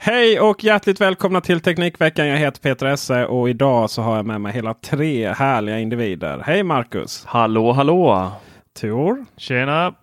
Hej 0.00 0.40
och 0.40 0.64
hjärtligt 0.64 1.00
välkomna 1.00 1.40
till 1.40 1.60
Teknikveckan. 1.60 2.26
Jag 2.26 2.36
heter 2.36 2.60
Peter 2.60 2.86
Esse 2.86 3.26
och 3.26 3.50
idag 3.50 3.90
så 3.90 4.02
har 4.02 4.16
jag 4.16 4.26
med 4.26 4.40
mig 4.40 4.52
hela 4.52 4.74
tre 4.74 5.32
härliga 5.32 5.78
individer. 5.78 6.42
Hej 6.46 6.62
Marcus! 6.62 7.24
Hallå 7.26 7.72
hallå! 7.72 8.30
Tor! 8.80 9.24
Tjena! 9.36 9.94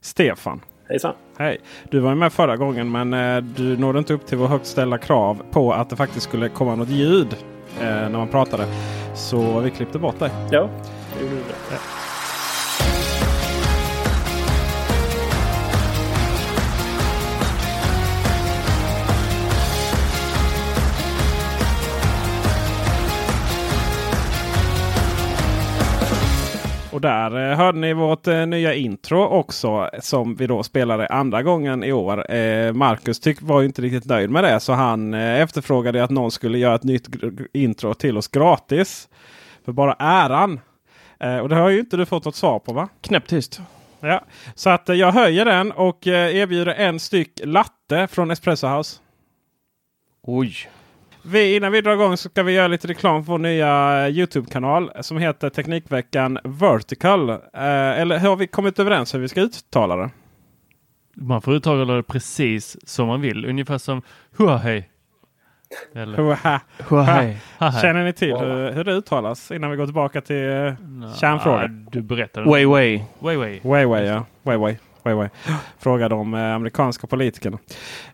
Stefan! 0.00 0.60
Hejsan! 0.88 1.14
Hej! 1.38 1.60
Du 1.90 2.00
var 2.00 2.10
ju 2.10 2.16
med 2.16 2.32
förra 2.32 2.56
gången 2.56 2.90
men 2.90 3.14
eh, 3.14 3.42
du 3.42 3.76
nådde 3.76 3.98
inte 3.98 4.14
upp 4.14 4.26
till 4.26 4.38
vår 4.38 4.46
högt 4.46 4.66
ställda 4.66 4.98
krav 4.98 5.42
på 5.50 5.72
att 5.72 5.90
det 5.90 5.96
faktiskt 5.96 6.26
skulle 6.28 6.48
komma 6.48 6.74
något 6.74 6.88
ljud 6.88 7.36
eh, 7.80 7.84
när 7.84 8.08
man 8.08 8.28
pratade. 8.28 8.66
Så 9.14 9.60
vi 9.60 9.70
klippte 9.70 9.98
bort 9.98 10.18
det. 10.18 10.30
Ja, 10.50 10.68
det 11.18 11.24
gjorde 11.24 11.36
det. 11.36 12.07
Och 26.98 27.02
där 27.02 27.50
eh, 27.50 27.56
hörde 27.56 27.78
ni 27.78 27.92
vårt 27.92 28.26
eh, 28.26 28.46
nya 28.46 28.74
intro 28.74 29.24
också 29.24 29.90
som 30.00 30.34
vi 30.34 30.46
då 30.46 30.62
spelade 30.62 31.06
andra 31.06 31.42
gången 31.42 31.84
i 31.84 31.92
år. 31.92 32.32
Eh, 32.32 32.72
Marcus 32.72 33.20
tyck, 33.20 33.42
var 33.42 33.60
ju 33.60 33.66
inte 33.66 33.82
riktigt 33.82 34.04
nöjd 34.04 34.30
med 34.30 34.44
det 34.44 34.60
så 34.60 34.72
han 34.72 35.14
efterfrågade 35.14 36.04
att 36.04 36.10
någon 36.10 36.30
skulle 36.30 36.58
göra 36.58 36.74
ett 36.74 36.82
nytt 36.82 37.08
intro 37.52 37.94
till 37.94 38.16
oss 38.16 38.28
gratis. 38.28 39.08
För 39.64 39.72
bara 39.72 39.96
äran. 39.98 40.60
Och 41.42 41.48
det 41.48 41.56
har 41.56 41.68
ju 41.68 41.80
inte 41.80 41.96
du 41.96 42.06
fått 42.06 42.24
något 42.24 42.36
svar 42.36 42.58
på 42.58 42.72
va? 42.72 42.88
Knäpptyst. 43.00 43.60
Ja, 44.00 44.24
så 44.54 44.70
att 44.70 44.88
jag 44.88 45.12
höjer 45.12 45.44
den 45.44 45.72
och 45.72 46.06
erbjuder 46.06 46.74
en 46.74 47.00
styck 47.00 47.40
latte 47.44 48.06
från 48.06 48.30
Espresso 48.30 48.66
House. 48.66 49.00
Oj! 50.22 50.68
Vi, 51.30 51.56
innan 51.56 51.72
vi 51.72 51.80
drar 51.80 51.92
igång 51.92 52.16
så 52.16 52.28
ska 52.28 52.42
vi 52.42 52.52
göra 52.52 52.68
lite 52.68 52.88
reklam 52.88 53.24
för 53.24 53.32
vår 53.32 53.38
nya 53.38 54.04
eh, 54.06 54.08
Youtube-kanal 54.18 54.90
som 55.00 55.18
heter 55.18 55.50
Teknikveckan 55.50 56.38
Vertical. 56.44 57.30
Eh, 57.30 57.38
eller 58.00 58.18
har 58.18 58.36
vi 58.36 58.46
kommit 58.46 58.78
överens 58.78 59.14
hur 59.14 59.18
vi 59.18 59.28
ska 59.28 59.40
uttala 59.40 59.96
det? 59.96 60.10
Man 61.14 61.42
får 61.42 61.54
uttala 61.54 61.94
det 61.94 62.02
precis 62.02 62.76
som 62.88 63.06
man 63.08 63.20
vill. 63.20 63.44
Ungefär 63.44 63.78
som 63.78 64.02
Huahej. 64.36 64.90
Känner 67.82 68.04
ni 68.04 68.12
till 68.12 68.36
hur, 68.36 68.72
hur 68.72 68.84
det 68.84 68.92
uttalas 68.92 69.50
innan 69.50 69.70
vi 69.70 69.76
går 69.76 69.84
tillbaka 69.86 70.20
till 70.20 70.36
Ja, 70.36 70.76
kärnfrågan? 71.20 71.88
du 71.92 72.02
berättar. 72.02 72.44
Way 72.44 72.64
way. 72.64 73.00
Way 73.18 73.36
way. 73.36 73.60
Weiwei, 73.62 74.06
ja. 74.06 74.24
Weiwei. 74.42 74.78
Weiwei. 75.08 75.28
Fråga 75.78 76.08
de 76.08 76.34
eh, 76.34 76.54
amerikanska 76.54 77.06
politikerna. 77.06 77.58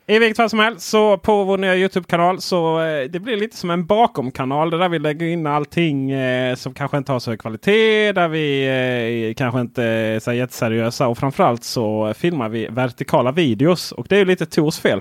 I 0.07 0.19
vilket 0.19 0.37
fall 0.37 0.51
som 0.51 0.59
helst 0.59 0.89
så 0.89 1.19
på 1.19 1.45
vår 1.45 1.59
nya 1.59 1.77
Youtube-kanal 1.77 2.41
så 2.41 2.81
eh, 2.81 3.11
det 3.11 3.21
blir 3.21 3.37
lite 3.37 3.57
som 3.57 3.71
en 3.71 3.87
bakomkanal. 3.87 4.71
Där 4.71 4.89
vi 4.89 4.99
lägger 4.99 5.27
in 5.27 5.47
allting 5.47 6.11
eh, 6.11 6.55
som 6.55 6.75
kanske 6.75 6.97
inte 6.97 7.13
har 7.13 7.21
så 7.21 7.31
hög 7.31 7.41
kvalitet. 7.41 8.13
Där 8.13 8.29
vi 8.29 9.35
kanske 9.37 9.61
inte 9.61 9.85
är 9.85 10.21
så 10.21 10.33
jätteseriösa. 10.33 11.09
Och 11.09 11.19
framförallt 11.19 11.65
så 11.65 12.15
filmar 12.15 12.49
vi 12.49 12.67
vertikala 12.71 13.33
videos. 13.33 13.93
Och 13.93 14.07
det 14.09 14.15
är 14.15 14.19
ju 14.19 14.25
lite 14.25 14.47
Tors 14.47 14.79
fel. 14.79 15.01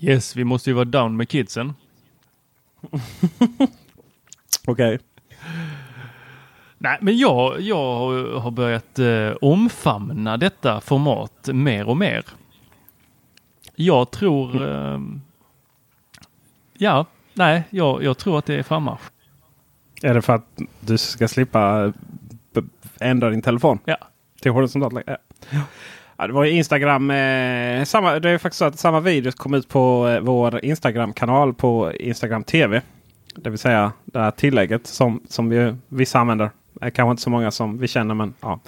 Yes, 0.00 0.36
vi 0.36 0.44
måste 0.44 0.70
ju 0.70 0.74
vara 0.74 0.84
down 0.84 1.16
med 1.16 1.28
kidsen. 1.28 1.74
Okej. 4.66 4.98
Nej, 6.86 6.98
men 7.00 7.18
jag, 7.18 7.60
jag 7.60 7.76
har 8.40 8.50
börjat 8.50 8.98
eh, 8.98 9.30
omfamna 9.40 10.36
detta 10.36 10.80
format 10.80 11.48
mer 11.52 11.88
och 11.88 11.96
mer. 11.96 12.24
Jag 13.74 14.10
tror... 14.10 14.68
Eh, 14.68 15.00
ja, 16.78 17.06
nej, 17.34 17.62
jag, 17.70 18.02
jag 18.04 18.18
tror 18.18 18.38
att 18.38 18.46
det 18.46 18.54
är 18.54 18.62
frammarsch. 18.62 19.00
Är 20.02 20.14
det 20.14 20.22
för 20.22 20.32
att 20.34 20.58
du 20.80 20.98
ska 20.98 21.28
slippa 21.28 21.92
b- 22.54 22.60
ändra 23.00 23.30
din 23.30 23.42
telefon? 23.42 23.78
Ja. 23.84 23.96
Till 24.40 24.52
horisontal? 24.52 25.02
Ja. 25.06 25.16
Ja, 26.16 26.26
det 26.26 26.32
var 26.32 26.44
ju 26.44 26.50
Instagram. 26.50 27.10
Eh, 27.10 27.84
samma, 27.84 28.18
det 28.18 28.30
är 28.30 28.38
faktiskt 28.38 28.58
så 28.58 28.64
att 28.64 28.78
samma 28.78 29.00
videos 29.00 29.34
kom 29.34 29.54
ut 29.54 29.68
på 29.68 30.08
eh, 30.08 30.20
vår 30.20 30.64
Instagram-kanal 30.64 31.54
på 31.54 31.92
Instagram 31.92 32.44
TV. 32.44 32.82
Det 33.36 33.50
vill 33.50 33.58
säga 33.58 33.92
det 34.04 34.18
här 34.18 34.30
tillägget 34.30 34.86
som, 34.86 35.20
som 35.28 35.48
vi, 35.48 35.74
vissa 35.88 36.18
använder. 36.18 36.50
Det 36.80 36.86
är 36.86 36.90
kanske 36.90 37.10
inte 37.10 37.22
så 37.22 37.30
många 37.30 37.50
som 37.50 37.78
vi 37.78 37.88
känner 37.88 38.14
men 38.14 38.34
ja. 38.40 38.60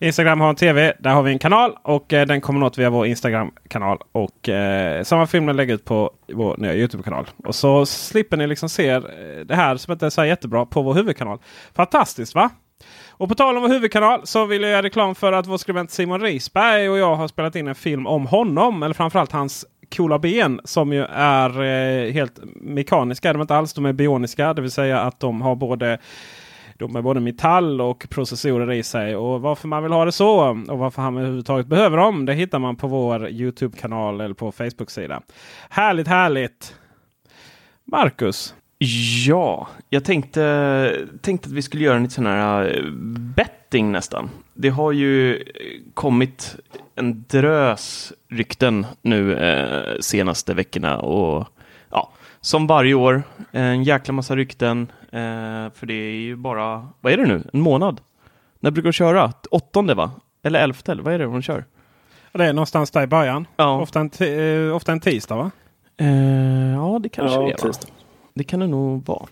Instagram 0.00 0.40
har 0.40 0.48
en 0.48 0.56
TV. 0.56 0.92
Där 0.98 1.10
har 1.10 1.22
vi 1.22 1.32
en 1.32 1.38
kanal 1.38 1.76
och 1.82 2.12
eh, 2.12 2.26
den 2.26 2.40
kommer 2.40 2.60
något 2.60 2.78
via 2.78 2.90
vår 2.90 3.06
Instagram-kanal. 3.06 3.98
Och 4.12 4.48
eh, 4.48 5.02
samma 5.02 5.26
film 5.26 5.48
lägger 5.48 5.74
ut 5.74 5.84
på 5.84 6.10
vår 6.32 6.56
nya 6.58 6.74
Youtube-kanal. 6.74 7.26
Och 7.44 7.54
så 7.54 7.86
slipper 7.86 8.36
ni 8.36 8.46
liksom 8.46 8.68
se 8.68 8.88
eh, 8.88 9.00
det 9.44 9.54
här 9.54 9.76
som 9.76 9.92
inte 9.92 10.06
är 10.06 10.10
så 10.10 10.24
jättebra 10.24 10.66
på 10.66 10.82
vår 10.82 10.94
huvudkanal. 10.94 11.38
Fantastiskt 11.74 12.34
va? 12.34 12.50
Och 13.10 13.28
på 13.28 13.34
tal 13.34 13.56
om 13.56 13.62
vår 13.62 13.68
huvudkanal 13.68 14.26
så 14.26 14.44
vill 14.44 14.62
jag 14.62 14.70
göra 14.70 14.82
reklam 14.82 15.14
för 15.14 15.32
att 15.32 15.46
vår 15.46 15.56
skribent 15.56 15.90
Simon 15.90 16.20
Risberg 16.20 16.88
och 16.88 16.98
jag 16.98 17.16
har 17.16 17.28
spelat 17.28 17.56
in 17.56 17.68
en 17.68 17.74
film 17.74 18.06
om 18.06 18.26
honom. 18.26 18.82
Eller 18.82 18.94
framförallt 18.94 19.32
hans 19.32 19.66
coola 19.96 20.18
ben 20.18 20.60
som 20.64 20.92
ju 20.92 21.04
är 21.12 21.62
eh, 21.62 22.12
helt 22.12 22.40
mekaniska. 22.54 23.32
De 23.32 23.38
är 23.38 23.42
inte 23.42 23.56
alls 23.56 23.72
de 23.72 23.86
är 23.86 23.92
bioniska. 23.92 24.54
Det 24.54 24.62
vill 24.62 24.70
säga 24.70 25.00
att 25.00 25.20
de 25.20 25.42
har 25.42 25.54
både 25.54 25.98
de 26.78 26.96
är 26.96 27.02
både 27.02 27.20
metall 27.20 27.80
och 27.80 28.06
processorer 28.10 28.72
i 28.72 28.82
sig. 28.82 29.16
Och 29.16 29.40
varför 29.40 29.68
man 29.68 29.82
vill 29.82 29.92
ha 29.92 30.04
det 30.04 30.12
så 30.12 30.48
och 30.68 30.78
varför 30.78 31.02
han 31.02 31.16
överhuvudtaget 31.16 31.66
behöver 31.66 31.96
dem. 31.96 32.26
Det 32.26 32.34
hittar 32.34 32.58
man 32.58 32.76
på 32.76 32.86
vår 32.86 33.28
Youtube-kanal 33.28 34.20
eller 34.20 34.34
på 34.34 34.52
Facebook-sida. 34.52 35.22
Härligt, 35.68 36.08
härligt! 36.08 36.74
Marcus, 37.84 38.54
Ja, 39.26 39.68
jag 39.88 40.04
tänkte, 40.04 41.06
tänkte 41.20 41.48
att 41.48 41.52
vi 41.52 41.62
skulle 41.62 41.84
göra 41.84 41.96
en 41.96 42.02
liten 42.02 42.14
sån 42.14 42.26
här 42.26 42.76
eh, 42.76 42.90
betting 43.36 43.92
nästan. 43.92 44.30
Det 44.54 44.68
har 44.68 44.92
ju 44.92 45.36
eh, 45.36 45.42
kommit 45.94 46.56
en 46.94 47.24
drös 47.28 48.12
rykten 48.28 48.86
nu 49.02 49.34
eh, 49.34 49.98
senaste 50.00 50.54
veckorna 50.54 50.98
och 50.98 51.46
ja, 51.90 52.12
som 52.40 52.66
varje 52.66 52.94
år 52.94 53.22
en 53.50 53.82
jäkla 53.84 54.12
massa 54.12 54.36
rykten. 54.36 54.92
Eh, 55.12 55.72
för 55.74 55.86
det 55.86 55.94
är 55.94 56.12
ju 56.14 56.36
bara, 56.36 56.88
vad 57.00 57.12
är 57.12 57.16
det 57.16 57.26
nu, 57.26 57.42
en 57.52 57.60
månad? 57.60 58.00
När 58.60 58.70
brukar 58.70 58.88
du 58.88 58.92
köra? 58.92 59.32
Åttonde 59.50 59.94
va? 59.94 60.10
Eller 60.42 60.60
elfte, 60.60 60.92
eller 60.92 61.02
vad 61.02 61.14
är 61.14 61.18
det 61.18 61.24
hon 61.26 61.42
kör? 61.42 61.64
det 62.32 62.44
är 62.44 62.52
någonstans 62.52 62.90
där 62.90 63.02
i 63.02 63.06
början. 63.06 63.46
Ja, 63.56 63.80
Ofta, 63.80 64.00
en 64.00 64.10
eh, 64.68 64.76
ofta 64.76 64.92
en 64.92 65.00
tisdag 65.00 65.36
va? 65.36 65.50
eh, 65.96 66.72
ja 66.72 66.98
det 67.02 67.08
kanske 67.08 67.34
Ja, 67.36 67.42
det 67.46 67.62
är 67.64 67.66
va? 67.68 67.72
Det 68.34 68.44
kan 68.44 68.60
det 68.60 68.66
nog 68.66 69.06
vara. 69.06 69.26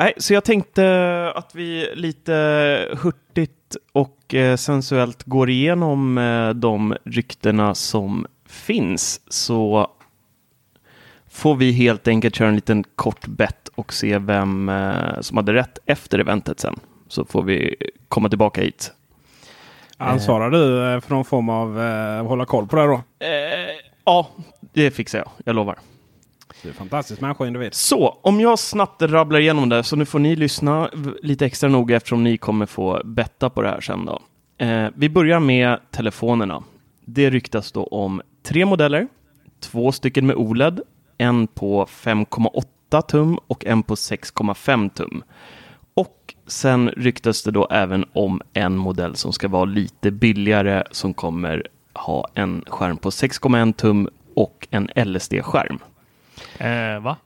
Nej, 0.00 0.12
så 0.16 0.34
jag 0.34 0.44
tänkte 0.44 1.32
att 1.34 1.54
vi 1.54 1.88
lite 1.94 2.32
hurtigt 3.02 3.76
och 3.92 4.34
eh, 4.34 4.56
sensuellt 4.56 5.22
går 5.24 5.50
igenom 5.50 6.18
eh, 6.18 6.50
de 6.50 6.96
ryktena 7.04 7.74
som 7.74 8.26
finns 8.46 9.20
så 9.32 9.90
får 11.38 11.56
vi 11.56 11.72
helt 11.72 12.08
enkelt 12.08 12.34
köra 12.34 12.48
en 12.48 12.54
liten 12.54 12.84
kort 12.84 13.26
bett 13.26 13.68
och 13.74 13.92
se 13.92 14.18
vem 14.18 14.68
eh, 14.68 15.20
som 15.20 15.36
hade 15.36 15.54
rätt 15.54 15.78
efter 15.86 16.18
eventet 16.18 16.60
sen. 16.60 16.80
Så 17.08 17.24
får 17.24 17.42
vi 17.42 17.76
komma 18.08 18.28
tillbaka 18.28 18.60
hit. 18.60 18.92
Ansvarar 19.96 20.50
du 20.50 20.94
eh, 20.94 21.00
för 21.00 21.14
någon 21.14 21.24
form 21.24 21.48
av 21.48 21.80
eh, 21.82 22.26
hålla 22.26 22.44
koll 22.44 22.66
på 22.66 22.76
det 22.76 22.86
då? 22.86 22.94
Eh, 22.94 23.76
ja, 24.04 24.28
det 24.72 24.90
fixar 24.90 25.18
jag. 25.18 25.28
Jag 25.44 25.56
lovar. 25.56 25.78
Du 26.62 26.68
är 26.68 26.72
fantastisk 26.72 27.20
människa 27.20 27.46
individ. 27.46 27.74
Så, 27.74 28.18
om 28.22 28.40
jag 28.40 28.58
snabbt 28.58 29.02
rabblar 29.02 29.40
igenom 29.40 29.68
det, 29.68 29.82
så 29.82 29.96
nu 29.96 30.04
får 30.04 30.18
ni 30.18 30.36
lyssna 30.36 30.90
lite 31.22 31.46
extra 31.46 31.68
noga 31.68 31.96
eftersom 31.96 32.24
ni 32.24 32.38
kommer 32.38 32.66
få 32.66 33.00
betta 33.04 33.50
på 33.50 33.62
det 33.62 33.68
här 33.68 33.80
sen 33.80 34.04
då. 34.04 34.20
Eh, 34.64 34.88
vi 34.94 35.08
börjar 35.08 35.40
med 35.40 35.78
telefonerna. 35.90 36.62
Det 37.04 37.30
ryktas 37.30 37.72
då 37.72 37.84
om 37.84 38.22
tre 38.42 38.64
modeller, 38.64 39.08
två 39.60 39.92
stycken 39.92 40.26
med 40.26 40.36
OLED, 40.36 40.80
en 41.18 41.46
på 41.46 41.84
5,8 41.86 43.02
tum 43.02 43.38
och 43.46 43.66
en 43.66 43.82
på 43.82 43.94
6,5 43.94 44.90
tum. 44.90 45.22
Och 45.94 46.34
sen 46.46 46.88
ryktas 46.88 47.42
det 47.42 47.50
då 47.50 47.66
även 47.70 48.04
om 48.12 48.40
en 48.52 48.76
modell 48.76 49.16
som 49.16 49.32
ska 49.32 49.48
vara 49.48 49.64
lite 49.64 50.10
billigare 50.10 50.84
som 50.90 51.14
kommer 51.14 51.66
ha 51.94 52.28
en 52.34 52.64
skärm 52.66 52.96
på 52.96 53.10
6,1 53.10 53.72
tum 53.72 54.08
och 54.34 54.68
en 54.70 54.90
LSD-skärm. 54.94 55.78
Eh, 56.58 57.00
va? 57.00 57.16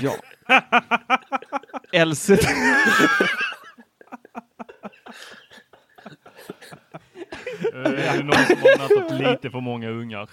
Ja. 0.00 0.12
LCD. 2.04 2.40
Eh, 7.74 8.12
är 8.12 8.16
det 8.16 8.22
någon 8.22 8.34
som 8.34 8.56
har 8.56 8.78
nattat 8.78 9.20
lite 9.20 9.50
för 9.50 9.60
många 9.60 9.88
ungar? 9.88 10.28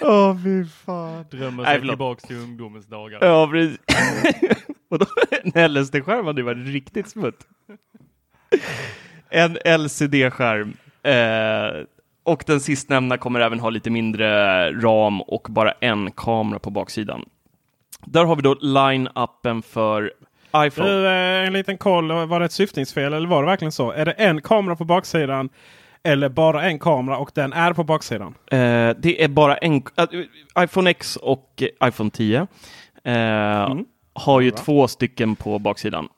Åh, 0.00 0.36
fy 0.44 0.64
fan. 0.64 1.24
Drömmer 1.30 1.64
sig 1.64 1.80
tillbaks 1.80 2.22
till 2.22 2.36
ungdomens 2.36 2.86
dagar. 2.86 3.18
Ja, 3.22 3.48
precis. 3.50 3.78
Och 4.88 4.98
då, 4.98 5.06
en 5.54 5.72
LSD-skärm 5.72 6.26
hade 6.26 6.40
ju 6.40 6.44
varit 6.44 6.66
riktigt 6.66 7.08
smutt. 7.08 7.46
En 9.28 9.56
LCD-skärm. 9.64 10.76
Eh, 11.02 11.84
och 12.22 12.44
den 12.46 12.60
sistnämnda 12.60 13.18
kommer 13.18 13.40
även 13.40 13.60
ha 13.60 13.70
lite 13.70 13.90
mindre 13.90 14.70
ram 14.72 15.20
och 15.20 15.46
bara 15.50 15.72
en 15.80 16.10
kamera 16.12 16.58
på 16.58 16.70
baksidan. 16.70 17.24
Där 18.06 18.24
har 18.24 18.36
vi 18.36 18.42
då 18.42 18.54
line-upen 18.54 19.62
för 19.62 20.12
iPhone. 20.56 20.88
Du, 20.88 21.06
eh, 21.06 21.46
en 21.46 21.52
liten 21.52 21.78
koll. 21.78 22.12
Var 22.12 22.40
det 22.40 22.46
ett 22.46 22.52
syftningsfel 22.52 23.12
eller 23.12 23.28
var 23.28 23.42
det 23.42 23.46
verkligen 23.46 23.72
så? 23.72 23.90
Är 23.90 24.04
det 24.04 24.12
en 24.12 24.42
kamera 24.42 24.76
på 24.76 24.84
baksidan 24.84 25.48
eller 26.02 26.28
bara 26.28 26.62
en 26.62 26.78
kamera 26.78 27.18
och 27.18 27.30
den 27.34 27.52
är 27.52 27.72
på 27.72 27.84
baksidan? 27.84 28.34
Eh, 28.46 28.90
det 28.98 29.24
är 29.24 29.28
bara 29.28 29.56
en, 29.56 29.82
äh, 29.96 30.64
iPhone 30.64 30.90
X 30.90 31.16
och 31.16 31.62
eh, 31.80 31.88
iPhone 31.88 32.10
10 32.10 32.46
eh, 33.04 33.74
har 34.12 34.40
ju 34.40 34.50
två 34.50 34.88
stycken 34.88 35.36
på 35.36 35.58
baksidan. 35.58 36.08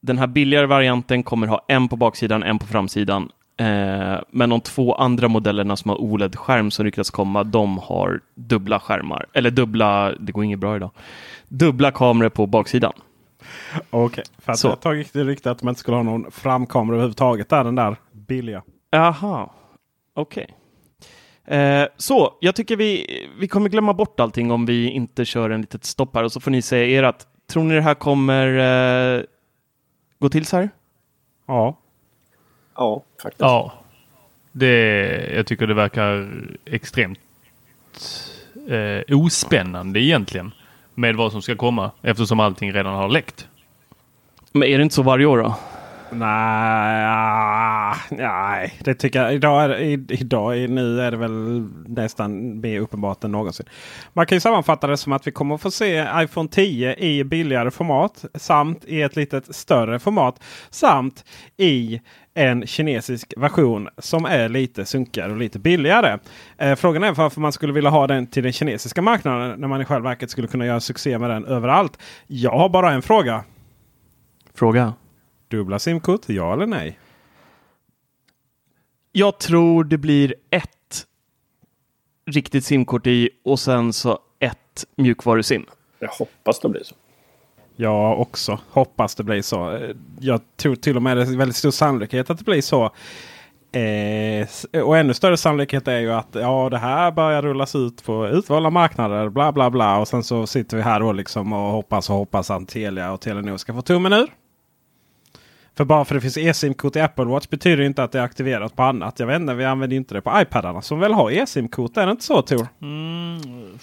Den 0.00 0.18
här 0.18 0.26
billigare 0.26 0.66
varianten 0.66 1.22
kommer 1.22 1.46
ha 1.46 1.64
en 1.68 1.88
på 1.88 1.96
baksidan, 1.96 2.42
en 2.42 2.58
på 2.58 2.66
framsidan. 2.66 3.28
Eh, 3.56 4.18
men 4.30 4.50
de 4.50 4.60
två 4.60 4.94
andra 4.94 5.28
modellerna 5.28 5.76
som 5.76 5.88
har 5.88 5.96
OLED-skärm 5.96 6.70
som 6.70 6.84
ryktas 6.84 7.10
komma, 7.10 7.44
de 7.44 7.78
har 7.78 8.20
dubbla 8.34 8.80
skärmar. 8.80 9.26
Eller 9.32 9.50
dubbla, 9.50 10.12
det 10.20 10.32
går 10.32 10.44
inget 10.44 10.58
bra 10.58 10.76
idag. 10.76 10.90
Dubbla 11.48 11.90
kameror 11.90 12.28
på 12.28 12.46
baksidan. 12.46 12.92
Okej. 13.90 14.24
För 14.38 14.52
att 14.52 14.58
Så. 14.58 14.66
jag 14.66 14.72
har 14.72 14.76
tagit 14.76 15.12
det 15.12 15.24
rykte 15.24 15.50
att 15.50 15.62
man 15.62 15.70
inte 15.70 15.80
skulle 15.80 15.96
ha 15.96 16.02
någon 16.02 16.30
framkamera 16.30 16.96
överhuvudtaget 16.96 17.48
där. 17.48 17.64
Den 17.64 17.74
där 17.74 17.96
billiga. 18.12 18.62
Aha, 18.92 19.54
okej. 20.14 20.56
Eh, 21.44 21.84
så, 21.96 22.36
jag 22.40 22.54
tycker 22.54 22.76
vi, 22.76 23.06
vi 23.38 23.48
kommer 23.48 23.68
glömma 23.68 23.94
bort 23.94 24.20
allting 24.20 24.50
om 24.50 24.66
vi 24.66 24.90
inte 24.90 25.24
kör 25.24 25.50
en 25.50 25.60
litet 25.60 25.84
stopp 25.84 26.14
här 26.14 26.24
och 26.24 26.32
så 26.32 26.40
får 26.40 26.50
ni 26.50 26.62
säga 26.62 27.08
ert. 27.08 27.26
Tror 27.46 27.64
ni 27.64 27.74
det 27.74 27.80
här 27.80 27.94
kommer 27.94 28.46
eh, 29.18 29.22
gå 30.18 30.28
till 30.28 30.46
så 30.46 30.56
här? 30.56 30.70
Ja. 31.46 31.78
Ja, 32.74 33.02
faktiskt. 33.22 33.40
Ja. 33.40 33.72
Det, 34.52 35.34
jag 35.36 35.46
tycker 35.46 35.66
det 35.66 35.74
verkar 35.74 36.30
extremt 36.64 37.18
eh, 38.68 39.16
ospännande 39.18 40.00
egentligen. 40.00 40.52
Med 40.94 41.16
vad 41.16 41.32
som 41.32 41.42
ska 41.42 41.56
komma. 41.56 41.90
Eftersom 42.02 42.40
allting 42.40 42.72
redan 42.72 42.94
har 42.94 43.08
läckt. 43.08 43.48
Men 44.52 44.68
är 44.68 44.78
det 44.78 44.82
inte 44.82 44.94
så 44.94 45.02
varje 45.02 45.26
år 45.26 45.38
då? 45.38 45.54
Nej, 46.14 47.04
ah, 47.08 47.94
nej, 48.10 48.74
det 48.84 48.94
tycker 48.94 49.22
jag. 49.22 49.34
Idag 49.34 49.64
är, 49.64 49.68
det- 49.68 50.14
idag 50.14 50.70
nu 50.70 51.00
är 51.00 51.10
det 51.10 51.16
väl 51.16 51.68
nästan 51.86 52.60
mer 52.60 52.80
uppenbart 52.80 53.24
än 53.24 53.32
någonsin. 53.32 53.66
Man 54.12 54.26
kan 54.26 54.36
ju 54.36 54.40
sammanfatta 54.40 54.86
det 54.86 54.96
som 54.96 55.12
att 55.12 55.26
vi 55.26 55.30
kommer 55.32 55.54
att 55.54 55.60
få 55.62 55.70
se 55.70 56.06
iPhone 56.16 56.48
10 56.48 56.94
i 56.96 57.24
billigare 57.24 57.70
format 57.70 58.24
samt 58.34 58.84
i 58.84 59.02
ett 59.02 59.16
litet 59.16 59.54
större 59.54 59.98
format 59.98 60.42
samt 60.70 61.24
i 61.56 62.00
en 62.34 62.66
kinesisk 62.66 63.34
version 63.36 63.88
som 63.98 64.24
är 64.24 64.48
lite 64.48 64.84
sunkigare 64.84 65.30
och 65.32 65.38
lite 65.38 65.58
billigare. 65.58 66.18
Eh, 66.58 66.74
frågan 66.74 67.02
är 67.02 67.12
varför 67.12 67.40
man 67.40 67.52
skulle 67.52 67.72
vilja 67.72 67.90
ha 67.90 68.06
den 68.06 68.26
till 68.26 68.42
den 68.42 68.52
kinesiska 68.52 69.02
marknaden 69.02 69.60
när 69.60 69.68
man 69.68 69.80
i 69.80 69.84
själva 69.84 70.08
verket 70.08 70.30
skulle 70.30 70.48
kunna 70.48 70.66
göra 70.66 70.80
succé 70.80 71.18
med 71.18 71.30
den 71.30 71.44
överallt. 71.44 71.98
Jag 72.26 72.50
har 72.58 72.68
bara 72.68 72.92
en 72.92 73.02
fråga. 73.02 73.44
Fråga. 74.54 74.92
Dubbla 75.56 75.78
simkort, 75.78 76.28
ja 76.28 76.52
eller 76.52 76.66
nej? 76.66 76.98
Jag 79.12 79.38
tror 79.38 79.84
det 79.84 79.98
blir 79.98 80.34
ett 80.50 81.06
riktigt 82.26 82.64
simkort 82.64 83.06
i 83.06 83.30
och 83.44 83.60
sen 83.60 83.92
så 83.92 84.18
ett 84.38 84.84
mjukvarusim. 84.96 85.66
Jag 85.98 86.08
hoppas 86.08 86.60
det 86.60 86.68
blir 86.68 86.82
så. 86.84 86.94
Jag 87.76 88.20
också 88.20 88.58
hoppas 88.70 89.14
det 89.14 89.22
blir 89.24 89.42
så. 89.42 89.90
Jag 90.20 90.40
tror 90.56 90.74
till 90.74 90.96
och 90.96 91.02
med 91.02 91.16
det 91.16 91.22
är 91.22 91.36
väldigt 91.36 91.56
stor 91.56 91.70
sannolikhet 91.70 92.30
att 92.30 92.38
det 92.38 92.44
blir 92.44 92.60
så. 92.60 92.90
Eh, 93.72 94.82
och 94.84 94.98
ännu 94.98 95.14
större 95.14 95.36
sannolikhet 95.36 95.88
är 95.88 95.98
ju 95.98 96.12
att 96.12 96.28
ja, 96.32 96.68
det 96.70 96.78
här 96.78 97.10
börjar 97.10 97.42
rullas 97.42 97.74
ut 97.74 98.04
på 98.04 98.28
utvalda 98.28 98.70
marknader. 98.70 99.28
Bla 99.28 99.52
bla 99.52 99.70
bla. 99.70 99.98
Och 99.98 100.08
sen 100.08 100.22
så 100.22 100.46
sitter 100.46 100.76
vi 100.76 100.82
här 100.82 101.00
då 101.00 101.12
liksom 101.12 101.52
och 101.52 101.72
hoppas 101.72 102.10
och 102.10 102.16
hoppas 102.16 102.50
att 102.50 102.68
Telia 102.68 103.12
och 103.12 103.20
Telenor 103.20 103.56
ska 103.56 103.74
få 103.74 103.82
tummen 103.82 104.12
ur. 104.12 104.28
För 105.76 105.84
bara 105.84 106.04
för 106.04 106.14
det 106.14 106.20
finns 106.20 106.36
eSIM-kort 106.36 106.96
i 106.96 107.00
Apple 107.00 107.24
Watch 107.24 107.48
betyder 107.48 107.82
inte 107.84 108.02
att 108.04 108.12
det 108.12 108.18
är 108.18 108.22
aktiverat 108.22 108.76
på 108.76 108.82
annat. 108.82 109.20
Jag 109.20 109.26
vet 109.26 109.40
inte, 109.40 109.54
vi 109.54 109.64
använder 109.64 109.96
inte 109.96 110.14
det 110.14 110.20
på 110.20 110.40
iPadarna 110.40 110.82
som 110.82 110.98
väl 111.00 111.12
har 111.12 111.30
eSIM-kort. 111.30 111.96
Är 111.96 112.06
det 112.06 112.12
inte 112.12 112.24
så 112.24 112.42
Tor? 112.42 112.66
Mm, 112.82 113.78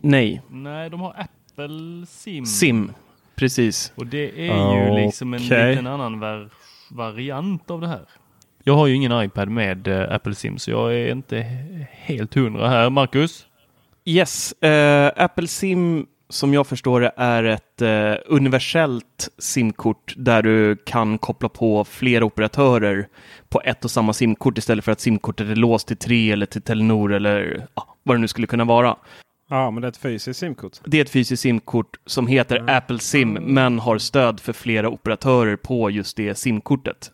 Nej, 0.00 0.42
nej, 0.50 0.90
de 0.90 1.00
har 1.00 1.10
Apple 1.10 2.06
Sim. 2.08 2.46
sim. 2.46 2.92
Precis. 3.34 3.92
Och 3.94 4.06
det 4.06 4.48
är 4.50 4.76
ju 4.86 5.04
liksom 5.04 5.34
en 5.34 5.42
liten 5.42 5.86
annan 5.86 6.20
var 6.20 6.50
variant 6.90 7.70
av 7.70 7.80
det 7.80 7.88
här. 7.88 8.02
Jag 8.64 8.74
har 8.74 8.86
ju 8.86 8.94
ingen 8.94 9.22
iPad 9.24 9.48
med 9.48 9.88
eh, 9.88 10.14
Apple 10.14 10.34
Sim 10.34 10.58
så 10.58 10.70
jag 10.70 10.94
är 10.94 11.12
inte 11.12 11.36
he- 11.36 11.86
helt 11.90 12.34
hundra 12.34 12.68
här. 12.68 12.90
Marcus? 12.90 13.46
Yes, 14.04 14.52
eh, 14.52 15.12
Apple 15.16 15.46
Sim 15.46 16.06
som 16.34 16.54
jag 16.54 16.66
förstår 16.66 17.00
det 17.00 17.12
är 17.16 17.44
ett 17.44 17.82
eh, 17.82 18.14
universellt 18.26 19.28
simkort 19.38 20.14
där 20.16 20.42
du 20.42 20.76
kan 20.76 21.18
koppla 21.18 21.48
på 21.48 21.84
flera 21.84 22.24
operatörer 22.24 23.08
på 23.48 23.62
ett 23.64 23.84
och 23.84 23.90
samma 23.90 24.12
simkort 24.12 24.58
istället 24.58 24.84
för 24.84 24.92
att 24.92 25.00
simkortet 25.00 25.48
är 25.48 25.56
låst 25.56 25.88
till 25.88 25.96
tre 25.96 26.32
eller 26.32 26.46
till 26.46 26.62
Telenor 26.62 27.12
eller 27.12 27.66
ja, 27.74 27.96
vad 28.02 28.16
det 28.16 28.20
nu 28.20 28.28
skulle 28.28 28.46
kunna 28.46 28.64
vara. 28.64 28.96
Ja, 29.50 29.70
men 29.70 29.80
det 29.80 29.86
är 29.86 29.90
ett 29.90 29.96
fysiskt 29.96 30.40
simkort. 30.40 30.80
Det 30.84 30.98
är 30.98 31.02
ett 31.02 31.10
fysiskt 31.10 31.42
simkort 31.42 31.96
som 32.06 32.26
heter 32.26 32.70
Apple 32.70 32.98
Sim 32.98 33.32
men 33.32 33.78
har 33.78 33.98
stöd 33.98 34.40
för 34.40 34.52
flera 34.52 34.88
operatörer 34.88 35.56
på 35.56 35.90
just 35.90 36.16
det 36.16 36.34
simkortet. 36.34 37.10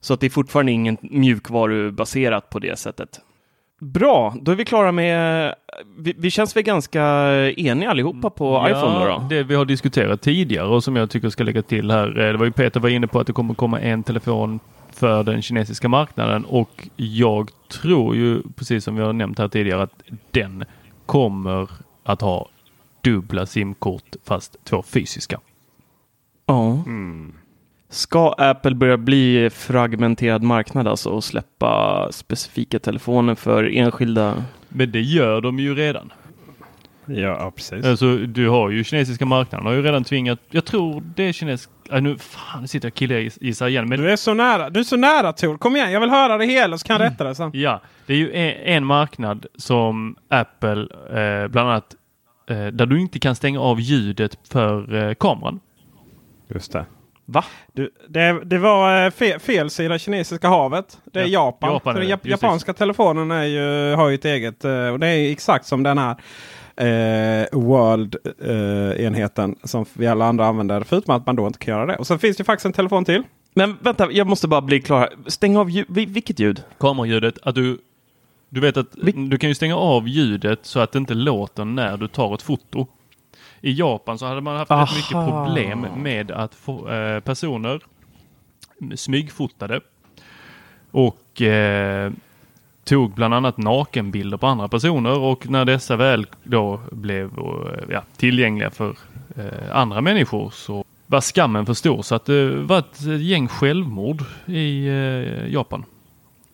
Så 0.00 0.14
att 0.14 0.20
det 0.20 0.26
är 0.26 0.30
fortfarande 0.30 0.72
ingen 0.72 0.96
mjukvarubaserat 1.00 2.50
på 2.50 2.58
det 2.58 2.78
sättet. 2.78 3.20
Bra, 3.82 4.34
då 4.42 4.52
är 4.52 4.56
vi 4.56 4.64
klara 4.64 4.92
med... 4.92 5.54
Vi, 5.98 6.14
vi 6.18 6.30
känns 6.30 6.56
väl 6.56 6.62
ganska 6.62 7.02
eniga 7.50 7.90
allihopa 7.90 8.30
på 8.30 8.66
iPhone 8.70 8.98
då? 8.98 9.04
då? 9.04 9.26
det 9.28 9.42
vi 9.42 9.54
har 9.54 9.64
diskuterat 9.64 10.20
tidigare 10.20 10.66
och 10.68 10.84
som 10.84 10.96
jag 10.96 11.10
tycker 11.10 11.28
ska 11.30 11.44
lägga 11.44 11.62
till 11.62 11.90
här. 11.90 12.20
eh, 12.20 12.32
Det 12.32 12.36
var 12.36 12.44
ju 12.44 12.52
Peter 12.52 12.80
var 12.80 12.88
inne 12.88 13.06
på 13.06 13.20
att 13.20 13.26
det 13.26 13.32
kommer 13.32 13.54
komma 13.54 13.80
en 13.80 14.02
telefon 14.02 14.60
för 14.92 15.22
den 15.24 15.42
kinesiska 15.42 15.88
marknaden 15.88 16.44
och 16.44 16.88
jag 16.96 17.50
tror 17.68 18.16
ju 18.16 18.42
precis 18.56 18.84
som 18.84 18.96
vi 18.96 19.02
har 19.02 19.12
nämnt 19.12 19.38
här 19.38 19.48
tidigare 19.48 19.82
att 19.82 20.02
den 20.30 20.64
kommer 21.06 21.68
att 22.04 22.20
ha 22.20 22.48
dubbla 23.00 23.46
simkort 23.46 24.16
fast 24.24 24.64
två 24.64 24.82
fysiska. 24.82 25.40
Ja. 26.46 26.84
Ska 27.92 28.34
Apple 28.38 28.74
börja 28.74 28.96
bli 28.96 29.50
fragmenterad 29.50 30.42
marknad 30.42 30.88
alltså 30.88 31.10
och 31.10 31.24
släppa 31.24 32.08
specifika 32.12 32.78
telefoner 32.78 33.34
för 33.34 33.64
enskilda? 33.76 34.44
Men 34.68 34.92
det 34.92 35.00
gör 35.00 35.40
de 35.40 35.58
ju 35.58 35.74
redan. 35.74 36.12
Ja, 37.06 37.52
precis. 37.56 37.86
Alltså, 37.86 38.16
du 38.16 38.48
har 38.48 38.70
ju 38.70 38.84
kinesiska 38.84 39.26
marknaden 39.26 39.66
har 39.66 39.72
ju 39.74 39.82
redan 39.82 40.04
tvingat. 40.04 40.38
Jag 40.50 40.64
tror 40.64 41.02
det 41.14 41.22
är 41.22 41.32
kinesisk. 41.32 41.70
Äh, 41.90 42.02
nu, 42.02 42.18
fan, 42.18 42.60
nu 42.60 42.66
sitter 42.68 42.86
jag 42.86 42.90
och 42.92 42.96
killgissar 42.96 43.68
igen. 43.68 43.88
Men 43.88 44.00
Du 44.00 44.10
är 44.10 44.16
så 44.16 44.34
nära. 44.34 44.70
Du 44.70 44.80
är 44.80 44.84
så 44.84 44.96
nära 44.96 45.32
Tor. 45.32 45.56
Kom 45.58 45.76
igen, 45.76 45.92
jag 45.92 46.00
vill 46.00 46.10
höra 46.10 46.38
det 46.38 46.44
hela 46.46 46.78
så 46.78 46.86
kan 46.86 47.00
jag 47.00 47.10
rätta 47.10 47.24
det 47.24 47.34
sen. 47.34 47.50
ja, 47.54 47.80
det 48.06 48.12
är 48.12 48.18
ju 48.18 48.32
en, 48.32 48.74
en 48.76 48.84
marknad 48.84 49.46
som 49.54 50.16
Apple 50.28 50.80
eh, 51.10 51.48
bland 51.48 51.70
annat 51.70 51.94
eh, 52.50 52.66
där 52.66 52.86
du 52.86 53.00
inte 53.00 53.18
kan 53.18 53.34
stänga 53.34 53.60
av 53.60 53.80
ljudet 53.80 54.38
för 54.52 54.94
eh, 54.94 55.14
kameran. 55.14 55.60
Just 56.48 56.72
det. 56.72 56.86
Va? 57.24 57.44
Du, 57.72 57.90
det, 58.08 58.44
det 58.44 58.58
var 58.58 59.04
eh, 59.04 59.10
fel, 59.10 59.38
fel 59.40 59.70
sida 59.70 59.98
kinesiska 59.98 60.48
havet. 60.48 60.98
Det 61.12 61.20
är 61.20 61.24
Ja, 61.26 61.44
Japan. 61.46 61.72
Japan 61.72 61.96
är 61.96 62.00
den 62.00 62.08
det. 62.08 62.12
Just 62.12 62.26
japanska 62.42 62.72
telefonen 62.72 63.30
är 63.30 63.44
ju, 63.44 63.94
har 63.94 64.08
ju 64.08 64.14
ett 64.14 64.24
eget. 64.24 64.64
eh, 64.64 64.88
Och 64.88 64.98
det 64.98 65.06
är 65.06 65.32
exakt 65.32 65.66
som 65.66 65.82
den 65.82 65.98
här 65.98 66.16
eh, 66.76 67.46
World-enheten 67.52 69.56
som 69.64 69.84
vi 69.92 70.06
alla 70.06 70.24
andra 70.26 70.46
använder. 70.46 70.80
Förutom 70.80 71.14
att 71.16 71.26
man 71.26 71.36
då 71.36 71.46
inte 71.46 71.58
kan 71.58 71.74
göra 71.74 71.86
det. 71.86 71.96
Och 71.96 72.06
sen 72.06 72.18
finns 72.18 72.36
det 72.36 72.44
faktiskt 72.44 72.66
en 72.66 72.72
telefon 72.72 73.04
till. 73.04 73.22
Men 73.54 73.76
vänta, 73.80 74.08
jag 74.12 74.26
måste 74.26 74.48
bara 74.48 74.60
bli 74.60 74.80
klar. 74.80 74.98
här. 75.00 75.08
Stäng 75.26 75.56
av 75.56 75.70
ljud. 75.70 75.86
Vi- 75.88 76.06
Vilket 76.06 76.40
ljud? 76.40 76.62
Kameraljudet, 76.80 77.34
att 77.42 77.54
du 77.54 77.78
du 78.48 78.60
vet 78.60 78.76
att 78.76 78.94
Vil- 78.96 79.28
du 79.30 79.38
kan 79.38 79.48
ju 79.48 79.54
stänga 79.54 79.76
av 79.76 80.08
ljudet 80.08 80.58
så 80.62 80.80
att 80.80 80.92
det 80.92 80.98
inte 80.98 81.14
låter 81.14 81.64
när 81.64 81.96
du 81.96 82.08
tar 82.08 82.34
ett 82.34 82.42
foto. 82.42 82.86
I 83.62 83.72
Japan 83.72 84.18
så 84.18 84.26
hade 84.26 84.40
man 84.40 84.56
haft 84.56 84.70
rätt 84.70 84.96
mycket 84.96 85.14
Aha. 85.14 85.44
problem 85.44 85.86
med 85.96 86.30
att 86.30 86.54
få, 86.54 86.90
eh, 86.90 87.20
personer 87.20 87.80
smygfotade 88.96 89.80
och 90.90 91.42
eh, 91.42 92.12
tog 92.84 93.14
bland 93.14 93.34
annat 93.34 93.56
nakenbilder 93.56 94.36
på 94.36 94.46
andra 94.46 94.68
personer 94.68 95.18
och 95.18 95.50
när 95.50 95.64
dessa 95.64 95.96
väl 95.96 96.26
då 96.42 96.80
blev 96.90 97.24
eh, 97.38 97.84
ja, 97.90 98.02
tillgängliga 98.16 98.70
för 98.70 98.96
eh, 99.36 99.76
andra 99.76 100.00
människor 100.00 100.50
så 100.50 100.84
var 101.06 101.20
skammen 101.20 101.66
för 101.66 101.74
stor 101.74 102.02
så 102.02 102.14
att 102.14 102.24
det 102.24 102.50
var 102.50 102.78
ett 102.78 103.00
gäng 103.20 103.48
självmord 103.48 104.24
i 104.46 104.86
eh, 104.86 105.52
Japan. 105.52 105.84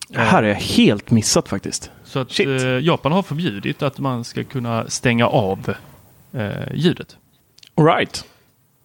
Det 0.08 0.20
här 0.20 0.42
är 0.42 0.48
jag 0.48 0.54
helt 0.54 1.10
missat 1.10 1.48
faktiskt. 1.48 1.90
Så 2.04 2.18
att 2.18 2.30
Shit. 2.32 2.46
eh, 2.48 2.66
Japan 2.66 3.12
har 3.12 3.22
förbjudit 3.22 3.82
att 3.82 3.98
man 3.98 4.24
ska 4.24 4.44
kunna 4.44 4.88
stänga 4.88 5.26
av 5.26 5.74
eh, 6.32 6.74
ljudet. 6.74 7.16
All 7.74 7.84
right. 7.84 8.24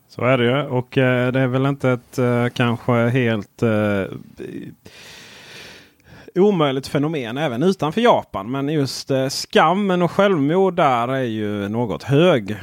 Så 0.10 0.22
är 0.22 0.38
det 0.38 0.44
ju. 0.44 0.62
Och 0.62 0.98
eh, 0.98 1.32
det 1.32 1.40
är 1.40 1.48
väl 1.48 1.66
inte 1.66 1.90
ett 1.90 2.18
eh, 2.18 2.48
kanske 2.48 2.94
helt 2.94 3.64
eh, 3.64 4.04
omöjligt 6.36 6.88
fenomen 6.88 7.38
även 7.38 7.64
utanför 7.64 8.02
Japan. 8.02 8.52
Men 8.52 8.70
just 8.70 9.12
eh, 9.12 9.30
skammen 9.30 10.02
och 10.02 10.12
självmord 10.12 10.76
där 10.76 11.08
är 11.08 11.24
ju 11.24 11.70
något 11.70 12.04
hög. 12.04 12.56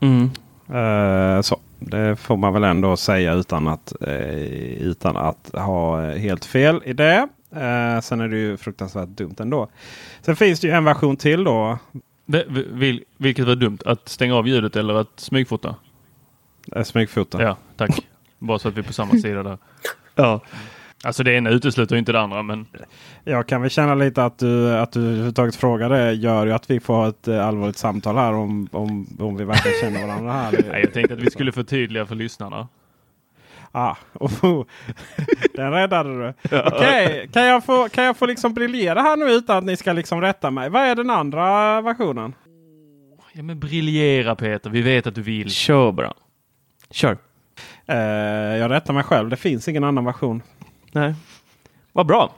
Mm. 0.00 0.30
Eh, 0.68 1.40
så. 1.40 1.60
Det 1.78 2.16
får 2.16 2.36
man 2.36 2.52
väl 2.52 2.64
ändå 2.64 2.96
säga 2.96 3.32
utan 3.32 3.68
att, 3.68 3.92
eh, 4.00 4.82
utan 4.82 5.16
att 5.16 5.50
ha 5.52 6.10
helt 6.10 6.44
fel 6.44 6.82
i 6.84 6.92
det. 6.92 7.28
Eh, 7.56 8.00
sen 8.00 8.20
är 8.20 8.28
det 8.28 8.36
ju 8.36 8.56
fruktansvärt 8.56 9.08
dumt 9.08 9.34
ändå. 9.38 9.68
Sen 10.22 10.36
finns 10.36 10.60
det 10.60 10.66
ju 10.66 10.72
en 10.72 10.84
version 10.84 11.16
till 11.16 11.44
då. 11.44 11.78
Vil, 12.26 13.04
vilket 13.16 13.46
var 13.46 13.54
dumt? 13.54 13.78
Att 13.84 14.08
stänga 14.08 14.34
av 14.34 14.48
ljudet 14.48 14.76
eller 14.76 14.94
att 14.94 15.20
smygfota? 15.20 15.74
Eh, 16.72 16.82
smygfota. 16.82 17.42
Ja, 17.42 17.56
tack. 17.76 17.90
Bara 18.38 18.58
så 18.58 18.68
att 18.68 18.74
vi 18.74 18.78
är 18.78 18.84
på 18.84 18.92
samma 18.92 19.12
sida 19.12 19.42
där. 19.42 19.58
Ja. 20.14 20.40
Alltså 21.04 21.22
det 21.22 21.32
ena 21.32 21.50
utesluter 21.50 21.96
inte 21.96 22.12
det 22.12 22.20
andra 22.20 22.42
men 22.42 22.66
Jag 23.24 23.48
kan 23.48 23.60
väl 23.60 23.70
känna 23.70 23.94
lite 23.94 24.24
att 24.24 24.38
du, 24.38 24.76
att 24.76 24.92
du 24.92 25.00
överhuvudtaget 25.00 25.56
frågar 25.56 25.88
det 25.88 26.12
gör 26.12 26.46
ju 26.46 26.52
att 26.52 26.70
vi 26.70 26.80
får 26.80 26.94
ha 26.94 27.08
ett 27.08 27.28
eh, 27.28 27.46
allvarligt 27.46 27.76
samtal 27.76 28.16
här 28.16 28.32
om, 28.32 28.68
om, 28.72 29.16
om 29.18 29.36
vi 29.36 29.44
verkligen 29.44 29.80
känner 29.80 30.06
varandra 30.06 30.32
här. 30.32 30.52
nej, 30.70 30.80
jag 30.80 30.92
tänkte 30.92 31.14
att 31.14 31.20
vi 31.20 31.30
skulle 31.30 31.52
förtydliga 31.52 32.06
för 32.06 32.14
lyssnarna. 32.14 32.68
Ah, 33.76 33.96
oh, 34.12 34.64
den 35.54 35.70
räddade 35.72 36.08
du. 36.26 36.58
Okej, 36.58 37.28
kan, 37.32 37.44
jag 37.44 37.64
få, 37.64 37.88
kan 37.88 38.04
jag 38.04 38.16
få 38.16 38.26
liksom 38.26 38.54
briljera 38.54 39.02
här 39.02 39.16
nu 39.16 39.24
utan 39.24 39.58
att 39.58 39.64
ni 39.64 39.76
ska 39.76 39.92
liksom 39.92 40.20
rätta 40.20 40.50
mig? 40.50 40.70
Vad 40.70 40.82
är 40.82 40.94
den 40.94 41.10
andra 41.10 41.80
versionen? 41.80 42.34
Ja 43.32 43.42
men 43.42 43.60
briljera 43.60 44.34
Peter, 44.36 44.70
vi 44.70 44.82
vet 44.82 45.06
att 45.06 45.14
du 45.14 45.22
vill. 45.22 45.50
Kör 45.50 45.92
bara. 45.92 46.12
Kör. 46.90 47.18
Eh, 47.86 47.96
jag 48.56 48.70
rättar 48.70 48.94
mig 48.94 49.04
själv. 49.04 49.28
Det 49.28 49.36
finns 49.36 49.68
ingen 49.68 49.84
annan 49.84 50.04
version. 50.04 50.42
Nej. 50.92 51.14
Vad 51.92 52.06
bra. 52.06 52.32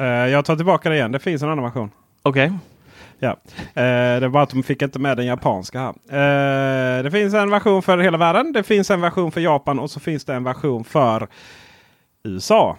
Eh, 0.00 0.06
jag 0.06 0.44
tar 0.44 0.56
tillbaka 0.56 0.88
det 0.88 0.94
igen. 0.94 1.12
Det 1.12 1.18
finns 1.18 1.42
en 1.42 1.48
annan 1.48 1.64
version. 1.64 1.90
Okej. 2.22 2.52
Ja. 3.22 3.30
Eh, 3.58 4.20
det 4.20 4.24
är 4.24 4.28
bara 4.28 4.42
att 4.42 4.50
de 4.50 4.62
fick 4.62 4.82
inte 4.82 4.98
med 4.98 5.16
den 5.16 5.26
japanska 5.26 5.80
här. 5.80 6.98
Eh, 6.98 7.02
det 7.02 7.10
finns 7.10 7.34
en 7.34 7.50
version 7.50 7.82
för 7.82 7.98
hela 7.98 8.18
världen. 8.18 8.52
Det 8.52 8.62
finns 8.62 8.90
en 8.90 9.00
version 9.00 9.32
för 9.32 9.40
Japan 9.40 9.78
och 9.78 9.90
så 9.90 10.00
finns 10.00 10.24
det 10.24 10.34
en 10.34 10.44
version 10.44 10.84
för 10.84 11.28
USA. 12.24 12.76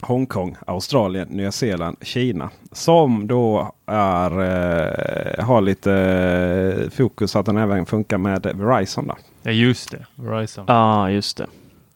Hongkong, 0.00 0.56
Australien, 0.66 1.28
Nya 1.28 1.52
Zeeland, 1.52 1.96
Kina. 2.00 2.50
Som 2.72 3.26
då 3.26 3.74
är, 3.86 4.30
eh, 4.30 5.44
har 5.44 5.60
lite 5.60 5.92
eh, 5.92 6.90
fokus 6.90 7.36
att 7.36 7.46
den 7.46 7.56
även 7.56 7.86
funkar 7.86 8.18
med 8.18 8.46
Verizon. 8.54 9.06
Då. 9.06 9.16
Ja 9.42 9.50
just 9.50 9.90
det, 9.90 10.06
Verizon. 10.14 10.64
Ja, 10.68 10.74
ah, 10.74 11.10
just 11.10 11.36
det. 11.36 11.46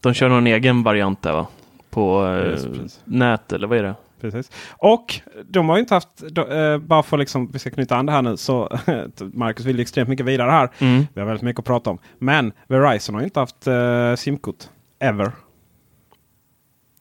De 0.01 0.15
kör 0.15 0.29
någon 0.29 0.47
egen 0.47 0.83
variant 0.83 1.23
där 1.23 1.33
va? 1.33 1.47
På 1.91 2.27
eh, 2.27 2.53
precis. 2.53 3.01
nät 3.05 3.53
eller 3.53 3.67
vad 3.67 3.79
är 3.79 3.83
det? 3.83 3.95
Precis. 4.21 4.51
Och 4.79 5.21
de 5.45 5.69
har 5.69 5.77
ju 5.77 5.81
inte 5.81 5.95
haft, 5.95 6.17
då, 6.19 6.47
eh, 6.47 6.79
bara 6.79 7.03
för 7.03 7.19
liksom, 7.19 7.51
vi 7.53 7.59
ska 7.59 7.71
knyta 7.71 7.97
an 7.97 8.07
det 8.07 8.13
här 8.13 8.23
nu, 8.23 8.37
så 8.37 8.79
Marcus 9.33 9.67
vill 9.67 9.77
ju 9.77 9.83
extremt 9.83 10.09
mycket 10.09 10.27
vidare 10.27 10.51
här. 10.51 10.71
Mm. 10.79 11.07
Vi 11.15 11.21
har 11.21 11.27
väldigt 11.29 11.43
mycket 11.43 11.59
att 11.59 11.65
prata 11.67 11.91
om. 11.91 11.99
Men 12.19 12.53
Verizon 12.67 13.15
har 13.15 13.23
ju 13.23 13.27
inte 13.27 13.41
haft 13.41 13.67
eh, 13.67 14.15
simkort. 14.15 14.65
Ever. 14.99 15.33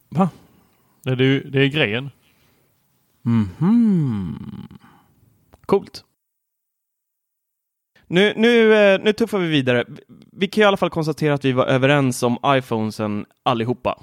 Va? 0.09 0.29
Det, 1.03 1.11
är, 1.11 1.21
ju- 1.21 1.49
det 1.49 1.59
är 1.61 1.67
grejen. 1.67 2.09
Mhm. 3.21 4.67
Coolt. 5.65 6.03
Nu, 8.07 8.33
nu, 8.37 8.75
eh, 8.75 8.99
nu 9.03 9.13
tuffar 9.13 9.37
vi 9.39 9.47
vidare. 9.47 9.85
Vi 10.31 10.47
kan 10.47 10.61
i 10.61 10.65
alla 10.65 10.77
fall 10.77 10.89
konstatera 10.89 11.33
att 11.33 11.45
vi 11.45 11.51
var 11.51 11.65
överens 11.65 12.23
om 12.23 12.37
iPhonesen 12.45 13.25
allihopa. 13.43 13.99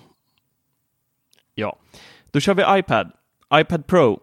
Ja, 1.54 1.76
då 2.32 2.40
kör 2.40 2.54
vi 2.54 2.78
iPad. 2.78 3.12
iPad 3.54 3.86
Pro. 3.86 4.20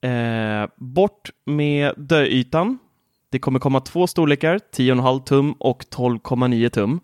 Eh, 0.00 0.68
bort 0.76 1.30
med 1.44 1.94
döytan. 1.96 2.78
Det 3.30 3.38
kommer 3.38 3.58
komma 3.58 3.80
två 3.80 4.06
storlekar, 4.06 4.58
10,5 4.58 5.24
tum 5.24 5.52
och 5.52 5.84
12,9 5.84 6.68
tum. 6.68 7.00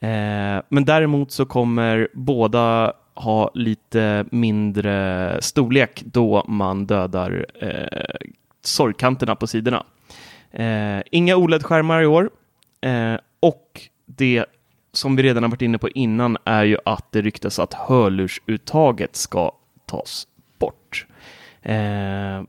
Eh, 0.00 0.62
men 0.68 0.84
däremot 0.84 1.32
så 1.32 1.46
kommer 1.46 2.08
båda 2.14 2.92
ha 3.14 3.50
lite 3.54 4.24
mindre 4.30 5.36
storlek 5.42 6.02
då 6.04 6.44
man 6.48 6.86
dödar 6.86 7.46
eh, 7.60 8.28
sorgkanterna 8.62 9.36
på 9.36 9.46
sidorna. 9.46 9.86
Eh, 10.50 11.02
inga 11.10 11.36
OLED-skärmar 11.36 12.02
i 12.02 12.06
år. 12.06 12.30
Eh, 12.80 13.16
och 13.40 13.80
det 14.06 14.44
som 14.92 15.16
vi 15.16 15.22
redan 15.22 15.42
har 15.42 15.50
varit 15.50 15.62
inne 15.62 15.78
på 15.78 15.88
innan 15.88 16.36
är 16.44 16.64
ju 16.64 16.76
att 16.84 17.12
det 17.12 17.22
ryktas 17.22 17.58
att 17.58 17.74
hörlursuttaget 17.74 19.16
ska 19.16 19.52
tas 19.86 20.26
bort. 20.58 21.06
Eh, 21.62 22.42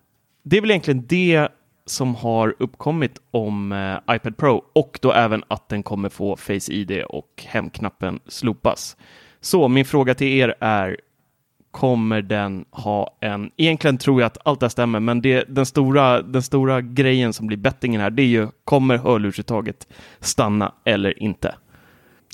det 0.43 0.57
är 0.57 0.62
väl 0.62 0.71
egentligen 0.71 1.05
det 1.07 1.47
som 1.85 2.15
har 2.15 2.55
uppkommit 2.59 3.21
om 3.31 3.71
eh, 3.71 4.15
iPad 4.15 4.38
Pro 4.38 4.63
och 4.73 5.00
då 5.01 5.12
även 5.12 5.43
att 5.47 5.69
den 5.69 5.83
kommer 5.83 6.09
få 6.09 6.35
Face 6.35 6.71
ID 6.71 7.03
och 7.03 7.43
hemknappen 7.45 8.19
slopas. 8.27 8.97
Så 9.41 9.67
min 9.67 9.85
fråga 9.85 10.15
till 10.15 10.27
er 10.27 10.55
är 10.59 10.97
kommer 11.71 12.21
den 12.21 12.65
ha 12.71 13.17
en... 13.19 13.51
Egentligen 13.57 13.97
tror 13.97 14.21
jag 14.21 14.27
att 14.27 14.38
allt 14.45 14.59
det 14.59 14.65
här 14.65 14.69
stämmer, 14.69 15.00
men 15.00 15.21
det, 15.21 15.43
den, 15.47 15.65
stora, 15.65 16.21
den 16.21 16.43
stora 16.43 16.81
grejen 16.81 17.33
som 17.33 17.47
blir 17.47 17.57
bettingen 17.57 18.01
här, 18.01 18.09
det 18.09 18.23
är 18.23 18.27
ju 18.27 18.47
kommer 18.63 18.97
hörlursuttaget 18.97 19.88
stanna 20.19 20.73
eller 20.83 21.23
inte? 21.23 21.55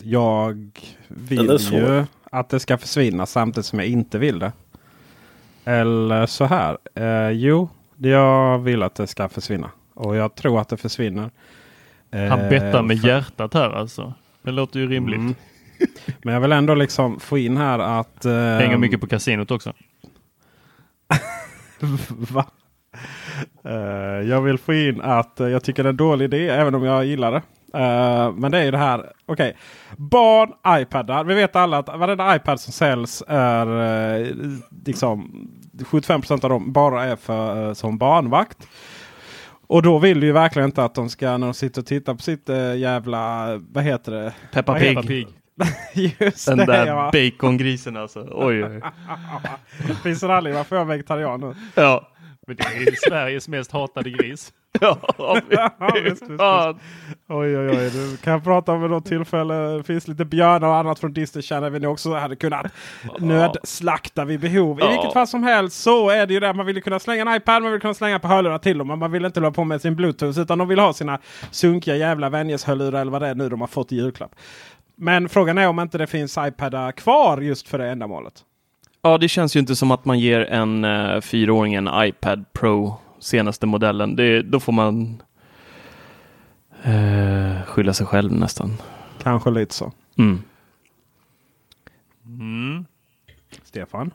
Jag 0.03 0.71
vill 1.07 1.57
ju 1.71 2.05
att 2.31 2.49
det 2.49 2.59
ska 2.59 2.77
försvinna 2.77 3.25
samtidigt 3.25 3.65
som 3.65 3.79
jag 3.79 3.87
inte 3.87 4.19
vill 4.19 4.39
det. 4.39 4.51
Eller 5.65 6.25
så 6.25 6.45
här. 6.45 6.77
Eh, 6.95 7.29
jo, 7.29 7.69
jag 7.97 8.59
vill 8.59 8.83
att 8.83 8.95
det 8.95 9.07
ska 9.07 9.29
försvinna. 9.29 9.71
Och 9.93 10.15
jag 10.15 10.35
tror 10.35 10.61
att 10.61 10.69
det 10.69 10.77
försvinner. 10.77 11.29
Han 12.11 12.21
Eh, 12.39 12.49
bettar 12.49 12.81
med 12.81 13.01
för- 13.01 13.07
hjärtat 13.07 13.53
här 13.53 13.69
alltså. 13.69 14.13
Det 14.41 14.51
låter 14.51 14.79
ju 14.79 14.87
rimligt. 14.89 15.17
Mm. 15.19 15.35
Men 16.23 16.33
jag 16.33 16.41
vill 16.41 16.51
ändå 16.51 16.75
liksom 16.75 17.19
få 17.19 17.37
in 17.37 17.57
här 17.57 17.79
att... 17.79 18.25
Eh, 18.25 18.33
Hänger 18.33 18.77
mycket 18.77 19.01
på 19.01 19.07
kasinot 19.07 19.51
också. 19.51 19.73
Va? 22.09 22.45
Eh, 23.63 24.27
jag 24.29 24.41
vill 24.41 24.57
få 24.57 24.73
in 24.73 25.01
att 25.01 25.39
eh, 25.39 25.47
jag 25.47 25.63
tycker 25.63 25.83
det 25.83 25.87
är 25.87 25.91
en 25.91 25.97
dålig 25.97 26.25
idé 26.25 26.49
även 26.49 26.75
om 26.75 26.83
jag 26.83 27.05
gillar 27.05 27.31
det. 27.31 27.41
Eh, 27.73 28.31
men 28.31 28.51
det 28.51 28.57
är 28.57 28.63
ju 28.63 28.71
det 28.71 28.77
här. 28.77 29.11
Okej. 29.25 29.57
Barn, 29.97 30.81
iPadar. 30.81 31.23
Vi 31.23 31.35
vet 31.35 31.55
alla 31.55 31.77
att 31.77 31.87
varenda 31.87 32.35
iPad 32.35 32.59
som 32.59 32.73
säljs 32.73 33.23
är 33.27 33.67
eh, 34.21 34.27
liksom 34.85 35.47
75% 35.77 36.43
av 36.43 36.49
dem 36.49 36.73
bara 36.73 37.05
är 37.05 37.15
för, 37.15 37.67
eh, 37.67 37.73
som 37.73 37.97
barnvakt. 37.97 38.67
Och 39.67 39.81
då 39.81 39.99
vill 39.99 40.23
ju 40.23 40.31
verkligen 40.31 40.65
inte 40.69 40.83
att 40.83 40.95
de 40.95 41.09
ska 41.09 41.37
när 41.37 41.47
de 41.47 41.53
sitter 41.53 41.81
och 41.81 41.87
tittar 41.87 42.13
på 42.13 42.21
sitt 42.21 42.49
jävla, 42.77 43.47
vad 43.71 43.83
heter 43.83 44.11
det? 44.11 44.33
Peppa 44.51 44.75
Pig. 44.75 45.27
Just 45.93 46.47
Den 46.47 46.57
det 46.57 46.65
där 46.65 46.87
ja. 46.87 47.11
bacongrisen 47.13 47.97
alltså. 47.97 48.27
Oj, 48.31 48.65
oj. 48.65 48.81
Finns 50.03 50.19
det 50.19 50.35
aldrig 50.35 50.55
varför 50.55 50.75
jag 50.75 50.83
är 50.83 50.87
vegetarian 50.87 51.39
nu? 51.39 51.55
Ja. 51.75 52.07
Men 52.49 52.55
det 52.55 52.63
är 52.63 52.79
ju 52.79 52.95
Sveriges 52.95 53.47
mest 53.47 53.71
hatade 53.71 54.09
gris. 54.09 54.53
Ja, 54.81 54.97
Ja, 55.49 55.71
visst, 56.03 56.21
visst, 56.21 56.37
Fan. 56.37 56.79
Oj 57.27 57.57
oj 57.57 57.69
oj. 57.69 57.89
Du 57.89 58.17
kan 58.17 58.41
prata 58.41 58.71
om 58.71 58.81
vid 58.81 58.91
något 58.91 59.05
tillfälle. 59.05 59.53
Det 59.53 59.83
finns 59.83 60.07
lite 60.07 60.25
björnar 60.25 60.67
och 60.67 60.75
annat 60.75 60.99
från 60.99 61.13
Disney 61.13 61.41
Channel 61.41 61.71
vi 61.71 61.87
också 61.87 62.13
hade 62.13 62.35
kunnat 62.35 62.65
nödslakta 63.19 64.25
vid 64.25 64.39
behov. 64.39 64.79
I 64.81 64.87
vilket 64.87 65.13
fall 65.13 65.27
som 65.27 65.43
helst 65.43 65.81
så 65.81 66.09
är 66.09 66.27
det 66.27 66.33
ju 66.33 66.39
det. 66.39 66.53
Man 66.53 66.65
vill 66.65 66.83
kunna 66.83 66.99
slänga 66.99 67.21
en 67.21 67.35
iPad, 67.35 67.63
man 67.63 67.71
vill 67.71 67.81
kunna 67.81 67.93
slänga 67.93 68.19
på 68.19 68.27
hörlurar 68.27 68.57
till 68.57 68.77
dem. 68.77 68.87
Men 68.87 68.99
man 68.99 69.11
vill 69.11 69.25
inte 69.25 69.39
hålla 69.39 69.51
på 69.51 69.63
med 69.63 69.81
sin 69.81 69.95
Bluetooth 69.95 70.39
utan 70.39 70.57
de 70.57 70.67
vill 70.67 70.79
ha 70.79 70.93
sina 70.93 71.19
sunkiga 71.51 71.95
jävla 71.95 72.29
vänjeshörlurar 72.29 73.01
eller 73.01 73.11
vad 73.11 73.21
det 73.21 73.27
är 73.27 73.35
nu 73.35 73.49
de 73.49 73.61
har 73.61 73.67
fått 73.67 73.91
i 73.91 73.95
julklapp. 73.95 74.35
Men 74.95 75.29
frågan 75.29 75.57
är 75.57 75.67
om 75.67 75.79
inte 75.79 75.97
det 75.97 76.07
finns 76.07 76.37
iPadar 76.39 76.91
kvar 76.91 77.41
just 77.41 77.67
för 77.67 77.77
det 77.77 77.89
ändamålet. 77.89 78.33
Ja, 79.01 79.17
det 79.17 79.27
känns 79.27 79.55
ju 79.55 79.59
inte 79.59 79.75
som 79.75 79.91
att 79.91 80.05
man 80.05 80.19
ger 80.19 80.39
en 80.39 80.85
uh, 80.85 81.21
fyraåring 81.21 81.73
en 81.73 81.89
iPad 81.93 82.45
Pro 82.53 82.95
senaste 83.19 83.65
modellen. 83.65 84.15
Det, 84.15 84.41
då 84.41 84.59
får 84.59 84.73
man 84.73 85.21
uh, 86.87 87.61
skylla 87.65 87.93
sig 87.93 88.05
själv 88.05 88.31
nästan. 88.31 88.77
Kanske 89.23 89.49
lite 89.49 89.73
så. 89.73 89.91
Mm. 90.17 90.41
Mm. 92.25 92.85
Stefan? 93.63 94.11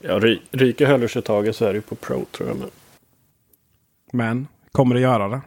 Ja, 0.00 0.18
ry, 0.18 0.38
ryker 0.50 0.86
hörlursuttaget 0.86 1.56
så 1.56 1.64
är 1.64 1.68
det 1.68 1.74
ju 1.74 1.82
på 1.82 1.94
Pro 1.94 2.24
tror 2.24 2.48
jag. 2.48 2.58
Men, 2.58 2.70
Men 4.12 4.46
kommer 4.72 4.94
det 4.94 5.00
göra 5.00 5.28
det? 5.28 5.40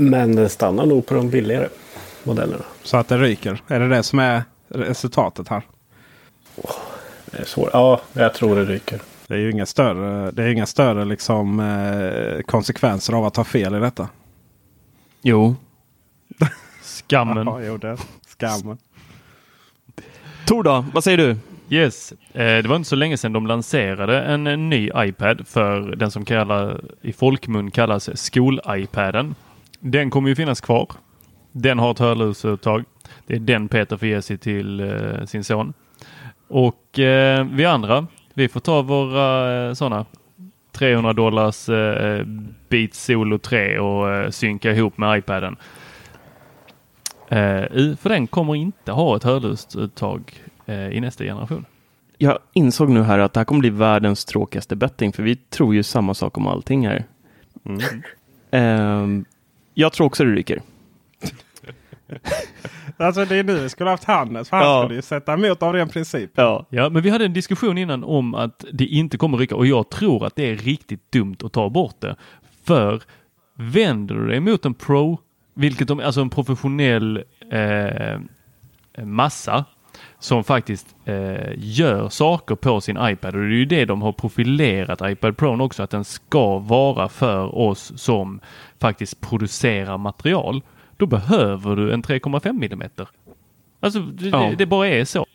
men 0.00 0.36
det 0.36 0.48
stannar 0.48 0.86
nog 0.86 1.06
på 1.06 1.14
de 1.14 1.30
billigare 1.30 1.68
modellerna. 2.24 2.64
Så 2.82 2.96
att 2.96 3.08
det 3.08 3.18
ryker? 3.18 3.62
Är 3.68 3.80
det 3.80 3.88
det 3.88 4.02
som 4.02 4.18
är 4.18 4.42
resultatet 4.68 5.48
här? 5.48 5.62
Det 7.30 7.38
är 7.38 7.44
svårt. 7.44 7.70
Ja, 7.72 8.00
jag 8.12 8.34
tror 8.34 8.56
det 8.56 8.64
ryker. 8.64 9.00
Det 9.26 9.34
är 9.34 9.38
ju 9.38 9.50
inga 9.50 9.66
större, 9.66 10.30
det 10.30 10.42
är 10.42 10.48
inga 10.48 10.66
större 10.66 11.04
liksom, 11.04 11.60
eh, 11.60 12.42
konsekvenser 12.42 13.12
av 13.12 13.24
att 13.24 13.36
ha 13.36 13.44
fel 13.44 13.74
i 13.74 13.78
detta. 13.78 14.08
Jo. 15.22 15.56
Skammen. 16.82 17.46
Ja, 17.46 17.60
jo, 17.62 17.76
det. 17.76 17.96
Skammen. 18.38 18.78
Tor 20.46 20.62
då, 20.62 20.84
vad 20.92 21.04
säger 21.04 21.18
du? 21.18 21.36
Yes, 21.70 22.12
eh, 22.32 22.62
det 22.62 22.66
var 22.68 22.76
inte 22.76 22.88
så 22.88 22.96
länge 22.96 23.16
sedan 23.16 23.32
de 23.32 23.46
lanserade 23.46 24.20
en, 24.22 24.46
en 24.46 24.70
ny 24.70 24.90
iPad 24.96 25.48
för 25.48 25.80
den 25.80 26.10
som 26.10 26.24
kallar, 26.24 26.80
i 27.02 27.12
folkmun 27.12 27.70
kallas 27.70 28.08
skol-iPaden. 28.08 29.34
Den 29.80 30.10
kommer 30.10 30.28
ju 30.28 30.34
finnas 30.34 30.60
kvar. 30.60 30.92
Den 31.52 31.78
har 31.78 31.90
ett 31.90 31.98
hörlursuttag. 31.98 32.84
Det 33.26 33.34
är 33.34 33.38
den 33.40 33.68
Peter 33.68 33.96
får 33.96 34.08
ge 34.08 34.22
sig 34.22 34.38
till 34.38 34.80
eh, 34.80 35.24
sin 35.26 35.44
son. 35.44 35.72
Och 36.48 36.98
eh, 36.98 37.44
vi 37.44 37.64
andra, 37.64 38.06
vi 38.34 38.48
får 38.48 38.60
ta 38.60 38.82
våra 38.82 39.68
eh, 39.68 39.74
sådana 39.74 40.06
300 40.72 41.12
dollars 41.12 41.68
eh, 41.68 42.26
Beats 42.68 43.04
Solo 43.04 43.38
3 43.38 43.78
och 43.78 44.10
eh, 44.10 44.30
synka 44.30 44.72
ihop 44.72 44.98
med 44.98 45.18
iPaden. 45.18 45.56
Eh, 47.28 47.96
för 47.96 48.08
den 48.08 48.26
kommer 48.26 48.54
inte 48.54 48.92
ha 48.92 49.16
ett 49.16 49.24
hörlursuttag 49.24 50.42
eh, 50.66 50.88
i 50.88 51.00
nästa 51.00 51.24
generation. 51.24 51.64
Jag 52.18 52.38
insåg 52.52 52.90
nu 52.90 53.02
här 53.02 53.18
att 53.18 53.32
det 53.32 53.40
här 53.40 53.44
kommer 53.44 53.60
bli 53.60 53.70
världens 53.70 54.24
tråkigaste 54.24 54.76
betting, 54.76 55.12
för 55.12 55.22
vi 55.22 55.36
tror 55.36 55.74
ju 55.74 55.82
samma 55.82 56.14
sak 56.14 56.38
om 56.38 56.46
allting 56.46 56.86
här. 56.86 57.04
Ehm, 58.50 59.24
jag 59.74 59.92
tror 59.92 60.06
också 60.06 60.24
det 60.24 60.30
ryker. 60.30 60.62
Alltså 63.06 63.24
det 63.24 63.36
är 63.36 63.44
nu 63.44 63.54
vi 63.60 63.68
skulle 63.68 63.90
haft 63.90 64.04
Hannes. 64.04 64.48
För 64.50 64.56
han 64.56 64.66
Ja. 64.66 64.82
skulle 64.82 64.94
ju 64.96 65.02
sätta 65.02 65.32
emot 65.34 65.62
av 65.62 65.72
ren 65.72 65.88
princip. 65.88 66.30
Ja. 66.34 66.66
Ja, 66.70 66.88
men 66.88 67.02
vi 67.02 67.10
hade 67.10 67.24
en 67.24 67.32
diskussion 67.32 67.78
innan 67.78 68.04
om 68.04 68.34
att 68.34 68.64
det 68.72 68.84
inte 68.86 69.18
kommer 69.18 69.38
rycka 69.38 69.56
och 69.56 69.66
jag 69.66 69.90
tror 69.90 70.26
att 70.26 70.36
det 70.36 70.50
är 70.50 70.56
riktigt 70.56 71.12
dumt 71.12 71.36
att 71.44 71.52
ta 71.52 71.70
bort 71.70 72.00
det. 72.00 72.16
För 72.64 73.02
vänder 73.54 74.14
du 74.14 74.26
dig 74.28 74.40
mot 74.40 74.64
en 74.64 74.74
pro, 74.74 75.18
vilket 75.54 75.88
de, 75.88 76.00
alltså 76.00 76.20
en 76.20 76.30
professionell 76.30 77.22
eh, 77.52 78.20
massa 79.04 79.64
som 80.18 80.44
faktiskt 80.44 80.86
eh, 81.04 81.52
gör 81.56 82.08
saker 82.08 82.54
på 82.54 82.80
sin 82.80 82.98
iPad 83.00 83.34
och 83.34 83.40
det 83.40 83.46
är 83.46 83.58
ju 83.58 83.64
det 83.64 83.84
de 83.84 84.02
har 84.02 84.12
profilerat 84.12 85.00
iPad 85.10 85.36
Pro 85.36 85.62
också 85.62 85.82
att 85.82 85.90
den 85.90 86.04
ska 86.04 86.58
vara 86.58 87.08
för 87.08 87.58
oss 87.58 87.92
som 87.96 88.40
faktiskt 88.80 89.20
producerar 89.20 89.98
material. 89.98 90.62
Då 90.98 91.06
behöver 91.06 91.76
du 91.76 91.92
en 91.92 92.02
3,5 92.02 92.52
millimeter. 92.52 93.08
Alltså 93.80 94.00
det, 94.00 94.28
Ja. 94.28 94.52
det, 94.58 94.66
bara 94.66 94.88
är 94.88 95.04
så. 95.04 95.26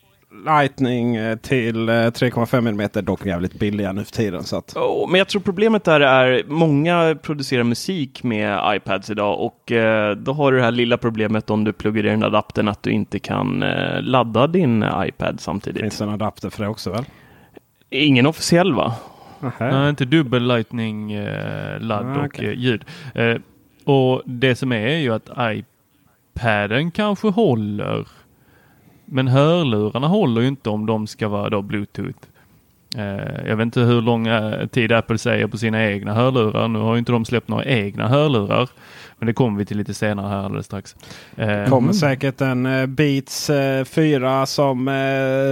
Lightning 0.46 1.16
eh, 1.16 1.36
till 1.36 1.88
eh, 1.88 1.92
3,5 1.92 2.58
mm 2.58 2.80
är 2.80 3.02
dock 3.02 3.26
jävligt 3.26 3.58
billiga 3.58 3.92
nu 3.92 4.04
för 4.04 4.12
tiden. 4.12 4.42
Så 4.44 4.56
att, 4.56 4.76
Oh, 4.76 5.10
men 5.10 5.18
jag 5.18 5.28
tror 5.28 5.40
problemet 5.42 5.84
där 5.84 6.00
är 6.00 6.42
många 6.46 7.16
producerar 7.22 7.64
musik 7.64 8.22
med 8.22 8.76
iPads 8.76 9.10
idag 9.10 9.40
och 9.40 9.72
eh, 9.72 10.16
då 10.16 10.32
har 10.32 10.52
du 10.52 10.58
det 10.58 10.64
här 10.64 10.70
lilla 10.72 10.96
problemet 10.98 11.50
om 11.50 11.64
du 11.64 11.72
pluggar 11.72 12.06
i 12.06 12.08
den 12.08 12.22
adaptern 12.22 12.68
att 12.68 12.82
du 12.82 12.90
inte 12.90 13.18
kan 13.18 13.62
eh, 13.62 14.02
ladda 14.02 14.46
din 14.46 14.84
iPad 14.96 15.40
samtidigt. 15.40 15.80
finns 15.80 15.98
det 15.98 16.04
en 16.04 16.10
adapter 16.10 16.50
för 16.50 16.62
det 16.62 16.68
också 16.68 16.90
väl? 16.90 17.04
Ingen 17.90 18.26
officiell 18.26 18.74
va? 18.74 18.94
Nähä. 19.40 19.70
Nej, 19.72 19.88
inte 19.90 20.04
dubbel 20.04 20.46
lightning 20.48 21.12
eh, 21.12 21.80
ladd 21.80 22.06
Ah, 22.06 22.18
och 22.18 22.24
okej. 22.26 22.46
eh, 22.48 22.58
ljud. 22.58 22.84
Och 23.84 24.22
det 24.24 24.54
som 24.54 24.72
är 24.72 24.76
är 24.76 24.98
ju 24.98 25.14
att 25.14 25.30
iPaden 25.38 26.90
kanske 26.90 27.28
håller. 27.28 28.08
Men 29.04 29.28
hörlurarna 29.28 30.08
håller 30.08 30.40
ju 30.40 30.48
inte 30.48 30.70
om 30.70 30.86
de 30.86 31.06
ska 31.06 31.28
vara 31.28 31.50
då 31.50 31.62
bluetooth. 31.62 32.18
Eh, 32.96 33.46
jag 33.46 33.56
vet 33.56 33.64
inte 33.64 33.80
hur 33.80 34.02
lång 34.02 34.26
eh, 34.26 34.66
tid 34.66 34.92
Apple 34.92 35.18
säger 35.18 35.46
på 35.46 35.58
sina 35.58 35.84
egna 35.84 36.14
hörlurar. 36.14 36.68
Nu 36.68 36.78
har 36.78 36.94
ju 36.94 36.98
inte 36.98 37.12
de 37.12 37.24
släppt 37.24 37.48
några 37.48 37.64
egna 37.64 38.08
hörlurar. 38.08 38.68
Men 39.18 39.26
det 39.26 39.32
kommer 39.32 39.58
vi 39.58 39.64
till 39.64 39.76
lite 39.76 39.94
senare 39.94 40.28
här 40.28 40.44
alldeles 40.44 40.66
strax. 40.66 40.96
Eh, 41.36 41.68
kommer 41.68 41.92
säkert 41.92 42.40
en 42.40 42.94
Beats 42.94 43.50
eh, 43.50 43.84
4 43.84 44.46
som 44.46 44.88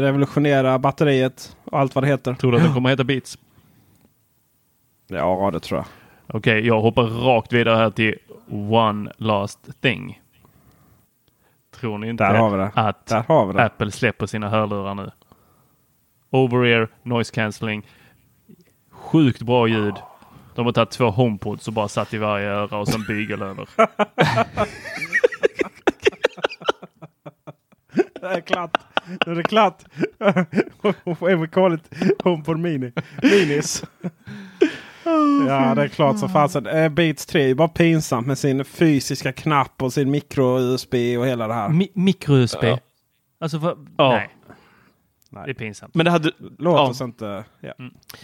revolutionerar 0.00 0.78
batteriet 0.78 1.56
och 1.64 1.80
allt 1.80 1.94
vad 1.94 2.04
det 2.04 2.08
heter. 2.08 2.34
Tror 2.34 2.52
du 2.52 2.58
att 2.58 2.64
den 2.64 2.74
kommer 2.74 2.90
heta 2.90 3.04
Beats? 3.04 3.38
Ja, 5.08 5.50
det 5.52 5.60
tror 5.60 5.78
jag. 5.78 5.86
Okej, 6.26 6.66
jag 6.66 6.80
hoppar 6.80 7.02
rakt 7.02 7.52
vidare 7.52 7.76
här 7.76 7.90
till 7.90 8.18
One 8.70 9.12
Last 9.16 9.80
Thing. 9.80 10.20
Tror 11.80 11.98
ni 11.98 12.08
inte 12.08 12.24
det. 12.32 12.38
att 12.74 13.06
det. 13.06 13.64
Apple 13.64 13.90
släpper 13.90 14.26
sina 14.26 14.48
hörlurar 14.48 14.94
nu? 14.94 15.10
Over-ear, 16.30 16.88
noise 17.02 17.34
cancelling, 17.34 17.86
sjukt 18.90 19.42
bra 19.42 19.68
ljud. 19.68 19.94
De 20.54 20.66
har 20.66 20.72
tagit 20.72 20.90
två 20.90 21.10
HomePods 21.10 21.68
och 21.68 21.74
bara 21.74 21.88
satt 21.88 22.14
i 22.14 22.18
varje 22.18 22.48
öra 22.48 22.78
och 22.78 22.88
sen 22.88 23.04
bygel 23.08 23.42
över. 23.42 23.68
Det 28.20 28.28
är 28.28 28.40
klart. 28.40 28.78
Nu 29.26 29.32
är 29.32 29.36
det 29.36 29.42
klart. 29.42 29.82
We 31.38 31.46
call 31.46 31.74
it 31.74 31.80
HomePod 32.24 32.58
Mini. 32.58 32.92
Minis. 33.22 33.84
Ja, 35.48 35.74
det 35.74 35.82
är 35.82 35.88
klart 35.88 36.18
som 36.18 36.28
fasen. 36.28 36.66
Eh, 36.66 36.88
Beats 36.88 37.26
3 37.26 37.50
är 37.50 37.54
bara 37.54 37.68
pinsamt 37.68 38.26
med 38.26 38.38
sin 38.38 38.64
fysiska 38.64 39.32
knapp 39.32 39.82
och 39.82 39.92
sin 39.92 40.10
micro-USB 40.10 40.94
och 41.18 41.26
hela 41.26 41.48
det 41.48 41.54
här. 41.54 41.68
Mi- 41.68 41.90
Micro-USB. 41.94 42.64
Alltså, 43.40 43.60
för, 43.60 43.76
Ja. 43.96 44.08
nej. 44.12 44.28
Nej. 45.30 45.42
Det 45.44 45.50
är 45.50 45.54
pinsamt. 45.54 45.94
Men 45.94 46.04
det 46.04 46.10
hade... 46.10 46.32
Låt 46.58 46.76
ja. 46.76 46.88
oss 46.88 47.00
inte... 47.00 47.44
Ja. 47.60 47.72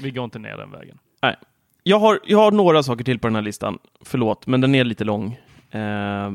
Vi 0.00 0.10
går 0.10 0.24
inte 0.24 0.38
ner 0.38 0.56
den 0.56 0.70
vägen. 0.70 0.98
Nej. 1.22 1.36
Jag 1.82 1.98
har, 1.98 2.20
jag 2.24 2.38
har 2.38 2.50
några 2.50 2.82
saker 2.82 3.04
till 3.04 3.18
på 3.18 3.26
den 3.26 3.34
här 3.34 3.42
listan. 3.42 3.78
Förlåt, 4.00 4.46
men 4.46 4.60
den 4.60 4.74
är 4.74 4.84
lite 4.84 5.04
lång. 5.04 5.38
Eh, 5.70 6.32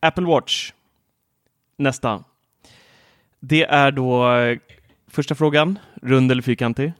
Apple 0.00 0.26
Watch. 0.26 0.72
Nästa. 1.76 2.24
Det 3.40 3.64
är 3.64 3.90
då 3.90 4.32
eh, 4.32 4.58
första 5.10 5.34
frågan. 5.34 5.78
Rund 6.02 6.32
eller 6.32 6.42
fyrkantig? 6.42 6.92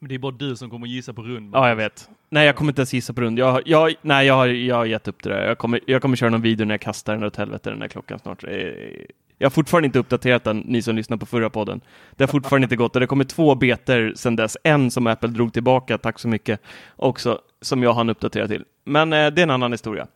Men 0.00 0.08
det 0.08 0.14
är 0.14 0.18
bara 0.18 0.32
du 0.32 0.56
som 0.56 0.70
kommer 0.70 0.86
gissa 0.86 1.12
på 1.12 1.22
rund. 1.22 1.50
Ja, 1.54 1.68
jag 1.68 1.76
vet. 1.76 2.08
Nej, 2.28 2.46
jag 2.46 2.56
kommer 2.56 2.70
inte 2.70 2.80
ens 2.80 2.94
gissa 2.94 3.12
på 3.12 3.20
rund. 3.20 3.38
Jag, 3.38 3.62
jag, 3.66 3.94
nej, 4.02 4.26
jag 4.26 4.34
har, 4.34 4.46
jag 4.46 4.76
har 4.76 4.84
gett 4.84 5.08
upp 5.08 5.22
det 5.22 5.28
där. 5.28 5.46
Jag 5.46 5.58
kommer, 5.58 5.80
jag 5.86 6.02
kommer 6.02 6.16
köra 6.16 6.30
någon 6.30 6.42
video 6.42 6.66
när 6.66 6.74
jag 6.74 6.80
kastar 6.80 7.14
den 7.14 7.24
åt 7.24 7.36
helvete 7.36 7.70
den 7.70 7.78
där 7.78 7.88
klockan 7.88 8.18
snart. 8.18 8.44
Eh, 8.44 8.50
Jag 9.38 9.46
har 9.46 9.50
fortfarande 9.50 9.86
inte 9.86 9.98
uppdaterat 9.98 10.44
den, 10.44 10.58
ni 10.58 10.82
som 10.82 10.96
lyssnar 10.96 11.16
på 11.16 11.26
förra 11.26 11.50
podden. 11.50 11.80
Det 12.16 12.24
har 12.24 12.28
fortfarande 12.28 12.64
inte 12.64 12.76
gått 12.76 12.96
och 12.96 13.00
det 13.00 13.06
kommer 13.06 13.24
två 13.24 13.54
beter 13.54 14.12
sedan 14.16 14.36
dess. 14.36 14.56
En 14.64 14.90
som 14.90 15.06
Apple 15.06 15.28
drog 15.28 15.52
tillbaka, 15.52 15.98
tack 15.98 16.18
så 16.18 16.28
mycket, 16.28 16.60
också 16.96 17.40
som 17.60 17.82
jag 17.82 17.94
hann 17.94 18.10
uppdatera 18.10 18.48
till. 18.48 18.64
Men 18.84 19.12
eh, 19.12 19.26
det 19.30 19.40
är 19.40 19.42
en 19.42 19.50
annan 19.50 19.72
historia. 19.72 20.06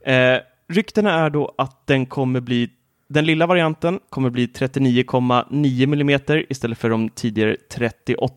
Eh, 0.00 0.36
ryktena 0.68 1.12
är 1.12 1.30
då 1.30 1.54
att 1.58 1.86
den 1.86 2.06
kommer 2.06 2.40
bli 2.40 2.70
den 3.08 3.26
lilla 3.26 3.46
varianten 3.46 4.00
kommer 4.10 4.30
bli 4.30 4.46
39,9 4.46 5.82
mm 6.00 6.44
istället 6.48 6.78
för 6.78 6.90
de 6.90 7.08
tidigare 7.08 7.56
38 7.72 8.34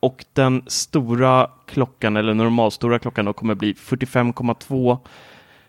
och 0.00 0.24
den 0.32 0.62
stora 0.66 1.50
klockan, 1.66 2.16
eller 2.16 2.34
normalstora 2.34 2.98
klockan, 2.98 3.24
då 3.24 3.32
kommer 3.32 3.54
bli 3.54 3.72
45,2 3.72 4.98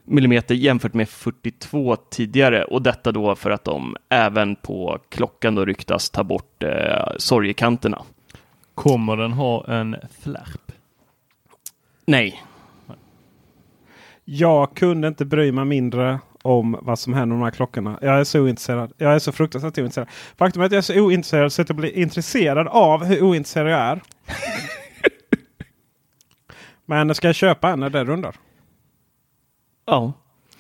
millimeter 0.04 0.56
jämfört 0.56 0.94
med 0.94 1.10
42 1.10 1.96
tidigare. 1.96 2.63
Och 2.63 2.82
detta 2.82 3.12
då 3.12 3.36
för 3.36 3.52
att 3.52 3.63
de 3.63 3.96
även 4.10 4.56
på 4.56 5.00
klockan 5.10 5.56
då 5.56 5.65
ryktas 5.65 6.10
ta 6.10 6.24
bort 6.24 6.63
eh, 6.63 7.13
sorgekanterna. 7.17 8.02
Kommer 8.76 9.17
den 9.17 9.34
ha 9.34 9.65
en 9.67 9.96
flärp? 10.22 10.72
Nej, 12.06 12.44
Jag 14.24 14.76
kunde 14.76 15.08
inte 15.08 15.26
bry 15.26 15.52
mig 15.52 15.65
mindre 15.65 16.20
om 16.41 16.80
vad 16.82 16.99
som 16.99 17.13
händer 17.13 17.36
med 17.36 17.41
de 17.41 17.43
här 17.43 17.51
klockorna. 17.51 17.99
Jag 18.01 18.19
är 18.19 18.23
så 18.23 18.41
ointresserad. 18.41 18.93
Jag 18.97 19.15
är 19.15 19.19
så 19.19 19.32
fruktansvärt 19.32 19.77
ointresserad. 19.77 20.08
Faktum 20.38 20.62
är 20.62 20.65
att 20.65 20.71
jag 20.71 20.77
är 20.77 20.82
så 20.82 21.01
ointresserad 21.01 21.54
så 21.54 21.62
att 21.62 21.69
jag 21.69 21.75
blir 21.75 21.97
intresserad 21.97 22.67
av 22.67 23.04
hur 23.04 23.21
ointresserad 23.23 23.71
jag 23.71 23.80
är. 23.80 24.01
Men 26.86 27.15
ska 27.15 27.27
jag 27.27 27.36
köpa 27.36 27.69
en 27.69 27.80
när 27.80 27.89
det 27.89 28.04
rundar? 28.04 28.36
ja. 29.86 30.13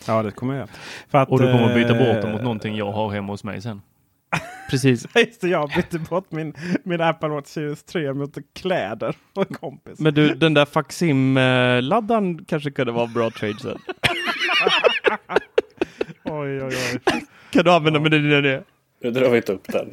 Ja, 0.07 0.23
det 0.23 0.31
kommer 0.31 0.55
jag. 0.55 0.69
För 1.09 1.17
att, 1.17 1.29
Och 1.29 1.39
du 1.39 1.51
kommer 1.51 1.67
att 1.69 1.75
byta 1.75 1.93
bort 1.93 2.07
eh, 2.07 2.21
dem 2.21 2.31
mot 2.31 2.41
någonting 2.41 2.75
jag 2.75 2.91
har 2.91 3.11
hemma 3.11 3.33
hos 3.33 3.43
mig 3.43 3.61
sen. 3.61 3.81
precis. 4.69 5.07
Just 5.15 5.41
det, 5.41 5.47
jag 5.47 5.69
bytte 5.75 5.99
bort 5.99 6.31
min, 6.31 6.53
min 6.83 7.01
Apple 7.01 7.29
Watch 7.29 7.47
Series 7.47 7.83
3 7.83 8.13
mot 8.13 8.37
kläder 8.53 9.15
på 9.33 9.41
en 9.41 9.55
kompis. 9.55 9.99
Men 9.99 10.13
du, 10.13 10.35
den 10.35 10.53
där 10.53 10.65
Faxim-laddaren 10.65 12.45
kanske 12.45 12.71
kunde 12.71 12.91
vara 12.91 13.07
bra 13.07 13.29
trade 13.29 13.59
sen. 13.59 13.77
Oj, 16.23 16.63
oj, 16.63 16.63
oj. 16.63 16.99
Kan 17.51 17.63
du 17.65 17.71
använda 17.71 17.99
med 17.99 18.11
det? 18.11 18.41
det? 18.41 18.63
Nu 19.03 19.11
drar 19.11 19.29
vi 19.29 19.37
inte 19.37 19.53
upp 19.53 19.67
den. 19.67 19.89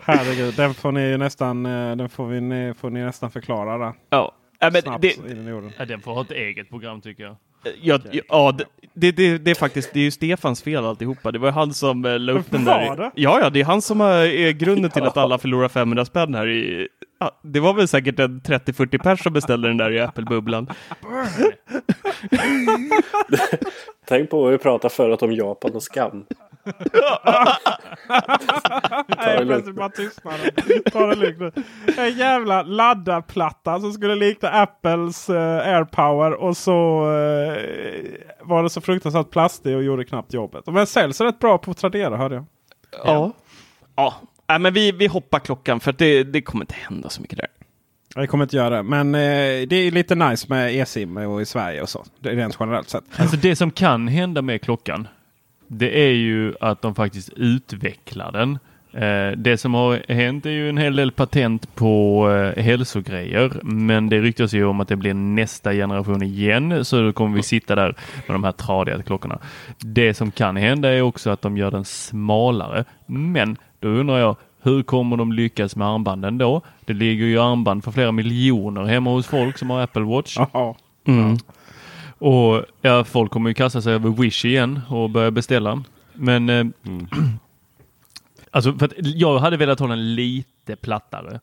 Herregud, 0.00 0.54
den 0.54 0.74
får 0.74 0.92
ni 0.92 1.00
ju 1.00 1.16
nästan, 1.16 1.66
eh, 1.66 1.96
den 1.96 2.08
får, 2.08 2.26
vi, 2.26 2.40
ni- 2.40 2.74
får 2.74 2.90
ni 2.90 3.00
nästan 3.00 3.30
förklara. 3.30 3.78
Där. 3.78 3.92
Ja. 4.10 4.32
Ja, 4.58 4.70
men 4.72 4.82
Snabbt 4.82 5.02
det, 5.02 5.16
jorden. 5.48 5.72
Ja, 5.78 5.84
den 5.84 6.00
får 6.00 6.14
ha 6.14 6.22
ett 6.22 6.30
eget 6.30 6.68
program 6.70 7.00
tycker 7.00 7.22
jag. 7.22 7.36
ja, 7.82 7.98
ja, 8.28 8.58
det, 8.94 9.12
det, 9.12 9.38
det, 9.38 9.50
är 9.50 9.54
faktiskt 9.54 9.92
det 9.92 10.00
är 10.00 10.04
ju 10.04 10.10
Stefans 10.10 10.62
fel 10.62 10.84
alltihopa. 10.84 11.32
Det 11.32 11.38
var 11.38 11.50
han 11.50 11.74
som 11.74 12.04
eh, 12.04 12.18
la 12.18 12.32
upp 12.32 12.50
den 12.50 12.64
där. 12.64 12.88
Var 12.88 12.96
det? 12.96 13.10
Ja, 13.14 13.40
ja, 13.42 13.50
det 13.50 13.60
är 13.60 13.64
han 13.64 13.82
som 13.82 14.00
är, 14.00 14.24
är 14.24 14.52
grunden 14.52 14.90
till 14.90 15.02
att 15.02 15.16
alla 15.16 15.38
förlorar 15.38 15.68
500 15.68 16.04
spänn 16.04 16.34
här 16.34 16.48
i... 16.48 16.88
Ja, 17.20 17.40
det 17.42 17.60
var 17.60 17.74
väl 17.74 17.88
säkert 17.88 18.18
en 18.18 18.40
30-40 18.40 19.02
pers 19.02 19.22
som 19.22 19.32
beställde 19.32 19.68
den 19.68 19.76
där 19.76 19.90
i 19.90 20.00
Apple-bubblan. 20.00 20.66
Tänk 24.08 24.30
på 24.30 24.42
vad 24.42 24.52
vi 24.52 24.58
pratade 24.58 24.94
förut 24.94 25.22
om 25.22 25.32
Japan 25.32 25.74
och 25.74 25.82
skam. 25.82 26.24
Nej, 29.08 29.36
det 29.38 29.44
lugnt. 29.44 29.48
plötsligt 29.48 29.76
bara 29.76 29.88
tystnaden. 29.88 30.50
Ta 30.92 31.06
det 31.06 31.14
lugnt. 31.14 31.54
En 31.98 32.16
jävla 32.16 32.62
laddarplatta 32.62 33.80
som 33.80 33.92
skulle 33.92 34.14
likna 34.14 34.48
Apples 34.48 35.30
uh, 35.30 35.36
AirPower 35.36 36.32
och 36.32 36.56
så 36.56 37.02
eh, 37.12 37.62
var 38.40 38.62
det 38.62 38.70
så 38.70 38.80
fruktansvärt 38.80 39.30
plastig 39.30 39.76
och 39.76 39.82
gjorde 39.82 40.04
knappt 40.04 40.32
jobbet. 40.32 40.66
Men 40.66 40.86
säljs 40.86 41.20
rätt 41.20 41.38
bra 41.38 41.58
på 41.58 41.74
Tradera 41.74 42.16
hörde 42.16 42.34
jag. 42.34 42.44
Ja. 43.04 43.32
Ja, 43.96 44.14
Nej, 44.48 44.58
men 44.58 44.74
vi, 44.74 44.92
vi 44.92 45.06
hoppar 45.06 45.38
klockan 45.38 45.80
för 45.80 45.90
att 45.90 45.98
det, 45.98 46.24
det 46.24 46.42
kommer 46.42 46.62
inte 46.64 46.74
hända 46.74 47.08
så 47.08 47.22
mycket 47.22 47.38
där. 47.38 47.48
Jag 48.16 48.28
kommer 48.28 48.44
inte 48.44 48.56
göra 48.56 48.76
det. 48.76 48.82
Men 48.82 49.14
eh, 49.14 49.68
det 49.68 49.76
är 49.76 49.90
lite 49.90 50.14
nice 50.14 50.46
med 50.48 50.74
e-sim 50.74 51.16
och 51.16 51.42
i 51.42 51.46
Sverige 51.46 51.82
och 51.82 51.88
så. 51.88 52.04
Det 52.20 52.28
är 52.28 52.36
rent 52.36 52.56
generellt 52.60 52.88
sett. 52.88 53.04
Alltså 53.16 53.36
det 53.36 53.56
som 53.56 53.70
kan 53.70 54.08
hända 54.08 54.42
med 54.42 54.62
klockan. 54.62 55.08
Det 55.68 56.06
är 56.06 56.12
ju 56.12 56.54
att 56.60 56.82
de 56.82 56.94
faktiskt 56.94 57.28
utvecklar 57.36 58.32
den. 58.32 58.58
Eh, 58.92 59.36
det 59.36 59.58
som 59.58 59.74
har 59.74 60.12
hänt 60.12 60.46
är 60.46 60.50
ju 60.50 60.68
en 60.68 60.78
hel 60.78 60.96
del 60.96 61.12
patent 61.12 61.74
på 61.74 62.28
eh, 62.30 62.62
hälsogrejer. 62.62 63.60
Men 63.62 64.08
det 64.08 64.20
ryktas 64.20 64.52
ju 64.52 64.64
om 64.64 64.80
att 64.80 64.88
det 64.88 64.96
blir 64.96 65.14
nästa 65.14 65.72
generation 65.72 66.22
igen. 66.22 66.84
Så 66.84 67.02
då 67.02 67.12
kommer 67.12 67.36
vi 67.36 67.42
sitta 67.42 67.74
där 67.74 67.96
med 68.26 68.34
de 68.34 68.44
här 68.44 68.52
tradiga 68.52 69.02
klockorna. 69.02 69.38
Det 69.78 70.14
som 70.14 70.30
kan 70.30 70.56
hända 70.56 70.88
är 70.88 71.02
också 71.02 71.30
att 71.30 71.42
de 71.42 71.56
gör 71.56 71.70
den 71.70 71.84
smalare. 71.84 72.84
Men 73.06 73.56
då 73.80 73.88
undrar 73.88 74.18
jag 74.18 74.36
hur 74.66 74.82
kommer 74.82 75.16
de 75.16 75.32
lyckas 75.32 75.76
med 75.76 75.88
armbanden 75.88 76.38
då? 76.38 76.60
Det 76.84 76.92
ligger 76.92 77.26
ju 77.26 77.38
armband 77.38 77.84
för 77.84 77.90
flera 77.90 78.12
miljoner 78.12 78.84
hemma 78.84 79.10
hos 79.10 79.26
folk 79.26 79.58
som 79.58 79.70
har 79.70 79.80
Apple 79.80 80.02
Watch. 80.02 80.38
Mm. 81.04 81.36
Och 82.18 82.64
ja, 82.82 83.04
folk 83.04 83.32
kommer 83.32 83.50
ju 83.50 83.54
kasta 83.54 83.82
sig 83.82 83.94
över 83.94 84.10
Wish 84.10 84.44
igen 84.44 84.80
och 84.88 85.10
börja 85.10 85.30
beställa. 85.30 85.82
Men 86.12 86.48
eh, 86.48 86.66
alltså 88.50 88.72
för 88.72 88.86
att 88.86 88.92
jag 88.96 89.38
hade 89.38 89.56
velat 89.56 89.80
ha 89.80 89.86
den 89.86 90.14
lite 90.14 90.76
plattare. 90.76 91.40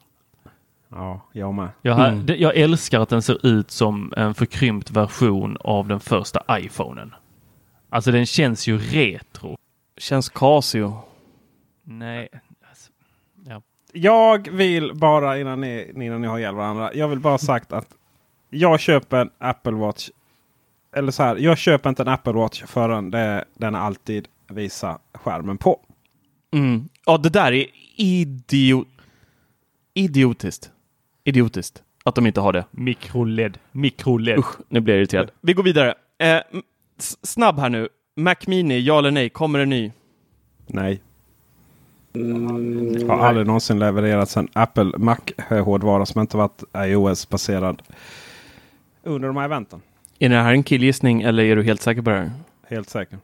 ja, 0.89 1.21
jag 1.33 1.53
med. 1.53 1.69
Jag, 1.81 1.95
ha, 1.95 2.11
det, 2.11 2.35
jag 2.35 2.57
älskar 2.57 2.99
att 2.99 3.09
den 3.09 3.21
ser 3.21 3.45
ut 3.47 3.71
som 3.71 4.13
en 4.17 4.33
förkrympt 4.33 4.91
version 4.91 5.57
av 5.59 5.87
den 5.87 5.99
första 5.99 6.59
iPhonen. 6.59 7.13
Alltså 7.89 8.11
den 8.11 8.25
känns 8.25 8.67
ju 8.67 8.77
retro. 8.77 9.57
Känns 9.97 10.29
Casio. 10.29 10.97
Nej. 11.83 12.29
Ja. 13.93 14.33
Jag 14.33 14.51
vill 14.51 14.91
bara 14.95 15.39
innan 15.39 15.61
ni, 15.61 15.91
innan 15.95 16.21
ni 16.21 16.27
har 16.27 16.39
ihjäl 16.39 16.55
varandra. 16.55 16.93
Jag 16.93 17.07
vill 17.07 17.19
bara 17.19 17.37
sagt 17.37 17.73
att 17.73 17.87
jag 18.49 18.79
köper 18.79 19.17
en 19.17 19.29
Apple 19.37 19.71
Watch. 19.71 20.09
Eller 20.95 21.11
så 21.11 21.23
här, 21.23 21.35
jag 21.35 21.57
köper 21.57 21.89
inte 21.89 22.01
en 22.01 22.07
Apple 22.07 22.33
Watch 22.33 22.63
förrän 22.63 23.11
det, 23.11 23.45
den 23.53 23.75
alltid 23.75 24.27
visar 24.47 24.97
skärmen 25.13 25.57
på. 25.57 25.79
Mm. 26.53 26.89
Ja, 27.05 27.17
det 27.17 27.29
där 27.29 27.51
är 27.51 27.65
idiot... 27.95 28.87
idiotiskt. 29.93 30.71
Idiotiskt 31.23 31.83
att 32.03 32.15
de 32.15 32.27
inte 32.27 32.41
har 32.41 32.53
det. 32.53 32.65
Mikroled. 32.71 33.57
Mikroled. 33.71 34.39
Usch, 34.39 34.55
nu 34.69 34.79
blir 34.79 34.93
jag 34.93 34.99
irriterad. 34.99 35.31
Vi 35.41 35.53
går 35.53 35.63
vidare. 35.63 35.93
Eh, 36.17 36.39
snabb 37.23 37.59
här 37.59 37.69
nu. 37.69 37.89
Mac 38.15 38.35
Mini, 38.47 38.79
ja 38.79 38.99
eller 38.99 39.11
nej? 39.11 39.29
Kommer 39.29 39.59
en 39.59 39.69
ny? 39.69 39.91
Nej. 40.67 41.01
Mm, 42.15 43.09
Har 43.09 43.17
aldrig 43.19 43.47
någonsin 43.47 43.79
levererats 43.79 44.37
en 44.37 44.47
Apple 44.53 44.91
Mac-hårdvara 44.97 46.05
som 46.05 46.21
inte 46.21 46.37
varit 46.37 46.63
iOS-baserad 46.77 47.81
under 49.03 49.27
de 49.27 49.37
här 49.37 49.45
eventen. 49.45 49.81
Är 50.19 50.29
det 50.29 50.35
här 50.35 50.51
en 50.53 50.63
killgissning 50.63 51.21
eller 51.21 51.43
är 51.43 51.55
du 51.55 51.63
helt 51.63 51.81
säker 51.81 52.01
på 52.01 52.09
det 52.09 52.15
här? 52.15 52.31
Helt 52.67 52.89
säker. 52.89 53.19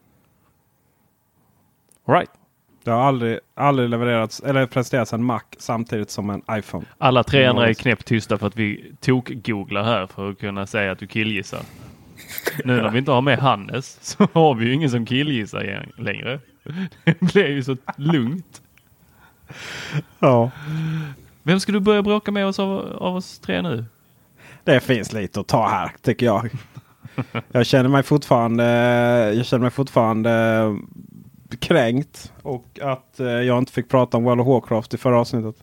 All 2.05 2.15
right. 2.15 2.29
Det 2.83 2.91
har 2.91 3.01
aldrig, 3.01 3.39
aldrig 3.55 3.89
levererats 3.89 4.39
eller 4.39 4.65
presenterats 4.65 5.13
en 5.13 5.23
Mac 5.23 5.41
samtidigt 5.57 6.09
som 6.09 6.29
en 6.29 6.41
iPhone. 6.51 6.85
Alla 6.97 7.23
tre 7.23 7.45
andra 7.45 7.69
är 7.69 7.73
knäpptysta 7.73 8.37
för 8.37 8.47
att 8.47 8.55
vi 8.55 8.93
tok-googlar 9.01 9.83
här 9.83 10.07
för 10.07 10.29
att 10.29 10.39
kunna 10.39 10.67
säga 10.67 10.91
att 10.91 10.99
du 10.99 11.07
killgissar. 11.07 11.61
Nu 12.65 12.81
när 12.81 12.89
vi 12.89 12.99
inte 12.99 13.11
har 13.11 13.21
med 13.21 13.39
Hannes 13.39 13.97
så 14.01 14.27
har 14.33 14.55
vi 14.55 14.65
ju 14.65 14.73
ingen 14.73 14.89
som 14.89 15.05
killgissar 15.05 15.87
längre. 15.97 16.39
Det 17.03 17.19
blir 17.19 17.47
ju 17.47 17.63
så 17.63 17.77
lugnt. 17.97 18.61
Ja. 20.19 20.51
Vem 21.43 21.59
ska 21.59 21.71
du 21.71 21.79
börja 21.79 22.01
bråka 22.01 22.31
med 22.31 22.45
oss 22.45 22.59
av, 22.59 22.97
av 22.99 23.15
oss 23.15 23.39
tre 23.39 23.61
nu? 23.61 23.85
Det 24.63 24.79
finns 24.79 25.13
lite 25.13 25.39
att 25.39 25.47
ta 25.47 25.67
här 25.67 25.91
tycker 26.01 26.25
jag. 26.25 26.49
Jag 27.51 27.65
känner 27.65 27.89
mig 27.89 28.03
fortfarande, 28.03 28.63
jag 29.35 29.45
känner 29.45 29.61
mig 29.61 29.71
fortfarande 29.71 30.77
kränkt. 31.59 32.33
Och 32.41 32.79
att 32.81 33.19
eh, 33.19 33.27
jag 33.27 33.57
inte 33.57 33.71
fick 33.71 33.89
prata 33.89 34.17
om 34.17 34.23
World 34.23 34.41
of 34.41 34.47
Warcraft 34.47 34.93
i 34.93 34.97
förra 34.97 35.19
avsnittet. 35.19 35.55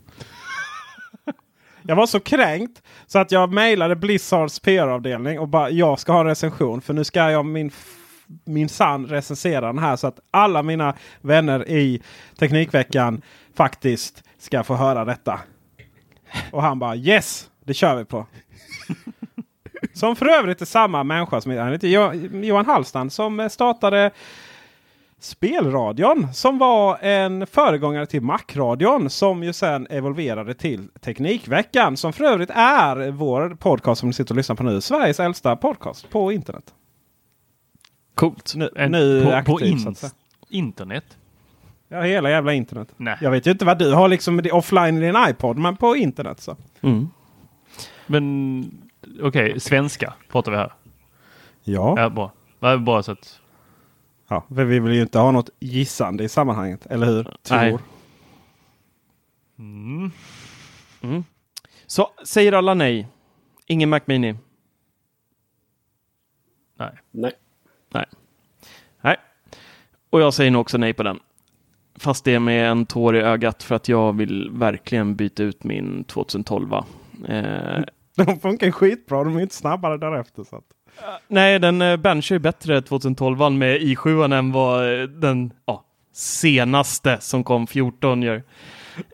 Jag 1.83 1.96
var 1.96 2.07
så 2.07 2.20
kränkt 2.20 2.83
så 3.07 3.18
att 3.18 3.33
jag 3.33 3.53
mejlade 3.53 3.96
Blizzards 3.96 4.61
PR-avdelning 4.61 5.40
och 5.40 5.49
bara 5.49 5.70
jag 5.70 5.99
ska 5.99 6.12
ha 6.12 6.20
en 6.20 6.27
recension. 6.27 6.81
För 6.81 6.94
nu 6.94 7.05
ska 7.05 7.31
jag 7.31 7.46
min, 7.46 7.70
min 8.44 8.68
sann 8.68 9.07
recensera 9.07 9.66
den 9.66 9.79
här 9.79 9.96
så 9.96 10.07
att 10.07 10.20
alla 10.31 10.62
mina 10.62 10.94
vänner 11.20 11.68
i 11.68 12.03
Teknikveckan 12.38 13.22
faktiskt 13.56 14.22
ska 14.38 14.64
få 14.64 14.74
höra 14.74 15.04
detta. 15.04 15.40
Och 16.52 16.62
han 16.62 16.78
bara 16.78 16.96
yes, 16.96 17.50
det 17.64 17.74
kör 17.74 17.96
vi 17.96 18.04
på. 18.04 18.26
Som 19.94 20.16
för 20.16 20.26
övrigt 20.28 20.60
är 20.60 20.66
samma 20.66 21.04
människa 21.04 21.40
som 21.40 21.56
han 21.56 21.72
heter 21.72 21.88
Jo- 21.88 22.12
Johan 22.44 22.66
Hallstan 22.66 23.10
som 23.10 23.40
eh, 23.40 23.48
startade 23.48 24.10
Spelradion 25.18 26.34
som 26.34 26.58
var 26.58 26.98
en 26.98 27.46
föregångare 27.46 28.06
till 28.06 28.22
Macradion 28.22 29.10
som 29.10 29.42
ju 29.42 29.52
sen 29.52 29.86
evolverade 29.90 30.54
till 30.54 30.88
Teknikveckan 31.00 31.96
som 31.96 32.12
för 32.12 32.24
övrigt 32.24 32.50
är 32.54 33.10
vår 33.10 33.50
podcast 33.60 34.00
som 34.00 34.08
ni 34.08 34.12
sitter 34.12 34.32
och 34.32 34.36
lyssnar 34.36 34.56
på 34.56 34.62
nu. 34.62 34.80
Sveriges 34.80 35.20
äldsta 35.20 35.56
podcast 35.56 36.10
på 36.10 36.32
internet. 36.32 36.74
Coolt. 38.14 38.52
Nu, 38.56 38.70
En- 38.76 38.92
nu 38.92 39.24
på, 39.24 39.30
aktiv, 39.32 39.52
på 39.52 39.60
in, 39.60 39.94
internet? 40.48 41.16
Ja, 41.88 42.01
hela 42.01 42.31
jävla 42.31 42.53
internet. 42.53 42.88
Nej. 42.96 43.18
Jag 43.20 43.31
vet 43.31 43.46
ju 43.46 43.51
inte 43.51 43.64
vad 43.64 43.79
du 43.79 43.92
har 43.94 44.09
liksom 44.09 44.42
offline 44.53 44.96
i 44.96 45.01
din 45.01 45.16
iPod 45.29 45.59
men 45.59 45.77
på 45.77 45.96
internet 45.96 46.40
så. 46.40 46.57
Mm. 46.81 47.09
Men 48.07 48.87
okej, 49.22 49.61
svenska 49.61 50.14
pratar 50.29 50.53
vi 50.53 50.59
här. 50.59 50.72
Ja. 51.62 51.94
Ja, 51.96 52.11
bra. 52.11 52.33
Ja, 52.61 52.79
Bara 52.79 53.03
så 53.03 53.12
att... 53.12 53.40
ja. 54.29 54.44
För 54.49 54.64
vi 54.64 54.81
vill 54.81 54.92
ju 54.92 55.03
inte 55.03 55.18
ha 55.18 55.31
något 55.31 55.51
gissande 55.59 56.25
i 56.25 56.29
sammanhanget. 56.29 56.87
Eller 56.87 57.07
hur? 57.07 57.22
Tror. 57.42 57.59
Nej. 57.59 57.79
Mm. 59.59 60.11
Mm. 61.01 61.25
Så 61.87 62.11
säger 62.25 62.53
alla 62.53 62.75
nej. 62.75 63.09
Ingen 63.66 63.88
Mac 63.88 64.01
Mini. 64.05 64.35
Nej. 66.79 66.90
Nej. 67.11 67.33
Nej. 67.90 68.07
Och 70.11 70.20
jag 70.20 70.35
säger 70.35 70.51
nog 70.51 70.61
också 70.61 70.79
nej 70.79 70.92
på 70.92 71.03
den. 71.03 71.20
Fast 71.98 72.24
det 72.24 72.35
är 72.35 72.38
med 72.38 72.70
en 72.70 72.87
tår 72.87 73.16
i 73.16 73.20
ögat 73.20 73.62
för 73.62 73.74
att 73.74 73.88
jag 73.88 74.16
vill 74.16 74.50
verkligen 74.52 75.16
byta 75.16 75.42
ut 75.42 75.64
min 75.64 76.04
2012. 76.04 76.72
Eh, 76.72 76.82
De 78.26 78.40
funkar 78.40 78.70
skitbra. 78.70 79.24
De 79.24 79.37
är 79.37 79.40
inte 79.40 79.54
snabbare 79.54 79.98
därefter. 79.98 80.44
Så 80.44 80.56
att. 80.56 80.64
nej, 81.28 81.59
den 81.59 81.82
eh, 81.82 81.96
benchar 81.96 82.35
ju 82.35 82.38
bättre 82.38 82.82
2012 82.82 83.52
med 83.52 83.80
i7 83.80 84.35
än 84.35 84.52
vad 84.52 85.00
eh, 85.00 85.02
den 85.09 85.52
ja, 85.66 85.85
senaste 86.12 87.18
som 87.20 87.44
kom 87.44 87.66
14 87.66 88.22
gör. 88.22 88.42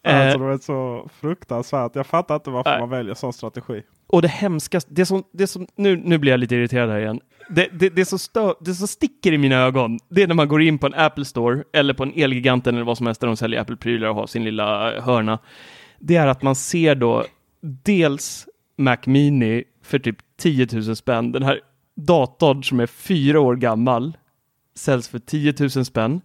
Eh, 0.03 0.21
Alltså, 0.21 0.39
de 0.39 0.51
är 0.51 0.59
så 0.59 1.09
fruktansvärt. 1.21 1.95
Jag 1.95 2.07
fattar 2.07 2.35
inte 2.35 2.51
varför 2.51 2.71
Nej. 2.71 2.81
man 2.81 2.91
väljer 2.91 3.15
sån 3.15 3.33
strategi. 3.33 3.83
Och 4.13 4.23
det 4.23 4.29
hemskaste, 4.29 4.91
det 4.95 5.07
som, 5.07 5.25
det 5.33 5.47
som 5.47 5.67
nu, 5.77 5.97
nu 5.97 6.19
blir 6.19 6.33
jag 6.33 6.41
lite 6.41 6.55
irriterad 6.55 6.91
här 6.91 7.01
igen. 7.01 7.21
Det, 7.49 7.69
det, 7.73 7.89
det, 7.89 8.05
som 8.05 8.19
stö, 8.19 8.55
det 8.61 8.75
som 8.75 8.89
sticker 8.89 9.33
i 9.33 9.39
mina 9.39 9.57
ögon, 9.57 9.99
det 10.09 10.23
är 10.23 10.27
när 10.27 10.35
man 10.35 10.49
går 10.49 10.63
in 10.63 10.79
på 10.79 10.87
en 10.87 10.95
Apple 10.95 11.25
Store 11.25 11.65
eller 11.73 11.95
på 11.95 12.03
en 12.03 12.13
Elgiganten 12.17 12.75
eller 12.75 12.85
vad 12.85 12.97
som 12.97 13.07
helst 13.07 13.21
där 13.21 13.29
de 13.29 13.37
säljer 13.37 13.61
Apple-prylar 13.61 14.09
och 14.09 14.15
har 14.15 14.27
sin 14.27 14.45
lilla 14.45 15.01
hörna. 15.01 15.39
Det 15.99 16.17
är 16.17 16.27
att 16.27 16.43
man 16.43 16.55
ser 16.55 16.95
då 16.95 17.25
dels 17.61 18.47
Mac 18.79 18.97
Mini 19.05 19.65
för 19.83 19.99
typ 19.99 20.17
10 20.39 20.67
000 20.73 20.97
spänn. 20.97 21.33
Den 21.33 21.43
här 21.43 21.61
datorn 21.95 22.65
som 22.65 22.81
är 22.81 22.87
fyra 22.87 23.41
år 23.41 23.57
gammal 23.57 24.17
säljs 24.75 25.09
för 25.09 25.19
10 25.19 25.55
000 25.61 25.71
spänn. 25.71 26.21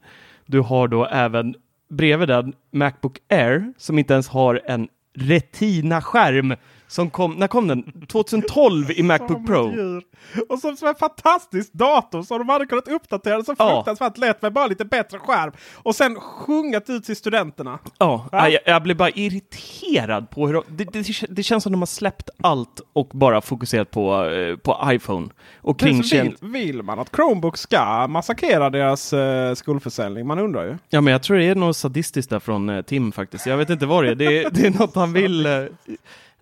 Du 0.45 0.59
har 0.59 0.87
då 0.87 1.05
även 1.05 1.55
bredvid 1.89 2.27
den 2.27 2.53
Macbook 2.71 3.17
Air 3.29 3.73
som 3.77 3.99
inte 3.99 4.13
ens 4.13 4.27
har 4.27 4.61
en 4.65 4.87
Retina-skärm. 5.13 6.55
Som 6.89 7.09
kom, 7.09 7.31
när 7.33 7.47
kom 7.47 7.67
den? 7.67 8.05
2012 8.07 8.91
i 8.91 9.03
Macbook 9.03 9.29
Som 9.37 9.45
Pro. 9.45 9.71
djur. 9.71 10.03
Och 10.49 10.59
som, 10.59 10.77
som 10.77 10.87
en 10.87 10.95
fantastisk 10.95 11.73
dator 11.73 12.23
så 12.23 12.37
de 12.37 12.49
hade 12.49 12.65
kunnat 12.65 12.87
uppdatera 12.87 13.43
så 13.43 13.55
Ja. 13.59 13.75
fruktansvärt 13.75 14.17
lätt 14.17 14.41
med 14.41 14.53
bara 14.53 14.67
lite 14.67 14.85
bättre 14.85 15.19
skärm. 15.19 15.51
Och 15.75 15.95
sen 15.95 16.15
sjungat 16.15 16.89
ut 16.89 17.03
till 17.03 17.15
studenterna. 17.15 17.79
Ja, 17.97 18.27
Ja. 18.31 18.49
Jag, 18.49 18.61
jag 18.65 18.83
blir 18.83 18.95
bara 18.95 19.09
irriterad 19.09 20.29
på 20.29 20.47
hur 20.47 20.53
de, 20.53 20.63
det, 20.67 20.83
det, 20.83 21.05
det 21.29 21.43
känns 21.43 21.63
som 21.63 21.71
de 21.71 21.81
har 21.81 21.85
släppt 21.85 22.29
allt 22.41 22.81
och 22.93 23.07
bara 23.13 23.41
fokuserat 23.41 23.91
på, 23.91 24.25
eh, 24.25 24.55
på 24.55 24.79
iPhone. 24.91 25.27
Och 25.57 25.83
Men 25.83 25.89
kring 25.93 26.03
så 26.03 26.15
vill, 26.23 26.35
vill 26.41 26.83
man 26.83 26.99
att 26.99 27.15
Chromebook 27.15 27.57
ska 27.57 28.07
massakrera 28.07 28.69
deras 28.69 29.13
uh, 29.13 29.53
skolförsäljning? 29.53 30.27
Man 30.27 30.39
undrar 30.39 30.63
ju. 30.65 30.77
Ja, 30.89 31.01
men 31.01 31.11
jag 31.11 31.23
tror 31.23 31.37
det 31.37 31.45
är 31.45 31.55
något 31.55 31.77
sadistiskt 31.77 32.29
där 32.29 32.39
från 32.39 32.69
eh, 32.69 32.81
Tim 32.81 33.11
faktiskt. 33.11 33.45
Jag 33.45 33.57
vet 33.57 33.69
inte 33.69 33.85
vad 33.85 34.03
det 34.03 34.11
är. 34.11 34.15
Det, 34.15 34.49
det 34.49 34.67
är 34.67 34.79
något 34.79 34.95
han 34.95 35.13
vill. 35.13 35.45
eh, 35.45 35.51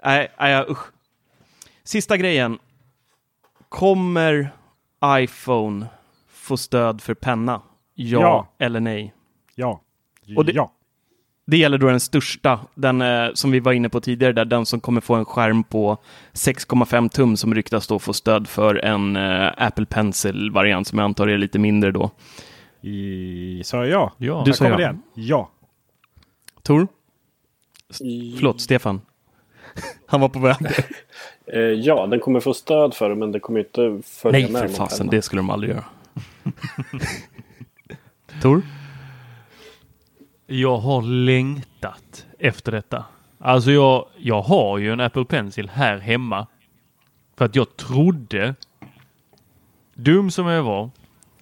Nej, 0.05 0.27
nej, 0.39 0.65
usch. 0.69 0.91
Sista 1.83 2.17
grejen. 2.17 2.59
Kommer 3.69 4.49
iPhone 5.05 5.85
få 6.29 6.57
stöd 6.57 7.01
för 7.01 7.13
penna? 7.13 7.61
Ja, 7.93 8.19
Ja. 8.21 8.47
eller 8.65 8.79
nej? 8.79 9.13
Ja. 9.55 9.81
Och 10.37 10.45
det- 10.45 10.51
ja. 10.51 10.71
Det 11.47 11.57
gäller 11.57 11.77
då 11.77 11.87
den 11.87 11.99
största, 11.99 12.59
den 12.75 13.01
eh, 13.01 13.29
som 13.33 13.51
vi 13.51 13.59
var 13.59 13.73
inne 13.73 13.89
på 13.89 14.01
tidigare, 14.01 14.33
där 14.33 14.45
den 14.45 14.65
som 14.65 14.79
kommer 14.79 15.01
få 15.01 15.15
en 15.15 15.25
skärm 15.25 15.63
på 15.63 15.97
6,5 16.33 17.09
tum 17.09 17.37
som 17.37 17.53
ryktas 17.55 17.87
då 17.87 17.99
få 17.99 18.13
stöd 18.13 18.47
för 18.47 18.75
en 18.75 19.15
eh, 19.15 19.51
Apple 19.57 19.85
Pencil-variant 19.85 20.87
som 20.87 20.99
jag 20.99 21.05
antar 21.05 21.27
är 21.27 21.37
lite 21.37 21.59
mindre 21.59 21.91
då. 21.91 22.11
I, 22.81 23.61
sa 23.65 23.77
jag 23.77 23.87
ja? 23.89 24.11
Ja. 24.17 24.43
Du 24.45 24.53
sa 24.53 24.65
ja. 24.65 24.75
det 24.77 24.81
igen. 24.83 25.01
Ja. 25.13 25.49
Tor? 26.63 26.87
Förlåt, 28.37 28.61
Stefan. 28.61 29.01
Han 30.05 30.21
var 30.21 30.29
på 30.29 30.39
väg. 30.39 30.55
Eh, 31.47 31.59
ja, 31.59 32.07
den 32.07 32.19
kommer 32.19 32.39
få 32.39 32.53
stöd 32.53 32.93
för 32.93 33.09
det 33.09 33.15
men 33.15 33.31
det 33.31 33.39
kommer 33.39 33.59
inte 33.59 34.01
följa 34.03 34.39
Nej, 34.39 34.51
med 34.51 34.61
för 34.61 34.67
någon 34.67 34.75
fasen, 34.77 34.97
penna. 34.97 35.11
det 35.11 35.21
skulle 35.21 35.39
de 35.39 35.49
aldrig 35.49 35.71
göra. 35.71 35.83
Tor? 38.41 38.61
Jag 40.47 40.77
har 40.77 41.01
längtat 41.01 42.25
efter 42.39 42.71
detta. 42.71 43.05
Alltså 43.37 43.71
jag, 43.71 44.05
jag 44.17 44.41
har 44.41 44.77
ju 44.77 44.91
en 44.93 44.99
Apple 44.99 45.25
Pencil 45.25 45.69
här 45.69 45.97
hemma. 45.97 46.47
För 47.37 47.45
att 47.45 47.55
jag 47.55 47.77
trodde, 47.77 48.55
dum 49.93 50.31
som 50.31 50.47
jag 50.47 50.63
var, 50.63 50.89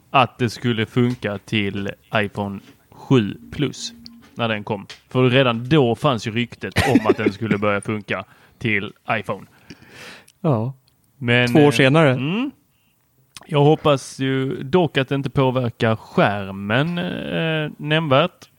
att 0.10 0.38
det 0.38 0.50
skulle 0.50 0.86
funka 0.86 1.38
till 1.38 1.92
iPhone 2.16 2.60
7 2.92 3.38
Plus 3.52 3.94
när 4.36 4.48
den 4.48 4.64
kom. 4.64 4.88
För 5.10 5.30
redan 5.30 5.70
då 5.70 5.96
fanns 5.96 6.28
ju 6.28 6.32
ryktet 6.32 6.74
om 6.92 7.08
att 7.08 7.18
den 7.18 7.34
skulle 7.34 7.58
börja 7.58 7.82
funka 7.82 8.24
till 8.58 8.94
iPhone. 9.12 9.46
Ja. 10.42 10.74
Men, 11.18 11.48
Två 11.48 11.60
år 11.60 11.66
eh, 11.66 11.72
senare? 11.72 12.12
Mm, 12.12 12.52
jag 13.46 13.64
hoppas 13.64 14.20
ju 14.20 14.64
dock 14.64 14.98
att 14.98 15.10
det 15.10 15.16
inte 15.16 15.30
påverkar 15.30 15.96
skärmen 15.96 16.98
eh, 16.98 17.72
nämnvärt. 17.78 18.50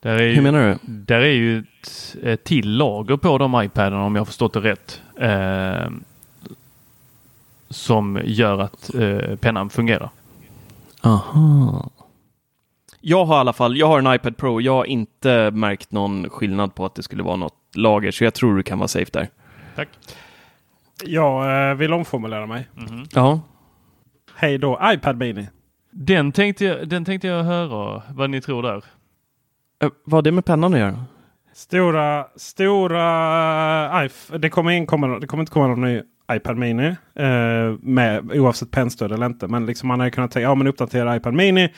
Där 0.00 0.16
är 0.16 0.22
ju, 0.22 0.34
Hur 0.34 0.42
menar 0.42 0.68
du? 0.68 0.78
Där 0.82 1.20
är 1.20 1.32
ju 1.32 1.58
ett, 1.58 2.16
ett 2.22 2.44
till 2.44 2.70
lager 2.76 3.16
på 3.16 3.38
de 3.38 3.62
iPaderna 3.62 4.04
om 4.04 4.16
jag 4.16 4.26
förstått 4.26 4.52
det 4.52 4.60
rätt. 4.60 5.02
Eh, 5.16 5.90
som 7.70 8.20
gör 8.24 8.58
att 8.58 8.94
eh, 8.94 9.36
pennan 9.36 9.70
fungerar. 9.70 10.10
Aha. 11.02 11.90
Jag 13.08 13.24
har 13.24 13.36
i 13.36 13.38
alla 13.38 13.52
fall, 13.52 13.76
jag 13.76 13.86
har 13.86 13.98
en 13.98 14.14
iPad 14.14 14.36
Pro. 14.36 14.60
Jag 14.60 14.72
har 14.72 14.84
inte 14.84 15.50
märkt 15.50 15.92
någon 15.92 16.30
skillnad 16.30 16.74
på 16.74 16.84
att 16.84 16.94
det 16.94 17.02
skulle 17.02 17.22
vara 17.22 17.36
något 17.36 17.54
lager, 17.74 18.10
så 18.10 18.24
jag 18.24 18.34
tror 18.34 18.56
du 18.56 18.62
kan 18.62 18.78
vara 18.78 18.88
safe 18.88 19.10
där. 19.12 19.28
Tack. 19.76 19.88
Jag 21.04 21.70
eh, 21.70 21.76
vill 21.76 21.92
omformulera 21.92 22.46
mig. 22.46 22.68
Ja. 23.12 23.40
Hej 24.34 24.58
då 24.58 24.80
iPad 24.82 25.18
Mini. 25.18 25.48
Den 25.90 26.32
tänkte, 26.32 26.64
jag, 26.64 26.88
den 26.88 27.04
tänkte 27.04 27.28
jag 27.28 27.44
höra 27.44 28.02
vad 28.10 28.30
ni 28.30 28.40
tror 28.40 28.62
där. 28.62 28.84
Eh, 29.82 29.90
vad 30.04 30.12
har 30.12 30.22
det 30.22 30.32
med 30.32 30.44
pennan 30.44 30.74
att 30.74 30.80
göra? 30.80 31.04
Stora, 31.54 32.26
stora 32.36 34.04
iPhone. 34.04 34.38
Det 34.38 34.50
kommer, 34.50 34.70
in, 34.70 34.86
kommer, 34.86 35.20
det 35.20 35.26
kommer 35.26 35.42
inte 35.42 35.52
komma 35.52 35.66
någon 35.66 35.80
ny 35.80 36.02
iPad 36.32 36.56
Mini. 36.56 36.86
Eh, 37.14 37.76
med, 37.80 38.32
oavsett 38.32 38.70
pennstöd 38.70 39.12
eller 39.12 39.26
inte. 39.26 39.48
Men 39.48 39.66
liksom 39.66 39.88
man 39.88 40.00
hade 40.00 40.10
kunnat 40.10 40.30
tänka, 40.30 40.44
ja 40.44 40.54
men 40.54 40.66
uppdatera 40.66 41.16
iPad 41.16 41.34
Mini. 41.34 41.72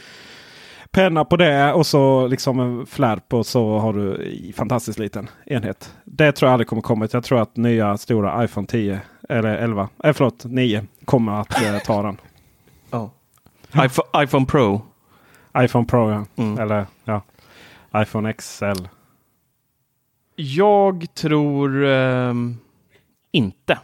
Penna 0.93 1.25
på 1.25 1.37
det 1.37 1.73
och 1.73 1.87
så 1.87 2.27
liksom 2.27 2.61
en 2.61 2.87
flärp 2.87 3.33
och 3.33 3.47
så 3.47 3.79
har 3.79 3.93
du 3.93 4.53
fantastiskt 4.57 4.99
liten 4.99 5.29
enhet. 5.47 5.95
Det 6.05 6.33
tror 6.33 6.47
jag 6.49 6.53
aldrig 6.53 6.69
kommer 6.69 6.83
komma. 6.83 7.09
Jag 7.13 7.25
tror 7.25 7.43
att 7.43 7.57
nya 7.57 7.97
stora 7.97 8.45
iPhone 8.45 8.67
10 8.67 9.01
eller 9.29 9.57
11, 9.57 9.89
eh, 10.05 10.13
förlåt 10.13 10.45
9 10.45 10.85
kommer 11.05 11.41
att 11.41 11.63
eh, 11.63 11.79
ta 11.79 12.03
den. 12.03 12.17
Ja. 12.91 13.11
iPhone, 13.85 14.25
iPhone 14.25 14.47
Pro. 14.47 14.83
iPhone 15.59 15.87
Pro 15.87 16.11
ja. 16.11 16.25
Mm. 16.37 16.59
Eller 16.59 16.87
ja. 17.05 17.23
iPhone 17.97 18.33
XL. 18.33 18.87
Jag 20.37 21.15
tror 21.15 21.85
ehm, 21.85 22.57
inte 23.33 23.79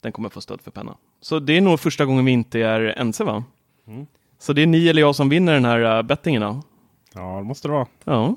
den 0.00 0.12
kommer 0.12 0.28
få 0.28 0.40
stöd 0.40 0.60
för 0.60 0.70
penna. 0.70 0.96
Så 1.20 1.38
det 1.38 1.56
är 1.56 1.60
nog 1.60 1.80
första 1.80 2.04
gången 2.04 2.24
vi 2.24 2.32
inte 2.32 2.60
är 2.60 2.80
ense 2.80 3.24
va? 3.24 3.44
Mm. 3.86 4.06
Så 4.42 4.52
det 4.52 4.62
är 4.62 4.66
ni 4.66 4.88
eller 4.88 5.00
jag 5.00 5.14
som 5.16 5.28
vinner 5.28 5.52
den 5.54 5.64
här 5.64 5.96
uh, 5.98 6.02
bettingen 6.02 6.42
då? 6.42 6.62
Ja 7.14 7.36
det 7.36 7.44
måste 7.44 7.68
det 7.68 7.72
vara. 7.72 7.86
Ja. 8.04 8.36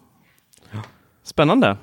Spännande. 1.24 1.78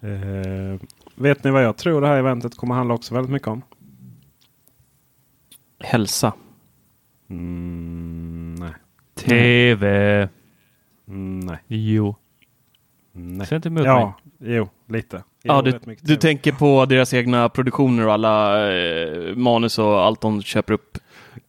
Eh, 0.00 0.80
vet 1.14 1.44
ni 1.44 1.50
vad 1.50 1.64
jag 1.64 1.76
tror 1.76 2.00
det 2.00 2.06
här 2.06 2.16
eventet 2.16 2.56
kommer 2.56 2.74
handla 2.74 2.94
också 2.94 3.14
väldigt 3.14 3.32
mycket 3.32 3.48
om? 3.48 3.62
Hälsa. 5.80 6.32
Mm, 7.30 8.54
nej. 8.58 8.72
TV. 9.14 10.28
Mm, 11.08 11.40
nej. 11.40 11.58
Jo. 11.66 12.16
nej. 13.12 13.46
Säg 13.46 13.56
inte 13.56 13.68
emot 13.68 13.84
Ja, 13.84 14.14
mig. 14.38 14.56
jo, 14.56 14.68
lite. 14.88 15.22
Ja, 15.42 15.62
Jo, 15.64 15.70
du, 15.72 15.80
mycket 15.86 16.06
du 16.06 16.16
TV. 16.16 16.20
tänker 16.20 16.52
på 16.52 16.84
deras 16.86 17.14
egna 17.14 17.48
produktioner 17.48 18.06
och 18.06 18.12
alla 18.12 18.66
eh, 18.72 19.34
manus 19.36 19.78
och 19.78 20.00
allt 20.04 20.20
de 20.20 20.42
köper 20.42 20.72
upp. 20.74 20.98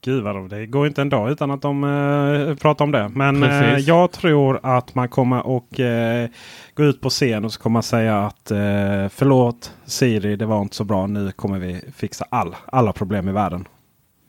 Gud 0.08 0.24
vad 0.24 0.36
de, 0.36 0.48
det 0.50 0.66
går 0.66 0.88
inte 0.88 1.02
en 1.02 1.10
dag 1.10 1.32
utan 1.32 1.52
att 1.52 1.62
de 1.62 1.84
eh, 1.84 2.56
pratar 2.56 2.86
om 2.86 2.92
det. 2.92 3.10
Men 3.10 3.44
eh, 3.44 3.78
jag 3.78 4.12
tror 4.12 4.60
att 4.64 4.96
man 4.96 5.10
kommer 5.10 5.48
och 5.48 5.80
eh, 5.80 6.30
gå 6.74 6.84
ut 6.84 7.02
på 7.02 7.10
scen 7.10 7.46
och 7.46 7.54
så 7.54 7.62
kommer 7.62 7.74
man 7.74 7.84
säga 7.84 8.26
att 8.26 8.52
eh, 8.52 9.08
förlåt 9.10 9.74
Siri, 9.86 10.36
det 10.36 10.46
var 10.46 10.62
inte 10.62 10.76
så 10.76 10.84
bra. 10.84 11.08
Nu 11.08 11.32
kommer 11.32 11.60
vi 11.60 11.82
fixa 11.96 12.26
all, 12.30 12.56
alla 12.66 12.94
problem 12.94 13.30
i 13.30 13.32
världen. 13.32 13.68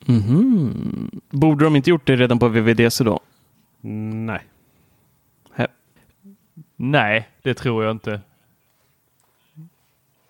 Mhm. 0.06 1.10
Borde 1.30 1.64
de 1.64 1.76
inte 1.76 1.90
gjort 1.90 2.06
det 2.06 2.16
redan 2.16 2.38
på 2.38 2.48
VVDC 2.48 3.04
då? 3.04 3.20
Mm, 3.84 4.26
nej. 4.26 4.40
Nej, 6.76 7.28
det 7.42 7.54
tror 7.54 7.84
jag 7.84 7.90
inte. 7.90 8.20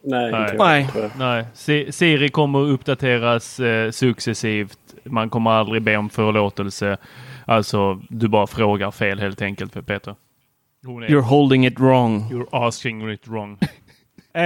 Nej, 0.03 0.33
Nej. 0.59 0.83
inte 0.83 0.99
jag. 0.99 1.11
Nej. 1.19 1.93
Siri 1.93 2.29
kommer 2.29 2.59
uppdateras 2.59 3.61
eh, 3.61 3.91
successivt. 3.91 4.88
Man 5.11 5.31
kommer 5.31 5.51
aldrig 5.51 5.83
be 5.83 5.97
om 5.97 6.11
förlåtelse. 6.11 6.97
Alltså, 7.45 8.01
du 8.09 8.29
bara 8.29 8.47
frågar 8.47 8.91
fel 8.91 9.21
helt 9.21 9.43
enkelt 9.43 9.73
för 9.73 9.83
Peter. 9.83 10.15
You're 10.87 11.21
holding 11.21 11.67
it 11.67 11.81
wrong. 11.81 12.31
you're 12.33 12.67
asking 12.67 13.11
it 13.11 13.29
wrong. 13.29 13.59
Eh, 14.33 14.43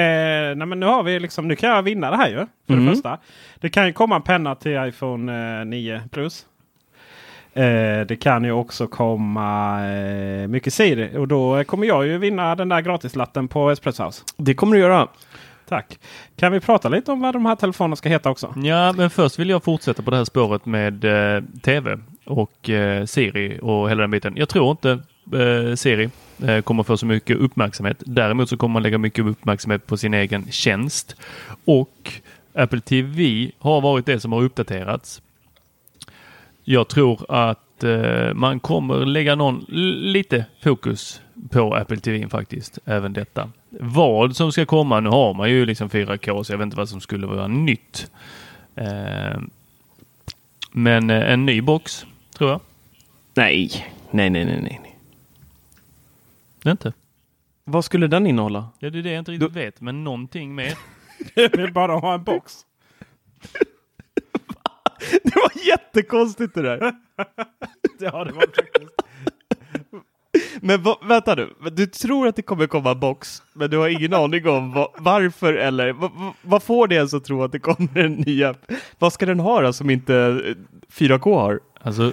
nej 0.57 0.67
men 0.67 0.81
nu 0.81 0.87
har 0.87 1.03
vi 1.03 1.21
liksom, 1.21 1.49
nu 1.49 1.57
kan 1.57 1.71
jag 1.71 1.83
vinna 1.83 2.11
det 2.11 2.17
här 2.17 2.29
ju. 2.29 2.37
För 2.67 2.73
Mm. 2.75 2.85
det 2.87 2.91
första. 2.93 3.19
Det 3.61 3.69
kan 3.69 3.87
ju 3.87 3.93
komma 3.93 4.17
en 4.17 4.23
penna 4.23 4.55
till 4.55 4.77
iPhone 4.89 5.59
eh, 5.61 5.65
9 5.65 6.03
Plus. 6.11 6.47
Eh, 7.55 8.01
det 8.09 8.17
kan 8.21 8.45
ju 8.45 8.53
också 8.53 8.87
komma 8.87 9.81
eh, 9.87 10.49
mycket 10.49 10.75
Siri. 10.75 11.17
Och 11.17 11.29
då 11.29 11.65
kommer 11.65 11.87
jag 11.87 12.07
ju 12.07 12.19
vinna 12.19 12.55
den 12.55 12.69
där 12.69 12.81
gratislatten 12.81 13.49
på 13.49 13.71
Espresso 13.71 14.05
House. 14.05 14.25
Det 14.37 14.55
kommer 14.55 14.77
du 14.77 14.83
göra. 14.83 15.09
Tack. 15.69 15.99
Kan 16.37 16.53
vi 16.53 16.61
prata 16.61 16.89
lite 16.89 17.13
om 17.13 17.21
vad 17.21 17.35
de 17.35 17.47
här 17.47 17.57
telefonerna 17.57 17.97
ska 17.97 18.09
heta 18.09 18.31
också? 18.31 18.55
Ja, 18.57 18.93
men 18.93 19.11
först 19.11 19.39
vill 19.39 19.49
jag 19.51 19.65
fortsätta 19.65 20.03
på 20.03 20.11
det 20.11 20.17
här 20.17 20.25
spåret 20.25 20.67
med 20.67 21.05
eh, 21.05 21.43
tv 21.63 21.99
och 22.25 22.71
eh, 22.71 23.05
Siri 23.05 23.59
och 23.63 23.91
hela 23.91 24.01
den 24.01 24.11
biten. 24.11 24.37
Jag 24.37 24.49
tror 24.49 24.71
inte 24.71 24.91
eh, 25.33 25.75
Siri 25.75 26.11
eh, 26.43 26.61
kommer 26.61 26.83
få 26.83 26.97
så 26.97 27.07
mycket 27.07 27.37
uppmärksamhet. 27.37 27.97
Däremot 28.07 28.49
så 28.49 28.57
kommer 28.57 28.73
man 28.73 28.83
lägga 28.83 28.99
mycket 28.99 29.27
uppmärksamhet 29.27 29.87
på 29.87 29.97
sin 29.97 30.15
egen 30.15 30.51
tjänst. 30.51 31.17
Och 31.65 32.13
Apple 32.55 32.81
TV 32.81 33.51
har 33.59 33.81
varit 33.81 34.07
det 34.07 34.21
som 34.21 34.33
har 34.33 34.43
uppdaterats. 34.43 35.23
Jag 36.65 36.89
tror 36.89 37.27
att 37.29 37.85
eh, 37.85 38.35
man 38.35 38.61
kommer 38.61 39.07
lägga 39.07 39.35
någon 39.35 39.65
lite 39.69 40.45
fokus 40.63 41.22
på 41.51 41.75
Apple 41.75 41.97
TV 41.97 42.29
faktiskt. 42.29 42.79
Även 42.85 43.13
detta. 43.13 43.51
Vad 43.71 44.37
som 44.37 44.53
ska 44.53 44.67
komma, 44.67 45.01
nu 45.01 45.09
har 45.09 45.35
man 45.35 45.51
ju 45.51 45.67
liksom 45.67 45.89
4K 45.89 46.43
så 46.43 46.53
jag 46.53 46.59
vet 46.59 46.65
inte 46.65 46.77
vad 46.77 46.89
som 46.89 47.01
skulle 47.01 47.27
vara 47.27 47.49
nytt. 47.49 48.11
Eh, 48.75 49.41
men 50.73 51.11
eh, 51.11 51.33
en 51.33 51.47
ny 51.47 51.61
box 51.61 52.07
tror 52.39 52.51
jag. 52.51 52.61
Nej, 53.35 53.71
nej, 54.11 54.31
nej, 54.31 54.45
nej, 54.45 54.61
nej. 54.63 54.97
Det 56.63 56.69
är 56.69 56.73
inte. 56.73 56.93
Vad 57.65 57.85
skulle 57.85 58.07
den 58.07 58.27
innehålla? 58.27 58.69
Ja, 58.79 58.91
det 58.91 58.99
är 58.99 59.03
det 59.03 59.11
jag 59.11 59.19
inte 59.19 59.33
riktigt 59.33 59.53
vet, 59.53 59.81
men 59.81 60.05
någonting 60.05 60.55
mer. 60.55 60.79
Jag 61.35 61.57
vill 61.57 61.73
bara 61.73 61.93
ha 61.93 62.15
en 62.15 62.25
box. 62.25 62.67
Det 65.23 65.37
var 65.37 65.67
jättekonstigt 65.67 66.55
det 66.55 66.63
där. 66.63 66.81
Ja, 67.99 68.25
det 68.25 68.33
var 68.33 68.41
faktiskt. 68.41 68.93
Men 70.61 70.83
va, 70.83 70.99
vänta 71.03 71.35
nu, 71.35 71.55
du 71.73 71.87
tror 71.87 72.29
att 72.29 72.37
det 72.37 72.43
kommer 72.43 72.67
komma 72.67 72.91
en 72.91 73.01
box, 73.01 73.43
men 73.53 73.71
du 73.71 73.77
har 73.79 73.89
ingen 73.89 74.15
aning 74.15 74.49
om 74.49 74.73
va, 74.73 74.89
varför 74.99 75.55
eller 75.55 75.93
va, 75.93 76.11
va, 76.15 76.35
vad 76.43 76.63
får 76.63 76.89
dig 76.89 76.99
ens 76.99 77.15
att 77.15 77.25
tro 77.25 77.43
att 77.43 77.53
det 77.53 77.59
kommer 77.59 77.99
en 77.99 78.13
ny 78.13 78.45
app? 78.45 78.73
Vad 78.99 79.13
ska 79.13 79.27
den 79.27 79.41
ha 79.41 79.61
då 79.61 79.73
som 79.73 79.91
inte 79.91 80.15
eh, 80.15 80.55
4K 80.93 81.35
har? 81.35 81.61
Alltså, 81.81 82.13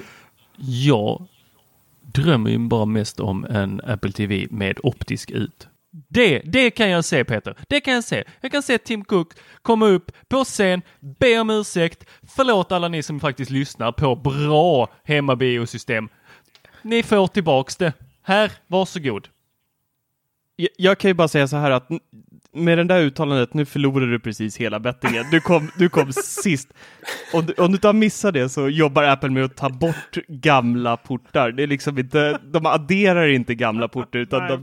jag 0.57 1.27
drömmer 2.01 2.49
ju 2.49 2.57
bara 2.57 2.85
mest 2.85 3.19
om 3.19 3.45
en 3.45 3.81
Apple 3.87 4.11
TV 4.11 4.47
med 4.49 4.79
optisk 4.83 5.31
ut. 5.31 5.67
Det, 6.09 6.39
det 6.39 6.71
kan 6.71 6.89
jag 6.89 7.05
se 7.05 7.23
Peter. 7.23 7.55
Det 7.67 7.81
kan 7.81 7.93
jag 7.93 8.03
se. 8.03 8.23
Jag 8.41 8.51
kan 8.51 8.63
se 8.63 8.77
Tim 8.77 9.03
Cook 9.03 9.33
komma 9.61 9.87
upp 9.87 10.11
på 10.27 10.43
scen, 10.43 10.81
be 10.99 11.39
om 11.39 11.49
ursäkt, 11.49 12.05
förlåt 12.27 12.71
alla 12.71 12.87
ni 12.87 13.03
som 13.03 13.19
faktiskt 13.19 13.51
lyssnar 13.51 13.91
på 13.91 14.15
bra 14.15 14.89
hemmabiosystem. 15.03 16.09
Ni 16.81 17.03
får 17.03 17.27
tillbaks 17.27 17.75
det. 17.75 17.93
Här, 18.23 18.51
varsågod. 18.67 19.27
Jag, 20.55 20.69
jag 20.77 20.97
kan 20.97 21.09
ju 21.09 21.13
bara 21.13 21.27
säga 21.27 21.47
så 21.47 21.57
här 21.57 21.71
att 21.71 21.89
med 22.51 22.77
det 22.77 22.83
där 22.83 23.01
uttalandet, 23.01 23.53
nu 23.53 23.65
förlorar 23.65 24.07
du 24.07 24.19
precis 24.19 24.57
hela 24.57 24.79
bettingen. 24.79 25.25
Du 25.31 25.41
kom, 25.41 25.71
du 25.77 25.89
kom 25.89 26.13
sist. 26.43 26.73
Om 27.33 27.45
du, 27.45 27.53
om 27.53 27.67
du 27.67 27.73
inte 27.73 27.87
har 27.87 27.93
missat 27.93 28.33
det 28.33 28.49
så 28.49 28.69
jobbar 28.69 29.03
Apple 29.03 29.29
med 29.29 29.43
att 29.43 29.55
ta 29.55 29.69
bort 29.69 30.17
gamla 30.27 30.97
portar. 30.97 31.51
Det 31.51 31.63
är 31.63 31.67
liksom 31.67 31.99
inte, 31.99 32.39
de 32.43 32.65
adderar 32.65 33.27
inte 33.27 33.55
gamla 33.55 33.87
portar 33.87 34.19
utan 34.19 34.39
Nej, 34.47 34.59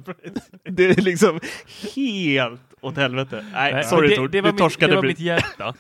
de, 0.64 0.70
det 0.70 0.84
är 0.84 1.02
liksom 1.02 1.40
helt 1.94 2.60
åt 2.80 2.96
helvete. 2.96 3.44
Nej, 3.52 3.72
Nej, 3.72 3.84
sorry 3.84 4.08
det, 4.08 4.16
Tor, 4.16 4.28
det 4.28 4.40
var, 4.40 4.48
du 4.48 4.52
mitt, 4.52 4.58
torskade. 4.62 4.92
det 4.92 4.96
var 4.96 5.02
mitt 5.02 5.20
hjärta. 5.20 5.74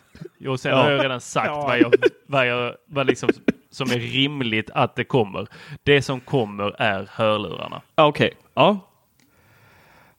Och 0.48 0.60
sen 0.60 0.70
Ja. 0.72 0.76
har 0.82 0.90
jag 0.90 1.04
redan 1.04 1.20
sagt 1.20 1.46
Ja. 1.46 1.62
vad, 1.66 1.78
jag, 1.78 1.94
vad, 2.26 2.46
jag, 2.46 2.74
vad 2.86 3.06
liksom 3.06 3.28
som 3.70 3.90
är 3.90 3.98
rimligt 3.98 4.70
att 4.70 4.96
det 4.96 5.04
kommer. 5.04 5.46
Det 5.82 6.02
som 6.02 6.20
kommer 6.20 6.80
är 6.82 7.08
hörlurarna. 7.12 7.82
Okej, 7.94 8.34
ja. 8.54 8.78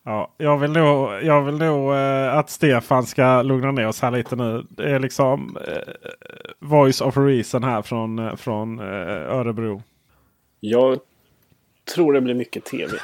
Ja, 0.03 0.33
jag 0.37 0.57
vill 0.57 0.71
nog, 0.71 1.09
jag 1.23 1.41
vill 1.41 1.55
nog 1.57 1.93
eh, 1.93 2.33
att 2.37 2.49
Stefan 2.49 3.05
ska 3.05 3.41
lugna 3.41 3.71
ner 3.71 3.87
oss 3.87 4.01
här 4.01 4.11
lite 4.11 4.35
nu. 4.35 4.65
Det 4.69 4.83
är 4.91 4.99
liksom 4.99 5.57
eh, 5.67 5.93
voice 6.59 7.01
of 7.01 7.17
reason 7.17 7.63
här 7.63 7.81
från, 7.81 8.19
eh, 8.19 8.35
från 8.35 8.79
eh, 8.79 8.85
Örebro. 9.35 9.83
Jag 10.59 10.99
tror 11.95 12.13
det 12.13 12.21
blir 12.21 12.33
mycket 12.35 12.65
tv. 12.65 12.97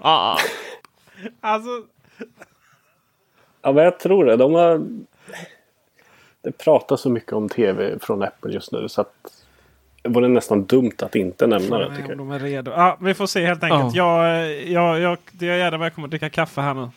Ah. 0.00 0.36
Alltså, 1.40 1.70
Ja, 3.62 3.72
men 3.72 3.84
jag 3.84 3.98
tror 4.00 4.24
det. 4.24 4.36
De 4.36 4.54
har... 4.54 4.86
Det 6.42 6.52
pratas 6.58 7.00
så 7.00 7.10
mycket 7.10 7.32
om 7.32 7.48
tv 7.48 7.98
från 7.98 8.22
Apple 8.22 8.52
just 8.52 8.72
nu 8.72 8.88
så 8.88 9.00
att 9.00 9.12
det 10.02 10.08
vore 10.08 10.28
nästan 10.28 10.64
dumt 10.64 10.92
att 11.02 11.14
inte 11.14 11.46
nämna 11.46 11.78
det. 11.78 11.96
Tycker 11.96 12.08
jag. 12.08 12.18
de 12.18 12.30
är 12.30 12.38
redo. 12.38 12.70
Ja, 12.70 12.98
vi 13.00 13.14
får 13.14 13.26
se 13.26 13.46
helt 13.46 13.62
enkelt. 13.64 13.94
Jag, 13.94 14.26
eh, 14.26 14.72
jag, 14.72 15.00
jag, 15.00 15.18
det 15.32 15.48
är 15.48 15.56
gärna 15.56 15.78
välkommen 15.78 16.04
att 16.04 16.10
dricka 16.10 16.30
kaffe 16.30 16.60
här 16.60 16.74
nu. 16.74 16.88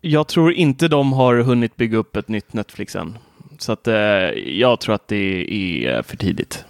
Jag 0.00 0.28
tror 0.28 0.52
inte 0.52 0.88
de 0.88 1.12
har 1.12 1.34
hunnit 1.36 1.76
bygga 1.76 1.98
upp 1.98 2.16
ett 2.16 2.28
nytt 2.28 2.52
Netflix 2.52 2.96
än. 2.96 3.18
Så 3.58 3.72
att 3.72 3.88
eh, 3.88 3.94
jag 4.34 4.80
tror 4.80 4.94
att 4.94 5.08
det 5.08 5.46
är 5.86 6.02
för 6.02 6.16
tidigt. 6.16 6.64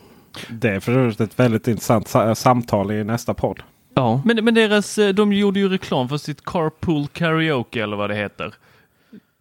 Det 0.51 0.69
är 0.71 0.81
för 0.81 0.93
övrigt 0.93 1.21
ett 1.21 1.39
väldigt 1.39 1.69
intressant 1.69 2.09
sa- 2.09 2.35
samtal 2.35 2.91
i 2.93 3.05
nästa 3.05 3.35
podd. 3.35 3.63
Ja. 3.95 4.23
Men, 4.25 4.45
men 4.45 4.55
deras, 4.55 4.99
eh, 4.99 5.09
de 5.09 5.33
gjorde 5.33 5.61
ju 5.61 5.69
reklam 5.69 6.09
för 6.09 6.17
sitt 6.17 6.45
Carpool 6.45 7.09
Karaoke 7.09 7.83
eller 7.83 7.97
vad 7.97 8.11
det 8.11 8.17
heter. 8.17 8.55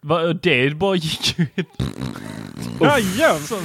Va, 0.00 0.32
det 0.32 0.76
bara 0.76 0.94
gick 0.94 1.38
ju 1.38 1.46
Ja, 3.18 3.34
som 3.38 3.58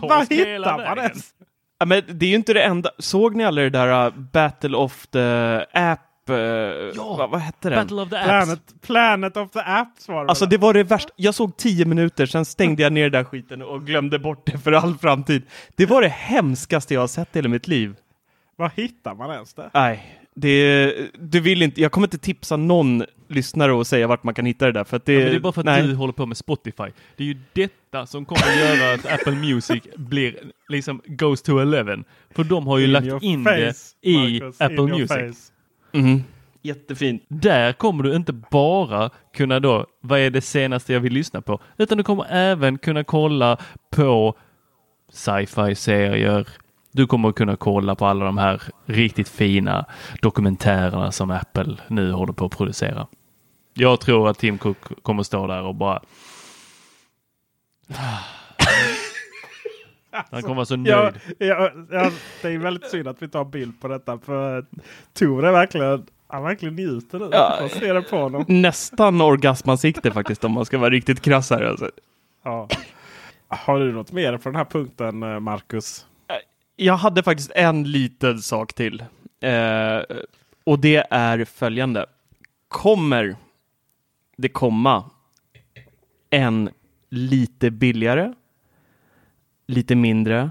Vad 0.00 0.32
hittar 0.32 0.88
man 0.88 0.98
ens? 0.98 1.34
Ja, 1.78 1.86
men 1.86 2.02
det 2.06 2.26
är 2.26 2.30
ju 2.30 2.36
inte 2.36 2.52
det 2.52 2.62
enda. 2.62 2.90
Såg 2.98 3.36
ni 3.36 3.44
aldrig 3.44 3.72
det 3.72 3.78
där 3.78 4.06
uh, 4.06 4.14
Battle 4.32 4.76
of 4.76 5.06
the 5.06 5.20
App? 5.72 6.00
Uh, 6.30 6.36
vad, 6.96 7.30
vad 7.30 7.40
hette 7.40 7.70
den? 7.70 7.78
Battle 7.78 8.02
of 8.02 8.10
the 8.10 8.16
Apps. 8.16 8.26
Planet, 8.26 8.60
Planet 8.82 9.36
of 9.36 9.50
the 9.50 9.60
Apps 9.60 10.08
var 10.08 10.24
det 10.24 10.28
Alltså 10.30 10.46
det 10.46 10.58
var 10.58 10.74
det 10.74 10.82
värsta. 10.82 11.12
Jag 11.16 11.34
såg 11.34 11.56
tio 11.56 11.84
minuter, 11.84 12.26
sen 12.26 12.44
stängde 12.44 12.82
jag 12.82 12.92
ner 12.92 13.02
den 13.02 13.12
där 13.12 13.24
skiten 13.24 13.62
och 13.62 13.86
glömde 13.86 14.18
bort 14.18 14.46
det 14.46 14.58
för 14.58 14.72
all 14.72 14.98
framtid. 14.98 15.42
Det 15.76 15.86
var 15.86 16.02
det 16.02 16.08
hemskaste 16.08 16.94
jag 16.94 17.00
har 17.00 17.08
sett 17.08 17.36
i 17.36 17.38
hela 17.38 17.48
mitt 17.48 17.68
liv. 17.68 17.94
Vad 18.56 18.70
hittar 18.76 19.14
man 19.14 19.30
ens 19.30 19.54
det? 19.54 19.70
Nej, 19.74 20.18
det, 20.34 20.94
du 21.18 21.40
vill 21.40 21.62
inte, 21.62 21.80
jag 21.80 21.92
kommer 21.92 22.06
inte 22.06 22.18
tipsa 22.18 22.56
någon 22.56 23.04
lyssnare 23.28 23.72
och 23.72 23.86
säga 23.86 24.06
vart 24.06 24.24
man 24.24 24.34
kan 24.34 24.46
hitta 24.46 24.66
det 24.66 24.72
där 24.72 24.84
för 24.84 24.96
att 24.96 25.04
det, 25.04 25.12
Ja, 25.12 25.18
men 25.18 25.28
det 25.30 25.36
är 25.36 25.40
bara 25.40 25.52
för 25.52 25.60
att 25.60 25.64
nej. 25.64 25.82
du 25.82 25.94
håller 25.94 26.12
på 26.12 26.26
med 26.26 26.36
Spotify. 26.36 26.84
Det 27.16 27.24
är 27.24 27.26
ju 27.28 27.36
detta 27.52 28.06
som 28.06 28.24
kommer 28.24 28.42
att 28.42 28.58
göra 28.58 28.94
att 28.94 29.06
Apple 29.12 29.32
Music 29.36 29.82
blir 29.96 30.36
liksom 30.68 31.02
goes 31.06 31.42
to 31.42 31.58
11. 31.58 32.04
För 32.30 32.44
de 32.44 32.66
har 32.66 32.78
ju 32.78 32.84
In 32.84 32.92
lagt 32.92 33.22
in 33.22 33.44
face, 33.44 33.56
det 34.00 34.08
i 34.10 34.40
Marcus, 34.40 34.60
Apple 34.60 34.82
Music. 34.82 35.52
Mhm. 35.92 36.24
Jättefint. 36.62 37.24
Där 37.28 37.72
kommer 37.72 38.02
du 38.04 38.16
inte 38.16 38.32
bara 38.32 39.10
kunna 39.34 39.60
då, 39.60 39.86
vad 40.00 40.18
är 40.20 40.30
det 40.30 40.40
senaste 40.40 40.92
jag 40.92 41.00
vill 41.00 41.12
lyssna 41.12 41.40
på? 41.42 41.60
Utan 41.78 41.98
du 41.98 42.04
kommer 42.04 42.26
även 42.30 42.78
kunna 42.78 43.04
kolla 43.04 43.56
på 43.90 44.38
sci-fi 45.12 45.74
serier. 45.74 46.48
Du 46.92 47.06
kommer 47.06 47.28
att 47.28 47.34
kunna 47.34 47.56
kolla 47.56 47.94
på 47.94 48.06
alla 48.06 48.24
de 48.24 48.38
här 48.38 48.62
riktigt 48.86 49.28
fina 49.28 49.86
dokumentärerna 50.20 51.12
som 51.12 51.30
Apple 51.30 51.76
nu 51.88 52.12
håller 52.12 52.32
på 52.32 52.44
att 52.44 52.56
producera. 52.56 53.06
Jag 53.74 54.00
tror 54.00 54.28
att 54.28 54.38
Tim 54.38 54.58
Cook 54.58 55.02
kommer 55.02 55.22
stå 55.22 55.46
där 55.46 55.62
och 55.62 55.74
bara 55.74 56.02
Han 60.30 60.42
kommer 60.42 60.54
vara 60.54 60.66
så 60.66 60.76
nöjd. 60.76 60.94
Ja, 60.94 61.12
ja, 61.38 61.70
ja, 61.90 62.10
det 62.42 62.48
är 62.48 62.58
väldigt 62.58 62.90
synd 62.90 63.08
att 63.08 63.22
vi 63.22 63.28
tar 63.28 63.44
bild 63.44 63.80
på 63.80 63.88
detta. 63.88 64.18
För 64.18 64.66
Tor 65.12 65.44
är 65.44 65.52
verkligen, 65.52 66.06
han 66.28 66.42
verkligen 66.42 66.74
njuter 66.74 67.18
nu. 67.18 67.28
Ja. 67.32 67.56
Man 67.60 67.68
ser 67.68 67.94
det 67.94 68.02
på 68.02 68.16
honom. 68.16 68.44
Nästan 68.48 69.20
orgasmansikte 69.20 70.10
faktiskt 70.10 70.44
om 70.44 70.52
man 70.52 70.64
ska 70.64 70.78
vara 70.78 70.90
riktigt 70.90 71.20
krass 71.20 71.50
här. 71.50 71.62
Alltså. 71.62 71.90
Ja. 72.44 72.68
Har 73.48 73.80
du 73.80 73.92
något 73.92 74.12
mer 74.12 74.38
på 74.38 74.48
den 74.48 74.56
här 74.56 74.64
punkten 74.64 75.22
eh, 75.22 75.40
Marcus? 75.40 76.06
Jag 76.76 76.96
hade 76.96 77.22
faktiskt 77.22 77.50
en 77.54 77.90
liten 77.90 78.38
sak 78.38 78.72
till. 78.72 79.04
Eh, 79.40 80.00
och 80.64 80.78
det 80.78 81.06
är 81.10 81.44
följande. 81.44 82.06
Kommer 82.68 83.36
det 84.36 84.48
komma 84.48 85.10
en 86.30 86.70
lite 87.10 87.70
billigare, 87.70 88.32
lite 89.66 89.94
mindre 89.94 90.50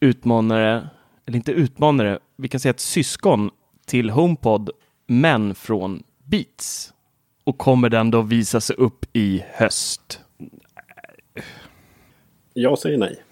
utmanare, 0.00 0.88
eller 1.26 1.36
inte 1.36 1.52
utmanare, 1.52 2.18
vi 2.36 2.48
kan 2.48 2.60
säga 2.60 2.70
ett 2.70 2.80
syskon 2.80 3.50
till 3.86 4.10
HomePod, 4.10 4.70
men 5.06 5.54
från 5.54 6.02
Beats. 6.18 6.92
Och 7.44 7.58
kommer 7.58 7.88
den 7.88 8.10
då 8.10 8.22
visa 8.22 8.60
sig 8.60 8.76
upp 8.76 9.06
i 9.12 9.44
höst? 9.52 10.20
Jag 12.52 12.78
säger 12.78 12.98
nej. 12.98 13.22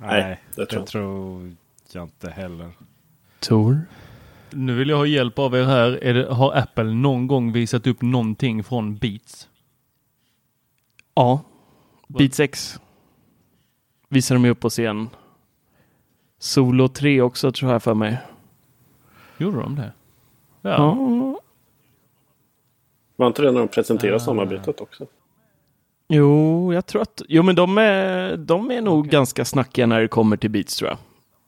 Nej, 0.00 0.40
det 0.56 0.66
tror 0.66 0.84
tror, 0.86 1.42
jag. 1.42 1.56
jag 1.92 2.04
inte 2.04 2.30
heller. 2.30 2.70
Tor? 3.40 3.80
Nu 4.50 4.74
vill 4.74 4.88
jag 4.88 4.96
ha 4.96 5.06
hjälp 5.06 5.38
av 5.38 5.54
er 5.54 5.64
här. 5.64 6.04
Är 6.04 6.14
det, 6.14 6.34
har 6.34 6.52
Apple 6.52 6.84
någon 6.84 7.26
gång 7.26 7.52
visat 7.52 7.86
upp 7.86 8.02
någonting 8.02 8.64
från 8.64 8.96
Beats? 8.96 9.48
Ja. 11.14 11.40
Beats 12.06 12.40
X 12.40 12.80
visar 14.08 14.34
de 14.34 14.44
upp 14.44 14.60
på 14.60 14.68
scen. 14.68 15.08
Solo 16.38 16.88
3 16.88 17.20
också 17.20 17.52
tror 17.52 17.72
jag 17.72 17.82
för 17.82 17.94
mig. 17.94 18.18
Gjorde 19.38 19.60
de 19.60 19.74
det? 19.76 19.92
Ja. 20.62 20.70
Ja. 20.70 21.40
Var 23.16 23.26
inte 23.26 23.42
det 23.42 23.52
när 23.52 23.58
de 23.58 23.68
presenterade 23.68 24.20
samarbetet 24.20 24.80
också? 24.80 25.06
Jo, 26.12 26.72
jag 26.74 26.86
tror 26.86 27.02
att... 27.02 27.22
Jo, 27.28 27.42
men 27.42 27.54
de 27.54 27.78
är, 27.78 28.36
de 28.36 28.70
är 28.70 28.80
nog 28.80 29.08
ganska 29.08 29.44
snackiga 29.44 29.86
när 29.86 30.00
det 30.00 30.08
kommer 30.08 30.36
till 30.36 30.50
Beats 30.50 30.76
tror 30.76 30.90
jag. 30.90 30.98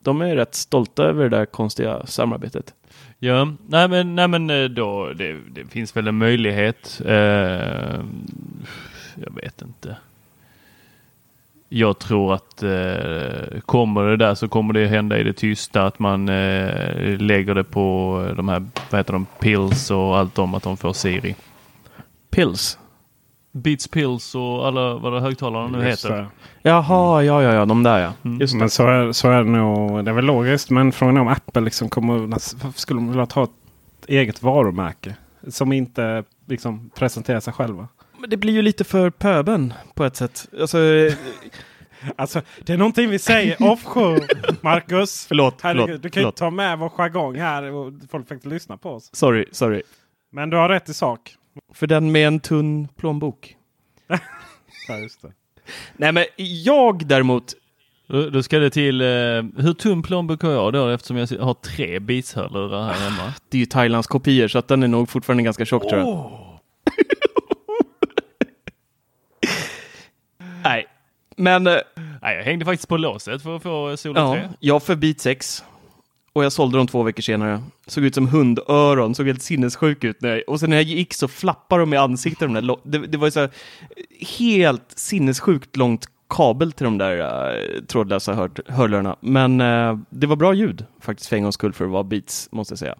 De 0.02 0.20
är 0.20 0.36
rätt 0.36 0.54
stolta 0.54 1.04
över 1.04 1.28
det 1.28 1.36
där 1.36 1.46
konstiga 1.46 2.06
samarbetet. 2.06 2.74
Ja, 3.18 3.48
nej 3.66 3.88
men, 3.88 4.14
nej 4.14 4.28
men 4.28 4.50
eh, 4.50 4.64
då, 4.64 5.12
det, 5.12 5.36
det 5.54 5.64
finns 5.64 5.96
väl 5.96 6.08
en 6.08 6.18
möjlighet. 6.18 7.02
Eh, 7.06 7.14
jag 9.14 9.34
vet 9.42 9.62
inte. 9.62 9.96
Jag 11.68 11.98
tror 11.98 12.34
att 12.34 12.62
eh, 12.62 13.60
kommer 13.66 14.02
det 14.02 14.16
där 14.16 14.34
så 14.34 14.48
kommer 14.48 14.74
det 14.74 14.86
hända 14.86 15.18
i 15.18 15.22
det 15.22 15.32
tysta 15.32 15.86
att 15.86 15.98
man 15.98 16.28
eh, 16.28 17.18
lägger 17.18 17.54
det 17.54 17.64
på 17.64 18.26
de 18.36 18.48
här, 18.48 18.66
vad 18.90 19.00
heter 19.00 19.12
de, 19.12 19.26
pills 19.40 19.90
och 19.90 20.18
allt 20.18 20.38
om 20.38 20.54
att 20.54 20.62
de 20.62 20.76
får 20.76 20.92
Siri. 20.92 21.34
Pills. 22.30 22.78
Beats 23.52 23.88
pills 23.88 24.34
och 24.34 24.66
alla 24.66 24.94
vad 24.94 25.12
det 25.12 25.20
högtalarna 25.20 25.78
nu 25.78 25.88
Just 25.88 26.04
heter. 26.04 26.16
det. 26.16 26.26
Jaha, 26.62 27.22
ja, 27.22 27.42
ja, 27.42 27.54
ja, 27.54 27.64
de 27.64 27.82
där 27.82 27.98
ja. 27.98 28.12
Mm. 28.24 28.40
Just 28.40 28.52
det. 28.52 28.58
Men 28.58 28.70
så 28.70 28.86
är, 28.86 29.12
så 29.12 29.30
är 29.30 29.44
det 29.44 29.50
nog. 29.50 30.04
Det 30.04 30.10
är 30.10 30.14
väl 30.14 30.24
logiskt. 30.24 30.70
Men 30.70 30.92
frågan 30.92 31.16
är 31.16 31.20
om 31.20 31.28
Apple 31.28 31.62
liksom 31.62 31.88
kommer... 31.88 32.18
Varför 32.18 32.80
skulle 32.80 33.00
de 33.00 33.08
vilja 33.08 33.26
ta 33.26 33.44
ett 33.44 33.50
eget 34.08 34.42
varumärke? 34.42 35.16
Som 35.48 35.72
inte 35.72 36.24
liksom 36.46 36.90
presenterar 36.94 37.40
sig 37.40 37.52
själva. 37.52 37.88
Men 38.18 38.30
det 38.30 38.36
blir 38.36 38.52
ju 38.52 38.62
lite 38.62 38.84
för 38.84 39.10
pöben 39.10 39.74
på 39.94 40.04
ett 40.04 40.16
sätt. 40.16 40.48
Alltså, 40.60 40.78
Alltså 42.16 42.42
det 42.64 42.72
är 42.72 42.76
någonting 42.76 43.10
vi 43.10 43.18
säger 43.18 43.56
offshore. 43.72 44.26
Marcus. 44.60 45.26
förlåt, 45.28 45.60
Herregud, 45.62 45.86
förlåt, 45.86 46.02
du 46.02 46.10
kan 46.10 46.22
ju 46.22 46.30
ta 46.30 46.50
med 46.50 46.78
vår 46.78 46.88
jargong 46.88 47.36
här. 47.36 47.72
Och 47.72 47.92
folk 48.10 48.28
fick 48.28 48.34
inte 48.34 48.48
lyssna 48.48 48.76
på 48.76 48.90
oss. 48.90 49.10
Sorry, 49.12 49.44
sorry. 49.52 49.82
Men 50.32 50.50
du 50.50 50.56
har 50.56 50.68
rätt 50.68 50.88
i 50.88 50.94
sak. 50.94 51.36
För 51.74 51.86
den 51.86 52.12
med 52.12 52.26
en 52.26 52.40
tunn 52.40 52.88
plånbok. 52.96 53.56
Ja, 54.88 54.98
just 54.98 55.22
det. 55.22 55.32
Nej, 55.96 56.12
men 56.12 56.24
jag 56.36 57.06
däremot. 57.06 57.54
Då, 58.06 58.42
ska 58.42 58.58
det 58.58 58.70
till, 58.70 59.00
eh, 59.00 59.06
hur 59.56 59.74
tunn 59.74 60.02
plånbok 60.02 60.42
har 60.42 60.50
jag 60.50 60.72
då 60.72 60.88
eftersom 60.88 61.16
jag 61.16 61.26
har 61.26 61.54
tre 61.54 61.98
Beats-hörlurar 61.98 62.84
här 62.84 63.10
hemma? 63.10 63.34
Det 63.48 63.56
är 63.56 63.60
ju 63.60 63.66
Thailands 63.66 64.06
kopior 64.06 64.48
så 64.48 64.58
att 64.58 64.68
den 64.68 64.82
är 64.82 64.88
nog 64.88 65.08
fortfarande 65.08 65.42
ganska 65.42 65.64
tjock 65.64 65.88
tror 65.88 66.00
jag. 66.00 66.30
Nej, 70.64 70.86
men 71.36 71.66
eh, 71.66 71.76
Nej, 72.22 72.36
jag 72.36 72.44
hängde 72.44 72.64
faktiskt 72.64 72.88
på 72.88 72.96
låset 72.96 73.42
för 73.42 73.56
att 73.56 73.62
få 73.62 73.96
Solo 73.96 74.20
ja, 74.20 74.34
3. 74.34 74.48
jag 74.60 74.82
för 74.82 74.96
Beat 74.96 75.20
6. 75.20 75.64
Och 76.34 76.44
jag 76.44 76.52
sålde 76.52 76.78
dem 76.78 76.86
två 76.86 77.02
veckor 77.02 77.22
senare. 77.22 77.62
Såg 77.86 78.04
ut 78.04 78.14
som 78.14 78.28
hundöron, 78.28 79.14
såg 79.14 79.26
helt 79.26 79.42
sinnessjuk 79.42 80.04
ut. 80.04 80.22
När 80.22 80.28
jag, 80.28 80.42
och 80.46 80.60
sen 80.60 80.70
när 80.70 80.76
jag 80.76 80.84
gick 80.84 81.14
så 81.14 81.28
flappade 81.28 81.82
de 81.82 81.94
i 81.94 81.96
ansiktet. 81.96 82.40
De 82.40 82.54
där, 82.54 82.76
det, 82.82 82.98
det 82.98 83.18
var 83.18 83.26
ju 83.26 83.30
så 83.30 83.40
här, 83.40 83.50
helt 84.38 84.92
sinnessjukt 84.96 85.76
långt 85.76 86.06
kabel 86.28 86.72
till 86.72 86.84
de 86.84 86.98
där 86.98 87.18
uh, 87.18 87.84
trådlösa 87.84 88.34
hör, 88.34 88.50
hörlurarna. 88.66 89.16
Men 89.20 89.60
uh, 89.60 89.98
det 90.10 90.26
var 90.26 90.36
bra 90.36 90.54
ljud 90.54 90.86
faktiskt 91.00 91.28
för 91.28 91.36
en 91.36 91.42
gångs 91.42 91.54
skull 91.54 91.72
för 91.72 91.84
att 91.84 91.90
vara 91.90 92.04
Beats, 92.04 92.48
måste 92.52 92.72
jag 92.72 92.78
säga. 92.78 92.94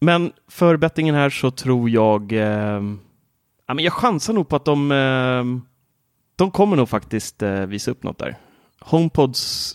Men 0.00 0.32
för 0.48 0.76
bettingen 0.76 1.14
här 1.14 1.30
så 1.30 1.50
tror 1.50 1.90
jag... 1.90 2.32
Uh, 2.32 2.38
ja, 3.66 3.74
men 3.74 3.78
jag 3.78 3.92
chansar 3.92 4.32
nog 4.32 4.48
på 4.48 4.56
att 4.56 4.64
de... 4.64 5.62
de 6.36 6.50
kommer 6.50 6.76
nog 6.76 6.88
faktiskt 6.88 7.42
visa 7.42 7.90
upp 7.90 8.02
något 8.02 8.18
där. 8.18 8.36
HomePods 8.80 9.74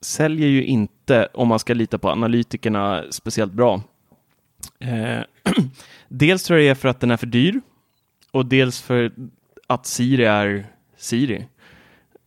säljer 0.00 0.48
ju 0.48 0.64
inte, 0.64 1.28
om 1.34 1.48
man 1.48 1.58
ska 1.58 1.74
lita 1.74 1.98
på 1.98 2.10
analytikerna, 2.10 3.04
speciellt 3.10 3.52
bra. 3.52 3.82
Eh, 4.78 5.20
dels 6.08 6.42
tror 6.42 6.58
jag 6.58 6.66
det 6.66 6.70
är 6.70 6.74
för 6.74 6.88
att 6.88 7.00
den 7.00 7.10
är 7.10 7.16
för 7.16 7.26
dyr 7.26 7.60
och 8.30 8.46
dels 8.46 8.80
för 8.80 9.12
att 9.66 9.86
Siri 9.86 10.24
är 10.24 10.66
Siri. 10.96 11.46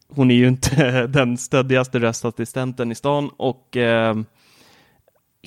Hon 0.08 0.32
är 0.32 0.36
ju 0.36 0.48
inte 0.48 1.08
den 1.14 1.38
stöddigaste 1.38 2.00
röstassistenten 2.00 2.92
i 2.92 2.96
stan 2.96 3.30
och 3.38 3.78
eh, 3.78 4.16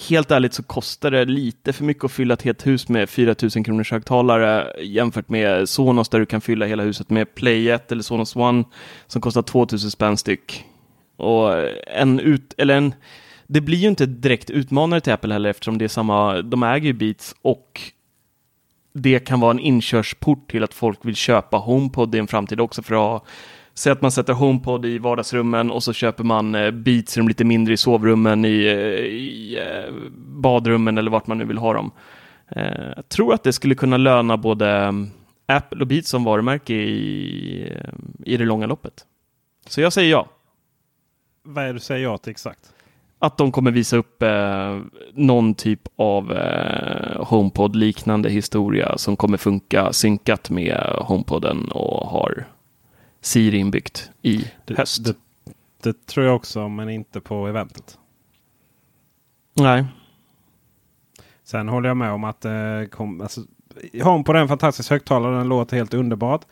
helt 0.08 0.30
ärligt 0.30 0.54
så 0.54 0.62
kostar 0.62 1.10
det 1.10 1.24
lite 1.24 1.72
för 1.72 1.84
mycket 1.84 2.04
att 2.04 2.12
fylla 2.12 2.34
ett 2.34 2.42
helt 2.42 2.66
hus 2.66 2.88
med 2.88 3.10
4000 3.10 3.64
kronors 3.64 3.92
högtalare 3.92 4.82
jämfört 4.82 5.28
med 5.28 5.68
Sonos 5.68 6.08
där 6.08 6.20
du 6.20 6.26
kan 6.26 6.40
fylla 6.40 6.66
hela 6.66 6.82
huset 6.82 7.10
med 7.10 7.34
Play 7.34 7.70
1 7.70 7.92
eller 7.92 8.02
Sonos 8.02 8.36
One 8.36 8.64
som 9.06 9.22
kostar 9.22 9.42
2000 9.42 9.90
spänn 9.90 10.16
styck. 10.16 10.64
Och 11.16 11.52
en 11.86 12.20
ut, 12.20 12.54
eller 12.58 12.76
en, 12.76 12.94
det 13.46 13.60
blir 13.60 13.78
ju 13.78 13.88
inte 13.88 14.06
direkt 14.06 14.50
utmanare 14.50 15.00
till 15.00 15.12
Apple 15.12 15.32
heller 15.32 15.50
eftersom 15.50 15.78
det 15.78 15.84
är 15.84 15.88
samma, 15.88 16.42
de 16.42 16.62
äger 16.62 16.86
ju 16.86 16.92
Beats 16.92 17.34
och 17.42 17.80
det 18.92 19.18
kan 19.18 19.40
vara 19.40 19.50
en 19.50 19.58
inkörsport 19.58 20.50
till 20.50 20.64
att 20.64 20.74
folk 20.74 20.98
vill 21.04 21.16
köpa 21.16 21.56
HomePod 21.56 22.14
i 22.14 22.18
en 22.18 22.26
framtid 22.26 22.60
också 22.60 22.82
för 22.82 22.94
att 22.94 23.00
ha 23.00 23.26
Säg 23.76 23.92
att 23.92 24.02
man 24.02 24.10
sätter 24.10 24.32
HomePod 24.32 24.86
i 24.86 24.98
vardagsrummen 24.98 25.70
och 25.70 25.82
så 25.82 25.92
köper 25.92 26.24
man 26.24 26.54
eh, 26.54 26.70
Beats 26.70 27.16
i 27.16 27.20
de 27.20 27.28
lite 27.28 27.44
mindre 27.44 27.74
i 27.74 27.76
sovrummen, 27.76 28.44
i, 28.44 28.64
eh, 28.64 29.04
i 29.04 29.58
eh, 29.58 29.92
badrummen 30.16 30.98
eller 30.98 31.10
vart 31.10 31.26
man 31.26 31.38
nu 31.38 31.44
vill 31.44 31.58
ha 31.58 31.72
dem. 31.72 31.90
Jag 32.96 33.08
tror 33.08 33.34
att 33.34 33.42
det 33.42 33.52
skulle 33.52 33.74
kunna 33.74 33.96
löna 33.96 34.36
både 34.36 34.94
Apple 35.46 35.80
och 35.80 35.86
Beats 35.86 36.08
som 36.08 36.24
varumärke 36.24 36.74
i, 36.74 37.72
i 38.24 38.36
det 38.36 38.44
långa 38.44 38.66
loppet. 38.66 39.04
Så 39.68 39.80
jag 39.80 39.92
säger 39.92 40.10
ja. 40.10 40.28
Vad 41.46 41.64
är 41.64 41.68
det 41.68 41.72
du 41.72 41.80
säger 41.80 42.04
ja 42.04 42.18
till 42.18 42.30
exakt? 42.30 42.72
Att 43.18 43.38
de 43.38 43.52
kommer 43.52 43.70
visa 43.70 43.96
upp 43.96 44.22
eh, 44.22 44.80
någon 45.12 45.54
typ 45.54 45.80
av 45.96 46.32
eh, 46.32 47.24
HomePod-liknande 47.24 48.30
historia 48.30 48.98
som 48.98 49.16
kommer 49.16 49.36
funka 49.36 49.92
synkat 49.92 50.50
med 50.50 50.76
HomePoden 51.00 51.68
och 51.70 52.08
har 52.08 52.44
Siri 53.20 53.58
inbyggt 53.58 54.10
i 54.22 54.50
Det, 54.64 54.78
höst. 54.78 55.04
det, 55.04 55.14
det 55.82 56.06
tror 56.06 56.26
jag 56.26 56.36
också, 56.36 56.68
men 56.68 56.88
inte 56.88 57.20
på 57.20 57.46
eventet. 57.48 57.98
Nej. 59.54 59.84
Sen 61.44 61.68
håller 61.68 61.88
jag 61.88 61.96
med 61.96 62.10
om 62.12 62.24
att 62.24 62.44
eh, 62.44 62.84
kom, 62.90 63.20
alltså, 63.20 63.40
HomePod 64.02 64.36
är 64.36 64.40
en 64.40 64.48
fantastisk 64.48 64.90
högtalare. 64.90 65.36
Den 65.36 65.48
låter 65.48 65.76
helt 65.76 65.94
underbart. 65.94 66.44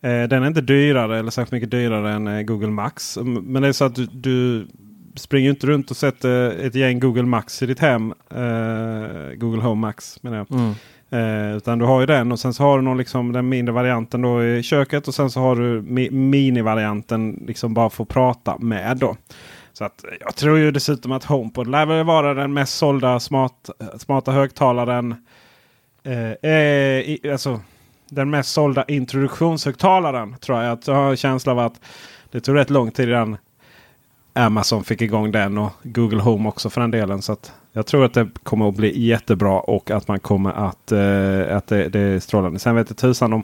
Eh, 0.00 0.22
den 0.22 0.42
är 0.42 0.46
inte 0.46 0.60
dyrare 0.60 1.18
eller 1.18 1.30
särskilt 1.30 1.52
mycket 1.52 1.70
dyrare 1.70 2.12
än 2.12 2.26
eh, 2.26 2.42
Google 2.42 2.70
Max. 2.70 3.18
Men 3.22 3.62
det 3.62 3.68
är 3.68 3.72
så 3.72 3.84
att 3.84 3.94
du, 3.94 4.06
du 4.06 4.66
springer 5.14 5.50
inte 5.50 5.66
runt 5.66 5.90
och 5.90 5.96
sätter 5.96 6.66
ett 6.66 6.74
gäng 6.74 7.00
Google 7.00 7.22
Max 7.22 7.62
i 7.62 7.66
ditt 7.66 7.78
hem. 7.78 8.14
Eh, 8.30 9.34
Google 9.34 9.62
Home 9.62 9.80
Max 9.80 10.22
menar 10.22 10.36
jag. 10.36 10.50
Mm. 10.50 10.74
Eh, 11.10 11.56
utan 11.56 11.78
du 11.78 11.84
har 11.84 12.00
ju 12.00 12.06
den 12.06 12.32
och 12.32 12.40
sen 12.40 12.54
så 12.54 12.62
har 12.62 12.78
du 12.78 12.84
någon, 12.84 12.98
liksom, 12.98 13.32
den 13.32 13.48
mindre 13.48 13.72
varianten 13.72 14.22
då 14.22 14.44
i 14.44 14.62
köket. 14.62 15.08
Och 15.08 15.14
sen 15.14 15.30
så 15.30 15.40
har 15.40 15.56
du 15.56 15.82
mi 15.82 16.10
mini-varianten 16.10 17.44
liksom 17.46 17.74
bara 17.74 17.90
för 17.90 18.02
att 18.02 18.08
prata 18.08 18.58
med. 18.58 18.96
då. 18.96 19.16
Så 19.72 19.84
att 19.84 20.04
jag 20.20 20.36
tror 20.36 20.58
ju 20.58 20.70
dessutom 20.70 21.12
att 21.12 21.24
HomePod 21.24 21.66
lär 21.66 21.86
väl 21.86 22.04
vara 22.04 22.34
den 22.34 22.52
mest 22.52 22.76
sålda 22.76 23.20
smart, 23.20 23.70
smarta 23.98 24.32
högtalaren. 24.32 25.14
Eh, 26.02 26.50
eh, 26.50 27.00
i, 27.00 27.20
alltså, 27.32 27.60
den 28.08 28.30
mest 28.30 28.52
sålda 28.52 28.84
introduktionshögtalaren 28.84 30.36
tror 30.40 30.62
jag. 30.62 30.78
Jag 30.86 30.94
har 30.94 31.10
en 31.10 31.16
känsla 31.16 31.52
av 31.52 31.58
att 31.58 31.80
det 32.30 32.40
tog 32.40 32.56
rätt 32.56 32.70
lång 32.70 32.90
tid 32.90 33.08
innan 33.08 33.36
Amazon 34.32 34.84
fick 34.84 35.02
igång 35.02 35.32
den 35.32 35.58
och 35.58 35.70
Google 35.82 36.22
Home 36.22 36.48
också 36.48 36.70
för 36.70 36.80
den 36.80 36.90
delen. 36.90 37.22
Så 37.22 37.32
att 37.32 37.52
jag 37.72 37.86
tror 37.86 38.04
att 38.04 38.14
det 38.14 38.28
kommer 38.42 38.68
att 38.68 38.74
bli 38.74 39.00
jättebra 39.06 39.60
och 39.60 39.90
att 39.90 40.08
man 40.08 40.20
kommer 40.20 40.52
att, 40.52 40.92
eh, 40.92 41.56
att 41.56 41.66
det, 41.66 41.88
det 41.88 42.00
är 42.00 42.20
strålande. 42.20 42.58
Sen 42.58 42.74
vet 42.74 42.90
jag 42.90 42.96
tusan 42.96 43.32
om... 43.32 43.42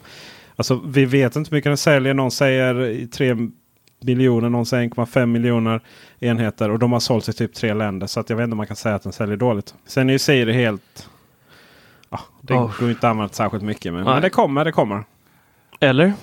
Alltså 0.55 0.81
vi 0.85 1.05
vet 1.05 1.35
inte 1.35 1.49
hur 1.49 1.57
mycket 1.57 1.69
den 1.69 1.77
säljer. 1.77 2.13
Någon 2.13 2.31
säger 2.31 3.07
3 3.07 3.35
miljoner, 4.01 4.49
någon 4.49 4.65
säger 4.65 4.89
1,5 4.89 5.25
miljoner 5.25 5.81
enheter. 6.19 6.69
Och 6.69 6.79
de 6.79 6.91
har 6.91 6.99
sålts 6.99 7.29
i 7.29 7.33
typ 7.33 7.53
tre 7.53 7.73
länder. 7.73 8.07
Så 8.07 8.19
att 8.19 8.29
jag 8.29 8.37
vet 8.37 8.43
inte 8.43 8.53
om 8.53 8.57
man 8.57 8.67
kan 8.67 8.75
säga 8.75 8.95
att 8.95 9.03
den 9.03 9.13
säljer 9.13 9.37
dåligt. 9.37 9.73
Sen 9.85 10.09
är 10.09 10.13
ju 10.13 10.19
Siri 10.19 10.53
helt... 10.53 11.09
Ja, 12.13 12.19
det 12.41 12.53
Oh. 12.53 12.79
går 12.79 12.89
inte 12.89 13.07
att 13.07 13.11
använda 13.11 13.33
särskilt 13.33 13.63
mycket. 13.63 13.93
Men, 13.93 14.03
men 14.03 14.21
det 14.21 14.29
kommer, 14.29 14.65
det 14.65 14.71
kommer. 14.71 15.03
Eller? 15.79 16.13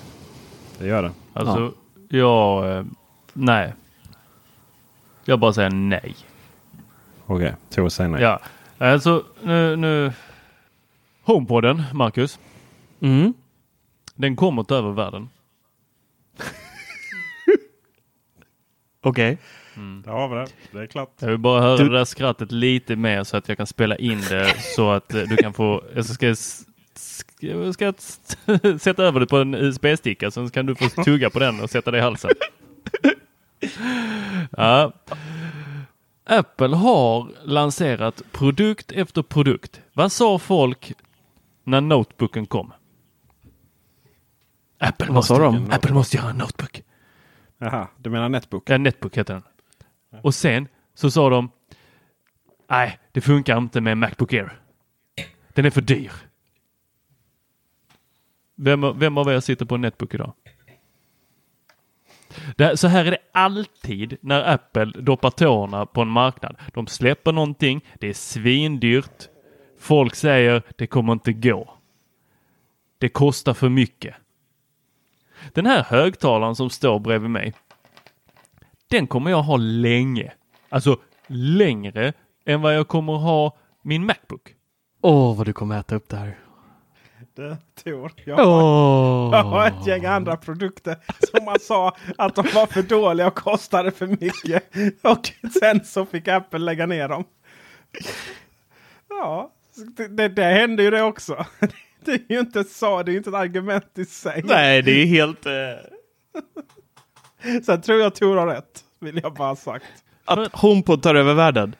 Det 0.79 0.87
gör 0.87 1.03
det. 1.03 1.11
Alltså, 1.33 1.73
jag... 2.09 2.77
Eh, 2.77 2.85
nej. 3.33 3.73
Jag 5.25 5.39
bara 5.39 5.53
säger 5.53 5.69
nej. 5.69 6.15
Okej, 7.25 7.55
Tor 7.69 7.89
säger 7.89 8.09
nej. 8.09 8.21
Ja, 8.21 8.39
alltså 8.77 9.23
nu... 9.43 9.75
nu 9.75 10.13
HomePoden, 11.23 11.83
Marcus. 11.93 12.39
Mm. 12.99 13.33
Den 14.15 14.35
kommer 14.35 14.63
ta 14.63 14.75
över 14.75 14.91
världen. 14.91 15.29
Okej. 19.01 19.37
Där 19.75 20.11
har 20.11 20.27
vi 20.29 20.35
det. 20.35 20.47
Det 20.71 20.79
är 20.83 20.87
klart. 20.87 21.09
Jag 21.19 21.27
vill 21.27 21.37
bara 21.37 21.61
höra 21.61 21.77
Du- 21.77 21.89
det 21.89 21.97
där 21.97 22.05
skrattet 22.05 22.51
lite 22.51 22.95
mer 22.95 23.23
så 23.23 23.37
att 23.37 23.47
jag 23.47 23.57
kan 23.57 23.67
spela 23.67 23.95
in 23.97 24.21
det 24.29 24.55
så 24.75 24.91
att 24.91 25.13
eh, 25.13 25.21
du 25.21 25.37
kan 25.37 25.53
få, 25.53 25.83
jag 25.95 26.05
ska, 26.05 26.35
ska, 26.95 27.73
ska 27.73 27.93
sätta 28.79 29.03
över 29.03 29.19
det 29.19 29.27
på 29.27 29.37
en 29.37 29.55
USB-sticka 29.55 30.31
så 30.31 30.49
kan 30.49 30.65
du 30.65 30.75
få 30.75 31.03
tugga 31.03 31.29
på 31.29 31.39
den 31.39 31.59
och 31.61 31.69
sätta 31.69 31.91
det 31.91 31.97
i 31.97 32.01
halsen. 32.01 32.31
Ja. 34.57 34.91
Apple 36.25 36.75
har 36.75 37.27
lanserat 37.43 38.21
produkt 38.31 38.91
efter 38.91 39.21
produkt. 39.21 39.81
Vad 39.93 40.11
sa 40.11 40.39
folk 40.39 40.93
när 41.63 41.81
notebooken 41.81 42.45
kom? 42.45 42.73
Apple 44.79 45.07
Vad 45.07 45.15
måste, 45.15 45.35
sa 45.35 45.39
de? 45.39 45.71
Apple 45.71 45.93
måste 45.93 46.17
göra 46.17 46.29
en 46.29 46.37
notebook. 46.37 46.81
Jaha, 47.57 47.87
du 47.97 48.09
menar 48.09 48.29
Netbook? 48.29 48.69
Ja, 48.69 48.77
Netbook 48.77 49.17
heter 49.17 49.33
den. 49.33 49.43
Och 50.21 50.35
sen 50.35 50.67
så 50.93 51.11
sa 51.11 51.29
de 51.29 51.51
Nej, 52.69 52.99
det 53.11 53.21
funkar 53.21 53.57
inte 53.57 53.81
med 53.81 53.97
Macbook 53.97 54.33
Air. 54.33 54.59
Den 55.53 55.65
är 55.65 55.69
för 55.69 55.81
dyr. 55.81 56.11
Vem, 58.55 58.99
vem 58.99 59.17
av 59.17 59.29
er 59.29 59.39
sitter 59.39 59.65
på 59.65 59.75
en 59.75 59.81
Netbook 59.81 60.13
idag? 60.13 60.33
Det, 62.55 62.77
så 62.77 62.87
här 62.87 63.05
är 63.05 63.11
det 63.11 63.17
alltid 63.31 64.17
när 64.21 64.53
Apple 64.53 64.85
doppar 64.85 65.29
tårna 65.29 65.85
på 65.85 66.01
en 66.01 66.07
marknad. 66.07 66.55
De 66.73 66.87
släpper 66.87 67.31
någonting, 67.31 67.85
det 67.99 68.07
är 68.07 68.13
svindyrt. 68.13 69.27
Folk 69.79 70.15
säger 70.15 70.63
det 70.75 70.87
kommer 70.87 71.13
inte 71.13 71.33
gå. 71.33 71.73
Det 72.97 73.09
kostar 73.09 73.53
för 73.53 73.69
mycket. 73.69 74.15
Den 75.53 75.65
här 75.65 75.83
högtalaren 75.83 76.55
som 76.55 76.69
står 76.69 76.99
bredvid 76.99 77.29
mig. 77.29 77.53
Den 78.91 79.07
kommer 79.07 79.31
jag 79.31 79.41
ha 79.43 79.57
länge. 79.57 80.31
Alltså 80.69 80.97
längre 81.27 82.13
än 82.45 82.61
vad 82.61 82.75
jag 82.75 82.87
kommer 82.87 83.13
ha 83.13 83.57
min 83.83 84.05
Macbook. 84.05 84.55
Åh, 85.01 85.37
vad 85.37 85.45
du 85.45 85.53
kommer 85.53 85.79
äta 85.79 85.95
upp 85.95 86.09
det 86.09 86.17
här. 86.17 86.37
Det, 87.35 87.57
Tor. 87.83 88.11
Jag 88.25 88.35
har, 88.35 88.45
Åh. 88.45 89.29
jag 89.31 89.43
har 89.43 89.67
ett 89.67 89.87
gäng 89.87 90.05
andra 90.05 90.37
produkter 90.37 90.97
som 91.31 91.45
man 91.45 91.59
sa 91.59 91.95
att 92.17 92.35
de 92.35 92.45
var 92.53 92.65
för 92.65 92.81
dåliga 92.81 93.27
och 93.27 93.35
kostade 93.35 93.91
för 93.91 94.07
mycket. 94.07 94.63
Och 95.01 95.51
sen 95.59 95.85
så 95.85 96.05
fick 96.05 96.27
Apple 96.27 96.59
lägga 96.59 96.85
ner 96.85 97.07
dem. 97.07 97.23
Ja, 99.09 99.51
det, 99.97 100.07
det, 100.07 100.29
det 100.29 100.43
hände 100.43 100.83
ju 100.83 100.89
det 100.91 101.01
också. 101.03 101.45
Det 102.05 102.11
är 102.11 102.33
ju 102.33 102.39
inte 102.39 102.63
så, 102.63 103.03
det 103.03 103.11
är 103.11 103.13
ju 103.13 103.17
inte 103.17 103.29
ett 103.29 103.35
argument 103.35 103.97
i 103.97 104.05
sig. 104.05 104.41
Nej, 104.45 104.81
det 104.81 104.91
är 104.91 105.05
helt... 105.05 105.45
Eh, 105.45 105.51
Sen 107.65 107.81
tror 107.81 107.99
jag 107.99 108.15
Tor 108.15 108.35
har 108.37 108.47
rätt, 108.47 108.79
vill 108.99 109.19
jag 109.23 109.33
bara 109.33 109.47
ha 109.47 109.55
sagt. 109.55 109.85
att 110.25 110.53
HomePod 110.53 111.03
tar 111.03 111.15
över 111.15 111.33
världen. 111.33 111.75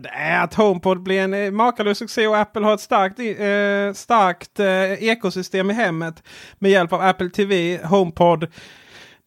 Det 0.00 0.08
är 0.08 0.44
att 0.44 0.54
HomePod 0.54 1.02
blir 1.02 1.20
en 1.20 1.34
eh, 1.34 1.50
makalös 1.50 1.98
succé 1.98 2.26
och 2.26 2.36
Apple 2.38 2.64
har 2.64 2.74
ett 2.74 2.80
starkt, 2.80 3.18
eh, 3.18 3.94
starkt 3.94 4.60
eh, 4.60 4.92
ekosystem 5.08 5.70
i 5.70 5.74
hemmet. 5.74 6.22
Med 6.58 6.70
hjälp 6.70 6.92
av 6.92 7.00
Apple 7.00 7.30
TV, 7.30 7.78
HomePod, 7.84 8.46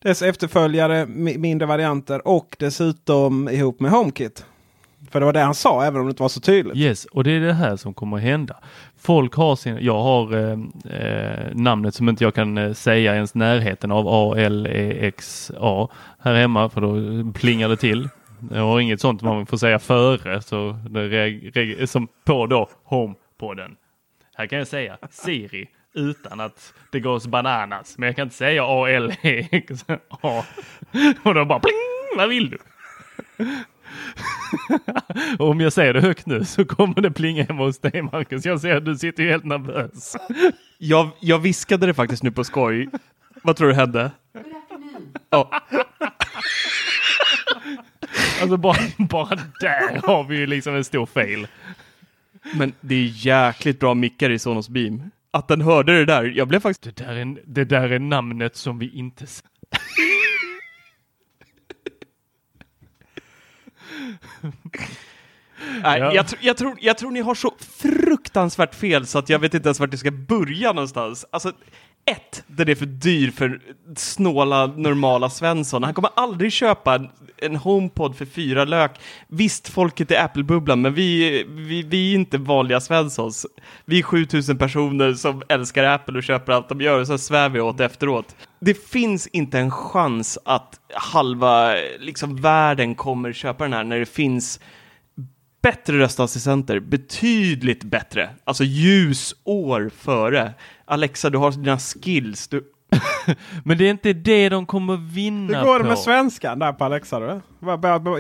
dess 0.04 0.22
efterföljare, 0.22 1.06
mi- 1.06 1.38
mindre 1.38 1.66
varianter 1.68 2.28
och 2.28 2.56
dessutom 2.60 3.50
ihop 3.50 3.80
med 3.80 3.92
HomeKit. 3.92 4.46
För 5.12 5.20
det 5.20 5.26
var 5.26 5.34
det 5.34 5.40
han 5.40 5.56
sa, 5.56 5.84
även 5.86 6.00
om 6.02 6.08
det 6.08 6.10
inte 6.10 6.22
var 6.24 6.30
så 6.30 6.40
tydligt. 6.42 6.76
Yes, 6.78 7.06
och 7.06 7.24
det 7.24 7.32
är 7.32 7.40
det 7.40 7.54
här 7.54 7.76
som 7.76 7.94
kommer 7.94 8.18
att 8.18 8.24
hända. 8.24 8.56
Folk 9.08 9.36
har 9.36 9.56
sin, 9.56 9.78
jag 9.82 10.00
har 10.02 10.34
eh, 10.34 10.60
eh, 11.00 11.56
namnet 11.56 11.96
som 11.96 12.10
inte 12.10 12.24
jag 12.24 12.36
kan 12.36 12.58
eh, 12.58 12.74
säga 12.74 13.16
ens 13.16 13.36
närheten 13.36 13.92
av 13.92 14.08
A-L-E-X-A 14.08 15.90
här 16.20 16.36
hemma 16.36 16.70
för 16.70 16.82
då 16.82 16.94
plingar 17.34 17.70
det 17.70 17.78
till. 17.78 18.10
Jag 18.52 18.62
har 18.62 18.80
inget 18.80 19.02
sånt 19.02 19.22
man 19.22 19.46
får 19.46 19.58
säga 19.58 19.80
före 19.80 20.42
så 20.42 20.80
det 20.90 21.08
reg, 21.08 21.58
reg, 21.58 21.90
som 21.90 22.08
på 22.26 22.46
då 22.46 22.70
HomePoden. 22.84 23.76
Här 24.36 24.48
kan 24.48 24.60
jag 24.60 24.68
säga 24.68 24.98
Siri 25.12 25.70
utan 25.94 26.40
att 26.40 26.74
det 26.92 27.00
går 27.00 27.30
bananas. 27.30 27.98
Men 27.98 28.08
jag 28.08 28.16
kan 28.16 28.24
inte 28.24 28.36
säga 28.36 28.64
A-L-E-X-A. 28.66 30.44
Och 31.24 31.34
då 31.34 31.46
bara 31.46 31.60
pling, 31.60 32.18
vad 32.18 32.30
vill 32.30 32.50
du? 32.50 32.58
Och 35.40 35.50
om 35.50 35.62
jag 35.62 35.74
säger 35.74 35.94
det 35.94 36.02
högt 36.02 36.26
nu 36.26 36.46
så 36.46 36.66
kommer 36.66 37.02
det 37.02 37.12
plinga 37.12 37.44
hemma 37.44 37.64
hos 37.64 37.80
dig 37.80 38.02
Marcus. 38.02 38.46
Jag 38.46 38.62
ser 38.62 38.76
att 38.76 38.86
du 38.86 38.96
sitter 38.96 39.24
ju 39.24 39.30
helt 39.30 39.46
nervös. 39.46 40.16
Jag, 40.78 41.10
jag 41.20 41.40
viskade 41.40 41.86
det 41.86 41.94
faktiskt 41.94 42.24
nu 42.24 42.32
på 42.32 42.44
skoj. 42.44 42.90
Vad 43.44 43.56
tror 43.56 43.68
du 43.68 43.74
hände? 43.74 44.12
Ja, 45.30 45.52
Alltså 48.42 48.58
bara, 48.58 48.78
bara 48.98 49.36
där 49.60 50.08
har 50.08 50.24
vi 50.24 50.38
ju 50.38 50.48
liksom 50.48 50.76
en 50.76 50.84
stor 50.84 51.06
fail. 51.06 51.48
men 52.54 52.74
det 52.82 52.96
är 52.96 53.26
jäkligt 53.26 53.80
bra 53.80 53.94
mickar 53.94 54.30
i 54.30 54.40
Sonos 54.40 54.70
Beam. 54.70 55.12
Att 55.32 55.48
den 55.48 55.62
hörde 55.62 55.98
det 55.98 56.06
där, 56.06 56.24
jag 56.24 56.48
blev 56.48 56.60
faktiskt... 56.60 56.98
Det 56.98 57.06
där 57.06 57.16
är, 57.16 57.38
det 57.46 57.64
där 57.64 57.90
är 57.90 58.00
namnet 58.00 58.56
som 58.56 58.80
vi 58.80 58.90
inte... 58.90 59.26
Nej, 65.84 66.00
Ja. 66.00 66.14
jag, 66.14 66.26
jag, 66.42 66.58
tror, 66.58 66.78
jag 66.82 66.98
tror 66.98 67.12
ni 67.12 67.22
har 67.22 67.36
så 67.36 67.54
fruktansvärt 67.60 68.76
fel 68.76 69.08
så 69.08 69.20
att 69.20 69.30
jag 69.30 69.40
vet 69.40 69.54
inte 69.54 69.68
ens 69.68 69.80
vart 69.80 69.90
jag 69.92 70.00
ska 70.00 70.12
börja 70.12 70.74
någonstans. 70.74 71.26
Alltså, 71.30 71.52
ett, 72.08 72.44
den 72.48 72.70
är 72.70 72.76
för 72.76 72.86
dyr 72.86 73.32
för 73.32 73.62
snåla 73.96 74.68
normala 74.68 75.30
Svensson. 75.30 75.84
Han 75.84 75.94
kommer 75.94 76.12
aldrig 76.16 76.52
köpa 76.52 76.96
en, 76.96 77.10
en 77.38 77.56
HomePod 77.56 78.16
för 78.16 78.26
fyra 78.26 78.66
lök. 78.66 78.92
Visst, 79.28 79.68
folket 79.68 80.12
är 80.12 80.24
Apple-bubblan, 80.24 80.82
men 80.82 80.94
vi, 80.94 81.44
vi, 81.48 81.82
vi 81.82 82.12
är 82.12 82.16
inte 82.16 82.38
vanliga 82.38 82.80
Svenssons. 82.80 83.46
Vi 83.86 84.00
är 84.00 84.04
7000 84.04 84.58
personer 84.58 85.14
som 85.14 85.44
älskar 85.50 85.84
Apple 85.84 86.18
och 86.18 86.24
köper 86.24 86.54
allt 86.54 86.70
de 86.70 86.82
gör 86.82 87.00
och 87.00 87.08
så 87.08 87.18
svär 87.18 87.50
vi 87.50 87.60
åt 87.60 87.80
efteråt. 87.80 88.36
Det 88.60 88.88
finns 88.88 89.28
inte 89.28 89.60
en 89.60 89.72
chans 89.72 90.38
att 90.46 90.80
halva 90.94 91.76
liksom, 92.00 92.42
världen 92.42 92.96
kommer 92.96 93.34
köpa 93.34 93.64
den 93.64 93.74
här 93.74 93.84
när 93.84 94.00
det 94.00 94.06
finns 94.06 94.60
bättre 95.62 95.98
röstassistenter, 96.00 96.80
betydligt 96.80 97.84
bättre, 97.84 98.30
alltså 98.44 98.64
ljusår 98.64 99.92
före. 99.98 100.54
Alexa, 100.86 101.30
du 101.30 101.38
har 101.38 101.52
dina 101.52 101.78
skills. 101.80 102.48
Du... 102.48 102.64
Men 103.64 103.78
det 103.78 103.86
är 103.86 103.92
inte 103.92 104.14
det 104.14 104.50
de 104.50 104.66
kommer 104.66 104.98
vinna 104.98 105.58
Hur 105.60 105.66
går 105.66 105.78
det 105.78 105.84
på. 105.84 105.90
med 105.90 106.00
svenskan 106.00 106.60
där 106.60 106.74
på 106.74 106.86
Alexa? 106.86 107.20
Du? 107.20 107.42
Jag 107.62 107.80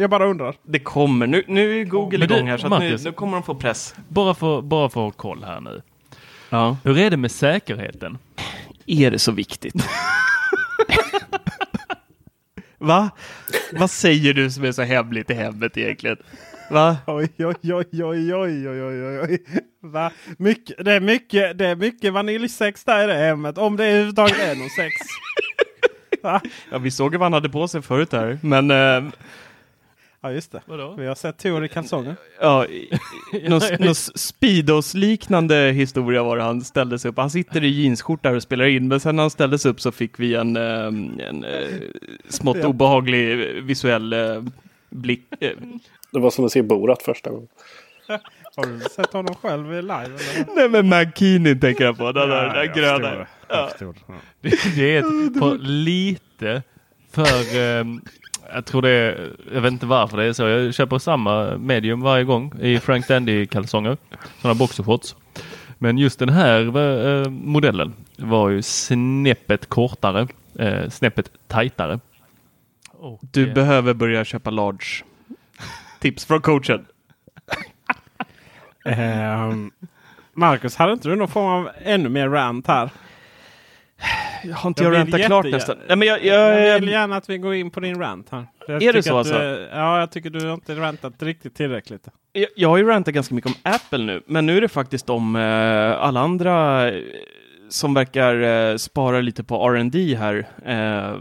bara- 0.09 0.25
undrar. 0.27 0.55
Det 0.63 0.79
kommer. 0.79 1.27
Nu, 1.27 1.43
nu 1.47 1.81
är 1.81 1.85
Google 1.85 2.17
Men 2.17 2.31
igång 2.31 2.47
här, 2.49 2.57
så 2.57 2.65
att 2.67 2.71
nu, 2.71 2.85
Marcus. 2.89 3.05
nu 3.05 3.11
kommer 3.11 3.33
de 3.33 3.43
få 3.43 3.55
press. 3.55 3.95
Bara 4.07 4.33
för, 4.33 4.61
bara 4.61 4.89
för 4.89 5.07
att 5.07 5.15
ha 5.15 5.21
koll 5.21 5.43
här 5.43 5.59
nu. 5.59 5.81
Ja. 6.49 6.77
Hur 6.83 6.97
är 6.97 7.09
det 7.09 7.17
med 7.17 7.31
säkerheten? 7.31 8.17
Är 8.85 9.11
det 9.11 9.19
så 9.19 9.31
viktigt? 9.31 9.73
Va? 12.77 13.09
Vad 13.73 13.89
säger 13.91 14.33
du 14.33 14.51
som 14.51 14.63
är 14.63 14.71
så 14.71 14.81
hemligt 14.81 15.29
i 15.29 15.33
hemmet 15.33 15.77
egentligen? 15.77 16.17
Va? 16.71 16.97
Oj, 17.07 17.29
oj, 17.37 17.55
oj, 17.73 18.03
oj, 18.03 18.33
oj, 18.33 18.69
oj, 18.69 18.83
oj, 18.83 19.19
oj. 19.19 19.43
Va? 19.81 20.11
Mycket, 20.37 20.85
det, 20.85 20.91
är 20.93 20.99
mycket, 20.99 21.57
det 21.57 21.67
är 21.67 21.75
mycket 21.75 22.13
vaniljsex 22.13 22.83
där 22.83 23.03
i 23.03 23.07
det 23.07 23.17
hemmet. 23.19 23.57
Om 23.57 23.77
det 23.77 23.85
överhuvudtaget 23.85 24.39
är 24.39 24.55
någon 24.55 24.69
sex. 24.69 24.93
Va? 26.23 26.41
Ja, 26.71 26.77
vi 26.77 26.91
såg 26.91 27.13
ju 27.13 27.17
vad 27.17 27.25
han 27.25 27.33
hade 27.33 27.49
på 27.49 27.67
sig 27.67 27.81
förut 27.81 28.11
här, 28.11 28.39
men 28.41 28.71
eh, 28.71 29.11
Ja, 30.21 30.31
just 30.31 30.51
det. 30.51 30.61
Vadå? 30.65 30.95
Vi 30.97 31.05
har 31.07 31.15
sett 31.15 31.37
Tor 31.37 31.65
i 31.65 31.69
kalsonger. 31.69 32.15
ja, 32.41 32.65
någon, 33.47 33.61
någon 33.79 33.95
Speedos-liknande 33.95 35.71
historia 35.71 36.23
var 36.23 36.37
det 36.37 36.43
han 36.43 36.61
ställde 36.61 36.99
sig 36.99 37.09
upp. 37.11 37.17
Han 37.17 37.29
sitter 37.29 37.63
i 37.63 37.67
jeansskjorta 37.67 38.31
och 38.31 38.43
spelar 38.43 38.65
in, 38.65 38.87
men 38.87 38.99
sen 38.99 39.15
när 39.15 39.23
han 39.23 39.29
ställde 39.29 39.59
sig 39.59 39.71
upp 39.71 39.81
så 39.81 39.91
fick 39.91 40.19
vi 40.19 40.35
en, 40.35 40.55
eh, 40.55 40.85
en 41.27 41.43
eh, 41.43 41.67
smått 42.29 42.57
Ja. 42.57 42.67
obehaglig 42.67 43.37
visuell 43.63 44.13
eh, 44.13 44.43
blick. 44.89 45.23
Det 46.11 46.19
var 46.19 46.29
som 46.29 46.45
att 46.45 46.51
se 46.51 46.61
Borat 46.61 47.03
första 47.03 47.29
gången. 47.29 47.47
Har 48.55 48.65
du 48.65 48.79
sett 48.79 49.13
honom 49.13 49.35
själv 49.35 49.71
live? 49.71 50.03
Eller? 50.03 50.55
Nej 50.55 50.69
men 50.69 50.89
McKinney 50.89 51.55
tänker 51.59 51.83
jag 51.83 51.97
på, 51.97 52.11
den 52.11 52.29
där, 52.29 52.45
Ja, 52.45 52.53
den 52.53 52.65
jag 52.65 52.75
gröna. 52.75 53.25
förstår 53.49 53.67
förstår. 53.91 53.95
Ja. 54.07 54.13
Det, 54.41 54.49
det 54.75 54.95
är 54.95 54.99
ett, 54.99 55.39
för 55.39 55.57
lite 55.57 56.63
för... 57.11 57.57
ehm, 57.59 58.01
jag 58.53 58.65
tror 58.65 58.81
det 58.81 58.89
är, 58.89 59.31
jag 59.53 59.61
vet 59.61 59.71
inte 59.71 59.85
varför 59.85 60.17
det 60.17 60.23
är 60.25 60.33
så. 60.33 60.43
Jag 60.47 60.73
köper 60.73 60.97
samma 60.99 61.57
medium 61.57 62.01
varje 62.01 62.23
gång 62.23 62.53
i 62.61 62.79
Frank 62.79 63.07
Dandy-kalsonger. 63.07 63.97
Sådana 64.41 64.55
boxershorts. 64.59 65.15
Men 65.77 65.97
just 65.97 66.19
den 66.19 66.29
här 66.29 66.61
eh, 66.77 67.29
modellen 67.29 67.93
var 68.17 68.49
ju 68.49 68.61
snäppet 68.61 69.69
kortare, 69.69 70.27
eh, 70.59 70.89
snäppet 70.89 71.31
tajtare. 71.47 71.99
Och, 72.91 73.19
Du 73.21 73.47
eh, 73.47 73.53
behöver 73.53 73.93
börja 73.93 74.25
köpa 74.25 74.49
large. 74.49 75.03
Tips 76.07 76.25
från 76.25 76.41
coachen. 76.41 76.85
Ehm, 78.85 79.71
Marcus, 80.33 80.75
hade 80.75 80.93
inte 80.93 81.09
du 81.09 81.15
någon 81.15 81.27
form 81.27 81.45
av 81.45 81.69
ännu 81.83 82.09
mer 82.09 82.29
rant 82.29 82.67
här? 82.67 82.89
har 84.55 84.67
inte 84.67 84.83
Jag 84.83 84.93
jag, 84.93 84.99
rantat 84.99 85.25
klart 85.25 85.45
nästan? 85.45 85.77
Nej, 85.87 85.97
men 85.97 86.07
jag, 86.07 86.25
jag, 86.25 86.67
Jag 86.67 86.79
vill 86.79 86.89
gärna 86.89 87.17
att 87.17 87.29
vi 87.29 87.37
går 87.37 87.55
in 87.55 87.71
på 87.71 87.79
din 87.79 87.99
rant 87.99 88.29
här. 88.29 88.47
Jag 88.67 88.83
Är 88.83 88.93
det 88.93 89.03
så 89.03 89.17
alltså? 89.17 89.33
Du, 89.33 89.69
ja, 89.71 89.99
jag 89.99 90.11
tycker 90.11 90.29
du 90.29 90.45
har 90.45 90.53
inte 90.53 90.75
rantat 90.75 91.23
riktigt 91.23 91.55
tillräckligt. 91.55 92.07
Jag, 92.33 92.47
jag 92.55 92.69
har 92.69 92.77
ju 92.77 92.87
rantat 92.87 93.13
ganska 93.13 93.35
mycket 93.35 93.51
om 93.51 93.57
Apple 93.63 94.03
nu, 94.05 94.21
men 94.25 94.45
nu 94.45 94.57
är 94.57 94.61
det 94.61 94.69
faktiskt 94.69 95.09
om 95.09 95.35
eh, 95.35 96.03
alla 96.03 96.19
andra 96.19 96.87
eh, 96.91 97.03
som 97.69 97.93
verkar 97.93 98.41
eh, 98.41 98.77
spara 98.77 99.21
lite 99.21 99.43
på 99.43 99.69
R&D 99.69 100.15
här. 100.15 100.47
Eh, 100.65 101.19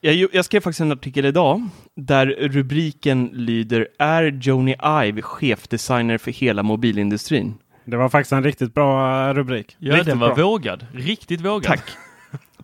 jag, 0.00 0.28
jag 0.32 0.44
skrev 0.44 0.60
faktiskt 0.60 0.80
en 0.80 0.92
artikel 0.92 1.24
idag 1.24 1.68
där 1.96 2.26
rubriken 2.26 3.30
lyder 3.32 3.88
Är 3.98 4.38
Joni 4.42 4.76
Ive 5.06 5.22
chefdesigner 5.22 6.18
för 6.18 6.30
hela 6.30 6.62
mobilindustrin? 6.62 7.54
Det 7.84 7.96
var 7.96 8.08
faktiskt 8.08 8.32
en 8.32 8.44
riktigt 8.44 8.74
bra 8.74 9.28
eh, 9.28 9.34
rubrik. 9.34 9.76
Ja, 9.78 9.92
riktigt 9.92 10.06
den 10.06 10.18
var 10.18 10.34
bra. 10.34 10.44
vågad. 10.46 10.86
Riktigt 10.94 11.40
vågad. 11.40 11.64
Tack! 11.64 11.90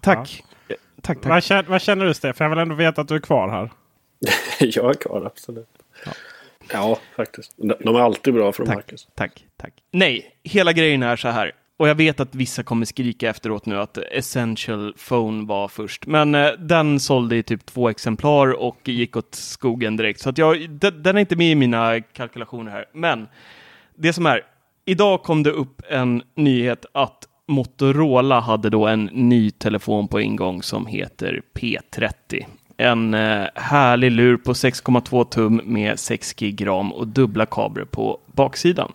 Tack! 0.01 0.45
Eh, 0.68 0.76
Tack, 1.03 1.20
tack. 1.20 1.26
Vad 1.30 1.43
känner, 1.43 1.62
vad 1.62 1.82
känner 1.82 2.05
du 2.07 2.14
Stefan? 2.14 2.45
Jag 2.45 2.51
vill 2.51 2.59
ändå 2.59 2.74
veta 2.74 3.01
att 3.01 3.09
du 3.09 3.14
är 3.14 3.18
kvar 3.20 3.49
här. 3.49 3.70
jag 4.61 4.91
är 4.91 4.95
kvar, 4.95 5.22
absolut. 5.26 5.68
Ja, 6.72 6.99
faktiskt. 7.16 7.55
De, 7.57 7.74
de 7.80 7.97
är 7.97 8.01
alltid 8.01 8.34
bra 8.34 8.53
från 8.53 8.66
Tack, 8.66 8.76
Marcus. 8.76 9.09
tack, 9.14 9.45
tack. 9.57 9.72
Nej, 9.93 10.26
hela 10.45 10.72
grejen 10.72 11.03
är 11.03 11.16
så 11.16 11.28
här. 11.28 11.53
Och 11.79 11.89
jag 11.89 11.95
vet 11.95 12.20
att 12.20 12.35
vissa 12.35 12.62
kommer 12.62 12.87
skrika 12.87 13.31
efteråt 13.31 13.66
nu 13.66 13.81
att 13.81 13.99
Essential 13.99 14.95
Phone 15.09 15.47
var 15.47 15.68
först. 15.68 16.07
Men 16.07 16.35
eh, 16.35 16.51
den 16.59 17.01
sålde 17.01 17.37
i 17.37 17.43
typ 17.43 17.66
två 17.66 17.89
exemplar 17.89 18.62
och 18.62 18.89
gick 18.89 19.16
åt 19.16 19.35
skogen 19.35 19.97
direkt. 19.97 20.20
Så 20.20 20.29
att 20.29 20.39
jag, 20.39 20.70
den, 20.70 21.03
den 21.03 21.16
är 21.16 21.20
inte 21.20 21.37
med 21.37 21.51
i 21.51 21.55
mina 21.55 22.01
kalkylationer 22.01 22.70
här. 22.70 22.85
Men 22.93 23.29
det 23.95 24.12
som 24.12 24.27
är, 24.27 24.43
idag 24.85 25.22
kom 25.22 25.43
det 25.43 25.51
upp 25.51 25.83
en 25.91 26.22
nyhet 26.35 26.87
att 26.93 27.29
Motorola 27.49 28.41
hade 28.41 28.70
då 28.70 28.87
en 28.87 29.05
ny 29.05 29.51
telefon 29.51 30.09
på 30.09 30.20
ingång 30.20 30.62
som 30.62 30.87
heter 30.87 31.43
P30. 31.55 32.45
En 32.77 33.14
eh, 33.14 33.47
härlig 33.55 34.11
lur 34.11 34.37
på 34.37 34.53
6,2 34.53 35.24
tum 35.24 35.61
med 35.64 35.99
6 35.99 36.35
gig 36.35 36.66
ram 36.66 36.93
och 36.93 37.09
dubbla 37.09 37.47
kablar 37.47 37.85
på 37.85 38.18
baksidan. 38.27 38.93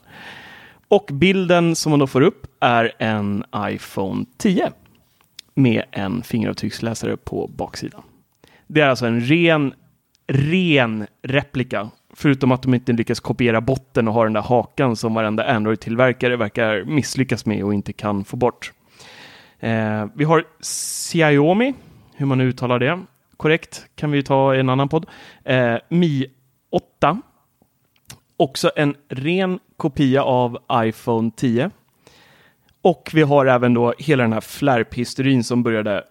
Och 0.91 1.09
bilden 1.13 1.75
som 1.75 1.89
man 1.89 1.99
då 1.99 2.07
får 2.07 2.21
upp 2.21 2.47
är 2.59 2.91
en 2.99 3.43
iPhone 3.57 4.25
10 4.37 4.71
med 5.53 5.83
en 5.91 6.23
fingeravtrycksläsare 6.23 7.17
på 7.17 7.47
baksidan. 7.47 8.01
Det 8.67 8.81
är 8.81 8.87
alltså 8.87 9.05
en 9.05 9.21
ren, 9.21 9.73
ren 10.27 11.07
replika. 11.21 11.89
Förutom 12.13 12.51
att 12.51 12.61
de 12.61 12.73
inte 12.73 12.93
lyckas 12.93 13.19
kopiera 13.19 13.61
botten 13.61 14.07
och 14.07 14.13
ha 14.13 14.23
den 14.23 14.33
där 14.33 14.41
hakan 14.41 14.95
som 14.95 15.13
varenda 15.13 15.43
Android-tillverkare 15.43 16.35
verkar 16.35 16.83
misslyckas 16.83 17.45
med 17.45 17.63
och 17.63 17.73
inte 17.73 17.93
kan 17.93 18.23
få 18.23 18.37
bort. 18.37 18.71
Eh, 19.59 20.05
vi 20.15 20.23
har 20.23 20.43
Xiaomi, 20.61 21.73
hur 22.15 22.25
man 22.25 22.37
nu 22.37 22.47
uttalar 22.47 22.79
det. 22.79 22.99
Korrekt, 23.37 23.85
kan 23.95 24.11
vi 24.11 24.23
ta 24.23 24.55
i 24.55 24.59
en 24.59 24.69
annan 24.69 24.89
podd. 24.89 25.05
Eh, 25.43 25.75
Mi 25.89 26.25
8 26.71 27.21
Också 28.41 28.71
en 28.75 28.95
ren 29.09 29.59
kopia 29.77 30.23
av 30.23 30.57
iPhone 30.73 31.31
10. 31.35 31.71
Och 32.81 33.09
vi 33.13 33.21
har 33.21 33.45
även 33.45 33.73
då 33.73 33.93
hela 33.97 34.23
den 34.23 34.33
här 34.33 34.41
flärphysterin 34.41 35.43
som 35.43 35.63
började. 35.63 36.03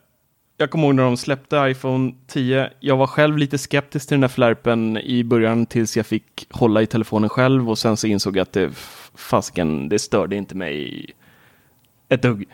Jag 0.57 0.70
kommer 0.70 0.85
ihåg 0.85 0.95
när 0.95 1.03
de 1.03 1.16
släppte 1.16 1.57
iPhone 1.57 2.12
10. 2.26 2.70
Jag 2.81 2.97
var 2.97 3.07
själv 3.07 3.39
lite 3.39 3.59
skeptisk 3.59 4.09
till 4.09 4.14
den 4.14 4.22
här 4.22 4.28
flärpen 4.28 4.99
i 4.99 5.24
början 5.24 5.66
tills 5.66 5.97
jag 5.97 6.07
fick 6.07 6.47
hålla 6.51 6.83
i 6.83 6.87
telefonen 6.87 7.28
själv 7.28 7.70
och 7.70 7.78
sen 7.78 7.97
så 7.97 8.07
insåg 8.07 8.37
jag 8.37 8.43
att 8.43 8.53
det 8.53 8.70
fasken, 9.14 9.89
det 9.89 9.99
störde 9.99 10.37
inte 10.37 10.57
mig 10.57 11.07
ett 12.09 12.22
dugg. 12.22 12.49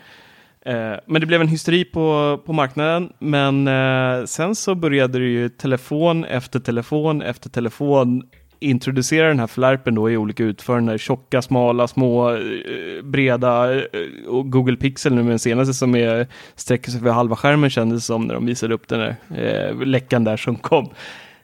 Eh, 0.61 0.95
men 1.05 1.21
det 1.21 1.27
blev 1.27 1.41
en 1.41 1.47
hysteri 1.47 1.85
på, 1.85 2.39
på 2.45 2.53
marknaden. 2.53 3.13
Men 3.19 3.67
eh, 3.67 4.25
sen 4.25 4.55
så 4.55 4.75
började 4.75 5.19
det 5.19 5.25
ju 5.25 5.49
telefon 5.49 6.25
efter 6.25 6.59
telefon 6.59 7.21
efter 7.21 7.49
telefon 7.49 8.23
introducera 8.59 9.27
den 9.27 9.39
här 9.39 9.47
flärpen 9.47 9.95
då 9.95 10.11
i 10.11 10.17
olika 10.17 10.43
utföranden. 10.43 10.97
Tjocka, 10.97 11.41
smala, 11.41 11.87
små, 11.87 12.31
eh, 12.31 13.03
breda 13.03 13.75
eh, 13.75 13.81
och 14.27 14.51
Google 14.51 14.75
Pixel 14.75 15.15
nu 15.15 15.23
med 15.23 15.31
den 15.31 15.39
senaste 15.39 15.73
som 15.73 15.95
är, 15.95 16.27
sträcker 16.55 16.91
sig 16.91 17.01
för 17.01 17.09
halva 17.09 17.35
skärmen 17.35 17.69
kändes 17.69 18.01
det 18.01 18.05
som 18.05 18.27
när 18.27 18.33
de 18.33 18.45
visade 18.45 18.73
upp 18.73 18.87
den 18.87 18.99
där 18.99 19.15
eh, 19.35 19.85
läckan 19.85 20.23
där 20.23 20.37
som 20.37 20.55
kom. 20.55 20.85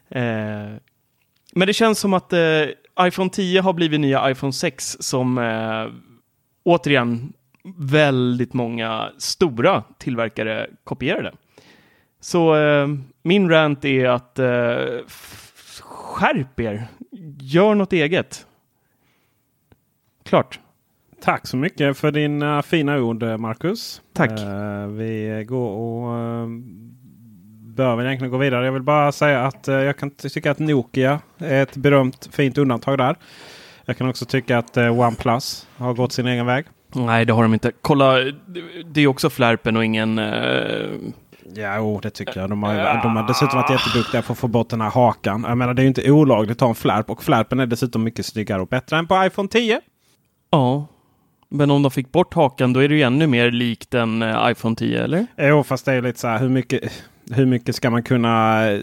Eh, 0.08 0.76
men 1.52 1.66
det 1.66 1.72
känns 1.72 1.98
som 1.98 2.14
att 2.14 2.32
eh, 2.32 2.40
iPhone 3.00 3.30
10 3.30 3.60
har 3.60 3.72
blivit 3.72 4.00
nya 4.00 4.30
iPhone 4.30 4.52
6 4.52 4.96
som 5.00 5.38
eh, 5.38 5.86
återigen 6.64 7.32
väldigt 7.76 8.54
många 8.54 9.10
stora 9.18 9.82
tillverkare 9.98 10.66
kopierade. 10.84 11.32
Så 12.20 12.56
eh, 12.56 12.88
min 13.22 13.50
rant 13.50 13.84
är 13.84 14.08
att 14.08 14.38
eh, 14.38 14.74
skärp 16.14 16.60
er. 16.60 16.86
Gör 17.40 17.74
något 17.74 17.92
eget. 17.92 18.46
Klart. 20.24 20.60
Tack 21.22 21.46
så 21.46 21.56
mycket 21.56 21.96
för 21.98 22.10
dina 22.10 22.62
fina 22.62 22.98
ord 22.98 23.22
eh, 23.22 23.36
Marcus. 23.36 24.02
Tack. 24.12 24.30
Eh, 24.30 24.86
vi 24.86 25.44
går 25.48 25.70
och 25.70 26.18
eh, 26.18 26.46
bör 27.76 27.96
väl 27.96 28.06
egentligen 28.06 28.32
gå 28.32 28.38
vidare. 28.38 28.64
Jag 28.64 28.72
vill 28.72 28.82
bara 28.82 29.12
säga 29.12 29.46
att 29.46 29.68
eh, 29.68 29.74
jag 29.74 29.96
kan 29.96 30.10
ty- 30.10 30.28
tycka 30.28 30.50
att 30.50 30.58
Nokia 30.58 31.20
är 31.38 31.62
ett 31.62 31.76
berömt 31.76 32.28
fint 32.32 32.58
undantag 32.58 32.98
där. 32.98 33.16
Jag 33.84 33.96
kan 33.96 34.08
också 34.08 34.24
tycka 34.24 34.58
att 34.58 34.76
eh, 34.76 35.00
OnePlus 35.00 35.68
har 35.76 35.94
gått 35.94 36.12
sin 36.12 36.26
egen 36.26 36.46
väg. 36.46 36.64
Nej, 36.94 37.24
det 37.24 37.32
har 37.32 37.42
de 37.42 37.54
inte. 37.54 37.72
Kolla, 37.82 38.14
det 38.86 39.00
är 39.00 39.06
också 39.06 39.30
flärpen 39.30 39.76
och 39.76 39.84
ingen... 39.84 40.18
Eh, 41.46 41.62
Ja, 41.62 41.80
oh, 41.80 42.00
det 42.00 42.10
tycker 42.10 42.40
jag. 42.40 42.50
De 42.50 42.62
har, 42.62 42.74
de 43.02 43.16
har 43.16 43.26
dessutom 43.28 43.58
varit 43.60 43.70
jätteduktiga 43.70 44.22
på 44.22 44.32
att 44.32 44.38
få 44.38 44.48
bort 44.48 44.68
den 44.68 44.80
här 44.80 44.90
hakan. 44.90 45.44
Jag 45.48 45.58
menar, 45.58 45.74
det 45.74 45.80
är 45.80 45.84
ju 45.84 45.88
inte 45.88 46.10
olagligt 46.10 46.56
att 46.56 46.60
ha 46.60 46.68
en 46.68 46.74
flärp 46.74 47.10
och 47.10 47.22
flärpen 47.22 47.60
är 47.60 47.66
dessutom 47.66 48.04
mycket 48.04 48.26
snyggare 48.26 48.62
och 48.62 48.68
bättre 48.68 48.96
än 48.98 49.06
på 49.06 49.24
iPhone 49.26 49.48
10. 49.48 49.80
ja. 50.50 50.86
Men 51.48 51.70
om 51.70 51.82
de 51.82 51.90
fick 51.90 52.12
bort 52.12 52.34
hakan, 52.34 52.72
då 52.72 52.80
är 52.80 52.88
det 52.88 52.94
ju 52.94 53.02
ännu 53.02 53.26
mer 53.26 53.50
likt 53.50 53.94
en 53.94 54.22
eh, 54.22 54.50
iPhone 54.50 54.76
10, 54.76 55.04
eller? 55.04 55.26
Jo, 55.36 55.62
fast 55.62 55.84
det 55.84 55.92
är 55.92 56.02
lite 56.02 56.20
så 56.20 56.28
här 56.28 56.38
hur 56.38 56.48
mycket, 56.48 56.92
hur 57.30 57.46
mycket 57.46 57.76
ska 57.76 57.90
man 57.90 58.02
kunna... 58.02 58.66
eh, 58.70 58.80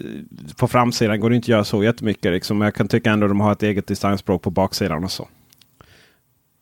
På 0.56 0.68
framsidan 0.68 1.20
går 1.20 1.30
det 1.30 1.36
inte 1.36 1.44
att 1.44 1.48
göra 1.48 1.64
så 1.64 1.84
jättemycket. 1.84 2.32
Liksom. 2.32 2.60
Jag 2.60 2.74
kan 2.74 2.88
tycka 2.88 3.10
ändå 3.10 3.26
att 3.26 3.30
de 3.30 3.40
har 3.40 3.52
ett 3.52 3.62
eget 3.62 3.86
designspråk 3.86 4.42
på 4.42 4.50
baksidan 4.50 5.04
och 5.04 5.10
så. 5.10 5.28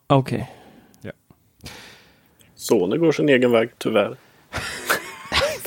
Okej. 0.07 0.51
Sony 2.55 2.97
går 2.97 3.13
sin 3.13 3.29
egen 3.29 3.53
väg, 3.53 3.71
tyvärr. 3.79 4.17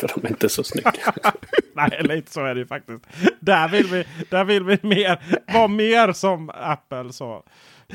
För 0.08 0.20
de 0.22 0.26
är 0.28 0.30
inte 0.30 0.49
så 0.49 0.64
snygga. 0.64 0.91
Nej, 1.74 1.99
lite 2.04 2.32
så 2.32 2.45
är 2.45 2.54
det 2.56 2.60
ju 2.60 2.68
faktiskt. 2.68 3.04
Där 3.39 3.68
vill 3.68 3.88
vi, 3.88 4.06
där 4.30 4.43
vill 4.43 4.64
vi 4.64 4.78
mer, 4.82 5.20
vara 5.54 5.68
mer 5.68 6.14
som 6.14 6.49
Apple. 6.49 7.14
Så. 7.14 7.43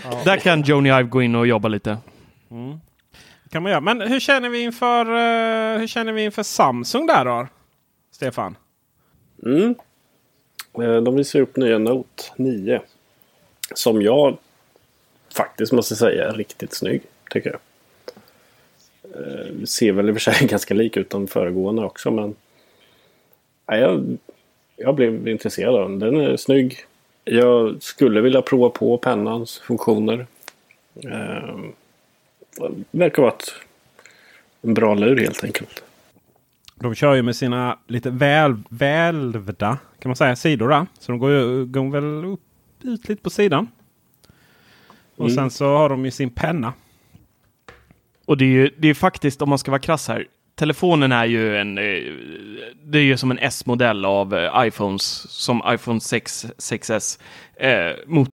Ja, 0.04 0.22
Där 0.24 0.36
kan 0.36 0.62
Joni 0.62 0.88
Ive 0.88 1.02
gå 1.02 1.22
in 1.22 1.34
och 1.34 1.46
jobba 1.46 1.68
lite. 1.68 1.98
kan 3.50 3.62
man 3.62 3.72
göra. 3.72 3.80
Men 3.80 4.00
hur 4.00 4.20
känner 4.20 4.48
vi 4.48 4.60
inför, 4.60 5.04
eh, 5.06 5.78
hur 5.80 5.86
känner 5.86 6.12
vi 6.12 6.24
inför 6.24 6.42
Samsung 6.42 7.06
där 7.06 7.24
då? 7.24 7.46
Stefan? 8.12 8.56
Mm. 9.44 9.74
Eh, 10.82 10.96
De 11.02 11.16
visar 11.16 11.40
upp 11.40 11.56
nya 11.56 11.78
Note 11.78 12.22
9. 12.36 12.80
Som 13.74 14.02
jag 14.02 14.38
faktiskt 15.36 15.72
måste 15.72 15.96
säga 15.96 16.28
är 16.28 16.32
riktigt 16.32 16.74
snygg, 16.74 17.02
tycker 17.30 17.50
jag. 17.50 17.60
Eh, 19.14 19.64
Ser 19.64 19.92
väl 19.92 20.08
i 20.08 20.12
och 20.12 20.16
för 20.16 20.32
sig 20.32 20.46
ganska 20.48 20.74
lik 20.74 20.96
ut 20.96 21.10
de 21.10 21.26
föregående 21.26 21.82
också, 21.84 22.10
men... 22.10 22.34
Nej, 23.68 23.80
jag, 23.80 24.16
jag 24.76 24.94
blev 24.94 25.28
intresserad 25.28 25.74
av 25.74 25.88
den. 25.90 25.98
Den 25.98 26.16
är 26.20 26.36
snygg. 26.36 26.76
Jag 27.24 27.82
skulle 27.82 28.20
vilja 28.20 28.42
prova 28.42 28.68
på 28.70 28.98
pennans 28.98 29.58
funktioner. 29.58 30.26
Eh, 31.04 31.56
verkar 32.90 33.22
vara 33.22 33.32
ett, 33.32 33.52
en 34.62 34.74
bra 34.74 34.94
lur 34.94 35.16
helt 35.16 35.44
enkelt. 35.44 35.82
De 36.74 36.94
kör 36.94 37.14
ju 37.14 37.22
med 37.22 37.36
sina 37.36 37.78
lite 37.86 38.10
väl, 38.10 38.56
välvda 38.68 39.78
kan 39.98 40.08
man 40.08 40.16
säga, 40.16 40.36
sidor. 40.36 40.68
Där. 40.68 40.86
Så 40.98 41.12
de 41.12 41.18
går, 41.18 41.30
ju, 41.30 41.64
går 41.66 41.90
väl 41.90 42.24
upp, 42.24 42.40
ut 42.82 43.08
lite 43.08 43.22
på 43.22 43.30
sidan. 43.30 43.68
Och 45.16 45.24
Mm. 45.24 45.36
sen 45.36 45.50
så 45.50 45.64
har 45.66 45.88
de 45.88 46.04
ju 46.04 46.10
sin 46.10 46.30
penna. 46.30 46.72
Och 48.28 48.36
det 48.36 48.44
är 48.44 48.48
ju 48.48 48.70
det 48.78 48.88
är 48.88 48.94
faktiskt, 48.94 49.42
om 49.42 49.48
man 49.48 49.58
ska 49.58 49.70
vara 49.70 49.80
krass 49.80 50.08
här, 50.08 50.26
telefonen 50.54 51.12
är 51.12 51.24
ju 51.24 51.56
en, 51.56 51.78
eh, 51.78 51.84
det 52.84 52.98
är 52.98 53.02
ju 53.02 53.16
som 53.16 53.30
en 53.30 53.38
S-modell 53.38 54.04
av 54.04 54.34
eh, 54.34 54.66
iPhones, 54.66 55.02
som 55.30 55.62
iPhone 55.66 56.00
6, 56.00 56.46
6S. 56.58 57.18
Eh, 57.56 57.96
mot 58.06 58.28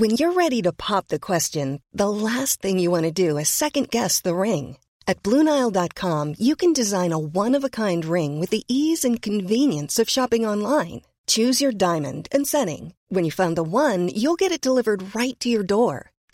When 0.00 0.10
you're 0.10 0.34
ready 0.34 0.62
to 0.62 0.72
pop 0.72 1.08
the 1.08 1.18
question, 1.18 1.80
the 1.98 2.08
last 2.08 2.60
thing 2.60 2.78
you 2.78 2.90
want 2.90 3.16
to 3.16 3.22
do 3.28 3.38
is 3.38 3.48
second 3.48 3.90
guess 3.90 4.22
the 4.22 4.34
ring. 4.34 4.76
At 5.06 5.22
Bluenile.com, 5.22 6.34
you 6.38 6.56
can 6.56 6.74
design 6.74 7.12
a 7.12 7.18
one 7.18 7.58
of 7.58 7.64
a 7.64 7.70
kind 7.70 8.04
ring 8.04 8.40
with 8.40 8.50
the 8.50 8.64
ease 8.68 9.08
and 9.08 9.22
convenience 9.22 10.02
of 10.02 10.10
shopping 10.10 10.46
online. 10.46 11.00
Choose 11.26 11.64
your 11.64 11.72
diamond 11.72 12.28
and 12.32 12.46
setting. 12.46 12.92
When 13.08 13.24
you 13.24 13.32
find 13.32 13.56
the 13.56 13.62
one, 13.62 14.10
you'll 14.14 14.36
get 14.36 14.52
it 14.52 14.60
delivered 14.60 15.14
right 15.14 15.40
to 15.40 15.48
your 15.48 15.64
door. 15.64 16.10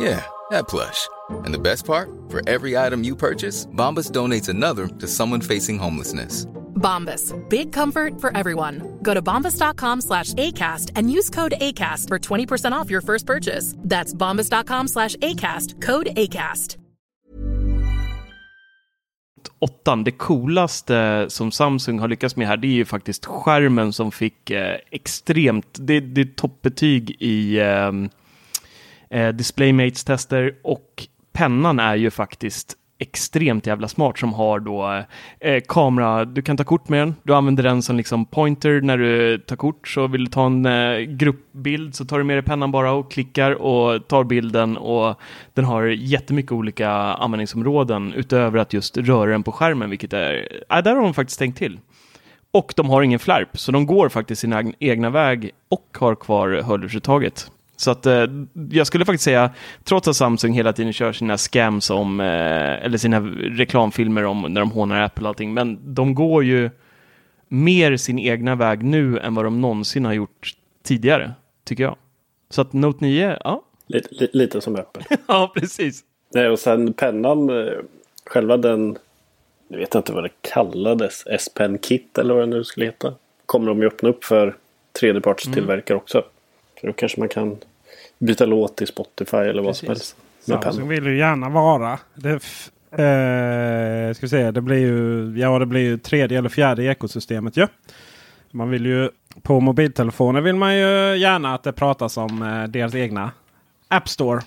Yeah, 0.00 0.24
that 0.50 0.66
plush. 0.66 1.08
And 1.44 1.52
the 1.52 1.58
best 1.58 1.84
part? 1.84 2.08
For 2.30 2.40
every 2.48 2.76
item 2.86 3.04
you 3.04 3.14
purchase, 3.14 3.66
Bombas 3.66 4.10
donates 4.10 4.48
another 4.48 4.88
to 4.88 5.06
someone 5.06 5.42
facing 5.42 5.78
homelessness. 5.78 6.46
Bombas. 6.74 7.34
Big 7.50 7.72
comfort 7.72 8.18
for 8.18 8.34
everyone. 8.34 8.98
Go 9.02 9.12
to 9.12 9.20
bombas.com 9.20 10.00
slash 10.00 10.32
ACAST 10.34 10.92
and 10.96 11.12
use 11.12 11.28
code 11.28 11.52
ACAST 11.60 12.08
for 12.08 12.18
20% 12.18 12.72
off 12.72 12.90
your 12.90 13.02
first 13.02 13.26
purchase. 13.26 13.74
That's 13.76 14.14
bombas.com 14.14 14.88
slash 14.88 15.16
ACAST. 15.16 15.82
Code 15.82 16.06
ACAST. 16.16 16.78
åttan, 19.58 20.04
det 20.04 20.10
coolaste 20.10 21.26
som 21.28 21.52
Samsung 21.52 21.98
har 21.98 22.08
lyckats 22.08 22.36
med 22.36 22.48
här, 22.48 22.56
det 22.56 22.66
är 22.66 22.72
ju 22.72 22.84
faktiskt 22.84 23.26
skärmen 23.26 23.92
som 23.92 24.12
fick 24.12 24.50
eh, 24.50 24.76
extremt, 24.90 25.66
det, 25.72 26.00
det 26.00 26.20
är 26.20 26.24
toppbetyg 26.24 27.16
i 27.18 27.58
eh, 27.58 27.92
eh, 29.10 29.28
DisplayMates 29.28 30.04
tester 30.04 30.54
och 30.62 31.06
pennan 31.32 31.78
är 31.78 31.94
ju 31.94 32.10
faktiskt 32.10 32.76
extremt 33.00 33.66
jävla 33.66 33.88
smart 33.88 34.18
som 34.18 34.32
har 34.32 34.60
då 34.60 35.04
eh, 35.40 35.62
kamera, 35.68 36.24
du 36.24 36.42
kan 36.42 36.56
ta 36.56 36.64
kort 36.64 36.88
med 36.88 37.00
den, 37.00 37.14
du 37.22 37.34
använder 37.34 37.62
den 37.62 37.82
som 37.82 37.96
liksom 37.96 38.24
pointer 38.24 38.80
när 38.80 38.98
du 38.98 39.38
tar 39.38 39.56
kort, 39.56 39.88
så 39.88 40.06
vill 40.06 40.24
du 40.24 40.30
ta 40.30 40.46
en 40.46 40.66
eh, 40.66 40.98
gruppbild 40.98 41.94
så 41.94 42.04
tar 42.04 42.18
du 42.18 42.24
med 42.24 42.36
dig 42.36 42.42
pennan 42.42 42.72
bara 42.72 42.92
och 42.92 43.12
klickar 43.12 43.50
och 43.50 44.08
tar 44.08 44.24
bilden 44.24 44.76
och 44.76 45.20
den 45.54 45.64
har 45.64 45.84
jättemycket 45.84 46.52
olika 46.52 46.90
användningsområden 46.90 48.12
utöver 48.12 48.58
att 48.58 48.72
just 48.72 48.96
röra 48.96 49.30
den 49.30 49.42
på 49.42 49.52
skärmen, 49.52 49.90
vilket 49.90 50.12
är, 50.12 50.48
äh, 50.70 50.82
där 50.82 50.94
har 50.94 51.02
de 51.02 51.14
faktiskt 51.14 51.38
tänkt 51.38 51.58
till. 51.58 51.78
Och 52.52 52.72
de 52.76 52.90
har 52.90 53.02
ingen 53.02 53.18
flärp, 53.18 53.58
så 53.58 53.72
de 53.72 53.86
går 53.86 54.08
faktiskt 54.08 54.40
sin 54.40 54.74
egna 54.78 55.10
väg 55.10 55.50
och 55.68 55.98
har 56.00 56.14
kvar 56.14 56.62
hörlursuttaget. 56.64 57.50
Så 57.80 57.90
att 57.90 58.06
eh, 58.06 58.26
jag 58.70 58.86
skulle 58.86 59.04
faktiskt 59.04 59.24
säga, 59.24 59.50
trots 59.84 60.08
att 60.08 60.16
Samsung 60.16 60.52
hela 60.52 60.72
tiden 60.72 60.92
kör 60.92 61.12
sina 61.12 61.38
scams 61.38 61.90
om, 61.90 62.20
eh, 62.20 62.84
eller 62.84 62.98
sina 62.98 63.20
reklamfilmer 63.20 64.24
om 64.24 64.42
när 64.48 64.60
de 64.60 64.70
hånar 64.70 65.00
Apple 65.00 65.22
och 65.22 65.28
allting, 65.28 65.54
men 65.54 65.94
de 65.94 66.14
går 66.14 66.44
ju 66.44 66.70
mer 67.48 67.96
sin 67.96 68.18
egna 68.18 68.54
väg 68.54 68.82
nu 68.82 69.18
än 69.18 69.34
vad 69.34 69.44
de 69.44 69.60
någonsin 69.60 70.04
har 70.04 70.12
gjort 70.12 70.54
tidigare, 70.82 71.32
tycker 71.64 71.82
jag. 71.82 71.96
Så 72.50 72.60
att 72.60 72.72
Note 72.72 73.04
9, 73.04 73.38
ja. 73.44 73.62
Lite, 73.86 74.08
li, 74.10 74.28
lite 74.32 74.60
som 74.60 74.76
Apple. 74.76 75.04
ja, 75.26 75.52
precis. 75.54 76.04
Nej, 76.34 76.48
och 76.48 76.58
sen 76.58 76.92
pennan, 76.92 77.50
eh, 77.50 77.72
själva 78.26 78.56
den, 78.56 78.98
jag 79.68 79.78
vet 79.78 79.94
inte 79.94 80.12
vad 80.12 80.24
det 80.24 80.30
kallades, 80.40 81.24
S-Pen 81.26 81.78
Kit 81.78 82.18
eller 82.18 82.34
vad 82.34 82.42
det 82.42 82.56
nu 82.56 82.64
skulle 82.64 82.86
heta. 82.86 83.14
Kommer 83.46 83.66
de 83.66 83.80
ju 83.80 83.86
öppna 83.86 84.08
upp 84.08 84.24
för 84.24 84.56
tredjepartstillverkare 85.00 85.96
också. 85.96 86.24
Så 86.80 86.86
då 86.86 86.92
kanske 86.92 87.20
man 87.20 87.28
kan 87.28 87.56
byta 88.20 88.46
låt 88.46 88.82
i 88.82 88.86
Spotify 88.86 89.36
eller 89.36 89.62
vad 89.62 89.76
som 89.76 89.88
helst. 89.88 90.16
Samsung 90.40 90.88
vill 90.88 91.06
ju 91.06 91.18
gärna 91.18 91.48
vara. 91.48 91.98
Det, 92.14 92.30
eh, 92.30 94.14
ska 94.14 94.26
vi 94.26 94.28
se, 94.28 94.50
det 94.50 94.60
blir 94.60 94.78
ju, 94.78 95.32
ja, 95.38 95.58
det 95.58 95.66
blir 95.66 95.80
ju 95.80 95.98
tredje 95.98 96.38
eller 96.38 96.48
fjärde 96.48 96.84
ekosystemet 96.84 97.56
ju. 97.56 97.66
Man 98.50 98.70
vill 98.70 98.86
ju 98.86 99.10
på 99.42 99.60
mobiltelefoner 99.60 100.40
vill 100.40 100.56
man 100.56 100.76
ju 100.76 101.16
gärna 101.16 101.54
att 101.54 101.62
det 101.62 101.72
pratas 101.72 102.16
om 102.16 102.42
eh, 102.42 102.64
deras 102.64 102.94
egna 102.94 103.30
App 103.88 104.08
Store. 104.08 104.42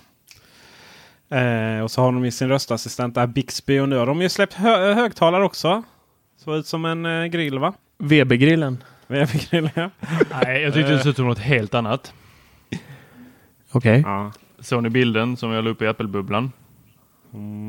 Eh, 1.30 1.84
och 1.84 1.92
så 1.92 2.02
har 2.02 2.12
de 2.12 2.26
ju 2.26 2.32
sin 2.32 2.50
röstassistent 2.50 3.16
där 3.16 3.28
Bixby 3.28 3.80
och 3.80 3.90
nu 3.90 3.98
har 3.98 4.06
de 4.06 4.22
ju 4.22 4.30
släppt 4.30 4.54
hö 4.54 4.94
högtalare 4.94 5.44
också. 5.44 5.84
Såg 6.38 6.56
ut 6.56 6.68
som 6.68 6.86
en 6.86 7.06
eh, 7.06 7.26
grill 7.26 7.60
va? 7.60 7.74
VB-grillen. 7.98 8.84
VB-grill 9.08 9.70
ja. 9.76 9.90
Nej, 10.44 10.62
jag 10.62 10.74
tyckte 10.74 10.92
det 10.92 11.00
såg 11.00 11.10
ut 11.10 11.16
som 11.16 11.28
något 11.28 11.40
helt 11.40 11.74
annat. 11.74 12.14
Okej. 13.74 14.02
ja. 14.06 14.32
Såg 14.60 14.84
ni 14.84 14.90
bilden 14.90 15.38
som 15.38 15.52
jag 15.52 15.64
la 15.64 15.70
upp 15.70 15.82
i 15.82 15.88
Apple-bubblan? 15.88 16.52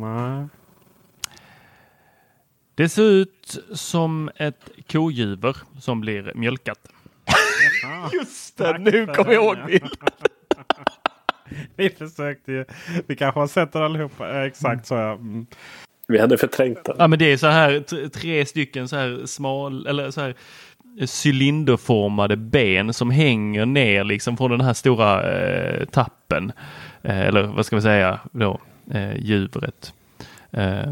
Nej. 0.01 0.49
Det 2.75 2.89
ser 2.89 3.03
ut 3.03 3.59
som 3.73 4.31
ett 4.37 4.71
kojuver 4.93 5.57
som 5.81 6.01
blir 6.01 6.33
mjölkat. 6.35 6.79
Just 8.13 8.59
det, 8.59 8.79
nu 8.79 9.07
kommer 9.07 9.33
jag 9.33 9.45
ihåg 9.45 9.57
bilden. 9.67 9.91
Vi 11.77 11.91
försökte 11.91 12.53
ju. 12.53 12.65
Vi 13.07 13.17
kanske 13.17 13.41
har 13.41 13.47
sett 13.47 13.73
den 13.73 13.83
allihopa. 13.83 14.45
Exakt 14.47 14.87
så 14.87 14.95
ja. 14.95 15.13
Mm. 15.13 15.47
Vi 16.09 16.19
hade 16.19 16.39
förträngt 16.39 16.85
den. 16.85 16.97
Ja, 16.99 17.07
men 17.07 17.19
det 17.19 17.33
är 17.33 17.37
så 17.37 17.47
här 17.47 18.09
tre 18.09 18.47
stycken 18.47 18.89
så 18.89 18.97
här 18.97 19.27
smal 19.27 19.87
eller 19.87 20.11
så 20.11 20.21
här 20.21 20.35
cylinderformade 21.25 22.37
ben 22.37 22.93
som 22.93 23.11
hänger 23.11 23.67
ner 23.67 24.05
liksom 24.05 24.37
från 24.37 24.51
den 24.51 24.61
här 24.61 24.75
stora 24.75 25.33
eh, 25.33 25.85
tappen. 25.85 26.53
Eh, 27.03 27.21
eller 27.21 27.43
vad 27.43 27.67
ska 27.67 27.77
vi 27.77 27.83
säga 27.83 28.21
då? 28.33 28.61
Eh, 28.91 29.17
djuret. 29.17 29.93
Eh, 30.51 30.89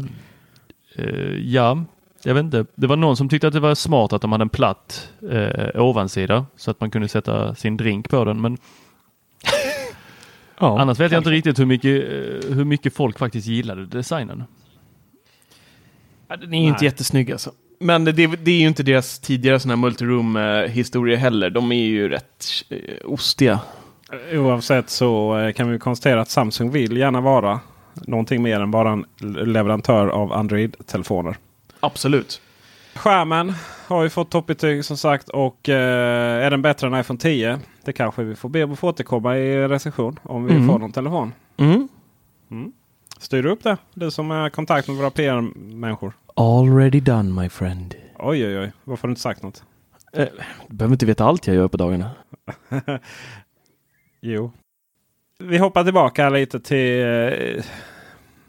eh, 0.95 1.33
ja, 1.43 1.83
jag 2.23 2.33
vet 2.33 2.43
inte. 2.43 2.65
Det 2.75 2.87
var 2.87 2.95
någon 2.95 3.17
som 3.17 3.29
tyckte 3.29 3.47
att 3.47 3.53
det 3.53 3.59
var 3.59 3.75
smart 3.75 4.13
att 4.13 4.21
de 4.21 4.31
hade 4.31 4.41
en 4.41 4.49
platt 4.49 5.11
eh, 5.31 5.81
ovansida 5.81 6.45
så 6.55 6.71
att 6.71 6.79
man 6.79 6.91
kunde 6.91 7.07
sätta 7.07 7.55
sin 7.55 7.77
drink 7.77 8.09
på 8.09 8.25
den. 8.25 8.41
Men 8.41 8.57
Ja, 10.59 10.81
annars 10.81 10.99
vet 10.99 11.11
jag 11.11 11.19
inte 11.19 11.29
riktigt 11.29 11.59
hur 11.59 11.65
mycket, 11.65 12.03
hur 12.49 12.65
mycket 12.65 12.93
folk 12.93 13.19
faktiskt 13.19 13.47
gillade 13.47 13.85
designen. 13.85 14.43
Ja, 16.27 16.37
den 16.37 16.53
är 16.53 16.61
ju 16.61 16.67
inte 16.67 16.85
jättesnygg 16.85 17.31
alltså. 17.31 17.51
Men 17.83 18.05
det, 18.05 18.11
det 18.11 18.51
är 18.51 18.59
ju 18.59 18.67
inte 18.67 18.83
deras 18.83 19.19
tidigare 19.19 19.59
sådana 19.59 19.75
här 19.75 19.81
multiroom-historier 19.81 21.17
heller. 21.17 21.49
De 21.49 21.71
är 21.71 21.75
ju 21.85 22.09
rätt 22.09 22.45
eh, 22.69 22.77
ostiga. 23.03 23.59
Oavsett 24.33 24.89
så 24.89 25.37
eh, 25.39 25.53
kan 25.53 25.71
vi 25.71 25.79
konstatera 25.79 26.21
att 26.21 26.29
Samsung 26.29 26.71
vill 26.71 26.97
gärna 26.97 27.21
vara 27.21 27.59
någonting 27.93 28.41
mer 28.43 28.59
än 28.59 28.71
bara 28.71 28.91
en 28.91 29.05
leverantör 29.53 30.07
av 30.07 30.33
Android-telefoner. 30.33 31.35
Absolut. 31.79 32.41
Skärmen 32.95 33.53
har 33.87 34.03
ju 34.03 34.09
fått 34.09 34.29
toppbetyg 34.31 34.85
som 34.85 34.97
sagt 34.97 35.29
och 35.29 35.69
eh, 35.69 36.45
är 36.45 36.51
den 36.51 36.61
bättre 36.61 36.87
än 36.87 36.99
iPhone 36.99 37.19
10? 37.19 37.59
Det 37.85 37.93
kanske 37.93 38.23
vi 38.23 38.35
får 38.35 38.49
be 38.49 38.63
att 38.63 38.79
få 38.79 38.87
återkomma 38.89 39.37
i 39.37 39.67
recension 39.67 40.19
om 40.23 40.45
vi 40.45 40.53
Mm. 40.53 40.67
får 40.67 40.79
någon 40.79 40.91
telefon. 40.91 41.33
Mm. 41.57 41.87
Styr 43.23 43.43
du 43.43 43.49
upp 43.49 43.63
det? 43.63 43.77
Du 43.93 44.11
som 44.11 44.31
är 44.31 44.47
i 44.47 44.49
kontakt 44.49 44.87
med 44.87 44.97
våra 44.97 45.09
PR-människor. 45.09 46.13
Already 46.35 46.99
done 46.99 47.41
my 47.41 47.49
friend. 47.49 47.95
Oj 48.19 48.45
oj 48.47 48.59
oj, 48.59 48.71
varför 48.83 49.01
har 49.03 49.07
du 49.07 49.11
inte 49.11 49.21
sagt 49.21 49.43
något? 49.43 49.63
Eh, 50.13 50.27
du 50.67 50.75
behöver 50.75 50.93
inte 50.95 51.05
veta 51.05 51.25
allt 51.25 51.47
jag 51.47 51.55
gör 51.55 51.67
på 51.67 51.77
dagarna. 51.77 52.09
Jo. 54.25 54.51
Vi 55.39 55.57
hoppar 55.57 55.83
tillbaka 55.83 56.29
lite 56.29 56.59
till 56.59 57.01
eh, 57.01 57.63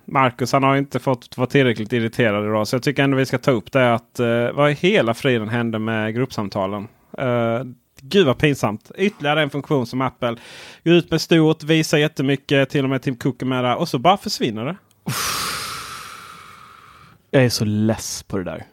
Marcus. 0.05 0.53
Han 0.53 0.63
har 0.63 0.77
inte 0.77 0.99
fått 0.99 1.37
vara 1.39 1.47
tillräckligt 1.47 1.93
irriterad 1.93 2.45
idag. 2.45 2.69
Så 2.69 2.77
jag 2.77 2.83
tycker 2.83 3.03
ändå 3.03 3.17
vi 3.17 3.27
ska 3.27 3.39
ta 3.39 3.51
upp 3.51 3.73
det. 3.73 3.95
att 3.95 4.21
eh, 4.21 4.51
Vad 4.53 4.71
i 4.71 4.75
hela 4.75 5.15
friden 5.15 5.49
hände 5.49 5.79
med 5.79 6.15
gruppsamtalen? 6.15 6.89
Eh, 7.19 7.61
Gud 8.09 8.27
vad 8.27 8.39
pinsamt. 8.39 8.91
Ytterligare 8.97 9.43
en 9.43 9.51
funktion 9.51 9.87
som 9.87 10.01
Apple 10.01 10.37
går 10.85 10.95
ut 10.95 11.11
med 11.11 11.21
stort, 11.21 11.63
visar 11.63 11.99
jättemycket. 11.99 12.71
Till 12.71 12.85
och 12.85 12.91
med 12.91 13.03
Tim 13.03 13.17
Cook 13.17 13.43
med. 13.43 13.77
Och 13.77 13.89
så 13.89 13.99
bara 13.99 14.17
försvinner 14.17 14.65
det. 14.65 14.77
Jag 17.31 17.45
är 17.45 17.49
så 17.49 17.65
less 17.65 18.23
på 18.23 18.39
det 18.39 18.45
där. 18.45 18.65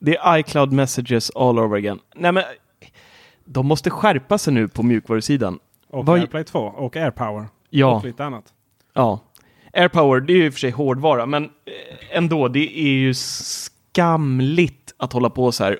Det 0.00 0.16
är 0.16 0.38
iCloud 0.38 0.72
messages 0.72 1.30
all 1.34 1.58
over 1.58 1.76
again. 1.76 1.98
Nej 2.16 2.32
men, 2.32 2.44
de 3.44 3.66
måste 3.66 3.90
skärpa 3.90 4.38
sig 4.38 4.52
nu 4.54 4.68
på 4.68 4.82
mjukvarusidan. 4.82 5.58
Och 5.90 6.06
Vad- 6.06 6.18
AirPlay 6.20 6.44
2 6.44 6.58
och 6.58 6.96
AirPower. 6.96 7.48
Ja. 7.70 7.96
Och 7.96 8.04
lite 8.04 8.24
annat. 8.24 8.44
Ja. 8.94 9.20
AirPower, 9.72 10.20
det 10.20 10.32
är 10.32 10.36
ju 10.36 10.46
i 10.46 10.48
och 10.48 10.52
för 10.52 10.60
sig 10.60 10.70
hårdvara, 10.70 11.26
men 11.26 11.44
eh, 11.44 12.16
ändå, 12.16 12.48
det 12.48 12.78
är 12.80 12.92
ju 12.92 13.14
skamligt 13.14 14.94
att 14.96 15.12
hålla 15.12 15.30
på 15.30 15.52
så 15.52 15.64
här. 15.64 15.78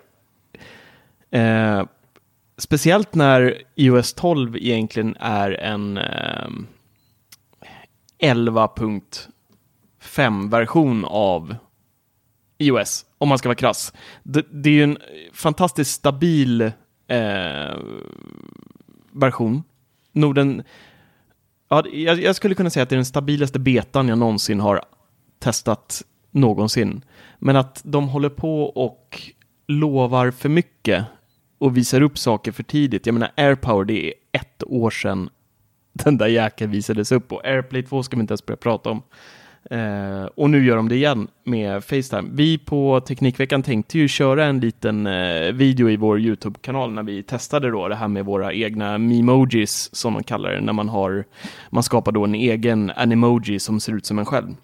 Eh, 1.30 1.84
speciellt 2.60 3.14
när 3.14 3.62
iOS 3.74 4.12
12 4.12 4.56
egentligen 4.56 5.16
är 5.20 5.50
en 5.50 5.98
eh, 5.98 6.48
11.5-version 8.18 11.04
av 11.04 11.56
iOS, 12.58 13.06
om 13.18 13.28
man 13.28 13.38
ska 13.38 13.48
vara 13.48 13.56
krass. 13.56 13.92
Det, 14.22 14.46
det 14.50 14.70
är 14.70 14.74
ju 14.74 14.82
en 14.82 14.98
fantastiskt 15.32 15.90
stabil 15.90 16.62
eh, 17.06 17.76
version. 19.12 19.62
Norden, 20.12 20.62
Ja, 21.72 21.84
jag, 21.92 22.22
jag 22.22 22.36
skulle 22.36 22.54
kunna 22.54 22.70
säga 22.70 22.82
att 22.82 22.88
det 22.88 22.94
är 22.94 22.96
den 22.96 23.04
stabilaste 23.04 23.58
betan 23.58 24.08
jag 24.08 24.18
någonsin 24.18 24.60
har 24.60 24.82
testat 25.38 26.02
någonsin. 26.30 27.04
Men 27.38 27.56
att 27.56 27.80
de 27.84 28.08
håller 28.08 28.28
på 28.28 28.64
och 28.64 29.22
lovar 29.68 30.30
för 30.30 30.48
mycket 30.48 31.04
och 31.60 31.76
visar 31.76 32.00
upp 32.00 32.18
saker 32.18 32.52
för 32.52 32.62
tidigt. 32.62 33.06
Jag 33.06 33.12
menar, 33.12 33.30
AirPower, 33.36 33.84
det 33.84 34.06
är 34.06 34.12
ett 34.32 34.62
år 34.66 34.90
sedan 34.90 35.30
den 35.92 36.18
där 36.18 36.26
jäkeln 36.26 36.70
visades 36.70 37.12
upp 37.12 37.32
och 37.32 37.44
AirPlay 37.44 37.82
2 37.82 38.02
ska 38.02 38.16
vi 38.16 38.20
inte 38.20 38.32
ens 38.32 38.46
börja 38.46 38.56
prata 38.56 38.90
om. 38.90 39.02
Eh, 39.70 40.24
och 40.24 40.50
nu 40.50 40.64
gör 40.64 40.76
de 40.76 40.88
det 40.88 40.94
igen 40.94 41.28
med 41.44 41.84
Facetime. 41.84 42.28
Vi 42.32 42.58
på 42.58 43.00
Teknikveckan 43.00 43.62
tänkte 43.62 43.98
ju 43.98 44.08
köra 44.08 44.44
en 44.44 44.60
liten 44.60 45.06
eh, 45.06 45.52
video 45.52 45.90
i 45.90 45.96
vår 45.96 46.20
YouTube-kanal 46.20 46.92
när 46.92 47.02
vi 47.02 47.22
testade 47.22 47.70
då 47.70 47.88
det 47.88 47.94
här 47.94 48.08
med 48.08 48.24
våra 48.24 48.52
egna 48.52 48.98
memojis 48.98 49.90
som 49.92 50.12
man 50.12 50.24
kallar 50.24 50.52
det, 50.52 50.60
när 50.60 50.72
man 50.72 50.88
har, 50.88 51.24
man 51.70 51.82
skapar 51.82 52.12
då 52.12 52.24
en 52.24 52.34
egen 52.34 52.90
animoji 52.90 53.58
som 53.58 53.80
ser 53.80 53.92
ut 53.92 54.06
som 54.06 54.18
en 54.18 54.26
själv. 54.26 54.54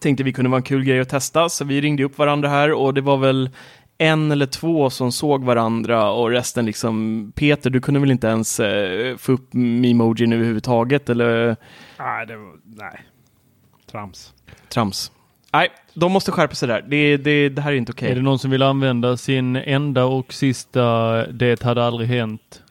Tänkte 0.00 0.24
vi 0.24 0.32
kunde 0.32 0.50
vara 0.50 0.58
en 0.58 0.62
kul 0.62 0.84
grej 0.84 1.00
att 1.00 1.08
testa, 1.08 1.48
så 1.48 1.64
vi 1.64 1.80
ringde 1.80 2.04
upp 2.04 2.18
varandra 2.18 2.48
här 2.48 2.72
och 2.72 2.94
det 2.94 3.00
var 3.00 3.16
väl 3.16 3.50
en 3.98 4.32
eller 4.32 4.46
två 4.46 4.90
som 4.90 5.12
såg 5.12 5.44
varandra 5.44 6.10
och 6.10 6.30
resten 6.30 6.66
liksom, 6.66 7.32
Peter, 7.34 7.70
du 7.70 7.80
kunde 7.80 8.00
väl 8.00 8.10
inte 8.10 8.26
ens 8.26 8.60
eh, 8.60 9.16
få 9.16 9.32
upp 9.32 9.52
memojin 9.52 10.32
överhuvudtaget 10.32 11.08
eller? 11.08 11.56
Nej, 11.98 12.26
det 12.26 12.36
var, 12.36 12.52
nej. 12.64 13.02
Trams. 13.90 14.34
Trams. 14.68 15.12
Nej, 15.52 15.68
de 15.94 16.12
måste 16.12 16.32
skärpa 16.32 16.54
sig 16.54 16.68
där. 16.68 16.82
Det, 16.88 17.16
det, 17.16 17.48
det 17.48 17.62
här 17.62 17.72
är 17.72 17.76
inte 17.76 17.92
okej. 17.92 18.10
Är 18.10 18.14
det 18.14 18.22
någon 18.22 18.38
som 18.38 18.50
vill 18.50 18.62
använda 18.62 19.16
sin 19.16 19.56
enda 19.56 20.04
och 20.04 20.32
sista 20.32 20.82
det 21.26 21.62
hade 21.62 21.84
aldrig 21.84 22.08
hänt? 22.08 22.62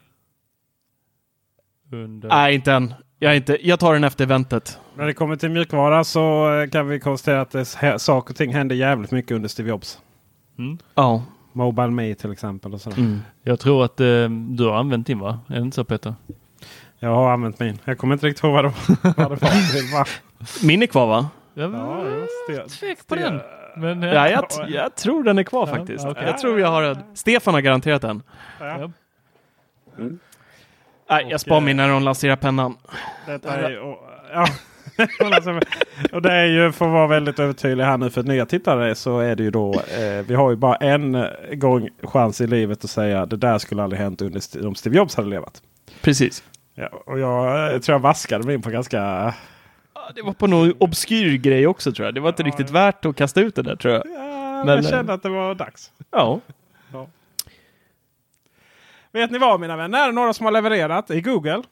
Under... 1.92 2.28
Nej, 2.28 2.54
inte 2.54 2.72
än. 2.72 2.94
Jag, 3.18 3.36
inte, 3.36 3.58
jag 3.68 3.80
tar 3.80 3.92
den 3.94 4.04
efter 4.04 4.24
eventet. 4.24 4.78
När 4.96 5.06
det 5.06 5.14
kommer 5.14 5.36
till 5.36 5.50
mjukvara 5.50 6.04
så 6.04 6.54
eh, 6.54 6.68
kan 6.68 6.88
vi 6.88 7.00
konstatera 7.00 7.40
att 7.40 7.50
det, 7.50 7.98
saker 7.98 8.32
och 8.32 8.36
ting 8.36 8.54
hände 8.54 8.74
jävligt 8.74 9.10
mycket 9.10 9.32
under 9.32 9.48
Steve 9.48 9.68
Jobs. 9.68 9.98
Mm. 10.58 10.78
Ja. 10.94 11.22
Mobile 11.52 11.90
Me 11.90 12.14
till 12.14 12.32
exempel. 12.32 12.74
Och 12.74 12.80
sådär. 12.80 12.98
Mm. 12.98 13.20
Jag 13.42 13.60
tror 13.60 13.84
att 13.84 14.00
eh, 14.00 14.28
du 14.30 14.64
har 14.64 14.74
använt 14.76 15.06
din 15.06 15.18
va? 15.18 15.40
Är 15.48 15.54
det 15.54 15.60
inte 15.60 15.74
så 15.74 15.84
Peter? 15.84 16.14
Jag 16.98 17.14
har 17.14 17.30
använt 17.32 17.60
min. 17.60 17.78
Jag 17.84 17.98
kommer 17.98 18.14
inte 18.14 18.26
riktigt 18.26 18.44
ihåg 18.44 18.52
vad 18.52 18.64
det 18.64 18.68
var. 18.68 19.28
vad 19.28 19.40
det 19.40 19.92
var. 19.92 20.08
Min 20.66 20.82
är 20.82 20.86
kvar 20.86 21.06
va? 21.06 21.28
Ja, 21.54 22.04
just 22.04 22.48
det. 22.48 22.68
Tvek 22.68 23.06
på 23.06 23.14
den. 23.14 23.40
Men, 23.76 24.02
eh, 24.02 24.08
Ja, 24.12 24.28
jag, 24.28 24.44
jag 24.68 24.94
tror 24.94 25.24
den 25.24 25.38
är 25.38 25.42
kvar 25.42 25.68
Ja, 25.68 25.76
faktiskt. 25.76 26.04
okej. 26.06 26.24
Jag 26.26 26.38
tror 26.38 26.60
jag 26.60 26.68
har 26.68 26.82
den. 26.82 26.98
Stefan 27.14 27.54
har 27.54 27.60
garanterat 27.60 28.02
den. 28.02 28.22
Ja. 28.60 28.90
Nej, 31.10 31.26
jag 31.30 31.40
spar 31.40 31.60
min 31.60 31.76
när 31.76 31.88
de 31.88 32.02
lanserar 32.02 32.36
pennan. 32.36 32.76
Detta 33.26 33.56
är 33.56 33.78
och, 33.80 33.98
ja. 34.32 34.46
och 36.12 36.22
det 36.22 36.32
är 36.32 36.44
ju 36.44 36.72
för 36.72 36.84
att 36.84 36.92
vara 36.92 37.06
väldigt 37.06 37.38
övertydlig 37.38 37.84
här 37.84 37.98
nu 37.98 38.10
för 38.10 38.22
nya 38.22 38.46
tittare 38.46 38.94
så 38.94 39.18
är 39.18 39.36
det 39.36 39.42
ju 39.42 39.50
då. 39.50 39.74
Eh, 39.74 40.26
vi 40.26 40.34
har 40.34 40.50
ju 40.50 40.56
bara 40.56 40.76
en 40.76 41.26
gång 41.52 41.88
chans 42.02 42.40
i 42.40 42.46
livet 42.46 42.84
att 42.84 42.90
säga 42.90 43.26
det 43.26 43.36
där 43.36 43.58
skulle 43.58 43.82
aldrig 43.82 44.00
hänt 44.00 44.22
under 44.22 44.66
om 44.66 44.74
Steve 44.74 44.96
Jobs 44.96 45.14
hade 45.14 45.28
levat. 45.28 45.62
Precis. 46.02 46.42
Ja, 46.74 46.88
och 47.06 47.18
jag 47.18 47.74
eh, 47.74 47.80
tror 47.80 47.94
jag 47.94 48.00
vaskade 48.00 48.44
mig 48.44 48.54
in 48.54 48.62
på 48.62 48.70
ganska... 48.70 49.34
Det 50.14 50.22
var 50.22 50.32
på 50.32 50.46
någon 50.46 50.72
obskyr 50.78 51.36
grej 51.36 51.66
också 51.66 51.92
tror 51.92 52.06
jag. 52.06 52.14
Det 52.14 52.20
var 52.20 52.28
inte 52.28 52.42
riktigt 52.42 52.70
värt 52.70 53.04
att 53.04 53.16
kasta 53.16 53.40
ut 53.40 53.54
det 53.54 53.62
där 53.62 53.76
tror 53.76 53.94
jag. 53.94 54.02
Ja, 54.06 54.64
Men, 54.64 54.68
jag 54.68 54.84
eh, 54.84 54.90
kände 54.90 55.12
att 55.12 55.22
det 55.22 55.28
var 55.28 55.54
dags. 55.54 55.92
Ja. 56.10 56.40
Vet 59.12 59.30
ni 59.30 59.38
vad 59.38 59.60
mina 59.60 59.76
vänner? 59.76 60.12
Några 60.12 60.32
som 60.32 60.44
har 60.44 60.52
levererat 60.52 61.10
i 61.10 61.20
Google? 61.20 61.62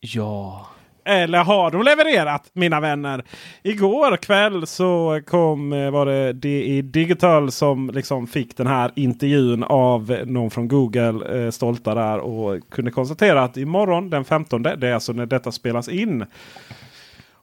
Ja. 0.00 0.66
Eller 1.08 1.44
har 1.44 1.70
de 1.70 1.82
levererat 1.82 2.50
mina 2.52 2.80
vänner? 2.80 3.24
Igår 3.62 4.16
kväll 4.16 4.66
så 4.66 5.20
kom, 5.26 5.72
eh, 5.72 5.90
var 5.90 6.06
det 6.06 6.32
DI 6.32 6.82
Digital 6.82 7.50
som 7.50 7.90
liksom 7.90 8.26
fick 8.26 8.56
den 8.56 8.66
här 8.66 8.90
intervjun 8.94 9.64
av 9.64 10.16
någon 10.26 10.50
från 10.50 10.68
Google. 10.68 11.44
Eh, 11.44 11.50
stolta 11.50 11.94
där 11.94 12.18
och 12.18 12.70
kunde 12.70 12.90
konstatera 12.90 13.42
att 13.42 13.56
imorgon 13.56 14.10
den 14.10 14.24
15, 14.24 14.62
det 14.62 14.88
är 14.88 14.94
alltså 14.94 15.12
när 15.12 15.26
detta 15.26 15.52
spelas 15.52 15.88
in. 15.88 16.24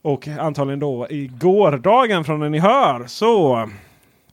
Och 0.01 0.27
antagligen 0.27 0.79
då 0.79 1.07
i 1.09 1.27
gårdagen 1.27 2.23
från 2.23 2.39
när 2.39 2.49
ni 2.49 2.59
hör 2.59 3.07
så 3.07 3.69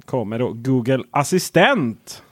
kommer 0.05 0.39
då 0.39 0.53
Google 0.53 1.05
Assistent. 1.11 2.22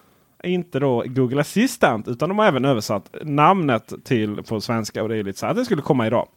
Inte 0.45 0.79
då 0.79 1.05
Google 1.07 1.41
Assistant 1.41 2.09
utan 2.09 2.29
de 2.29 2.39
har 2.39 2.47
även 2.47 2.65
översatt 2.65 3.15
namnet 3.23 3.93
till 4.05 4.43
på 4.49 4.61
svenska. 4.61 5.03
Och 5.03 5.09
det 5.09 5.17
är 5.17 5.23
lite 5.23 5.39
så 5.39 5.47
här 5.47 5.51
att 5.51 5.59
det 5.59 5.65
skulle 5.65 5.83
komma 5.83 6.07
idag. 6.07 6.29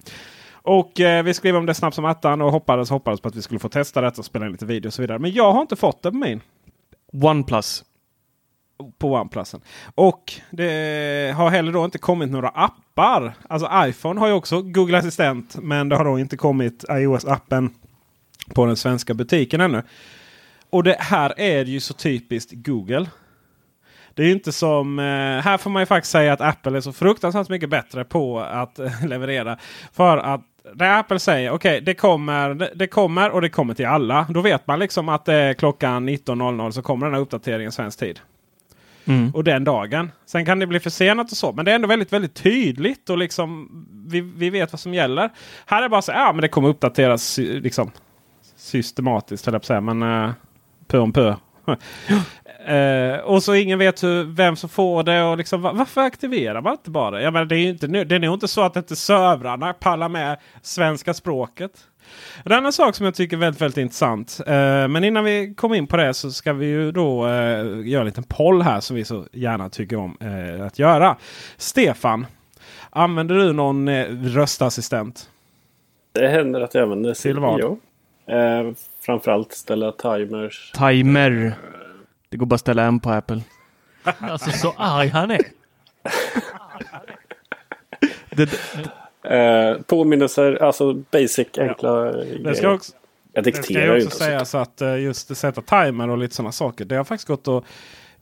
Och 0.64 0.99
eh, 0.99 1.24
vi 1.24 1.34
skrev 1.34 1.55
om 1.55 1.66
det 1.66 1.74
snabbt 1.74 1.95
som 1.95 2.05
attan 2.05 2.41
och 2.41 2.51
hoppades, 2.51 2.89
hoppades 2.89 3.22
på 3.22 3.28
att 3.28 3.36
vi 3.36 3.41
skulle 3.41 3.59
få 3.59 3.70
testa 3.70 4.01
detta 4.01 4.22
och 4.22 4.26
spela 4.26 4.45
in 4.45 4.51
lite 4.51 4.66
video 4.66 4.89
och 4.89 4.93
så 4.93 5.01
vidare. 5.01 5.20
Men 5.20 5.32
jag 5.32 5.51
har 5.51 5.61
inte 5.61 5.76
fått 5.76 6.03
det 6.03 6.11
på 6.11 6.18
min. 6.18 6.41
OnePlus. 7.14 7.84
På 8.97 9.14
OnePlusen. 9.14 9.61
Och 9.95 10.34
det 10.51 11.34
har 11.38 11.49
heller 11.49 11.72
då 11.72 11.86
inte 11.86 11.97
kommit 11.97 12.32
några 12.32 12.49
appar. 12.49 13.34
Alltså 13.49 13.70
iPhone 13.74 14.20
har 14.20 14.28
ju 14.28 14.34
också 14.34 14.61
Google 14.61 14.97
Assistent. 14.97 15.57
Men 15.61 15.89
det 15.89 15.95
har 15.95 16.05
då 16.05 16.20
inte 16.20 16.38
kommit 16.38 16.86
iOS-appen 16.89 17.70
på 18.55 18.66
den 18.66 18.78
svenska 18.78 19.14
butiken 19.14 19.61
ännu. 19.61 19.84
Och 20.70 20.84
det 20.84 20.97
här 20.99 21.34
är 21.38 21.66
ju 21.66 21.80
så 21.80 21.93
typiskt 21.93 22.51
Google. 22.53 23.09
Det 24.14 24.24
är 24.24 24.28
ju 24.28 24.34
inte 24.34 24.51
som... 24.51 24.99
Eh, 24.99 25.05
här 25.43 25.57
får 25.57 25.70
man 25.70 25.82
ju 25.82 25.86
faktiskt 25.86 26.11
säga 26.11 26.34
att 26.34 26.41
Apple 26.41 26.78
är 26.78 26.82
så 26.82 26.93
fruktansvärt 26.93 27.49
mycket 27.49 27.70
bättre 27.70 28.03
på 28.03 28.39
att 28.39 28.80
leverera. 29.05 29.57
För 29.91 30.18
att 30.18 30.53
när 30.76 30.99
Apple 30.99 31.20
säger 31.20 31.51
okej 31.51 31.82
det, 31.82 31.93
kommer, 31.93 32.70
det, 32.76 32.88
kommer 32.88 33.30
och 33.30 33.41
det 33.41 33.49
kommer 33.49 33.74
till 33.74 33.86
alla. 33.86 34.26
Då 34.30 34.41
vet 34.41 34.68
man 34.68 34.80
liksom 34.80 35.09
att 35.09 35.26
det 35.26 35.34
är 35.34 35.53
klockan 35.53 36.09
19.00 36.09 36.72
så 36.72 36.82
kommer 36.82 37.05
den 37.05 37.14
här 37.14 37.22
uppdateringen 37.22 37.72
svensk 37.72 37.99
tid. 37.99 38.20
Mm. 39.05 39.32
Och 39.32 39.43
den 39.43 39.64
dagen. 39.64 40.11
Sen 40.26 40.45
kan 40.45 40.59
det 40.59 40.68
bli 40.68 40.80
försenat 40.80 41.32
och 41.32 41.38
så. 41.38 41.51
Men 41.51 41.66
det 41.66 41.72
är 41.72 41.76
ändå 41.76 41.88
väldigt, 41.88 42.14
väldigt 42.14 42.34
tydligt. 42.34 43.09
Och 43.09 43.18
liksom 43.18 43.70
vi, 44.07 44.22
vi 44.22 44.49
vet 44.49 44.74
vad 44.74 44.80
som 44.80 44.93
gäller. 44.93 45.30
Här 45.66 45.78
är 45.78 45.82
det 45.82 45.89
bara 45.89 46.01
så 46.01 46.11
ja 46.11 46.34
men 46.34 46.41
det 46.41 46.47
kommer 46.47 46.70
uppdateras 46.70 47.38
liksom, 47.38 47.91
systematiskt 48.55 49.45
höll 49.45 49.53
jag 49.53 49.61
på 49.61 49.64
att 49.64 49.68
säga. 49.68 49.82
Men 49.82 50.03
uh, 50.03 50.32
pö 50.88 50.97
om 50.97 51.14
pö 51.14 51.36
Eh, 52.66 53.18
och 53.20 53.43
så 53.43 53.55
ingen 53.55 53.80
vet 53.80 54.03
hur, 54.03 54.24
vem 54.24 54.55
som 54.55 54.70
får 54.70 55.03
det. 55.03 55.24
Och 55.24 55.38
liksom, 55.38 55.61
va- 55.61 55.72
varför 55.74 56.01
aktiverar 56.01 56.61
man 56.61 56.72
inte 56.74 56.89
bara? 56.89 57.22
Jag 57.22 57.34
menar, 57.34 57.45
det 57.45 57.55
är 57.55 57.59
ju 57.59 57.70
inte, 57.70 57.88
det 57.88 58.16
är 58.16 58.20
nog 58.20 58.34
inte 58.36 58.47
så 58.47 58.61
att 58.61 58.76
inte 58.76 58.95
servrarna 58.95 59.74
pallar 59.74 60.09
med 60.09 60.38
svenska 60.61 61.14
språket. 61.14 61.72
En 62.45 62.51
annan 62.51 62.74
sak 62.74 62.95
som 62.95 63.05
jag 63.05 63.16
tycker 63.16 63.38
är 63.38 63.39
väldigt, 63.39 63.61
väldigt 63.61 63.78
intressant. 63.78 64.39
Eh, 64.47 64.88
men 64.88 65.03
innan 65.03 65.24
vi 65.24 65.53
kommer 65.57 65.76
in 65.76 65.88
på 65.88 65.97
det 65.97 66.14
så 66.14 66.32
ska 66.32 66.53
vi 66.53 66.66
ju 66.66 66.91
då 66.91 67.28
eh, 67.28 67.32
göra 67.88 67.99
en 67.99 68.05
liten 68.05 68.24
poll 68.24 68.61
här 68.61 68.80
som 68.80 68.95
vi 68.95 69.05
så 69.05 69.26
gärna 69.32 69.70
tycker 69.70 69.97
om 69.97 70.18
att 70.68 70.80
göra. 70.80 71.18
Stefan, 71.57 72.26
använder 72.89 73.36
du 73.36 73.53
någon 73.53 73.89
röstassistent? 74.34 75.30
Det 76.11 76.28
händer 76.28 76.61
att 76.61 76.74
jag 76.74 76.84
använder. 76.84 77.14
Eh, 78.28 78.74
framförallt 79.06 79.51
ställa 79.54 79.91
timers. 79.91 80.72
Timer. 80.72 81.56
Det 82.30 82.38
går 82.38 82.45
bara 82.45 82.56
att 82.56 82.62
ställa 82.62 82.84
en 82.84 82.99
på 82.99 83.10
Apple. 83.10 83.41
Alltså 84.20 84.51
så 84.51 84.74
arg 84.78 85.08
han 85.08 85.32
är. 85.32 85.39
Eh, 89.26 89.82
påminnelser, 89.82 90.64
alltså 90.64 90.93
basic 90.93 91.47
enkla 91.58 91.91
Det 92.04 92.26
grejer. 92.26 92.54
ska 92.54 92.74
också, 92.74 92.93
jag 93.34 93.43
det 93.43 93.51
ska 93.51 93.62
dikterar 93.62 93.95
ju 93.95 94.01
ju 94.01 94.06
också 94.06 94.06
inte. 94.06 94.16
så. 94.18 94.24
sägas 94.24 94.56
att 94.56 94.82
eh, 94.82 94.99
just 94.99 95.32
att 95.32 95.38
sätta 95.38 95.62
timer 95.62 96.10
och 96.10 96.18
lite 96.18 96.36
sådana 96.36 96.51
saker. 96.51 96.86
Det 96.86 96.95
har 96.95 97.04
faktiskt 97.04 97.28
gått 97.28 97.47
att 97.47 97.64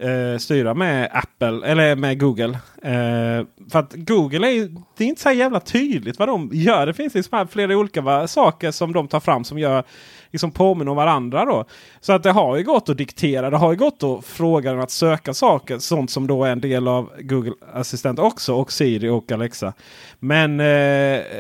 eh, 0.02 0.38
styra 0.38 0.74
med 0.74 1.10
Apple 1.14 1.68
eller 1.68 1.96
med 1.96 2.20
Google. 2.20 2.60
Eh, 2.84 3.46
för 3.72 3.80
att 3.80 3.94
Google 3.94 4.48
är, 4.48 4.52
ju- 4.52 4.76
det 4.98 5.04
är 5.04 5.08
inte 5.08 5.22
så 5.22 5.32
jävla 5.32 5.60
tydligt 5.60 6.20
vad 6.20 6.28
de 6.28 6.50
gör. 6.54 6.86
Det 6.86 6.94
finns 6.94 7.14
liksom 7.14 7.48
flera 7.48 7.78
olika 7.78 8.02
va, 8.02 8.28
saker 8.28 8.72
som 8.72 8.94
de 8.94 9.08
tar 9.08 9.20
fram 9.20 9.44
som 9.44 9.60
gör 9.60 9.84
liksom 10.32 10.52
påminner 10.52 10.92
om 10.92 10.98
varandra. 10.98 11.46
Då. 11.46 11.66
Så 12.02 12.14
att 12.14 12.24
det 12.24 12.32
har 12.32 12.58
ju 12.58 12.64
gått 12.64 12.90
att 12.90 12.98
diktera. 12.98 13.50
Det 13.50 13.58
har 13.58 13.72
ju 13.72 13.78
gått 13.78 14.04
att 14.04 14.26
fråga 14.26 14.72
den 14.72 14.82
att 14.82 14.92
söka 14.92 15.34
saker. 15.34 15.80
Sånt 15.80 16.12
som 16.12 16.28
då 16.28 16.44
är 16.44 16.52
en 16.52 16.62
del 16.62 16.88
av 16.88 17.10
Google 17.20 17.54
Assistent 17.74 18.20
också. 18.20 18.56
Och 18.56 18.72
Siri 18.72 19.10
och 19.10 19.32
Alexa. 19.32 19.74
Men, 20.20 20.60
eh, 20.60 20.66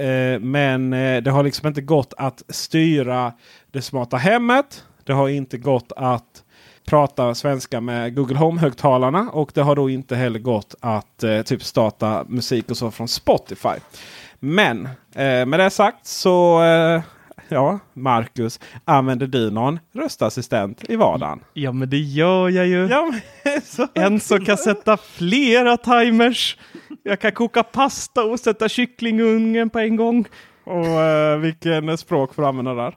eh, 0.05 0.39
men 0.39 0.93
eh, 0.93 1.21
det 1.23 1.31
har 1.31 1.43
liksom 1.43 1.67
inte 1.67 1.81
gått 1.81 2.13
att 2.17 2.43
styra 2.49 3.33
det 3.71 3.81
smarta 3.81 4.17
hemmet. 4.17 4.83
Det 5.03 5.13
har 5.13 5.29
inte 5.29 5.57
gått 5.57 5.91
att 5.95 6.40
prata 6.85 7.35
svenska 7.35 7.81
med 7.81 8.15
Google 8.15 8.37
Home-högtalarna. 8.37 9.29
Och 9.31 9.51
det 9.53 9.61
har 9.61 9.75
då 9.75 9.89
inte 9.89 10.15
heller 10.15 10.39
gått 10.39 10.75
att 10.79 11.23
eh, 11.23 11.41
typ 11.41 11.63
starta 11.63 12.25
musik 12.27 12.69
och 12.69 12.77
så 12.77 12.91
från 12.91 13.07
Spotify. 13.07 13.75
Men 14.39 14.85
eh, 15.15 15.45
med 15.45 15.59
det 15.59 15.69
sagt 15.69 16.05
så 16.05 16.63
eh, 16.63 17.01
Ja, 17.53 17.79
Marcus, 17.93 18.59
använder 18.85 19.27
du 19.27 19.51
någon 19.51 19.79
röstassistent 19.93 20.89
i 20.89 20.95
vardagen? 20.95 21.39
Ja, 21.53 21.71
men 21.71 21.89
det 21.89 21.97
gör 21.97 22.49
jag 22.49 22.67
ju. 22.67 22.87
Ja, 22.87 23.11
så. 23.63 23.87
En 23.93 24.19
som 24.19 24.45
kan 24.45 24.57
sätta 24.57 24.97
flera 24.97 25.77
timers. 25.77 26.57
Jag 27.03 27.19
kan 27.19 27.31
koka 27.31 27.63
pasta 27.63 28.23
och 28.23 28.39
sätta 28.39 28.69
kyckling 28.69 29.19
i 29.19 29.23
ugnen 29.23 29.69
på 29.69 29.79
en 29.79 29.95
gång. 29.95 30.25
Och 30.63 30.85
eh, 30.85 31.37
vilken 31.37 31.97
språk 31.97 32.33
får 32.33 32.41
du 32.41 32.47
använda 32.47 32.73
där? 32.73 32.95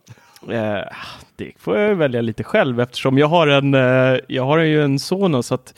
Eh, 0.50 0.84
det 1.36 1.52
får 1.58 1.78
jag 1.78 1.94
välja 1.94 2.20
lite 2.20 2.44
själv 2.44 2.80
eftersom 2.80 3.18
jag 3.18 3.26
har 3.26 3.46
en, 3.46 3.74
eh, 3.74 4.20
jag 4.28 4.44
har 4.44 4.58
ju 4.58 4.82
en 4.82 4.98
son 4.98 5.42
så 5.42 5.54
att 5.54 5.74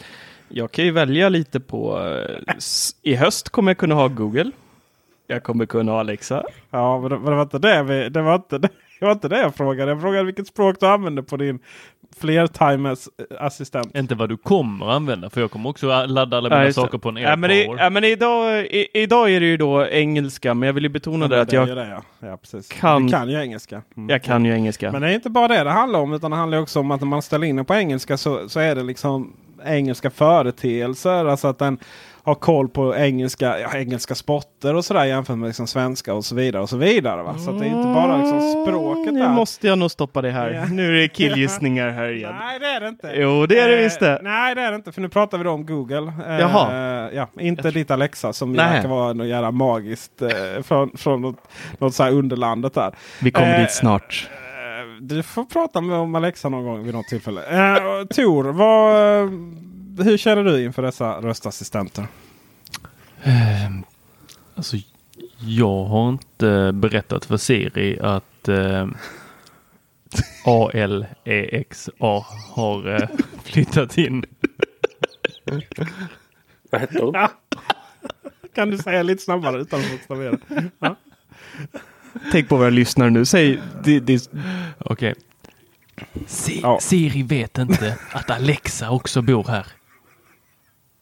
jag 0.48 0.72
kan 0.72 0.84
ju 0.84 0.90
välja 0.90 1.28
lite 1.28 1.60
på, 1.60 1.98
eh, 1.98 2.54
i 3.02 3.14
höst 3.14 3.48
kommer 3.48 3.70
jag 3.70 3.78
kunna 3.78 3.94
ha 3.94 4.08
Google. 4.08 4.50
Jag 5.26 5.42
kommer 5.42 5.66
kunna 5.66 5.92
ha 5.92 6.00
Alexa. 6.00 6.42
Ja, 6.70 7.00
men 7.00 7.10
det, 7.10 7.18
men 7.18 7.24
det 7.24 7.36
var 7.36 7.42
inte 7.42 7.58
det, 7.58 7.82
vi, 7.82 8.08
det, 8.08 8.22
var 8.22 8.34
inte 8.34 8.58
det, 8.58 8.68
det 9.00 9.04
var 9.06 9.12
inte 9.12 9.28
det 9.28 9.40
jag 9.40 9.54
frågade. 9.54 9.90
Jag 9.90 10.00
frågade 10.00 10.24
vilket 10.24 10.46
språk 10.46 10.76
du 10.80 10.86
använder 10.86 11.22
på 11.22 11.36
din 11.36 11.58
flertimers 12.20 13.08
assistent. 13.38 13.96
Inte 13.96 14.14
vad 14.14 14.28
du 14.28 14.36
kommer 14.36 14.86
använda 14.90 15.30
för 15.30 15.40
jag 15.40 15.50
kommer 15.50 15.70
också 15.70 15.86
ladda 16.06 16.36
alla 16.36 16.48
mina 16.48 16.64
Ja, 16.64 16.72
saker 16.72 16.98
på 16.98 17.08
en 17.08 17.16
Ja, 17.16 17.36
men, 17.36 17.50
det, 17.50 17.56
AirPower. 17.56 17.82
ja, 17.82 17.90
men 17.90 18.04
idag, 18.04 18.60
i, 18.66 18.86
idag 18.94 19.30
är 19.30 19.40
det 19.40 19.46
ju 19.46 19.56
då 19.56 19.86
engelska, 19.86 20.54
men 20.54 20.66
jag 20.66 20.72
vill 20.74 20.82
ju 20.82 20.88
betona 20.88 21.28
det 21.28 21.40
att 21.40 21.52
jag 21.52 21.68
det, 21.68 21.88
ja. 21.88 22.28
Ja, 22.28 22.36
precis. 22.36 22.68
kan- 22.68 23.06
Du 23.06 23.12
kan 23.12 23.28
ju 23.30 23.40
engelska. 23.42 23.82
Mm. 23.96 24.08
Jag 24.10 24.22
kan 24.22 24.44
ju 24.44 24.52
engelska. 24.54 24.92
Men 24.92 25.02
det 25.02 25.10
är 25.10 25.14
inte 25.14 25.30
bara 25.30 25.48
det 25.48 25.64
det 25.64 25.70
handlar 25.70 26.00
om. 26.00 26.12
Utan 26.12 26.30
det 26.30 26.36
handlar 26.36 26.58
också 26.58 26.80
om 26.80 26.90
att 26.90 27.00
när 27.00 27.08
man 27.08 27.22
ställer 27.22 27.46
in 27.46 27.56
den 27.56 27.64
på 27.64 27.74
engelska 27.74 28.16
så, 28.16 28.48
så 28.48 28.60
är 28.60 28.74
det 28.74 28.82
liksom 28.82 29.32
engelska 29.64 30.10
företeelser. 30.10 31.24
Alltså 31.24 31.48
att 31.48 31.58
den 31.58 31.78
har 32.26 32.34
koll 32.34 32.68
på 32.68 32.96
engelska, 32.96 33.58
ja, 33.60 33.68
engelska 33.78 34.14
spotter 34.14 34.74
och 34.74 34.84
sådär 34.84 35.04
jämfört 35.04 35.38
med 35.38 35.46
liksom 35.46 35.66
svenska 35.66 36.14
och 36.14 36.24
så 36.24 36.34
vidare. 36.34 36.62
och 36.62 36.68
Så 36.68 36.76
vidare 36.76 37.22
va? 37.22 37.38
Så 37.38 37.50
att 37.50 37.58
det 37.58 37.64
är 37.64 37.68
inte 37.68 37.88
bara 37.94 38.16
liksom 38.16 38.40
språket 38.64 39.14
nu 39.14 39.20
där. 39.20 39.28
måste 39.28 39.66
jag 39.66 39.78
nog 39.78 39.90
stoppa 39.90 40.22
det 40.22 40.30
här. 40.30 40.50
Ja. 40.50 40.64
Nu 40.64 40.96
är 40.96 41.00
det 41.00 41.08
killgissningar 41.08 41.90
här 41.90 42.08
igen. 42.12 42.34
Nej 42.40 42.58
det 42.58 42.66
är 42.66 42.80
det 42.80 42.88
inte. 42.88 43.12
Jo, 43.14 43.46
det 43.46 43.58
är 43.60 43.68
det 43.68 43.76
Eh, 43.76 43.82
visst 43.82 44.00
det. 44.00 44.20
Nej 44.22 44.54
det 44.54 44.60
är 44.62 44.70
det 44.70 44.76
inte. 44.76 44.92
För 44.92 45.00
nu 45.00 45.08
pratar 45.08 45.38
vi 45.38 45.44
då 45.44 45.50
om 45.50 45.66
Google. 45.66 46.12
Eh, 46.28 46.38
Jaha. 46.40 47.10
Ja, 47.12 47.28
inte 47.40 47.70
ditt 47.70 47.90
Alexa 47.90 48.32
som 48.32 48.52
verkar 48.52 48.88
vara 48.88 49.12
något 49.12 49.26
jävla 49.26 49.50
magiskt 49.50 50.22
eh, 50.22 50.62
från, 50.62 50.96
från 50.96 51.22
något, 51.22 51.36
något 51.78 51.94
så 51.94 52.02
här 52.02 52.12
underlandet 52.12 52.74
där. 52.74 52.94
Vi 53.22 53.30
kommer 53.30 53.54
Eh, 53.54 53.60
dit 53.60 53.70
snart. 53.72 54.28
Eh, 54.32 54.36
Du 55.00 55.22
får 55.22 55.44
prata 55.44 55.80
med 55.80 55.96
om 55.96 56.14
Alexa 56.14 56.48
någon 56.48 56.64
gång 56.64 56.84
vid 56.84 56.94
något 56.94 57.06
tillfälle. 57.06 57.40
Eh, 57.50 58.04
Tor, 58.04 58.44
vad, 58.44 59.30
hur 60.04 60.16
känner 60.16 60.44
du 60.44 60.64
inför 60.64 60.82
dessa 60.82 61.20
röstassistenter? 61.20 62.06
Ehm, 63.22 63.84
Alltså, 64.54 64.76
jag 65.40 65.84
har 65.84 66.08
inte 66.08 66.70
berättat 66.74 67.24
för 67.24 67.36
Siri 67.36 67.98
att 68.00 68.48
eh, 68.48 68.86
ALEXA 70.44 71.92
har 72.54 72.94
eh, 73.02 73.08
flyttat 73.44 73.98
in. 73.98 74.24
Vad 76.70 76.80
hette 76.80 76.98
hon? 77.02 77.14
Kan 78.54 78.70
du 78.70 78.78
säga 78.78 79.02
lite 79.02 79.22
snabbare 79.22 79.60
utan 79.60 79.80
att 79.80 79.90
bokstavera? 79.90 80.38
Ja. 80.78 80.96
Tänk 82.32 82.48
på 82.48 82.56
våra 82.56 82.70
lyssnare 82.70 83.10
nu. 83.10 83.24
Säg, 83.24 83.60
Okej. 84.78 85.14
Si- 86.26 86.60
Ja. 86.62 86.78
Siri 86.80 87.22
vet 87.22 87.58
inte 87.58 87.98
att 88.12 88.30
Alexa 88.30 88.90
också 88.90 89.22
bor 89.22 89.44
här. 89.48 89.66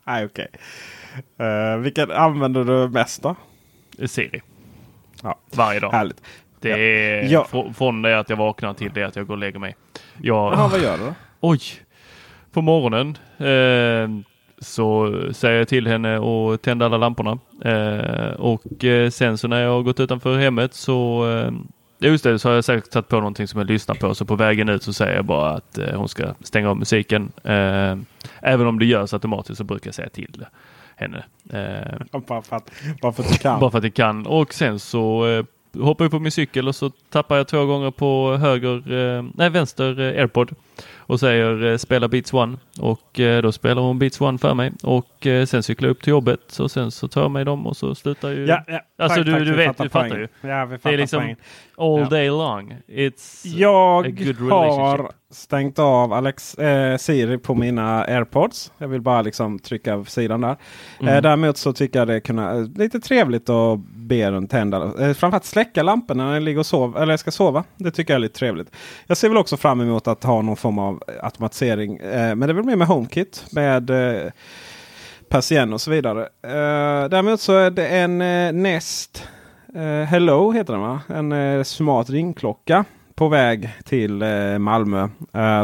Nej, 0.04 0.24
okej. 0.24 0.48
Eh, 1.38 1.76
vilken 1.78 2.10
använder 2.10 2.64
du 2.64 2.88
mest 2.88 3.22
då? 3.22 3.34
Siri. 4.06 4.40
Ja. 5.22 5.38
Varje 5.52 5.80
dag. 5.80 5.90
Härligt. 5.92 6.22
Det 6.60 6.70
är 6.70 7.24
Ja. 7.32 7.46
fr- 7.50 7.72
från 7.72 8.02
det 8.02 8.18
att 8.18 8.28
jag 8.30 8.36
vaknar 8.36 8.74
till 8.74 8.90
det 8.94 9.02
att 9.02 9.16
jag 9.16 9.26
går 9.26 9.34
och 9.34 9.38
lägger 9.38 9.58
mig. 9.58 9.76
Jag, 10.22 10.52
Jaha, 10.52 10.68
vad 10.68 10.80
gör 10.82 10.98
du 10.98 11.04
då? 11.04 11.14
Oj! 11.40 11.60
På 12.52 12.62
morgonen 12.62 13.18
eh, 13.38 14.26
så 14.58 15.12
säger 15.32 15.58
jag 15.58 15.68
till 15.68 15.86
henne 15.86 16.16
att 16.18 16.62
tända 16.62 16.86
alla 16.86 16.96
lamporna. 16.96 17.38
Eh, 17.64 18.32
och 18.40 18.84
eh, 18.84 19.10
sen 19.10 19.38
så 19.38 19.48
när 19.48 19.62
jag 19.62 19.70
har 19.70 19.82
gått 19.82 20.00
utanför 20.00 20.38
hemmet 20.38 20.74
så 20.74 21.28
eh, 21.30 21.52
Just 22.04 22.24
det, 22.24 22.38
så 22.38 22.48
har 22.48 22.54
jag 22.54 22.64
säkert 22.64 22.92
satt 22.92 23.08
på 23.08 23.16
någonting 23.16 23.48
som 23.48 23.60
jag 23.60 23.70
lyssnar 23.70 23.94
på. 23.94 24.14
Så 24.14 24.24
på 24.24 24.36
vägen 24.36 24.68
ut 24.68 24.82
så 24.82 24.92
säger 24.92 25.16
jag 25.16 25.24
bara 25.24 25.50
att 25.50 25.78
eh, 25.78 25.94
hon 25.94 26.08
ska 26.08 26.34
stänga 26.40 26.70
av 26.70 26.76
musiken. 26.76 27.32
Eh, 27.44 27.96
även 28.40 28.66
om 28.66 28.78
det 28.78 28.84
görs 28.86 29.12
automatiskt 29.12 29.58
så 29.58 29.64
brukar 29.64 29.88
jag 29.88 29.94
säga 29.94 30.08
till 30.08 30.44
henne. 30.96 31.24
Eh, 31.50 32.20
Bara 32.28 32.42
för 32.42 32.56
att, 32.56 32.70
bara 33.02 33.12
för 33.12 33.22
att 33.22 33.32
du 33.32 33.38
kan. 33.38 33.60
bara 33.60 33.70
för 33.70 33.78
att 33.78 33.84
jag 33.84 33.94
kan. 33.94 34.26
Och 34.26 34.54
sen 34.54 34.78
så 34.80 35.26
hoppar 35.80 36.04
jag 36.04 36.12
på 36.12 36.18
min 36.18 36.32
cykel 36.32 36.68
och 36.68 36.74
så 36.74 36.90
tappar 36.90 37.36
jag 37.36 37.48
två 37.48 37.64
gånger 37.66 37.90
på 37.90 38.36
höger, 38.36 38.92
eh, 39.18 39.24
nej 39.34 39.50
vänster 39.50 40.00
eh, 40.00 40.06
airpod 40.20 40.50
och 41.06 41.20
säger 41.20 41.64
eh, 41.64 41.76
spela 41.76 42.08
Beats 42.08 42.32
One 42.34 42.56
och 42.80 43.20
eh, 43.20 43.42
då 43.42 43.52
spelar 43.52 43.82
hon 43.82 43.98
Beats 43.98 44.20
One 44.20 44.38
för 44.38 44.54
mig 44.54 44.72
och 44.82 45.26
eh, 45.26 45.46
sen 45.46 45.62
cyklar 45.62 45.86
jag 45.88 45.90
upp 45.94 46.02
till 46.02 46.10
jobbet 46.10 46.58
och 46.58 46.70
sen 46.70 46.90
så 46.90 47.08
tar 47.08 47.22
jag 47.22 47.30
mig 47.30 47.44
dem 47.44 47.66
och 47.66 47.76
så 47.76 47.94
slutar 47.94 48.28
ju. 48.28 48.46
Ja, 48.46 48.64
ja. 48.66 48.80
Alltså 48.98 49.16
Tack, 49.18 49.26
du, 49.26 49.32
tack, 49.32 49.40
du 49.44 49.54
vet, 49.56 49.66
fattar 49.66 49.84
du 49.84 49.90
fattar 49.90 50.16
ju. 50.18 50.28
Ja, 50.40 50.64
vi 50.64 50.72
Det 50.72 50.78
fattar 50.78 50.92
är 50.94 50.98
liksom 50.98 51.18
poängen. 51.20 51.36
all 51.76 52.00
Ja. 52.00 52.08
day 52.08 52.28
long. 52.28 52.74
It's 52.88 53.46
a 53.46 53.50
Jag 53.56 54.16
good 54.18 54.50
har 54.52 55.10
stängt 55.30 55.78
av 55.78 56.12
Alex, 56.12 56.54
eh, 56.54 56.96
Siri 56.96 57.38
på 57.38 57.54
mina 57.54 58.04
airpods. 58.04 58.72
Jag 58.78 58.88
vill 58.88 59.00
bara 59.00 59.22
liksom 59.22 59.58
trycka 59.58 60.04
sidan 60.04 60.40
där. 60.40 60.56
Mm. 61.00 61.22
Däremot 61.22 61.56
så 61.56 61.72
tycker 61.72 61.98
jag 61.98 62.08
det 62.08 62.14
är 62.14 62.20
kunna, 62.20 62.52
lite 62.76 63.00
trevligt 63.00 63.48
att 63.50 63.78
be 64.06 64.30
den 64.30 64.48
tända. 64.48 64.76
Eh, 64.84 65.14
framförallt 65.14 65.44
släcka 65.44 65.82
lamporna 65.82 66.26
när 66.26 66.34
jag 66.34 66.42
ligger 66.42 66.58
och 66.58 66.66
sover, 66.66 67.02
eller 67.02 67.12
jag 67.12 67.20
ska 67.20 67.30
sova. 67.30 67.64
Det 67.76 67.90
tycker 67.90 68.12
jag 68.12 68.18
är 68.18 68.20
lite 68.20 68.38
trevligt. 68.38 68.70
Jag 69.06 69.16
ser 69.16 69.28
väl 69.28 69.38
också 69.38 69.56
fram 69.56 69.80
emot 69.80 70.08
att 70.08 70.24
ha 70.24 70.42
någon 70.42 70.56
form 70.56 70.78
av 70.78 71.02
eh, 71.08 71.24
automatisering. 71.24 71.96
Eh, 71.96 72.34
men 72.34 72.40
det 72.40 72.46
är 72.46 72.54
väl 72.54 72.64
mer 72.64 72.76
med 72.76 72.86
HomeKit. 72.86 73.44
Med 73.52 73.90
eh, 73.90 74.32
Persien 75.28 75.72
och 75.72 75.80
så 75.80 75.90
vidare. 75.90 76.20
Eh, 76.42 77.08
däremot 77.08 77.40
så 77.40 77.52
är 77.52 77.70
det 77.70 77.88
en 77.88 78.22
eh, 78.22 78.52
Nest 78.52 79.28
eh, 79.74 79.82
Hello 79.82 80.52
heter 80.52 80.72
den 80.72 80.82
va? 80.82 81.00
En 81.08 81.32
eh, 81.32 81.62
smart 81.62 82.10
ringklocka 82.10 82.84
på 83.14 83.28
väg 83.28 83.70
till 83.84 84.24
Malmö. 84.58 85.08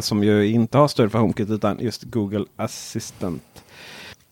som 0.00 0.24
ju 0.24 0.46
inte 0.46 0.78
har 0.78 0.88
stöd 0.88 1.12
för 1.12 1.18
HomeKit 1.18 1.50
utan 1.50 1.78
just 1.80 2.02
Google 2.02 2.44
Assistant. 2.56 3.62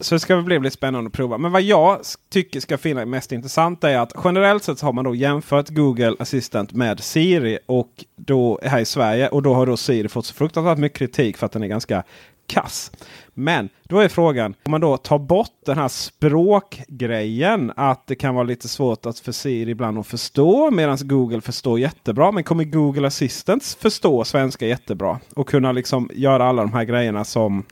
Så 0.01 0.14
det 0.14 0.20
ska 0.20 0.42
bli, 0.42 0.59
bli 0.59 0.70
spännande 0.70 1.09
att 1.09 1.12
prova. 1.12 1.38
Men 1.38 1.53
vad 1.53 1.62
jag 1.62 2.01
tycker 2.30 2.61
ska 2.61 2.78
finnas 2.78 3.07
mest 3.07 3.32
intressant 3.32 3.84
är 3.84 3.99
att 3.99 4.12
generellt 4.24 4.64
sett 4.64 4.78
så 4.78 4.86
har 4.86 4.92
man 4.92 5.05
då 5.05 5.14
jämfört 5.14 5.68
Google 5.68 6.14
Assistant 6.18 6.72
med 6.72 7.01
Siri 7.01 7.59
och 7.66 8.05
då 8.16 8.61
här 8.62 8.80
i 8.80 8.84
Sverige. 8.84 9.28
Och 9.28 9.42
då 9.42 9.55
har 9.55 9.66
då 9.66 9.76
Siri 9.76 10.09
fått 10.09 10.26
så 10.26 10.34
fruktansvärt 10.34 10.78
mycket 10.78 10.99
kritik 10.99 11.36
för 11.36 11.46
att 11.46 11.53
den 11.53 11.62
är 11.62 11.66
ganska 11.66 12.03
kass. 12.46 12.92
Men 13.34 13.68
då 13.82 14.01
är 14.01 14.09
frågan 14.09 14.55
om 14.64 14.70
man 14.70 14.80
då 14.80 14.96
tar 14.96 15.18
bort 15.18 15.61
den 15.66 15.78
här 15.78 15.88
språkgrejen. 15.88 17.72
Att 17.76 18.07
det 18.07 18.14
kan 18.14 18.34
vara 18.34 18.44
lite 18.44 18.68
svårt 18.68 19.07
att 19.07 19.18
för 19.18 19.32
Siri 19.32 19.70
ibland 19.70 19.99
att 19.99 20.07
förstå 20.07 20.70
medan 20.70 20.99
Google 21.01 21.40
förstår 21.40 21.78
jättebra. 21.78 22.32
Men 22.32 22.44
kommer 22.44 22.64
Google 22.64 23.07
Assistant 23.07 23.64
förstå 23.64 24.24
svenska 24.24 24.66
jättebra? 24.66 25.20
Och 25.36 25.49
kunna 25.49 25.72
liksom 25.72 26.11
göra 26.14 26.44
alla 26.44 26.62
de 26.62 26.72
här 26.72 26.84
grejerna 26.84 27.24
som 27.24 27.64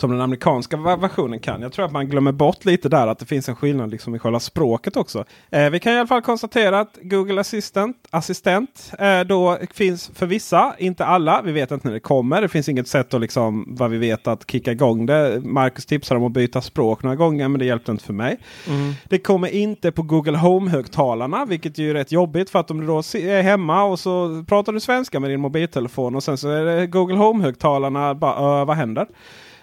som 0.00 0.10
den 0.10 0.20
amerikanska 0.20 0.76
versionen 0.76 1.40
kan. 1.40 1.62
Jag 1.62 1.72
tror 1.72 1.84
att 1.84 1.92
man 1.92 2.08
glömmer 2.08 2.32
bort 2.32 2.64
lite 2.64 2.88
där 2.88 3.06
att 3.06 3.18
det 3.18 3.26
finns 3.26 3.48
en 3.48 3.56
skillnad 3.56 3.90
liksom 3.90 4.14
i 4.14 4.18
själva 4.18 4.40
språket 4.40 4.96
också. 4.96 5.24
Eh, 5.50 5.70
vi 5.70 5.80
kan 5.80 5.92
i 5.92 5.96
alla 5.96 6.06
fall 6.06 6.22
konstatera 6.22 6.80
att 6.80 6.98
Google 7.02 7.40
Assistant, 7.40 7.96
assistent 8.10 8.92
eh, 8.98 9.20
då 9.20 9.58
finns 9.74 10.10
för 10.14 10.26
vissa, 10.26 10.74
inte 10.78 11.04
alla. 11.04 11.42
Vi 11.42 11.52
vet 11.52 11.70
inte 11.70 11.86
när 11.88 11.94
det 11.94 12.00
kommer. 12.00 12.42
Det 12.42 12.48
finns 12.48 12.68
inget 12.68 12.88
sätt 12.88 13.14
att 13.14 13.20
liksom 13.20 13.66
vad 13.68 13.90
vi 13.90 13.98
vet 13.98 14.26
att 14.26 14.50
kicka 14.50 14.72
igång 14.72 15.06
det. 15.06 15.40
Marcus 15.44 15.86
tipsade 15.86 16.20
om 16.20 16.26
att 16.26 16.32
byta 16.32 16.60
språk 16.60 17.02
några 17.02 17.16
gånger 17.16 17.48
men 17.48 17.58
det 17.58 17.64
hjälpte 17.64 17.92
inte 17.92 18.04
för 18.04 18.12
mig. 18.12 18.38
Mm. 18.68 18.92
Det 19.08 19.18
kommer 19.18 19.48
inte 19.48 19.92
på 19.92 20.02
Google 20.02 20.38
Home-högtalarna, 20.38 21.44
vilket 21.44 21.78
ju 21.78 21.90
är 21.90 21.94
rätt 21.94 22.12
jobbigt. 22.12 22.50
För 22.50 22.58
att 22.58 22.70
om 22.70 22.80
du 22.80 22.86
då 22.86 22.98
är 22.98 23.42
hemma 23.42 23.84
och 23.84 23.98
så 23.98 24.44
pratar 24.48 24.72
du 24.72 24.80
svenska 24.80 25.20
med 25.20 25.30
din 25.30 25.40
mobiltelefon 25.40 26.14
och 26.14 26.22
sen 26.22 26.38
så 26.38 26.48
är 26.48 26.64
det 26.64 26.86
Google 26.86 27.16
Home-högtalarna. 27.16 28.14
Bara, 28.14 28.60
"Ö, 28.60 28.64
vad 28.64 28.76
händer? 28.76 29.06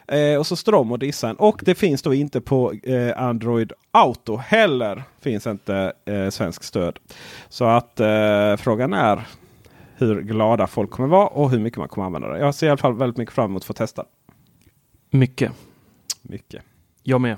Eh, 0.08 0.40
och 0.40 0.48
så 0.48 0.56
står 0.56 0.72
de 0.72 0.92
och 0.92 1.00
dissar. 1.00 1.42
Och 1.42 1.62
det 1.66 1.76
finns 1.76 2.02
då 2.02 2.14
inte 2.14 2.42
på 2.42 2.74
eh, 2.84 3.22
Android 3.22 3.72
Auto 3.92 4.36
heller. 4.38 5.04
Finns 5.22 5.48
inte 5.48 5.94
eh, 6.06 6.30
svensk 6.30 6.64
stöd. 6.64 7.00
Så 7.50 7.66
att 7.66 8.00
eh, 8.00 8.56
frågan 8.58 8.94
är 8.94 9.22
hur 9.96 10.22
glada 10.22 10.68
folk 10.68 10.90
kommer 10.92 11.10
vara 11.10 11.28
och 11.28 11.52
hur 11.52 11.60
mycket 11.60 11.78
man 11.80 11.88
kommer 11.88 12.06
använda 12.06 12.28
det. 12.28 12.40
Jag 12.40 12.56
ser 12.56 12.68
i 12.68 12.70
alla 12.70 12.78
fall 12.78 12.94
väldigt 12.98 13.18
mycket 13.18 13.36
fram 13.36 13.46
emot 13.52 13.62
att 13.62 13.66
få 13.68 13.74
testa. 13.74 14.06
Mycket. 15.10 15.52
Mycket. 16.22 16.64
Jag 17.04 17.22
med. 17.22 17.38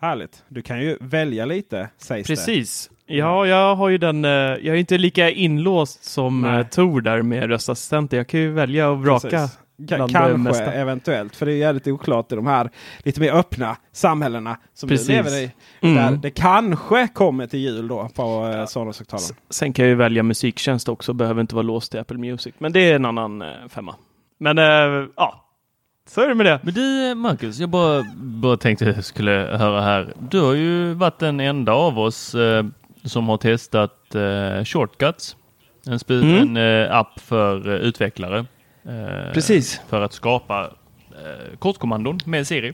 Härligt. 0.00 0.44
Du 0.48 0.62
kan 0.62 0.80
ju 0.80 0.96
välja 1.00 1.44
lite 1.44 1.88
sägs 1.98 2.28
det. 2.28 2.34
Precis. 2.34 2.90
Ja, 3.06 3.46
jag 3.46 3.74
har 3.76 3.88
ju 3.88 3.98
den. 3.98 4.24
eh, 4.24 4.30
Jag 4.30 4.66
är 4.66 4.74
inte 4.74 4.98
lika 4.98 5.30
inlåst 5.30 6.04
som 6.04 6.40
Nej. 6.40 6.60
eh, 6.60 6.66
Tor 6.66 7.00
där 7.00 7.22
med 7.22 7.48
röstassistenter. 7.48 8.16
Jag 8.16 8.26
kan 8.26 8.40
ju 8.40 8.50
välja 8.52 8.88
och 8.88 8.98
vraka. 9.02 9.28
Precis. 9.30 9.58
Kanske, 9.88 10.62
eventuellt. 10.64 11.36
För 11.36 11.46
det 11.46 11.52
är 11.52 11.56
jävligt 11.56 11.86
oklart 11.86 12.32
i 12.32 12.34
de 12.34 12.46
här 12.46 12.70
lite 12.98 13.20
mer 13.20 13.32
öppna 13.32 13.76
samhällena 13.92 14.56
som 14.74 14.88
Precis. 14.88 15.06
du 15.06 15.12
lever 15.12 15.30
i. 15.42 15.52
Mm. 15.80 15.96
Där 15.96 16.10
det 16.22 16.30
kanske 16.30 17.08
kommer 17.08 17.46
till 17.46 17.60
jul 17.60 17.88
då 17.88 18.08
på 18.14 18.22
eh, 18.54 18.66
Sonos-högtalaren. 18.66 19.36
Sen 19.50 19.72
kan 19.72 19.84
jag 19.84 19.90
ju 19.90 19.94
välja 19.96 20.22
musiktjänst 20.22 20.88
också. 20.88 21.12
Behöver 21.12 21.40
inte 21.40 21.54
vara 21.54 21.62
låst 21.62 21.90
till 21.90 22.00
Apple 22.00 22.18
Music. 22.18 22.54
Men 22.58 22.72
det 22.72 22.80
är 22.80 22.94
en 22.96 23.04
annan 23.04 23.42
eh, 23.42 23.48
femma. 23.68 23.94
Men 24.38 24.58
eh, 24.58 25.08
ja, 25.16 25.42
så 26.08 26.20
är 26.20 26.28
det 26.28 26.34
med 26.34 26.46
det. 26.46 26.60
Men 26.62 26.74
du 26.74 27.14
Marcus, 27.14 27.58
jag 27.58 27.68
bara, 27.68 28.04
bara 28.16 28.56
tänkte 28.56 28.90
att 28.90 28.96
jag 28.96 29.04
skulle 29.04 29.30
höra 29.58 29.80
här. 29.80 30.12
Du 30.18 30.40
har 30.40 30.54
ju 30.54 30.94
varit 30.94 31.18
den 31.18 31.40
enda 31.40 31.72
av 31.72 31.98
oss 31.98 32.34
eh, 32.34 32.64
som 33.04 33.28
har 33.28 33.36
testat 33.36 34.14
eh, 34.14 34.64
Shortcuts. 34.64 35.36
En, 35.86 35.98
Mm. 36.22 36.56
en 36.56 36.84
eh, 36.86 36.96
app 36.96 37.20
för 37.20 37.68
utvecklare. 37.68 38.46
Eh, 38.88 39.32
Precis. 39.32 39.80
För 39.88 40.00
att 40.00 40.12
skapa 40.12 40.70
eh, 41.10 41.56
kortkommandon 41.58 42.18
med 42.24 42.46
Siri. 42.46 42.72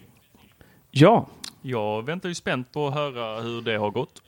Ja, 0.90 1.26
Jag 1.62 2.06
väntar 2.06 2.28
ju 2.28 2.34
spänt 2.34 2.72
på 2.72 2.86
att 2.88 2.94
höra 2.94 3.40
hur 3.40 3.62
det 3.62 3.76
har 3.76 3.90
gått. 3.90 4.22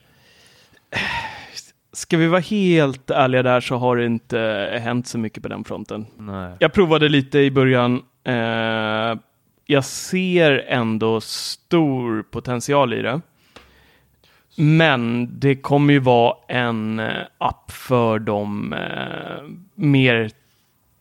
ska 1.93 2.17
vi 2.17 2.27
vara 2.27 2.41
helt 2.41 3.11
ärliga 3.11 3.43
där 3.43 3.61
så 3.61 3.77
har 3.77 3.97
det 3.97 4.07
inte 4.07 4.41
eh, 4.41 4.81
hänt 4.81 5.07
så 5.07 5.19
mycket 5.19 5.43
på 5.43 5.49
den 5.49 5.65
fronten. 5.65 6.07
Nej. 6.17 6.53
Jag 6.59 6.73
provade 6.73 7.09
lite 7.09 7.39
i 7.39 7.51
början. 7.51 8.03
Eh, 8.25 9.19
jag 9.67 9.85
ser 9.85 10.65
ändå 10.69 11.21
stor 11.21 12.23
potential 12.23 12.95
i 12.95 13.03
det. 13.03 13.21
Men 14.57 15.29
det 15.41 15.57
kommer 15.57 15.93
ju 15.93 15.99
vara 15.99 16.37
en 16.49 17.03
app 17.39 17.71
för 17.71 18.19
de 18.19 18.73
eh, 18.73 19.43
mer 19.75 20.31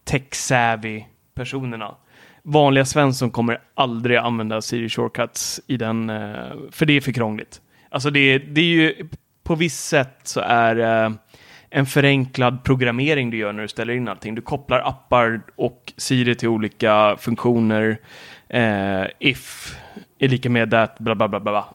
tech-savvy 0.03 1.05
personerna. 1.35 1.95
Vanliga 2.43 2.85
Svensson 2.85 3.31
kommer 3.31 3.61
aldrig 3.73 4.17
använda 4.17 4.61
Siri 4.61 4.89
Shortcuts 4.89 5.61
i 5.67 5.77
den, 5.77 6.09
eh, 6.09 6.51
för 6.71 6.85
det 6.85 6.93
är 6.93 7.01
för 7.01 7.11
krångligt. 7.11 7.61
Alltså 7.89 8.09
det, 8.09 8.37
det 8.37 8.61
är 8.61 8.65
ju, 8.65 9.09
på 9.43 9.55
visst 9.55 9.87
sätt 9.87 10.19
så 10.23 10.39
är 10.39 11.05
eh, 11.05 11.11
en 11.69 11.85
förenklad 11.85 12.63
programmering 12.63 13.29
du 13.29 13.37
gör 13.37 13.53
när 13.53 13.61
du 13.61 13.67
ställer 13.67 13.93
in 13.93 14.07
allting. 14.07 14.35
Du 14.35 14.41
kopplar 14.41 14.79
appar 14.79 15.41
och 15.55 15.93
Siri 15.97 16.35
till 16.35 16.49
olika 16.49 17.17
funktioner. 17.19 17.97
Eh, 18.49 19.03
if 19.19 19.75
är 20.19 20.27
lika 20.27 20.49
med 20.49 20.71
that, 20.71 20.99
bla 20.99 21.15
bla 21.15 21.27
bla 21.27 21.39
bla. 21.39 21.65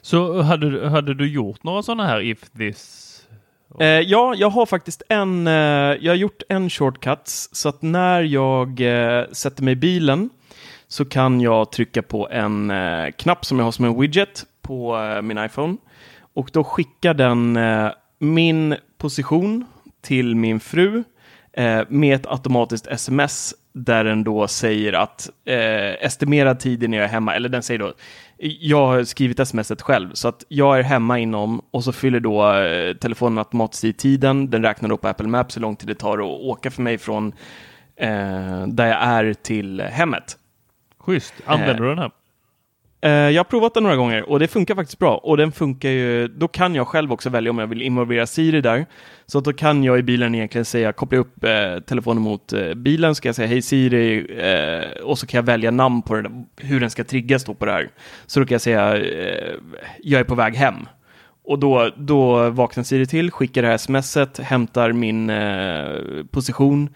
Så 0.00 0.42
hade, 0.42 0.88
hade 0.88 1.14
du 1.14 1.28
gjort 1.28 1.62
några 1.62 1.82
sådana 1.82 2.06
här 2.06 2.20
if 2.20 2.50
this? 2.50 3.05
Eh, 3.80 3.86
ja, 3.86 4.34
jag 4.36 4.50
har 4.50 4.66
faktiskt 4.66 5.02
en, 5.08 5.46
eh, 5.46 5.52
jag 6.00 6.12
har 6.12 6.16
gjort 6.16 6.42
en 6.48 6.70
shortcut, 6.70 7.28
så 7.52 7.68
att 7.68 7.82
när 7.82 8.22
jag 8.22 8.80
eh, 8.80 9.24
sätter 9.32 9.62
mig 9.62 9.72
i 9.72 9.76
bilen 9.76 10.30
så 10.88 11.04
kan 11.04 11.40
jag 11.40 11.72
trycka 11.72 12.02
på 12.02 12.28
en 12.28 12.70
eh, 12.70 13.10
knapp 13.10 13.44
som 13.44 13.58
jag 13.58 13.64
har 13.64 13.72
som 13.72 13.84
en 13.84 14.00
widget 14.00 14.44
på 14.62 14.96
eh, 14.98 15.22
min 15.22 15.38
iPhone. 15.38 15.76
Och 16.34 16.50
då 16.52 16.64
skickar 16.64 17.14
den 17.14 17.56
eh, 17.56 17.90
min 18.18 18.76
position 18.98 19.64
till 20.02 20.36
min 20.36 20.60
fru 20.60 21.04
eh, 21.52 21.82
med 21.88 22.14
ett 22.14 22.26
automatiskt 22.26 22.86
sms 22.86 23.54
där 23.72 24.04
den 24.04 24.24
då 24.24 24.48
säger 24.48 24.92
att 24.92 25.30
eh, 25.44 26.04
estimerad 26.04 26.60
tid 26.60 26.90
när 26.90 26.98
jag 26.98 27.04
är 27.04 27.10
hemma, 27.10 27.34
eller 27.34 27.48
den 27.48 27.62
säger 27.62 27.78
då, 27.78 27.94
jag 28.38 28.86
har 28.86 29.04
skrivit 29.04 29.48
smset 29.48 29.82
själv, 29.82 30.10
så 30.12 30.28
att 30.28 30.44
jag 30.48 30.78
är 30.78 30.82
hemma 30.82 31.18
inom 31.18 31.62
och 31.70 31.84
så 31.84 31.92
fyller 31.92 32.20
då 32.20 32.52
eh, 32.54 32.96
telefonen 32.96 33.38
automatiskt 33.38 33.84
i 33.84 33.92
tiden. 33.92 34.50
Den 34.50 34.62
räknar 34.62 34.88
på 34.96 35.08
Apple 35.08 35.28
Maps 35.28 35.56
hur 35.56 35.60
lång 35.60 35.76
tid 35.76 35.88
det 35.88 35.94
tar 35.94 36.18
att 36.18 36.24
åka 36.24 36.70
för 36.70 36.82
mig 36.82 36.98
från 36.98 37.32
eh, 37.96 38.66
där 38.66 38.86
jag 38.86 39.02
är 39.02 39.34
till 39.34 39.80
hemmet. 39.80 40.36
Schysst. 40.98 41.34
Använder 41.44 41.74
Eh, 41.74 41.80
du 41.80 41.88
den 41.88 41.98
här? 41.98 42.10
Eh, 43.06 43.12
jag 43.12 43.40
har 43.40 43.44
provat 43.44 43.74
den 43.74 43.82
några 43.82 43.96
gånger 43.96 44.30
och 44.30 44.38
det 44.38 44.48
funkar 44.48 44.74
faktiskt 44.74 44.98
bra. 44.98 45.16
Och 45.16 45.36
den 45.36 45.52
funkar 45.52 45.88
ju, 45.88 46.28
då 46.28 46.48
kan 46.48 46.74
jag 46.74 46.88
själv 46.88 47.12
också 47.12 47.30
välja 47.30 47.50
om 47.50 47.58
jag 47.58 47.66
vill 47.66 47.82
involvera 47.82 48.26
Siri 48.26 48.60
där. 48.60 48.86
Så 49.26 49.38
att 49.38 49.44
då 49.44 49.52
kan 49.52 49.84
jag 49.84 49.98
i 49.98 50.02
bilen 50.02 50.34
egentligen 50.34 50.64
säga, 50.64 50.92
koppla 50.92 51.18
upp 51.18 51.44
eh, 51.44 51.80
telefonen 51.86 52.22
mot 52.22 52.52
eh, 52.52 52.74
bilen, 52.74 53.14
ska 53.14 53.28
jag 53.28 53.36
säga 53.36 53.48
hej 53.48 53.62
Siri 53.62 54.26
eh, 54.38 55.02
och 55.02 55.18
så 55.18 55.26
kan 55.26 55.38
jag 55.38 55.42
välja 55.42 55.70
namn 55.70 56.02
på 56.02 56.14
den, 56.14 56.46
hur 56.56 56.80
den 56.80 56.90
ska 56.90 57.04
triggas 57.04 57.44
då 57.44 57.54
på 57.54 57.66
det 57.66 57.72
här. 57.72 57.90
Så 58.26 58.40
då 58.40 58.46
kan 58.46 58.54
jag 58.54 58.62
säga, 58.62 58.96
eh, 58.96 59.54
jag 60.02 60.20
är 60.20 60.24
på 60.24 60.34
väg 60.34 60.54
hem. 60.54 60.76
Och 61.44 61.58
då, 61.58 61.90
då 61.96 62.50
vaknar 62.50 62.84
Siri 62.84 63.06
till, 63.06 63.30
skickar 63.30 63.62
det 63.62 63.68
här 63.68 63.78
smset, 63.78 64.38
hämtar 64.38 64.92
min 64.92 65.30
eh, 65.30 65.86
position 66.30 66.88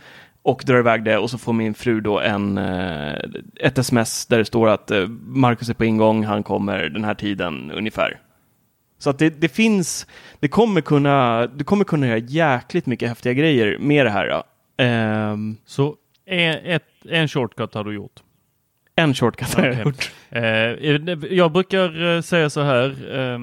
och 0.43 0.62
drar 0.66 0.78
iväg 0.78 1.05
det 1.05 1.18
och 1.18 1.30
så 1.30 1.38
får 1.38 1.53
min 1.53 1.74
fru 1.74 2.01
då 2.01 2.20
en, 2.20 2.59
eh, 2.59 3.14
ett 3.57 3.78
sms 3.78 4.26
där 4.26 4.38
det 4.38 4.45
står 4.45 4.68
att 4.68 4.91
eh, 4.91 5.07
Marcus 5.26 5.68
är 5.68 5.74
på 5.74 5.84
ingång, 5.84 6.24
han 6.24 6.43
kommer 6.43 6.88
den 6.88 7.05
här 7.05 7.14
tiden 7.14 7.70
ungefär. 7.70 8.20
Så 8.99 9.11
att 9.11 9.18
det, 9.18 9.41
det 9.41 9.49
finns, 9.49 10.07
det 10.41 10.49
kommer 10.49 10.80
kunna, 10.80 11.47
du 11.47 11.64
kommer 11.64 11.84
kunna 11.84 12.07
göra 12.07 12.18
jäkligt 12.18 12.86
mycket 12.86 13.09
häftiga 13.09 13.32
grejer 13.32 13.78
med 13.78 14.07
det 14.07 14.11
här. 14.11 14.43
Ehm, 14.76 15.57
Så 15.64 15.97
en, 16.26 16.59
ett, 16.64 16.84
en 17.09 17.28
shortcut 17.28 17.74
har 17.74 17.84
du 17.84 17.95
gjort? 17.95 18.20
en 18.97 19.14
shortcut 19.14 19.55
har 19.55 19.66
jag 19.66 19.84
gjort. 19.84 20.11
Eh, 20.30 20.45
jag 21.36 21.53
brukar 21.53 22.22
säga 22.22 22.51
så 22.51 22.61
här, 22.61 22.88
eh, 23.18 23.38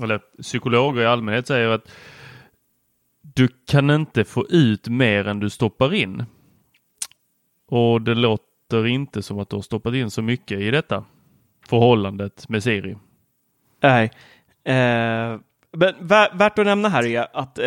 eller 0.02 0.20
psykologer 0.42 1.02
i 1.02 1.06
allmänhet 1.06 1.46
säger 1.46 1.68
att 1.68 1.88
du 3.34 3.48
kan 3.66 3.90
inte 3.90 4.24
få 4.24 4.46
ut 4.48 4.88
mer 4.88 5.28
än 5.28 5.40
du 5.40 5.50
stoppar 5.50 5.94
in. 5.94 6.24
Och 7.68 8.02
det 8.02 8.14
låter 8.14 8.86
inte 8.86 9.22
som 9.22 9.38
att 9.38 9.50
du 9.50 9.56
har 9.56 9.62
stoppat 9.62 9.94
in 9.94 10.10
så 10.10 10.22
mycket 10.22 10.60
i 10.60 10.70
detta 10.70 11.04
förhållandet 11.68 12.48
med 12.48 12.62
Siri. 12.62 12.96
Nej. 13.80 14.10
Eh, 14.64 15.40
men 15.76 16.06
värt 16.32 16.58
att 16.58 16.66
nämna 16.66 16.88
här 16.88 17.06
är 17.06 17.26
att 17.32 17.58
eh, 17.58 17.64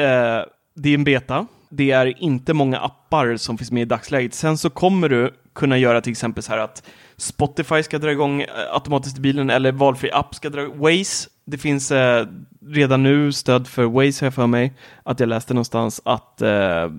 det 0.76 0.90
är 0.90 0.94
en 0.94 1.04
beta. 1.04 1.48
Det 1.70 1.92
är 1.92 2.24
inte 2.24 2.54
många 2.54 2.80
appar 2.80 3.38
som 3.38 3.58
finns 3.58 3.72
med 3.72 3.82
i 3.82 3.86
dagsläget. 3.86 4.34
Sen 4.34 4.58
så 4.58 4.70
kommer 4.70 5.10
du 5.10 5.34
kunna 5.56 5.78
göra 5.78 6.02
till 6.02 6.12
exempel 6.12 6.44
så 6.44 6.52
här 6.52 6.60
att 6.60 6.84
Spotify 7.18 7.84
ska 7.84 8.00
dra 8.00 8.12
igång 8.12 8.42
eh, 8.42 8.48
automatiskt 8.72 9.18
i 9.18 9.22
bilen 9.22 9.50
eller 9.50 9.72
valfri 9.72 10.12
app 10.12 10.36
ska 10.36 10.50
dra 10.50 10.68
Waze. 10.68 11.30
Det 11.48 11.58
finns 11.58 11.92
eh, 11.92 12.28
redan 12.68 13.04
nu 13.04 13.32
stöd 13.32 13.68
för 13.68 13.84
Waze 13.84 14.26
har 14.26 14.26
jag 14.26 14.34
för 14.34 14.48
mig. 14.48 14.74
Att 15.04 15.20
jag 15.20 15.30
läste 15.30 15.54
någonstans 15.54 16.02
att 16.06 16.42
eh, 16.42 16.90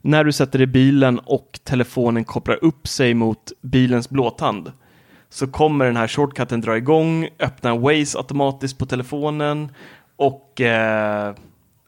när 0.00 0.24
du 0.24 0.32
sätter 0.32 0.58
dig 0.58 0.64
i 0.64 0.66
bilen 0.66 1.18
och 1.18 1.60
telefonen 1.64 2.24
kopplar 2.24 2.64
upp 2.64 2.88
sig 2.88 3.14
mot 3.14 3.52
bilens 3.60 4.10
blåtand 4.10 4.72
så 5.30 5.46
kommer 5.46 5.84
den 5.84 5.96
här 5.96 6.08
shortcutten 6.08 6.60
dra 6.60 6.76
igång, 6.76 7.28
öppna 7.38 7.76
Waze 7.76 8.18
automatiskt 8.18 8.78
på 8.78 8.86
telefonen 8.86 9.72
och 10.16 10.60
eh, 10.60 11.34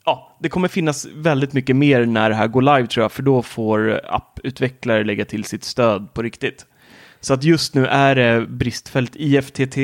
ja, 0.04 0.36
det 0.40 0.48
kommer 0.48 0.68
finnas 0.68 1.06
väldigt 1.14 1.52
mycket 1.52 1.76
mer 1.76 2.06
när 2.06 2.30
det 2.30 2.36
här 2.36 2.48
går 2.48 2.62
live 2.62 2.86
tror 2.86 3.04
jag, 3.04 3.12
för 3.12 3.22
då 3.22 3.42
får 3.42 4.00
apputvecklare 4.04 5.04
lägga 5.04 5.24
till 5.24 5.44
sitt 5.44 5.64
stöd 5.64 6.14
på 6.14 6.22
riktigt. 6.22 6.66
Så 7.20 7.34
att 7.34 7.44
just 7.44 7.74
nu 7.74 7.86
är 7.86 8.14
det 8.14 8.46
bristfällt 8.46 9.16
IFTT 9.16 9.76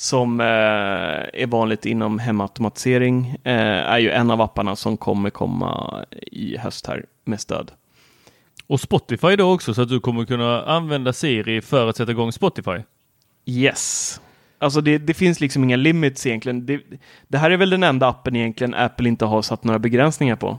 som 0.00 0.40
eh, 0.40 0.46
är 0.46 1.46
vanligt 1.46 1.86
inom 1.86 2.18
hemautomatisering, 2.18 3.36
eh, 3.44 3.92
är 3.92 3.98
ju 3.98 4.10
en 4.10 4.30
av 4.30 4.40
apparna 4.40 4.76
som 4.76 4.96
kommer 4.96 5.30
komma 5.30 6.04
i 6.10 6.56
höst 6.56 6.86
här 6.86 7.04
med 7.24 7.40
stöd. 7.40 7.70
Och 8.66 8.80
Spotify 8.80 9.36
då 9.36 9.52
också 9.52 9.74
så 9.74 9.82
att 9.82 9.88
du 9.88 10.00
kommer 10.00 10.24
kunna 10.24 10.62
använda 10.62 11.12
Siri 11.12 11.60
för 11.60 11.88
att 11.88 11.96
sätta 11.96 12.12
igång 12.12 12.32
Spotify? 12.32 12.76
Yes. 13.46 14.20
Alltså 14.58 14.80
det, 14.80 14.98
det 14.98 15.14
finns 15.14 15.40
liksom 15.40 15.64
inga 15.64 15.76
limits 15.76 16.26
egentligen. 16.26 16.66
Det, 16.66 16.80
det 17.28 17.38
här 17.38 17.50
är 17.50 17.56
väl 17.56 17.70
den 17.70 17.82
enda 17.82 18.08
appen 18.08 18.36
egentligen 18.36 18.74
Apple 18.74 19.08
inte 19.08 19.24
har 19.24 19.42
satt 19.42 19.64
några 19.64 19.78
begränsningar 19.78 20.36
på. 20.36 20.58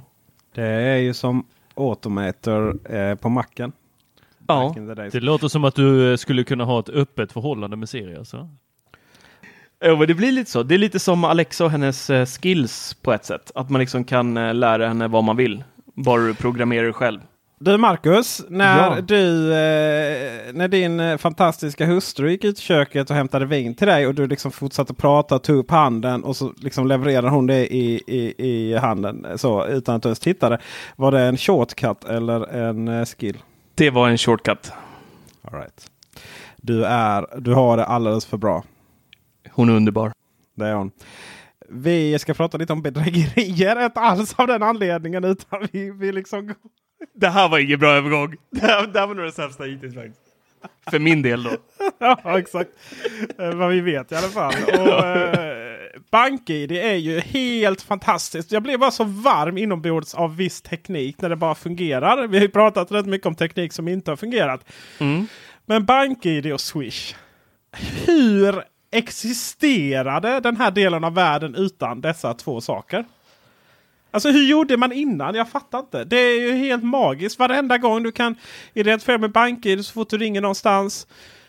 Det 0.55 0.65
är 0.65 0.97
ju 0.97 1.13
som 1.13 1.47
Automator 1.75 2.93
eh, 2.95 3.15
på 3.15 3.29
macken. 3.29 3.71
Ja. 4.47 4.75
Det 5.11 5.19
låter 5.19 5.47
som 5.47 5.63
att 5.63 5.75
du 5.75 6.11
eh, 6.11 6.17
skulle 6.17 6.43
kunna 6.43 6.63
ha 6.65 6.79
ett 6.79 6.89
öppet 6.89 7.31
förhållande 7.31 7.77
med 7.77 7.89
Siri 7.89 8.15
alltså? 8.15 8.49
Ja, 9.81 9.95
men 9.95 10.07
det 10.07 10.13
blir 10.13 10.31
lite 10.31 10.51
så. 10.51 10.63
Det 10.63 10.75
är 10.75 10.79
lite 10.79 10.99
som 10.99 11.23
Alexa 11.23 11.65
och 11.65 11.71
hennes 11.71 12.09
eh, 12.09 12.25
skills 12.25 12.93
på 13.01 13.13
ett 13.13 13.25
sätt. 13.25 13.51
Att 13.55 13.69
man 13.69 13.79
liksom 13.81 14.03
kan 14.03 14.37
eh, 14.37 14.53
lära 14.53 14.87
henne 14.87 15.07
vad 15.07 15.23
man 15.23 15.37
vill. 15.37 15.63
Bara 15.93 16.21
du 16.21 16.33
programmerar 16.33 16.91
själv. 16.91 17.19
Du 17.59 17.77
Marcus, 17.77 18.41
när, 18.49 18.77
Ja. 18.77 19.01
du, 19.01 19.51
eh, 19.53 20.53
när 20.53 20.67
din 20.67 20.99
eh, 20.99 21.17
fantastiska 21.17 21.85
hustru 21.85 22.31
gick 22.31 22.43
ut 22.43 22.57
i 22.59 22.61
köket 22.61 23.09
och 23.09 23.15
hämtade 23.15 23.45
vin 23.45 23.75
till 23.75 23.87
dig 23.87 24.07
och 24.07 24.15
du 24.15 24.27
liksom 24.27 24.51
fortsatte 24.51 24.93
prata 24.93 25.35
och 25.35 25.43
tog 25.43 25.57
upp 25.57 25.71
handen 25.71 26.23
och 26.23 26.35
så 26.35 26.53
liksom 26.57 26.87
levererade 26.87 27.29
hon 27.29 27.47
det 27.47 27.73
i, 27.75 28.01
i, 28.07 28.35
i 28.47 28.77
handen 28.77 29.27
så, 29.35 29.65
utan 29.67 29.95
att 29.95 30.03
du 30.03 30.07
ens 30.09 30.19
tittade. 30.19 30.59
Var 30.95 31.11
det 31.11 31.19
en 31.21 31.37
shortcut 31.37 32.03
eller 32.03 32.53
en 32.55 33.05
skill? 33.05 33.37
Det 33.75 33.89
var 33.89 34.09
en 34.09 34.17
shortcut. 34.17 34.71
All 35.51 35.59
right. 35.59 35.87
du, 36.57 36.85
är, 36.85 37.25
du 37.37 37.53
har 37.53 37.77
det 37.77 37.85
alldeles 37.85 38.25
för 38.25 38.37
bra. 38.37 38.63
Hon 39.51 39.69
är 39.69 39.73
underbar. 39.73 40.11
Det 40.55 40.65
är 40.65 40.73
hon. 40.73 40.91
Vi 41.69 42.19
ska 42.19 42.33
prata 42.33 42.57
lite 42.57 42.73
om 42.73 42.81
bedrägerier. 42.81 43.85
Inte 43.85 43.99
alls 43.99 44.33
av 44.37 44.47
den 44.47 44.63
anledningen 44.63 45.23
utan 45.23 45.67
vi, 45.71 45.91
vi 45.91 46.11
liksom... 46.11 46.55
Det 47.15 47.29
här 47.29 47.49
var 47.49 47.59
ingen 47.59 47.79
bra 47.79 47.91
övergång. 47.91 48.35
Det 48.51 48.61
här, 48.61 48.87
det 48.87 48.99
här 48.99 49.07
var 49.07 49.15
nog 49.15 49.25
det 49.25 49.31
sämsta 49.31 49.63
hittills 49.63 49.95
faktiskt. 49.95 50.21
För 50.91 50.99
min 50.99 51.21
del 51.21 51.43
då. 51.43 51.51
ja, 51.99 52.39
exakt. 52.39 52.69
Eh, 53.39 53.53
Vad 53.53 53.69
vi 53.69 53.81
vet 53.81 54.11
i 54.11 54.15
alla 54.15 54.27
fall. 54.27 54.53
Och, 54.67 55.05
eh, 55.05 55.71
BankID 56.11 56.71
är 56.71 56.95
ju 56.95 57.19
helt 57.19 57.81
fantastiskt. 57.81 58.51
Jag 58.51 58.63
blev 58.63 58.79
bara 58.79 58.91
så 58.91 59.03
varm 59.03 59.57
inombords 59.57 60.15
av 60.15 60.35
viss 60.35 60.61
teknik 60.61 61.21
när 61.21 61.29
det 61.29 61.35
bara 61.35 61.55
fungerar. 61.55 62.27
Vi 62.27 62.37
har 62.37 62.41
ju 62.43 62.51
pratat 62.51 62.91
rätt 62.91 63.05
mycket 63.05 63.27
om 63.27 63.35
teknik 63.35 63.73
som 63.73 63.87
inte 63.87 64.11
har 64.11 64.15
fungerat. 64.15 64.65
Mm. 64.99 65.27
Men 65.65 65.85
BankID 65.85 66.53
och 66.53 66.61
Swish. 66.61 67.15
Hur 68.05 68.63
existerade 68.91 70.39
den 70.39 70.57
här 70.57 70.71
delen 70.71 71.03
av 71.03 71.13
världen 71.13 71.55
utan 71.55 72.01
dessa 72.01 72.33
två 72.33 72.61
saker? 72.61 73.05
Alltså 74.11 74.29
hur 74.29 74.43
gjorde 74.43 74.77
man 74.77 74.91
innan? 74.91 75.35
Jag 75.35 75.49
fattar 75.49 75.79
inte. 75.79 76.03
Det 76.03 76.17
är 76.17 76.41
ju 76.41 76.53
helt 76.53 76.83
magiskt. 76.83 77.39
Varenda 77.39 77.77
gång 77.77 78.03
du 78.03 78.11
kan 78.11 78.35
identifiera 78.73 79.17
med 79.17 79.31
BankID 79.31 79.85
så 79.85 79.93
fort 79.93 80.09
du 80.09 80.17
ringer 80.17 80.41
någonstans. 80.41 81.07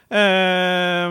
Eh, 0.08 1.10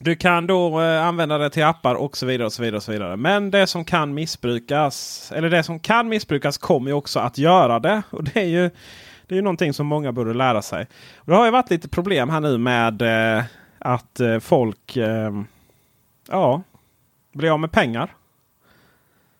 du 0.00 0.16
kan 0.16 0.46
då 0.46 0.80
eh, 0.80 1.06
använda 1.06 1.38
det 1.38 1.50
till 1.50 1.64
appar 1.64 1.94
och 1.94 2.16
så 2.16 2.26
vidare. 2.26 2.46
och 2.46 2.52
så 2.52 2.62
vidare 2.62 2.76
och 2.76 2.82
så 2.82 2.92
vidare. 2.92 3.16
Men 3.16 3.50
det 3.50 3.66
som 3.66 3.84
kan 3.84 4.14
missbrukas, 4.14 5.32
eller 5.34 5.50
det 5.50 5.62
som 5.62 5.80
kan 5.80 6.08
missbrukas 6.08 6.58
kommer 6.58 6.90
ju 6.90 6.94
också 6.94 7.20
att 7.20 7.38
göra 7.38 7.78
det. 7.78 8.02
Och 8.10 8.24
det 8.24 8.40
är 8.40 8.46
ju 8.46 8.70
det 9.26 9.34
är 9.34 9.36
ju 9.36 9.42
någonting 9.42 9.72
som 9.72 9.86
många 9.86 10.12
borde 10.12 10.34
lära 10.34 10.62
sig. 10.62 10.86
Och 11.16 11.26
det 11.26 11.34
har 11.34 11.44
ju 11.44 11.50
varit 11.50 11.70
lite 11.70 11.88
problem 11.88 12.30
här 12.30 12.40
nu 12.40 12.58
med 12.58 13.02
eh, 13.02 13.44
att 13.78 14.20
eh, 14.20 14.38
folk 14.38 14.96
eh, 14.96 15.42
ja, 16.28 16.62
blir 17.32 17.50
av 17.50 17.60
med 17.60 17.72
pengar. 17.72 18.14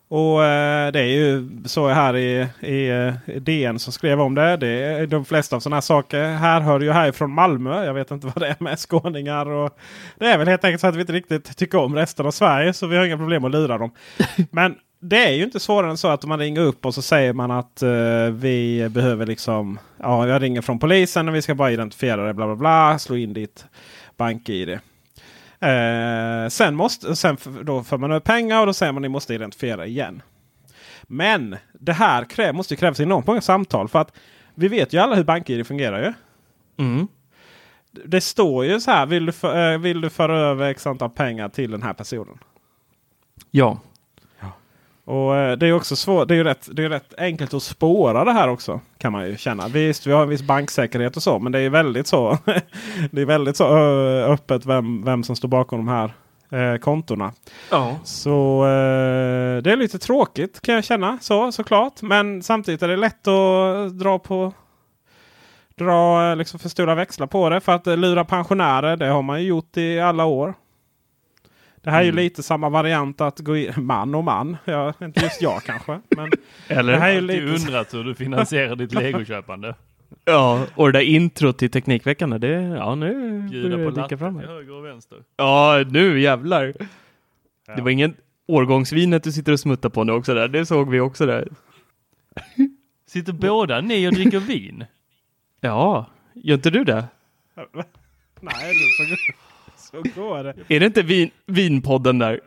Och 0.08 0.44
eh, 0.44 0.92
det 0.92 1.00
är 1.00 1.04
ju 1.04 1.48
så 1.64 1.88
här 1.88 2.16
i, 2.16 2.46
i, 2.60 3.12
i 3.32 3.38
DN 3.40 3.78
som 3.78 3.92
skrev 3.92 4.20
om 4.20 4.34
det. 4.34 4.56
det 4.56 4.68
är 4.68 5.06
de 5.06 5.24
flesta 5.24 5.56
av 5.56 5.60
sådana 5.60 5.76
här 5.76 5.80
saker 5.80 6.24
här 6.24 6.60
hör 6.60 6.80
ju 6.80 6.92
härifrån 6.92 7.30
Malmö. 7.32 7.84
Jag 7.84 7.94
vet 7.94 8.10
inte 8.10 8.26
vad 8.26 8.40
det 8.40 8.48
är 8.48 8.56
med 8.58 8.78
skåningar. 8.78 9.46
Och 9.46 9.78
det 10.18 10.26
är 10.26 10.38
väl 10.38 10.48
helt 10.48 10.64
enkelt 10.64 10.80
så 10.80 10.86
att 10.86 10.96
vi 10.96 11.00
inte 11.00 11.12
riktigt 11.12 11.56
tycker 11.56 11.78
om 11.78 11.94
resten 11.94 12.26
av 12.26 12.30
Sverige. 12.30 12.72
Så 12.72 12.86
vi 12.86 12.96
har 12.96 13.04
inga 13.04 13.16
problem 13.16 13.44
att 13.44 13.50
lura 13.50 13.78
dem. 13.78 13.90
Men 14.50 14.76
det 15.00 15.26
är 15.26 15.32
ju 15.32 15.44
inte 15.44 15.60
svårare 15.60 15.90
än 15.90 15.96
så 15.96 16.08
att 16.08 16.24
man 16.24 16.38
ringer 16.38 16.60
upp 16.60 16.86
och 16.86 16.94
så 16.94 17.02
säger 17.02 17.32
man 17.32 17.50
att 17.50 17.82
eh, 17.82 17.90
vi 18.32 18.88
behöver 18.90 19.26
liksom. 19.26 19.78
Ja, 19.96 20.28
jag 20.28 20.42
ringer 20.42 20.62
från 20.62 20.78
polisen 20.78 21.28
och 21.28 21.34
vi 21.34 21.42
ska 21.42 21.54
bara 21.54 21.70
identifiera 21.72 22.26
det. 22.26 22.34
Bla 22.34 22.46
bla 22.46 22.56
bla. 22.56 22.98
Slå 22.98 23.16
in 23.16 23.32
ditt 23.32 23.66
bank-id. 24.18 24.78
Eh, 25.60 26.48
sen 26.48 26.74
måste, 26.74 27.16
sen 27.16 27.36
då 27.62 27.84
får 27.84 27.98
man 27.98 28.10
över 28.10 28.20
pengar 28.20 28.60
och 28.60 28.66
då 28.66 28.72
säger 28.72 28.92
man 28.92 29.00
att 29.00 29.02
ni 29.02 29.08
måste 29.08 29.34
identifiera 29.34 29.86
igen. 29.86 30.22
Men 31.02 31.56
det 31.72 31.92
här 31.92 32.24
kräv, 32.24 32.54
måste 32.54 32.76
krävas 32.76 33.00
enormt 33.00 33.26
många 33.26 33.40
samtal. 33.40 33.88
För 33.88 33.98
att 33.98 34.12
vi 34.54 34.68
vet 34.68 34.92
ju 34.92 34.98
alla 34.98 35.16
hur 35.16 35.24
BankID 35.24 35.66
fungerar 35.66 36.02
ju. 36.02 36.12
Mm. 36.84 37.08
Det 37.90 38.20
står 38.20 38.64
ju 38.64 38.80
så 38.80 38.90
här. 38.90 39.06
Vill 39.06 39.26
du, 39.26 39.32
för, 39.32 39.72
eh, 39.72 39.78
vill 39.78 40.00
du 40.00 40.10
föra 40.10 40.38
över 40.38 40.70
x 40.70 40.86
antal 40.86 41.10
pengar 41.10 41.48
till 41.48 41.70
den 41.70 41.82
här 41.82 41.92
personen? 41.92 42.38
Ja. 43.50 43.80
Och 45.08 45.36
eh, 45.36 45.56
det 45.56 45.66
är 45.66 45.72
också 45.72 45.96
svårt. 45.96 46.28
Det 46.28 46.34
är 46.34 46.36
ju 46.36 46.44
rätt, 46.44 46.68
det 46.72 46.84
är 46.84 46.88
rätt 46.88 47.14
enkelt 47.18 47.54
att 47.54 47.62
spåra 47.62 48.24
det 48.24 48.32
här 48.32 48.48
också. 48.48 48.80
Kan 48.98 49.12
man 49.12 49.26
ju 49.26 49.36
känna. 49.36 49.68
Visst, 49.68 50.06
vi 50.06 50.12
har 50.12 50.22
en 50.22 50.28
viss 50.28 50.42
banksäkerhet 50.42 51.16
och 51.16 51.22
så. 51.22 51.38
Men 51.38 51.52
det 51.52 51.60
är 51.60 51.70
väldigt 51.70 52.06
så. 52.06 52.38
det 53.10 53.20
är 53.20 53.26
väldigt 53.26 53.56
så 53.56 53.78
öppet 54.26 54.66
vem, 54.66 55.04
vem 55.04 55.24
som 55.24 55.36
står 55.36 55.48
bakom 55.48 55.86
de 55.86 55.88
här 55.88 56.14
eh, 56.50 56.78
kontona. 56.78 57.32
Ja. 57.70 57.98
Så 58.04 58.64
eh, 58.64 59.62
det 59.62 59.72
är 59.72 59.76
lite 59.76 59.98
tråkigt 59.98 60.60
kan 60.60 60.74
jag 60.74 60.84
känna. 60.84 61.18
Så 61.20 61.52
såklart. 61.52 62.02
Men 62.02 62.42
samtidigt 62.42 62.82
är 62.82 62.88
det 62.88 62.96
lätt 62.96 63.28
att 63.28 63.98
dra 63.98 64.18
på 64.18 64.52
dra 65.74 66.30
eh, 66.30 66.36
liksom 66.36 66.60
för 66.60 66.68
stora 66.68 66.94
växlar 66.94 67.26
på 67.26 67.48
det. 67.48 67.60
För 67.60 67.72
att 67.72 67.86
eh, 67.86 67.96
lura 67.96 68.24
pensionärer, 68.24 68.96
det 68.96 69.06
har 69.06 69.22
man 69.22 69.42
ju 69.42 69.48
gjort 69.48 69.76
i 69.76 70.00
alla 70.00 70.24
år. 70.24 70.54
Det 71.82 71.90
här 71.90 72.00
är 72.00 72.04
ju 72.04 72.12
lite 72.12 72.42
samma 72.42 72.68
variant 72.68 73.20
att 73.20 73.38
gå 73.40 73.56
in, 73.56 73.72
man 73.76 74.14
och 74.14 74.24
man. 74.24 74.56
Ja, 74.64 74.94
inte 75.00 75.20
just 75.20 75.42
jag 75.42 75.62
kanske. 75.62 76.00
Men 76.16 76.30
Eller 76.68 76.92
det 76.92 76.98
här 76.98 77.08
är 77.08 77.14
ju 77.14 77.20
lite... 77.20 77.44
undrat 77.44 77.94
hur 77.94 78.04
du 78.04 78.14
finansierar 78.14 78.76
ditt 78.76 78.94
legoköpande. 79.00 79.74
Ja, 80.24 80.66
och 80.74 80.86
det 80.92 80.98
där 80.98 81.04
introt 81.04 81.58
till 81.58 81.70
Teknikveckan, 81.70 82.30
det, 82.30 82.48
ja 82.62 82.94
nu 82.94 83.40
Bjuda 83.50 83.68
börjar 83.76 83.84
på 83.84 83.90
dyka 83.90 84.00
latte 84.02 84.16
fram. 84.18 84.38
till 84.38 84.48
höger 84.48 84.72
och 84.72 84.84
vänster. 84.84 85.18
Ja, 85.36 85.84
nu 85.90 86.20
jävlar. 86.20 86.72
Det 87.76 87.82
var 87.82 87.90
ingen 87.90 88.14
årgångsvinet 88.46 89.22
du 89.24 89.32
sitter 89.32 89.52
och 89.52 89.60
smuttar 89.60 89.88
på 89.88 90.04
nu 90.04 90.12
också 90.12 90.34
där. 90.34 90.48
Det 90.48 90.66
såg 90.66 90.90
vi 90.90 91.00
också 91.00 91.26
där. 91.26 91.48
Sitter 93.06 93.32
båda 93.32 93.80
ni 93.80 94.08
och 94.08 94.12
dricker 94.12 94.38
vin? 94.40 94.84
Ja, 95.60 96.06
gör 96.34 96.54
inte 96.54 96.70
du 96.70 96.84
det? 96.84 97.04
Nej, 98.40 98.72
det- 98.72 99.16
så, 99.16 99.32
så 99.90 100.02
går 100.20 100.44
det. 100.44 100.74
Är 100.74 100.80
det 100.80 100.86
inte 100.86 101.02
vin, 101.02 101.30
vinpodden 101.46 102.18
där? 102.18 102.40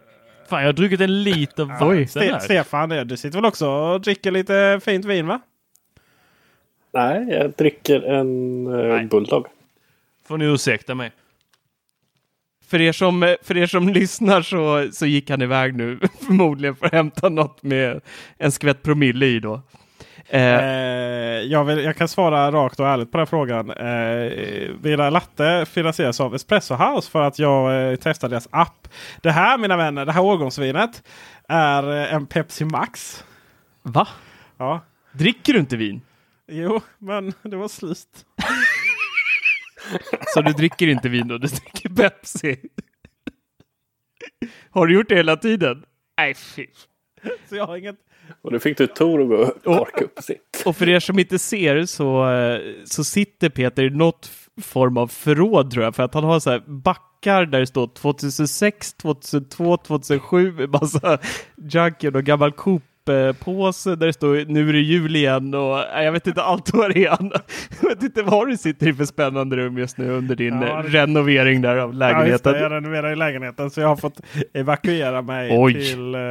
Fan, 0.49 0.59
jag 0.59 0.67
har 0.67 0.73
druckit 0.73 1.01
en 1.01 1.23
liter 1.23 1.65
vatten 1.65 2.31
här. 2.31 2.39
Stefan, 2.39 2.91
eh, 2.91 3.05
du 3.05 3.17
sitter 3.17 3.37
väl 3.37 3.45
också 3.45 3.69
och 3.69 4.01
dricker 4.01 4.31
lite 4.31 4.79
fint 4.83 5.05
vin 5.05 5.27
va? 5.27 5.41
Nej, 6.93 7.27
jag 7.29 7.51
dricker 7.51 8.01
en 8.01 8.67
uh, 8.67 9.07
Bulldog. 9.07 9.45
Får 10.25 10.37
ni 10.37 10.45
ursäkta 10.45 10.95
mig. 10.95 11.11
För 12.67 12.81
er 12.81 12.91
som, 12.91 13.35
för 13.41 13.57
er 13.57 13.65
som 13.65 13.89
lyssnar 13.93 14.41
så, 14.41 14.89
så 14.91 15.05
gick 15.05 15.29
han 15.29 15.41
iväg 15.41 15.75
nu 15.75 15.99
förmodligen 16.19 16.75
för 16.75 16.85
att 16.85 16.93
hämta 16.93 17.29
något 17.29 17.63
med 17.63 18.01
en 18.37 18.51
skvätt 18.51 18.83
promille 18.83 19.25
i 19.25 19.39
då. 19.39 19.61
Eh, 20.33 20.81
Eh, 21.41 21.47
jag, 21.47 21.65
vill, 21.65 21.83
jag 21.83 21.95
kan 21.97 22.07
svara 22.07 22.51
rakt 22.51 22.79
och 22.79 22.87
ärligt 22.87 23.11
på 23.11 23.17
den 23.17 23.27
frågan. 23.27 23.69
Eh, 23.71 24.31
Villa 24.81 25.09
Latte 25.09 25.65
finansieras 25.65 26.19
av 26.19 26.35
Espresso 26.35 26.75
House 26.75 27.11
för 27.11 27.21
att 27.21 27.39
jag 27.39 27.91
eh, 27.91 27.95
testade 27.95 28.33
deras 28.33 28.47
app. 28.51 28.87
Det 29.21 29.31
här 29.31 29.57
mina 29.57 29.77
vänner, 29.77 30.05
det 30.05 30.11
här 30.11 30.21
årgångsvinet 30.21 31.03
är 31.47 32.01
eh, 32.01 32.13
en 32.13 32.25
Pepsi 32.27 32.65
Max. 32.65 33.23
va? 33.83 34.07
Ja, 34.57 34.81
Dricker 35.11 35.53
du 35.53 35.59
inte 35.59 35.77
vin? 35.77 36.01
jo, 36.47 36.81
men 36.97 37.33
det 37.41 37.55
var 37.55 37.67
slut. 37.67 38.25
Så 40.33 40.41
du 40.41 40.51
dricker 40.53 40.87
inte 40.87 41.09
vin 41.09 41.27
då, 41.27 41.37
du 41.37 41.47
dricker 41.47 41.89
Pepsi? 41.89 42.57
Har 44.69 44.87
du 44.87 44.93
gjort 44.93 45.09
det 45.09 45.15
hela 45.15 45.37
tiden? 45.37 45.85
Nej, 46.17 46.33
fy. 46.33 46.67
Så 47.49 47.55
jag 47.55 47.67
har 47.67 47.77
inget... 47.77 47.95
Och 48.41 48.51
nu 48.51 48.59
fick 48.59 48.77
du 48.77 48.87
Tor 48.87 49.21
att 49.21 49.27
gå 49.29 49.35
och 49.35 49.77
korka 49.77 50.05
upp 50.05 50.19
sitt. 50.19 50.63
Och 50.65 50.75
för 50.75 50.89
er 50.89 50.99
som 50.99 51.19
inte 51.19 51.39
ser 51.39 51.85
så, 51.85 52.29
eh, 52.29 52.59
så 52.85 53.03
sitter 53.03 53.49
Peter 53.49 53.83
i 53.83 53.89
något 53.89 54.31
form 54.61 54.97
av 54.97 55.07
förråd 55.07 55.71
tror 55.71 55.83
jag. 55.83 55.95
För 55.95 56.03
att 56.03 56.13
han 56.13 56.23
har 56.23 56.39
så 56.39 56.49
här 56.49 56.63
backar 56.67 57.45
där 57.45 57.59
det 57.59 57.67
står 57.67 57.87
2006, 57.87 58.93
2002, 58.93 59.77
2007. 59.77 60.67
Massa 60.67 61.17
Junkin 61.71 62.15
och 62.15 62.23
gammal 62.23 62.51
Coop-påse 63.05 63.95
där 63.95 64.07
det 64.07 64.13
står 64.13 64.45
nu 64.45 64.69
är 64.69 64.73
det 64.73 64.79
jul 64.79 65.15
igen 65.15 65.53
och 65.53 65.77
jag 65.93 66.11
vet 66.11 66.27
inte 66.27 66.41
allt 66.43 66.73
vad 66.73 66.93
det 66.93 67.05
är. 67.05 67.17
Jag 67.81 67.89
vet 67.89 68.03
inte 68.03 68.23
vad 68.23 68.47
du 68.47 68.57
sitter 68.57 68.87
i 68.87 68.93
för 68.93 69.05
spännande 69.05 69.55
rum 69.57 69.77
just 69.77 69.97
nu 69.97 70.09
under 70.11 70.35
din 70.35 70.61
Ja, 70.61 70.67
eh, 70.67 70.83
det- 70.83 70.89
renovering 70.89 71.61
där 71.61 71.77
av 71.77 71.89
Ja, 71.89 71.97
lägenheten. 71.97 72.53
det, 72.53 72.59
jag 72.59 72.71
renoverar 72.71 73.11
i 73.11 73.15
lägenheten 73.15 73.69
så 73.69 73.81
jag 73.81 73.87
har 73.87 73.95
fått 73.95 74.21
evakuera 74.53 75.21
mig 75.21 75.49
Oj. 75.59 75.73
till, 75.73 76.15
eh, 76.15 76.21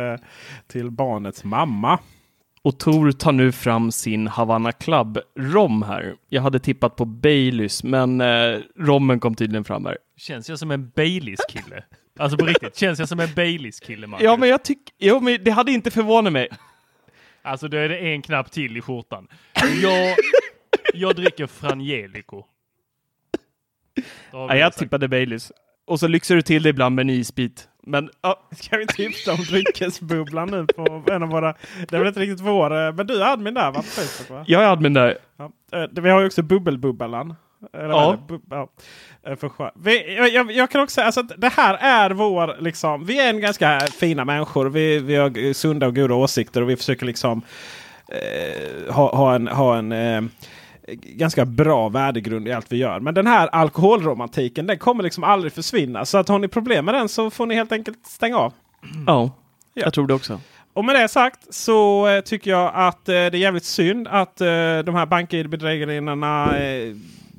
till 0.73 0.91
barnets 0.91 1.45
mamma. 1.45 1.99
Och 2.63 2.79
Tor 2.79 3.13
tar 3.13 3.33
nu 3.33 3.53
fram 3.53 3.93
sin 3.93 4.27
Havana 4.27 4.73
Club 4.73 5.19
rom 5.39 5.83
här. 5.83 6.15
Jag 6.29 6.43
hade 6.43 6.59
tippat 6.59 6.97
på 6.97 7.05
Baileys, 7.05 7.85
men 7.85 8.21
eh, 8.21 8.59
rommen 8.79 9.21
kom 9.21 9.35
tydligen 9.35 9.65
fram 9.65 9.85
här. 9.85 9.97
Känns 10.17 10.49
jag 10.49 10.59
som 10.59 10.71
en 10.71 10.91
Baileys 10.97 11.41
kille? 11.49 11.83
Alltså 12.21 12.39
på 12.39 12.45
riktigt, 12.47 12.77
känns 12.77 12.99
jag 12.99 13.09
som 13.09 13.21
en 13.21 13.35
Baileys 13.35 13.81
kille 13.81 14.07
Marcus? 14.07 14.25
Ja, 14.25 14.37
men 14.37 14.49
jag 14.49 14.63
tycker, 14.65 14.95
jo, 14.99 15.21
men 15.21 15.45
det 15.45 15.51
hade 15.51 15.73
inte 15.73 15.91
förvånat 15.91 16.33
mig. 16.33 16.49
Alltså 17.43 17.69
då 17.69 17.77
är 17.77 17.89
det 17.89 17.99
en 17.99 18.23
knapp 18.23 18.51
till 18.51 18.77
i 18.77 18.81
skjortan. 18.81 19.29
Jag, 19.83 20.17
jag 20.95 21.17
dricker 21.17 21.47
Frangelico. 21.47 22.45
Ja, 24.33 24.57
jag 24.57 24.73
sagt. 24.73 24.79
tippade 24.79 25.09
Baileys. 25.09 25.53
Och 25.87 26.01
så 26.01 26.09
lyxar 26.09 26.35
du 26.35 26.43
till 26.43 26.63
det 26.63 26.69
ibland 26.69 26.95
med 26.95 27.03
en 27.03 27.11
isbit. 27.11 27.69
Men 27.83 28.11
ja, 28.23 28.49
Ska 28.57 28.77
vi 28.77 28.87
tipsa 28.87 29.33
om 29.33 29.39
dryckesbubblan 29.45 30.49
nu 30.51 30.67
på 30.67 31.03
en 31.13 31.23
av 31.23 31.29
våra... 31.29 31.55
Det 31.89 31.97
är 31.97 31.99
väl 31.99 32.09
inte 32.09 32.21
riktigt 32.21 32.41
vår, 32.41 32.87
eh, 32.87 32.93
men 32.95 33.07
du 33.07 33.23
är 33.23 33.33
admin 33.33 33.55
där 33.55 33.71
va? 33.71 33.77
På 33.77 33.83
Facebook, 33.83 34.31
va? 34.31 34.45
jag 34.47 34.63
är 34.63 34.67
admin 34.67 34.95
där. 34.95 35.19
Ja. 35.37 35.53
eh, 35.73 35.89
Vi 36.03 36.11
har 36.11 36.21
ju 36.21 36.27
också 36.27 36.43
bubbelbubblan. 36.43 37.35
Eller, 37.73 37.89
Ja. 37.89 38.17
eller, 38.29 38.41
ja. 38.51 38.69
eh, 39.27 39.37
För 39.37 39.71
vi, 39.75 40.17
jag, 40.17 40.53
jag, 40.53 40.71
kan 40.71 40.81
också 40.81 40.95
säga 40.95 41.07
alltså, 41.07 41.21
att 41.21 41.33
det 41.37 41.49
här 41.49 41.75
är 41.75 42.11
vår, 42.11 42.57
liksom, 42.61 43.05
vi 43.05 43.21
är 43.21 43.31
en 43.31 43.41
ganska 43.41 43.81
fina 43.81 44.25
människor. 44.25 44.67
Vi, 44.69 44.99
vi 44.99 45.17
har 45.17 45.53
sunda 45.53 45.87
och 45.87 45.95
goda 45.97 46.15
åsikter 46.15 46.63
och 46.63 46.71
vi 46.71 46.77
försöker 46.77 47.07
liksom 47.07 47.43
eh, 48.09 48.95
ha, 48.95 49.17
ha 49.17 49.35
en, 49.35 49.49
ha 49.49 49.79
en 49.79 49.93
eh, 49.93 50.23
ganska 51.03 51.45
bra 51.45 51.89
värdegrund 51.89 52.49
i 52.49 52.53
allt 52.53 52.73
vi 52.73 52.77
gör. 52.77 53.01
Men 53.01 53.15
den 53.15 53.27
här 53.27 53.49
alkoholromantiken 53.49 54.67
den 54.67 54.79
kommer 54.79 55.03
liksom 55.03 55.25
aldrig 55.25 55.53
försvinna. 55.53 56.05
Så 56.05 56.19
att 56.19 56.29
har 56.29 56.39
ni 56.39 56.49
problem 56.49 56.85
med 56.85 56.95
den 56.95 57.09
så 57.09 57.31
får 57.31 57.47
ni 57.47 57.55
helt 57.55 57.73
enkelt 57.73 58.07
stänga 58.07 58.37
av. 58.37 58.53
Ja, 59.07 59.31
jag 59.75 59.95
tror 59.95 60.07
det 60.07 60.15
också. 60.15 60.41
Och 60.73 60.85
med 60.85 60.95
det 60.95 61.09
sagt 61.09 61.55
så 61.55 62.09
eh, 62.09 62.21
tycker 62.21 62.51
jag 62.51 62.73
att 62.75 63.09
eh, 63.09 63.13
det 63.13 63.17
är 63.19 63.35
jävligt 63.35 63.65
synd 63.65 64.09
att 64.09 64.37
de 64.85 64.95
här 64.95 65.07
bank-id-bedrägerierna 65.07 66.15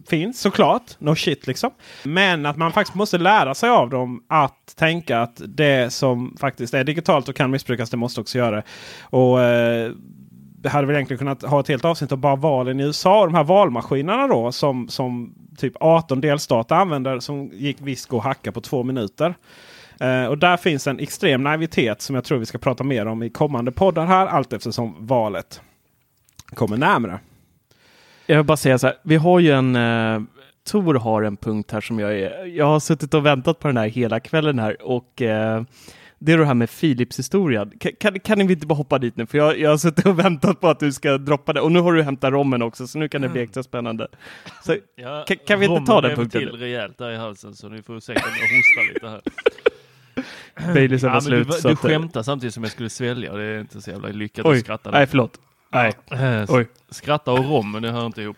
finns 0.07 0.39
såklart. 0.39 0.99
No 0.99 1.15
shit 1.15 1.47
liksom. 1.47 1.71
Men 2.03 2.45
att 2.45 2.57
man 2.57 2.71
faktiskt 2.71 2.95
måste 2.95 3.17
lära 3.17 3.55
sig 3.55 3.69
av 3.69 3.89
dem 3.89 4.23
att 4.27 4.73
tänka 4.75 5.19
att 5.19 5.41
det 5.45 5.93
som 5.93 6.37
faktiskt 6.39 6.73
är 6.73 6.83
digitalt 6.83 7.29
och 7.29 7.35
kan 7.35 7.51
missbrukas 7.51 7.89
det 7.89 7.97
måste 7.97 8.21
också 8.21 8.37
göra 8.37 8.55
det. 8.55 8.63
Och 9.01 9.41
eh, 9.41 9.91
det 10.61 10.69
hade 10.69 10.87
väl 10.87 10.95
egentligen 10.95 11.17
kunnat 11.17 11.41
ha 11.41 11.59
ett 11.59 11.67
helt 11.67 11.85
avsnitt 11.85 12.11
om 12.11 12.21
bara 12.21 12.35
valen 12.35 12.79
i 12.79 12.83
USA. 12.83 13.25
De 13.25 13.35
här 13.35 13.43
valmaskinerna 13.43 14.27
då 14.27 14.51
som, 14.51 14.87
som 14.87 15.35
typ 15.57 15.73
18 15.79 16.21
delstater 16.21 16.75
använder 16.75 17.19
som 17.19 17.49
gick 17.53 17.77
visst 17.79 18.07
gå 18.07 18.17
att 18.17 18.23
hacka 18.23 18.51
på 18.51 18.61
två 18.61 18.83
minuter. 18.83 19.35
Uh, 20.03 20.25
och 20.25 20.37
där 20.37 20.57
finns 20.57 20.87
en 20.87 20.99
extrem 20.99 21.43
naivitet 21.43 22.01
som 22.01 22.15
jag 22.15 22.23
tror 22.23 22.37
vi 22.37 22.45
ska 22.45 22.57
prata 22.57 22.83
mer 22.83 23.05
om 23.05 23.23
i 23.23 23.29
kommande 23.29 23.71
poddar 23.71 24.05
här 24.05 24.27
allt 24.27 24.53
eftersom 24.53 24.95
valet 24.99 25.61
kommer 26.55 26.77
närmare. 26.77 27.19
Jag 28.31 28.37
vill 28.37 28.45
bara 28.45 28.57
säga 28.57 28.77
så 28.77 28.87
här, 28.87 28.95
vi 29.03 29.15
har 29.15 29.39
ju 29.39 29.51
en... 29.51 29.75
Eh, 29.75 30.21
Tor 30.63 30.93
har 30.93 31.23
en 31.23 31.37
punkt 31.37 31.71
här 31.71 31.81
som 31.81 31.99
jag 31.99 32.19
är... 32.19 32.45
Jag 32.45 32.65
har 32.65 32.79
suttit 32.79 33.13
och 33.13 33.25
väntat 33.25 33.59
på 33.59 33.67
den 33.67 33.77
här 33.77 33.87
hela 33.87 34.19
kvällen 34.19 34.59
här 34.59 34.77
och 34.81 35.21
eh, 35.21 35.63
det 36.19 36.31
är 36.33 36.37
det 36.37 36.45
här 36.45 36.53
med 36.53 36.69
Philips 36.79 37.19
historia. 37.19 37.67
Kan, 37.79 37.91
kan, 37.99 38.19
kan 38.19 38.47
vi 38.47 38.53
inte 38.53 38.67
bara 38.67 38.75
hoppa 38.75 38.99
dit 38.99 39.15
nu? 39.17 39.25
För 39.25 39.37
jag, 39.37 39.59
jag 39.59 39.69
har 39.69 39.77
suttit 39.77 40.05
och 40.05 40.19
väntat 40.25 40.59
på 40.61 40.67
att 40.69 40.79
du 40.79 40.91
ska 40.91 41.17
droppa 41.17 41.53
det 41.53 41.61
och 41.61 41.71
nu 41.71 41.79
har 41.79 41.93
du 41.93 42.03
hämtat 42.03 42.31
rommen 42.33 42.61
också 42.61 42.87
så 42.87 42.99
nu 42.99 43.09
kan 43.09 43.21
det 43.21 43.29
bli 43.29 43.41
extra 43.41 43.63
spännande. 43.63 44.07
Så, 44.63 44.75
Ja, 44.95 45.23
kan, 45.27 45.37
kan 45.47 45.59
vi 45.59 45.65
inte 45.65 45.85
ta 45.91 46.01
den 46.01 46.15
punkten? 46.15 46.41
till 46.41 46.51
rejält 46.59 46.97
där 46.97 47.11
i 47.11 47.17
halsen 47.17 47.53
så 47.55 47.69
ni 47.69 47.81
får 47.81 47.97
ursäkta 47.97 48.27
om 48.27 48.33
jag 48.35 48.57
hostar 48.57 48.93
lite 48.93 49.07
här. 49.07 50.73
Baileys 50.73 51.03
var 51.03 51.09
Ja, 51.09 51.13
men 51.13 51.21
slut. 51.21 51.47
du, 51.47 51.53
så 51.53 51.67
du 51.67 51.73
eh, 51.73 51.77
skämtar 51.77 52.23
samtidigt 52.23 52.53
som 52.53 52.63
jag 52.63 52.71
skulle 52.71 52.89
svälja. 52.89 53.33
Det 53.33 53.43
är 53.43 53.59
inte 53.59 53.81
så 53.81 53.89
jävla 53.91 54.07
lyckat 54.09 54.45
Oj, 54.45 54.57
att 54.57 54.63
skratta. 54.63 54.91
nej 54.91 55.07
förlåt. 55.07 55.39
Nej. 55.71 55.93
Eh, 56.11 56.45
Oj. 56.49 56.67
Skratta 56.89 57.31
och 57.31 57.45
rom, 57.45 57.71
men 57.71 57.81
det 57.81 57.91
hör 57.91 58.05
inte 58.05 58.21
ihop. 58.21 58.37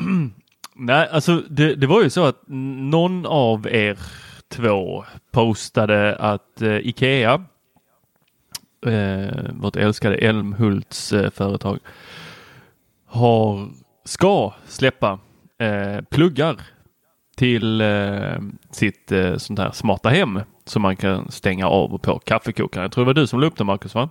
Nej, 0.74 1.08
alltså 1.12 1.42
det, 1.50 1.74
det 1.74 1.86
var 1.86 2.02
ju 2.02 2.10
så 2.10 2.24
att 2.24 2.42
någon 2.46 3.26
av 3.26 3.66
er 3.66 3.98
två 4.48 5.04
postade 5.30 6.16
att 6.16 6.62
eh, 6.62 6.76
Ikea, 6.76 7.44
eh, 8.86 9.50
vårt 9.52 9.76
älskade 9.76 10.16
Elmhults 10.16 11.12
eh, 11.12 11.30
företag, 11.30 11.78
har, 13.06 13.68
ska 14.04 14.52
släppa 14.66 15.18
eh, 15.58 16.00
pluggar 16.10 16.60
till 17.36 17.80
eh, 17.80 18.38
sitt 18.70 19.12
sånt 19.36 19.58
här 19.58 19.70
smarta 19.70 20.08
hem 20.08 20.40
som 20.64 20.82
man 20.82 20.96
kan 20.96 21.30
stänga 21.30 21.68
av 21.68 21.94
och 21.94 22.02
på 22.02 22.18
kaffekokaren. 22.18 22.82
Jag 22.84 22.92
tror 22.92 23.04
det 23.04 23.06
var 23.06 23.14
du 23.14 23.26
som 23.26 23.40
la 23.40 23.46
upp 23.46 23.56
det 23.56 23.64
Marcus 23.64 23.94
va? 23.94 24.10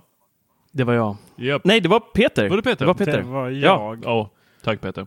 Det 0.72 0.84
var 0.84 0.94
jag. 0.94 1.16
Japp. 1.36 1.64
Nej, 1.64 1.80
det 1.80 1.88
var 1.88 2.00
Peter. 2.00 2.48
Var 2.48 2.56
det 2.56 2.62
Peter? 2.62 2.78
Det 2.78 2.86
var 2.86 2.94
Peter. 2.94 3.18
Det 3.18 3.22
var 3.28 3.50
Ja, 3.50 3.78
jag. 3.94 3.98
ja 4.04 4.30
tack 4.64 4.80
Peter. 4.80 5.06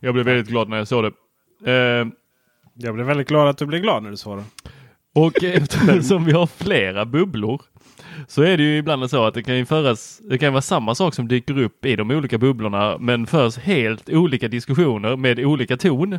Jag 0.00 0.14
blev 0.14 0.26
väldigt 0.26 0.48
glad 0.48 0.68
när 0.68 0.76
jag 0.76 0.88
såg 0.88 1.04
det. 1.04 1.12
Eh, 1.72 2.06
Jag 2.74 2.94
blev 2.94 3.06
väldigt 3.06 3.28
glad 3.28 3.48
att 3.48 3.58
du 3.58 3.66
blev 3.66 3.80
glad 3.82 4.02
när 4.02 4.10
du 4.10 4.16
sa 4.16 4.36
det. 4.36 4.44
och 5.14 5.44
eftersom 5.44 6.24
vi 6.24 6.32
har 6.32 6.46
flera 6.46 7.04
bubblor 7.04 7.62
så 8.28 8.42
är 8.42 8.56
det 8.56 8.62
ju 8.62 8.76
ibland 8.78 9.10
så 9.10 9.24
att 9.24 9.34
det 9.34 9.42
kan 9.42 9.56
ju 9.56 9.64
föras, 9.66 10.18
det 10.30 10.38
kan 10.38 10.52
vara 10.52 10.62
samma 10.62 10.94
sak 10.94 11.14
som 11.14 11.28
dyker 11.28 11.58
upp 11.58 11.84
i 11.84 11.96
de 11.96 12.10
olika 12.10 12.38
bubblorna 12.38 12.98
men 12.98 13.26
förs 13.26 13.58
helt 13.58 14.08
olika 14.10 14.48
diskussioner 14.48 15.16
med 15.16 15.38
olika 15.38 15.76
ton. 15.76 16.12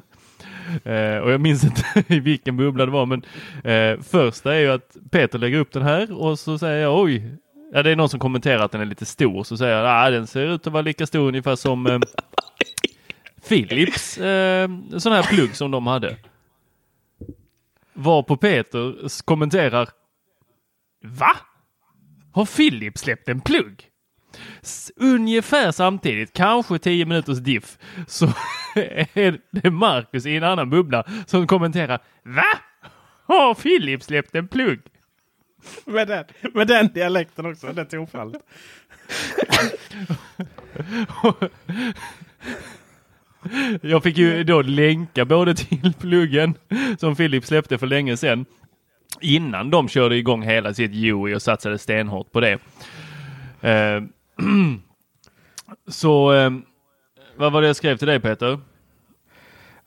Eh, 0.83 1.17
och 1.17 1.31
jag 1.31 1.41
minns 1.41 1.63
inte 1.63 1.83
i 2.15 2.19
vilken 2.19 2.57
bubbla 2.57 2.85
det 2.85 2.91
var 2.91 3.05
men 3.05 3.23
eh, 3.63 4.01
första 4.03 4.55
är 4.55 4.59
ju 4.59 4.67
att 4.71 4.97
Peter 5.11 5.39
lägger 5.39 5.59
upp 5.59 5.71
den 5.71 5.83
här 5.83 6.21
och 6.21 6.39
så 6.39 6.57
säger 6.57 6.81
jag 6.81 6.99
oj, 7.01 7.23
ja, 7.73 7.83
det 7.83 7.91
är 7.91 7.95
någon 7.95 8.09
som 8.09 8.19
kommenterar 8.19 8.63
att 8.65 8.71
den 8.71 8.81
är 8.81 8.85
lite 8.85 9.05
stor 9.05 9.43
så 9.43 9.57
säger 9.57 9.77
jag 9.83 10.05
att 10.07 10.11
den 10.13 10.27
ser 10.27 10.41
ut 10.45 10.67
att 10.67 10.73
vara 10.73 10.81
lika 10.81 11.07
stor 11.07 11.27
ungefär 11.27 11.55
som 11.55 11.87
eh, 11.87 11.99
Philips 13.49 14.17
eh, 14.17 14.69
sån 14.97 15.11
här 15.13 15.23
plugg 15.23 15.55
som 15.55 15.71
de 15.71 15.87
hade. 15.87 16.17
Var 17.93 18.23
på 18.23 18.37
Peter 18.37 18.95
kommenterar 19.25 19.89
Va? 21.03 21.35
Har 22.33 22.45
Philips 22.45 23.01
släppt 23.01 23.29
en 23.29 23.41
plugg? 23.41 23.83
S- 24.61 24.91
Ungefär 24.95 25.71
samtidigt, 25.71 26.33
kanske 26.33 26.79
10 26.79 27.05
minuters 27.05 27.37
diff, 27.37 27.77
så 28.07 28.25
är 28.75 29.39
det 29.51 29.71
Marcus 29.71 30.25
i 30.25 30.35
en 30.35 30.43
annan 30.43 30.69
bubbla 30.69 31.03
som 31.25 31.47
kommenterar 31.47 31.99
Va? 32.23 32.43
Har 33.27 33.53
Philips 33.53 34.05
släppt 34.05 34.35
en 34.35 34.47
plugg? 34.47 34.79
Med 35.85 36.07
den, 36.07 36.25
med 36.53 36.67
den 36.67 36.87
dialekten 36.87 37.45
också, 37.45 37.67
det 37.67 37.85
tonfallet. 37.85 38.41
Jag 43.81 44.03
fick 44.03 44.17
ju 44.17 44.43
då 44.43 44.61
länka 44.61 45.25
både 45.25 45.55
till 45.55 45.93
pluggen 45.99 46.53
som 46.99 47.15
Philips 47.15 47.47
släppte 47.47 47.77
för 47.77 47.87
länge 47.87 48.17
sedan 48.17 48.45
innan 49.21 49.69
de 49.69 49.87
körde 49.87 50.15
igång 50.15 50.43
hela 50.43 50.73
sitt 50.73 50.91
UI 50.91 51.35
och 51.35 51.41
satsade 51.41 51.77
stenhårt 51.77 52.31
på 52.31 52.39
det. 52.39 52.59
Eh, 53.61 54.03
så 55.87 56.33
eh, 56.33 56.51
vad 57.35 57.51
var 57.51 57.61
det 57.61 57.67
jag 57.67 57.75
skrev 57.75 57.97
till 57.97 58.07
dig 58.07 58.19
Peter? 58.19 58.59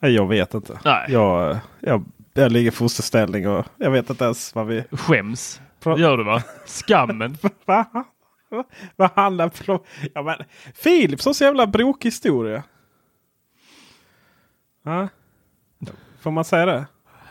Jag 0.00 0.28
vet 0.28 0.54
inte. 0.54 0.78
Nej. 0.84 1.06
Jag, 1.08 1.58
jag, 1.80 2.04
jag 2.34 2.52
ligger 2.52 2.68
i 2.68 2.74
fosterställning 2.74 3.48
och 3.48 3.66
jag 3.76 3.90
vet 3.90 4.10
inte 4.10 4.24
ens 4.24 4.54
vad 4.54 4.66
vi... 4.66 4.84
Skäms. 4.90 5.60
Pra- 5.82 5.98
Gör 5.98 6.16
du 6.16 6.24
va? 6.24 6.42
Skammen. 6.66 7.36
Va? 7.66 7.86
Va- 8.48 8.64
Vad 8.96 9.10
handlar 9.10 9.48
på? 9.48 9.84
Ja, 10.14 10.22
men 10.22 10.36
Philips 10.82 11.24
har 11.26 11.32
så 11.32 11.44
jävla 11.44 11.66
brokig 11.66 12.06
historia. 12.08 12.62
Ja. 14.82 15.08
Får 16.20 16.30
man 16.30 16.44
säga 16.44 16.66
det? 16.66 16.86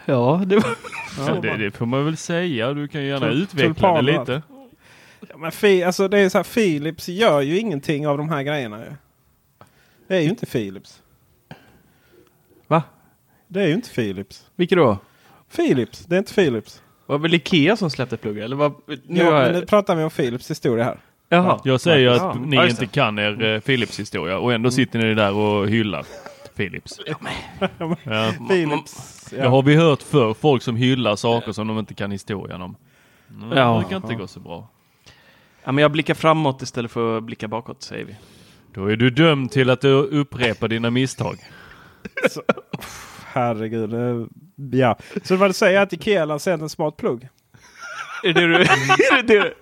Ja, 0.05 0.43
det 0.45 0.55
var... 0.55 0.75
Ja, 1.17 1.33
det, 1.41 1.57
det 1.57 1.71
får 1.71 1.85
man 1.85 2.05
väl 2.05 2.17
säga. 2.17 2.73
Du 2.73 2.87
kan 2.87 3.01
ju 3.01 3.07
gärna 3.07 3.25
Tul- 3.27 3.41
utveckla 3.43 3.93
det 3.93 4.01
lite. 4.01 4.41
Ja, 5.29 5.37
men 5.37 5.51
Fi- 5.51 5.83
alltså, 5.83 6.07
det 6.07 6.19
är 6.19 6.29
så 6.29 6.37
här, 6.37 6.43
Philips 6.43 7.07
gör 7.09 7.41
ju 7.41 7.59
ingenting 7.59 8.07
av 8.07 8.17
de 8.17 8.29
här 8.29 8.43
grejerna. 8.43 8.79
Ju. 8.85 8.91
Det 10.07 10.15
är 10.15 10.21
ju 10.21 10.29
inte 10.29 10.45
Philips. 10.45 11.01
Va? 12.67 12.83
Det 13.47 13.61
är 13.63 13.67
ju 13.67 13.73
inte 13.73 13.89
Philips. 13.89 14.45
Vilka 14.55 14.75
då? 14.75 14.97
Philips, 15.55 15.99
det 16.05 16.15
är 16.15 16.19
inte 16.19 16.33
Philips. 16.33 16.81
Var 17.09 17.17
det 17.17 17.21
väl 17.21 17.33
Ikea 17.33 17.75
som 17.75 17.89
släppte 17.89 18.17
pluggar? 18.17 18.43
Eller 18.45 18.55
vad? 18.55 18.73
Nu 18.87 18.97
Ja, 19.19 19.43
jag... 19.45 19.53
nu 19.53 19.65
pratar 19.65 19.95
vi 19.95 20.03
om 20.03 20.09
Philips 20.09 20.51
historia 20.51 20.83
här. 20.83 20.97
Jaha. 21.29 21.59
Jag 21.63 21.81
säger 21.81 21.97
ju 21.99 22.09
att 22.09 22.17
Ja. 22.21 22.33
ni 22.45 22.55
Ja, 22.55 22.67
inte 22.67 22.85
kan 22.85 23.19
er 23.19 23.43
eh, 23.43 23.59
Philips 23.59 23.99
historia 23.99 24.37
och 24.37 24.53
ändå 24.53 24.71
sitter 24.71 24.99
ni 24.99 25.13
där 25.13 25.33
och 25.33 25.69
hyllar 25.69 26.05
Philips. 26.55 26.99
Ja. 27.05 27.15
Philips. 28.49 29.27
ja. 29.31 29.41
Det 29.43 29.47
har 29.47 29.61
vi 29.61 29.75
hört 29.75 30.01
för 30.01 30.33
folk 30.33 30.63
som 30.63 30.75
hyllar 30.75 31.15
saker 31.15 31.51
som 31.51 31.67
de 31.67 31.79
inte 31.79 31.93
kan 31.93 32.11
historien 32.11 32.61
om. 32.61 32.75
Mm, 33.29 33.57
Ja. 33.57 33.73
Det 33.73 33.79
brukar 33.79 33.95
inte 33.95 34.15
gå 34.15 34.27
så 34.27 34.39
bra. 34.39 34.67
Ja, 35.63 35.71
men 35.71 35.81
jag 35.81 35.91
blickar 35.91 36.13
framåt 36.13 36.61
istället 36.61 36.91
för 36.91 37.17
att 37.17 37.23
blicka 37.23 37.47
bakåt 37.47 37.83
säger 37.83 38.05
vi. 38.05 38.15
Då 38.73 38.85
är 38.91 38.95
du 38.95 39.09
dömd 39.09 39.51
till 39.51 39.69
att 39.69 39.81
du 39.81 39.89
upprepar 39.93 40.67
dina 40.67 40.89
misstag. 40.89 41.37
Så, 43.39 43.45
herregud. 43.55 43.93
eh, 43.93 44.25
Ja. 44.79 44.97
Så 45.23 45.35
vad 45.35 45.49
du 45.49 45.53
säger 45.53 45.81
att 45.81 45.93
Ikea 45.93 46.25
lanserat 46.25 46.61
en 46.61 46.69
smart 46.69 46.97
plugg? 46.97 47.27
Är 48.23 48.33
det 48.33 48.41
du? 48.47 48.55
är 48.61 49.23
det 49.23 49.39
det? 49.39 49.53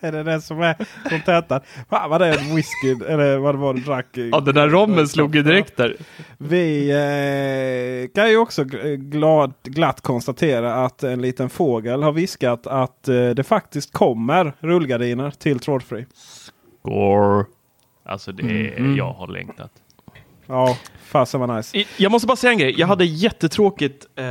Är 0.00 0.12
det 0.12 0.22
det 0.22 0.40
som 0.40 0.60
är 0.62 0.76
kontentan? 1.10 1.60
Fan 1.90 2.10
vad 2.10 2.20
det 2.20 2.26
är 2.26 2.38
en 2.38 2.56
whisky 2.56 3.04
eller 3.08 3.36
vad 3.38 3.54
det 3.54 3.58
var 3.58 3.74
du 3.74 3.80
drack. 3.80 4.06
Ja, 4.12 4.40
den 4.40 4.54
där 4.54 4.68
rommen 4.68 5.08
slog 5.08 5.34
ju 5.36 5.42
direkt 5.42 5.76
där. 5.76 5.96
Vi 6.38 6.90
eh, 6.90 8.14
kan 8.14 8.30
ju 8.30 8.36
också 8.36 8.62
gl- 8.64 8.96
glad, 8.96 9.52
glatt 9.62 10.00
konstatera 10.00 10.74
att 10.74 11.02
en 11.02 11.22
liten 11.22 11.50
fågel 11.50 12.02
har 12.02 12.12
viskat 12.12 12.66
att 12.66 13.08
eh, 13.08 13.28
det 13.30 13.44
faktiskt 13.44 13.92
kommer 13.92 14.52
rullgardiner 14.60 15.30
till 15.30 15.58
trådfri. 15.58 16.06
Score. 16.82 17.44
Alltså 18.04 18.32
det 18.32 18.42
är, 18.76 18.80
Mhm. 18.80 18.96
jag 18.96 19.12
har 19.12 19.28
längtat. 19.28 19.72
Ja, 20.46 20.76
fasen 21.08 21.40
vad 21.40 21.56
nice. 21.56 21.84
Jag 21.96 22.12
måste 22.12 22.26
bara 22.28 22.36
säga 22.36 22.52
en 22.52 22.58
grej. 22.58 22.74
Jag 22.78 22.86
hade 22.86 23.04
jättetråkigt 23.04 24.06
eh, 24.16 24.24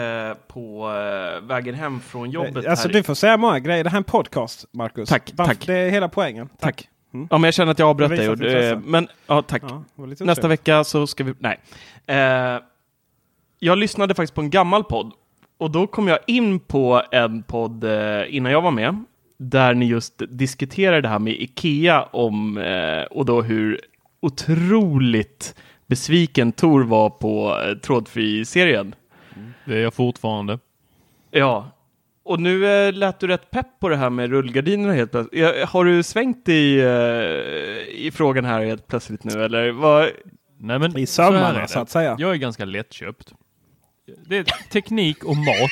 på 0.47 0.89
eh, 0.89 1.47
vägen 1.47 1.75
hem 1.75 1.99
från 1.99 2.31
jobbet. 2.31 2.67
Alltså 2.67 2.87
här. 2.87 2.93
du 2.93 3.03
får 3.03 3.13
säga 3.15 3.37
många 3.37 3.59
grejer. 3.59 3.83
Det 3.83 3.89
här 3.89 3.97
är 3.97 3.99
en 3.99 4.03
podcast, 4.03 4.65
Marcus. 4.71 5.09
Tack, 5.09 5.31
Varför- 5.35 5.53
tack. 5.53 5.67
Det 5.67 5.73
är 5.77 5.89
hela 5.89 6.09
poängen. 6.09 6.49
Tack. 6.59 6.87
Mm. 7.13 7.27
Ja, 7.31 7.37
men 7.37 7.43
jag 7.47 7.53
känner 7.53 7.71
att 7.71 7.79
jag 7.79 7.89
avbröt 7.89 8.09
dig. 8.09 8.29
och, 8.29 8.41
eh, 8.41 8.79
Men 8.79 9.07
ja, 9.27 9.41
tack. 9.41 9.63
Ja, 9.69 9.83
Nästa 10.19 10.47
vecka 10.47 10.83
så 10.83 11.07
ska 11.07 11.23
vi... 11.23 11.33
Nej. 11.39 11.59
Eh, 12.07 12.61
jag 13.59 13.77
lyssnade 13.77 14.15
faktiskt 14.15 14.33
på 14.35 14.41
en 14.41 14.49
gammal 14.49 14.83
podd. 14.83 15.11
Och 15.57 15.71
då 15.71 15.87
kom 15.87 16.07
jag 16.07 16.19
in 16.27 16.59
på 16.59 17.01
en 17.11 17.43
podd 17.43 17.83
eh, 17.83 18.35
innan 18.35 18.51
jag 18.51 18.61
var 18.61 18.71
med. 18.71 19.03
Där 19.39 19.73
ni 19.73 19.85
just 19.85 20.21
diskuterade 20.29 21.01
det 21.01 21.07
här 21.07 21.19
med 21.19 21.33
Ikea 21.33 22.03
om, 22.03 22.57
eh, 22.57 23.01
och 23.03 23.25
då 23.25 23.41
hur 23.41 23.79
otroligt 24.19 25.55
besviken 25.87 26.51
Tor 26.51 26.83
var 26.83 27.09
på 27.09 27.59
eh, 27.65 27.77
trådfri-serien. 27.77 28.95
Det 29.65 29.73
är 29.77 29.81
jag 29.81 29.93
fortfarande. 29.93 30.59
Ja. 31.31 31.71
Och 32.23 32.39
nu 32.39 32.65
eh, 32.87 32.93
lät 32.93 33.19
du 33.19 33.27
rätt 33.27 33.51
pepp 33.51 33.79
på 33.79 33.89
det 33.89 33.95
här 33.95 34.09
med 34.09 34.29
rullgardinerna 34.29 34.93
helt 34.93 35.11
plötsligt. 35.11 35.41
Ja, 35.41 35.65
Har 35.65 35.85
du 35.85 36.03
svängt 36.03 36.49
i, 36.49 36.79
eh, 36.79 36.87
i 38.05 38.11
frågan 38.13 38.45
här 38.45 38.65
helt 38.65 38.87
plötsligt 38.87 39.23
nu 39.23 39.43
eller? 39.43 39.71
Vad? 39.71 40.09
Nej, 40.59 40.79
men 40.79 40.97
I 40.97 41.05
så 41.05 41.21
här 41.21 41.29
är 41.31 41.33
sömmarna 41.35 41.59
det. 41.61 41.67
så 41.67 41.79
att 41.79 41.89
säga. 41.89 42.15
Jag 42.19 42.31
är 42.31 42.35
ganska 42.35 42.65
lättköpt. 42.65 43.33
Det 44.25 44.37
är 44.37 44.43
teknik 44.71 45.23
och 45.23 45.35
mat. 45.37 45.71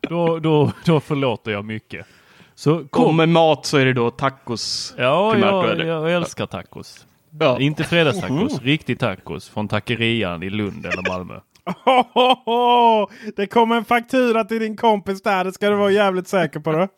Då, 0.00 0.38
då, 0.38 0.72
då 0.84 1.00
förlåter 1.00 1.50
jag 1.52 1.64
mycket. 1.64 2.06
Så 2.54 2.74
Och 2.74 2.90
kom. 2.90 3.16
med 3.16 3.28
mat 3.28 3.66
så 3.66 3.76
är 3.78 3.84
det 3.86 3.92
då 3.92 4.10
tacos. 4.10 4.94
Ja, 4.98 5.32
primärt 5.32 5.50
då, 5.50 5.56
jag, 5.56 5.70
eller? 5.70 5.84
jag 5.84 6.12
älskar 6.12 6.46
tacos. 6.46 7.06
Ja. 7.40 7.60
Inte 7.60 7.84
fredagstacos, 7.84 8.62
riktig 8.62 8.98
tacos 8.98 9.48
från 9.48 9.68
taquerian 9.68 10.42
i 10.42 10.50
Lund 10.50 10.86
eller 10.86 11.08
Malmö. 11.08 11.40
Det 13.36 13.46
kommer 13.46 13.76
en 13.76 13.84
faktura 13.84 14.44
till 14.44 14.60
din 14.60 14.76
kompis 14.76 15.22
där. 15.22 15.44
Det 15.44 15.52
ska 15.52 15.70
du 15.70 15.76
vara 15.76 15.90
jävligt 15.90 16.28
säker 16.28 16.60
på. 16.60 16.72
Det. 16.72 16.88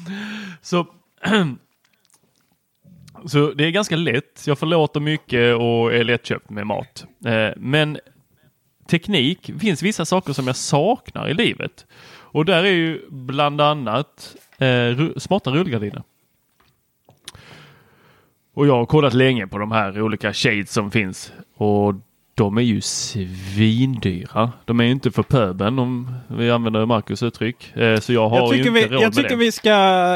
Så, 0.62 0.86
så 3.26 3.52
det 3.52 3.64
är 3.64 3.70
ganska 3.70 3.96
lätt. 3.96 4.42
Jag 4.46 4.58
förlåter 4.58 5.00
mycket 5.00 5.56
och 5.56 5.94
är 5.94 6.04
lättköpt 6.04 6.50
med 6.50 6.66
mat. 6.66 7.06
Eh, 7.26 7.48
Men 7.56 7.98
teknik, 8.90 9.50
finns 9.60 9.82
vissa 9.82 10.04
saker 10.04 10.32
som 10.32 10.46
jag 10.46 10.56
saknar 10.56 11.28
i 11.28 11.34
livet. 11.34 11.86
Och 12.08 12.44
där 12.44 12.64
är 12.64 12.72
ju 12.72 13.00
bland 13.10 13.60
annat 13.60 14.36
eh, 14.58 15.08
smarta 15.16 15.50
rullgardiner. 15.50 16.02
Och 18.56 18.66
jag 18.66 18.76
har 18.76 18.86
kollat 18.86 19.14
länge 19.14 19.46
på 19.46 19.58
de 19.58 19.72
här 19.72 20.00
olika 20.02 20.32
shades 20.32 20.72
som 20.72 20.90
finns. 20.90 21.32
Och 21.56 21.94
de 22.34 22.58
är 22.58 22.62
ju 22.62 22.80
svindyra. 22.80 24.52
De 24.64 24.80
är 24.80 24.84
ju 24.84 24.90
inte 24.90 25.10
för 25.10 25.22
pöben 25.22 25.78
om 25.78 26.14
vi 26.28 26.50
använder 26.50 26.86
Marcus 26.86 27.22
uttryck. 27.22 27.76
Eh, 27.76 27.98
Så 28.00 28.12
jag 28.12 28.28
har 28.28 28.36
Jag 28.38 28.52
ju 28.52 28.58
inte 28.58 28.70
vi, 28.70 28.86
råd 28.86 28.92
jag, 28.92 29.00
med 29.02 29.12
tycker 29.14 29.28
det. 29.28 29.36
vi 29.36 29.52
ska, 29.52 29.70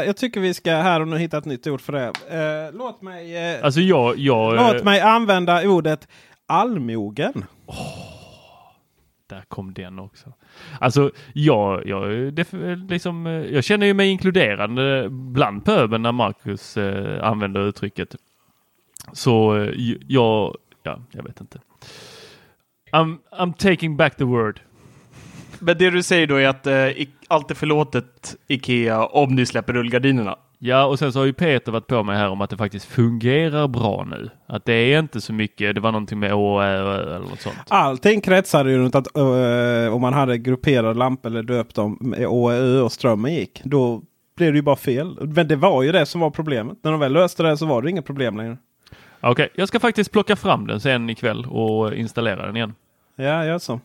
jag 0.04 0.16
tycker 0.16 0.40
vi 0.40 0.54
ska 0.54 0.70
här 0.70 1.00
och 1.00 1.08
nu 1.08 1.18
hitta 1.18 1.38
ett 1.38 1.44
nytt 1.44 1.66
ord 1.66 1.80
för 1.80 1.92
det. 1.92 2.06
Eh, 2.06 2.78
låt, 2.78 3.02
mig, 3.02 3.36
eh, 3.54 3.64
Alltså 3.64 3.80
jag... 3.80 4.18
jag 4.18 4.56
låt 4.74 4.84
mig 4.84 5.00
använda 5.00 5.68
ordet 5.68 6.08
allmogen. 6.46 7.44
Där 9.28 9.44
kom 9.48 9.74
den 9.74 9.98
också. 9.98 10.32
Alltså 10.80 11.10
jag, 11.32 11.86
jag, 11.86 12.32
det, 12.34 12.52
liksom, 12.88 13.26
jag 13.52 13.64
känner 13.64 13.86
ju 13.86 13.94
mig 13.94 14.08
inkluderande 14.08 15.06
bland 15.10 15.64
pöbeln 15.64 16.02
när 16.02 16.12
Marcus 16.12 16.76
eh, 16.76 17.24
använder 17.28 17.68
uttrycket. 17.68 18.14
Så 19.12 19.56
eh, 19.56 19.70
jag, 20.08 20.56
ja, 20.82 20.98
jag 21.10 21.22
vet 21.22 21.40
inte. 21.40 21.58
I'm, 22.92 23.18
I'm 23.32 23.52
taking 23.52 23.96
back 23.96 24.16
the 24.16 24.24
word. 24.24 24.60
Men 25.58 25.78
det 25.78 25.90
du 25.90 26.02
säger 26.02 26.26
då 26.26 26.36
är 26.36 26.48
att 26.48 26.66
eh, 26.66 27.06
allt 27.28 27.50
är 27.50 27.54
förlåtet 27.54 28.36
Ikea 28.48 29.06
om 29.06 29.34
ni 29.34 29.46
släpper 29.46 29.72
rullgardinerna. 29.72 30.36
Ja, 30.62 30.84
och 30.84 30.98
sen 30.98 31.12
så 31.12 31.18
har 31.18 31.26
ju 31.26 31.32
Peter 31.32 31.72
varit 31.72 31.86
på 31.86 32.02
mig 32.02 32.16
här 32.16 32.28
om 32.28 32.40
att 32.40 32.50
det 32.50 32.56
faktiskt 32.56 32.86
fungerar 32.86 33.68
bra 33.68 34.06
nu. 34.10 34.30
Att 34.46 34.64
det 34.64 34.72
är 34.72 34.98
inte 34.98 35.20
så 35.20 35.32
mycket, 35.32 35.74
det 35.74 35.80
var 35.80 35.92
någonting 35.92 36.18
med 36.18 36.34
å, 36.34 36.62
ö, 36.62 37.00
eller 37.16 37.18
något 37.18 37.40
sånt. 37.40 37.56
Allting 37.68 38.20
kretsade 38.20 38.70
ju 38.70 38.78
runt 38.78 38.94
att 38.94 39.16
eh, 39.16 39.94
om 39.94 40.00
man 40.00 40.12
hade 40.12 40.38
grupperade 40.38 40.98
lampor 40.98 41.30
eller 41.30 41.42
döpt 41.42 41.74
dem 41.74 41.98
med 42.00 42.26
Å, 42.26 42.50
Ö 42.50 42.80
och 42.80 42.92
strömmen 42.92 43.34
gick. 43.34 43.60
Då 43.64 44.02
blev 44.36 44.52
det 44.52 44.56
ju 44.56 44.62
bara 44.62 44.76
fel. 44.76 45.18
Men 45.20 45.48
det 45.48 45.56
var 45.56 45.82
ju 45.82 45.92
det 45.92 46.06
som 46.06 46.20
var 46.20 46.30
problemet. 46.30 46.78
När 46.82 46.90
de 46.90 47.00
väl 47.00 47.12
löste 47.12 47.42
det 47.42 47.56
så 47.56 47.66
var 47.66 47.82
det 47.82 47.90
inget 47.90 48.06
problem 48.06 48.36
längre. 48.36 48.56
Okej, 49.20 49.48
jag 49.55 49.68
ska 49.68 49.80
faktiskt 49.80 50.12
plocka 50.12 50.36
fram 50.36 50.66
den 50.66 50.80
sen 50.80 51.10
ikväll 51.10 51.47
och 51.47 51.94
installera 51.94 52.47
den 52.47 52.56
igen. 52.56 52.74
Ja, 53.16 53.44
gör 53.44 53.59
så. 53.59 53.80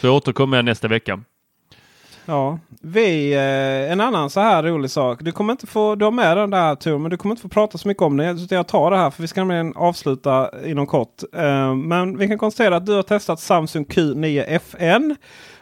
Så 0.00 0.06
jag 0.06 0.14
återkommer 0.14 0.62
nästa 0.62 0.88
vecka. 0.88 1.20
Ja, 2.26 2.58
vi, 2.82 3.32
eh, 3.32 3.92
en 3.92 4.00
annan 4.00 4.30
så 4.30 4.40
här 4.40 4.62
rolig 4.62 4.90
sak. 4.90 5.18
Du 5.22 5.32
kommer 5.32 5.52
inte 5.52 5.66
få, 5.66 5.94
du 5.94 6.04
har 6.04 6.12
med 6.12 6.36
den 6.36 6.50
där 6.50 6.74
Tor, 6.74 6.98
men 6.98 7.10
du 7.10 7.16
kommer 7.16 7.32
inte 7.32 7.42
få 7.42 7.48
prata 7.48 7.78
så 7.78 7.88
mycket 7.88 8.02
om 8.02 8.16
det. 8.16 8.38
Så 8.38 8.54
jag 8.54 8.68
tar 8.68 8.90
det 8.90 8.96
här 8.96 9.10
för 9.10 9.22
vi 9.22 9.28
ska 9.28 9.40
nämligen 9.40 9.76
avsluta 9.76 10.50
inom 10.64 10.86
kort. 10.86 11.22
Eh, 11.36 11.74
men 11.74 12.18
vi 12.18 12.28
kan 12.28 12.38
konstatera 12.38 12.76
att 12.76 12.86
du 12.86 12.92
har 12.92 13.02
testat 13.02 13.40
Samsung 13.40 13.84
Q9 13.84 14.44
FN. 14.46 15.16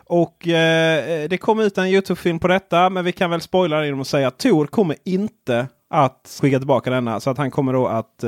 Och 0.04 0.48
eh, 0.48 1.28
det 1.28 1.38
kom 1.38 1.60
ut 1.60 1.78
en 1.78 1.86
Youtube-film 1.86 2.38
på 2.38 2.48
detta. 2.48 2.90
Men 2.90 3.04
vi 3.04 3.12
kan 3.12 3.30
väl 3.30 3.40
spoila 3.40 3.84
genom 3.84 4.00
att 4.00 4.06
säga 4.06 4.28
att 4.28 4.38
Tor 4.38 4.66
kommer 4.66 4.96
inte 5.04 5.66
att 5.90 6.38
skicka 6.42 6.58
tillbaka 6.58 6.90
denna. 6.90 7.20
Så 7.20 7.30
att 7.30 7.38
han 7.38 7.50
kommer 7.50 7.72
då 7.72 7.86
att 7.86 8.24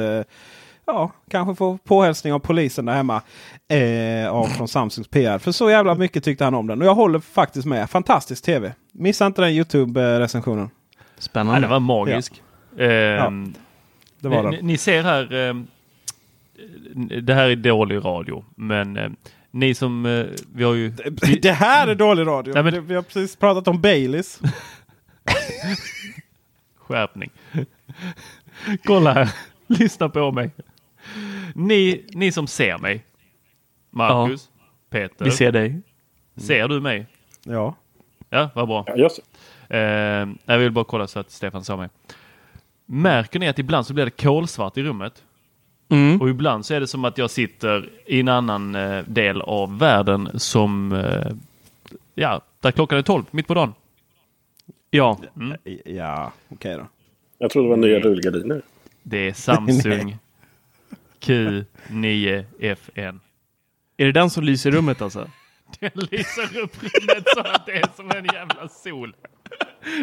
ja, 0.89 1.10
kanske 1.31 1.55
få 1.55 1.78
påhälsning 1.85 2.32
av 2.32 2.39
polisen 2.39 2.85
där 2.85 2.93
hemma. 2.94 3.23
Eh, 3.69 4.31
av 4.31 4.44
från 4.47 4.69
Samsungs 4.69 5.09
PR. 5.09 5.39
För 5.39 5.52
så 5.52 5.70
jävla 5.70 5.94
mycket 5.94 6.24
tyckte 6.24 6.44
han 6.44 6.55
om 6.55 6.66
den. 6.66 6.81
Och 6.82 6.86
jag 6.89 6.94
håller 6.94 7.19
faktiskt 7.20 7.66
med. 7.66 7.90
Fantastisk 7.90 8.44
tv. 8.44 8.73
Missa 8.93 9.27
inte 9.27 9.43
den 9.43 9.51
Youtube-recensionen. 9.52 10.70
Spännande. 11.19 11.56
Ja, 11.60 11.60
det 11.60 11.69
var 11.73 11.81
magisk. 11.81 12.43
Ehm, 12.78 13.55
det 14.20 14.28
var 14.28 14.43
ni, 14.43 14.56
det. 14.56 14.62
ni- 14.62 14.62
ni 14.62 14.78
ser 14.78 15.02
här, 15.02 15.32
ehm, 15.35 15.66
det 17.23 17.35
här 17.35 17.48
är 17.51 17.56
dålig 17.56 18.05
radio, 18.05 18.44
men 18.55 18.97
ehm, 18.97 19.16
ni 19.51 19.74
som, 19.74 20.06
eh, 20.06 20.27
vi 20.55 20.65
har 20.65 20.74
ju... 20.74 20.90
Det 21.43 21.52
här 21.52 21.86
är 21.89 21.94
dålig 21.94 22.27
radio. 22.27 22.55
Nej, 22.55 22.62
men- 22.62 22.73
Det- 22.74 22.81
Vi 22.81 22.94
har 22.94 23.02
precis 23.02 23.36
pratat 23.36 23.69
om 23.69 23.81
Baileys. 23.81 24.40
Skärpning. 26.78 27.31
Kolla 28.85 29.12
här, 29.12 29.35
lyssna 29.66 30.09
på 30.09 30.31
mig. 30.32 30.51
Ni, 31.54 32.04
ni 32.12 32.32
som 32.32 32.46
ser 32.46 32.78
mig, 32.78 33.04
Marcus, 33.90 34.48
Peter. 34.90 35.24
Vi 35.24 35.30
ser 35.30 35.52
dig. 35.52 35.80
Ser 36.36 36.68
du 36.68 36.80
mig? 36.80 37.06
Ja. 37.44 37.74
Ja, 38.30 38.50
vad 38.54 38.68
bra. 38.68 38.84
Ja, 38.86 38.96
just 38.96 39.20
Eh, 39.68 40.28
jag 40.44 40.58
vill 40.58 40.70
bara 40.70 40.84
kolla 40.84 41.06
så 41.06 41.18
att 41.20 41.30
Stefan 41.30 41.64
sa 41.64 41.76
mig. 41.76 41.88
Märker 42.86 43.38
ni 43.38 43.48
att 43.48 43.58
ibland 43.58 43.86
så 43.86 43.94
blir 43.94 44.04
det 44.04 44.10
kolsvart 44.10 44.76
i 44.76 44.82
rummet? 44.82 45.22
Mm. 45.88 46.20
Och 46.20 46.28
ibland 46.28 46.66
så 46.66 46.74
är 46.74 46.80
det 46.80 46.86
som 46.86 47.04
att 47.04 47.18
jag 47.18 47.30
sitter 47.30 47.90
i 48.06 48.20
en 48.20 48.28
annan 48.28 48.74
eh, 48.74 49.04
del 49.06 49.40
av 49.42 49.78
världen 49.78 50.30
som, 50.34 50.92
eh, 50.92 51.32
ja, 52.14 52.40
där 52.60 52.70
klockan 52.70 52.98
är 52.98 53.02
12, 53.02 53.24
mitt 53.30 53.46
på 53.46 53.54
dagen. 53.54 53.74
Ja. 54.90 55.18
Mm. 55.36 55.56
Ja, 55.84 56.32
okej 56.48 56.76
då. 56.76 56.86
Jag 57.38 57.50
trodde 57.50 57.66
det 57.66 57.70
var 57.70 57.76
nya 57.76 58.00
rullgardiner. 58.00 58.62
Det 59.02 59.28
är 59.28 59.32
Samsung 59.32 60.16
Q9FN. 61.20 63.20
Är 63.96 64.06
det 64.06 64.12
den 64.12 64.30
som 64.30 64.44
lyser 64.44 64.70
rummet 64.70 65.02
alltså? 65.02 65.30
Den 65.80 65.90
lyser 65.94 66.58
upp 66.58 66.76
rummet 66.82 67.24
så 67.34 67.40
att 67.40 67.66
det 67.66 67.72
är 67.72 67.96
som 67.96 68.10
en 68.10 68.24
jävla 68.24 68.68
sol. 68.68 69.16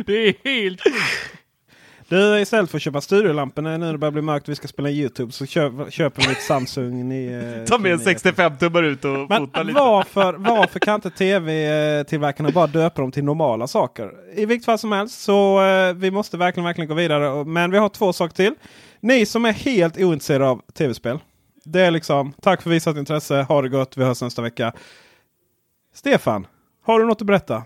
Det 0.06 0.14
är 0.14 0.34
helt 0.44 0.82
sjukt. 0.84 0.96
Du 2.10 2.40
istället 2.40 2.70
för 2.72 2.78
att 2.78 2.82
köpa 2.82 3.02
studiolampor 3.02 3.62
när 3.62 3.78
nu 3.78 3.92
det 3.92 3.98
börjar 3.98 4.12
bli 4.12 4.22
mörkt 4.22 4.48
och 4.48 4.52
vi 4.52 4.56
ska 4.56 4.68
spela 4.68 4.90
YouTube 4.90 5.32
så 5.32 5.46
köp, 5.46 5.74
köper 5.94 6.22
vi 6.22 6.28
lite 6.28 6.42
Samsung. 6.42 7.10
Ni, 7.10 7.66
Ta 7.68 7.78
med 7.78 7.92
en 7.92 7.98
ni- 7.98 8.04
65 8.04 8.58
tummar 8.58 8.84
ut 8.84 9.06
och 9.06 9.12
Men 9.30 9.46
fota 9.48 9.64
lite. 9.64 9.80
varför, 9.80 10.34
varför 10.38 10.80
kan 10.80 10.96
inte 10.96 11.10
tv-tillverkarna 11.10 12.50
bara 12.52 12.68
döpa 12.68 13.02
dem 13.02 13.12
till 13.12 13.24
normala 13.24 13.68
saker? 13.68 14.12
I 14.36 14.46
vilket 14.46 14.66
fall 14.66 14.80
som 14.80 14.92
helst 14.92 15.22
så 15.22 15.66
eh, 15.66 15.94
vi 15.94 16.12
måste 16.12 16.38
verkligen, 16.38 16.66
verkligen 16.66 16.88
gå 16.88 16.94
vidare. 16.94 17.46
Men 17.46 17.72
vi 17.72 17.78
har 17.78 17.90
två 17.90 18.14
saker 18.14 18.36
till. 18.36 18.54
Ni 19.00 19.26
som 19.26 19.46
är 19.46 19.52
helt 19.52 19.98
ointresserade 19.98 20.50
av 20.50 20.62
tv-spel. 20.74 21.20
Det 21.64 21.82
är 21.82 21.92
liksom 21.92 22.34
tack 22.42 22.62
för 22.62 22.70
visat 22.70 22.98
intresse. 22.98 23.36
Ha 23.42 23.62
det 23.62 23.70
gott. 23.70 23.98
Vi 23.98 24.04
hörs 24.04 24.22
nästa 24.22 24.42
vecka. 24.42 24.74
Stefan, 25.94 26.48
har 26.82 27.00
du 27.00 27.06
något 27.06 27.22
att 27.22 27.28
berätta? 27.28 27.64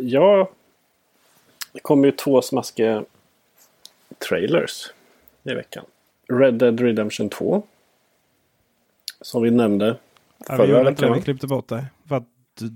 Ja, 0.00 0.50
det 1.72 1.80
kommer 1.80 2.04
ju 2.06 2.12
två 2.12 2.42
smaskiga 2.42 3.04
trailers 4.28 4.86
i 5.42 5.54
veckan. 5.54 5.84
Red 6.28 6.54
Dead 6.54 6.80
Redemption 6.80 7.28
2. 7.28 7.62
Som 9.20 9.42
vi 9.42 9.50
nämnde 9.50 9.86
Ja, 9.86 9.96
vi 10.38 10.56
förra 10.56 10.66
gjorde 10.78 10.90
inte 10.90 11.06
det. 11.06 11.14
Vi 11.14 11.22
klippte 11.22 11.46
bort 11.46 11.68
det. 11.68 11.86
Du- 12.58 12.70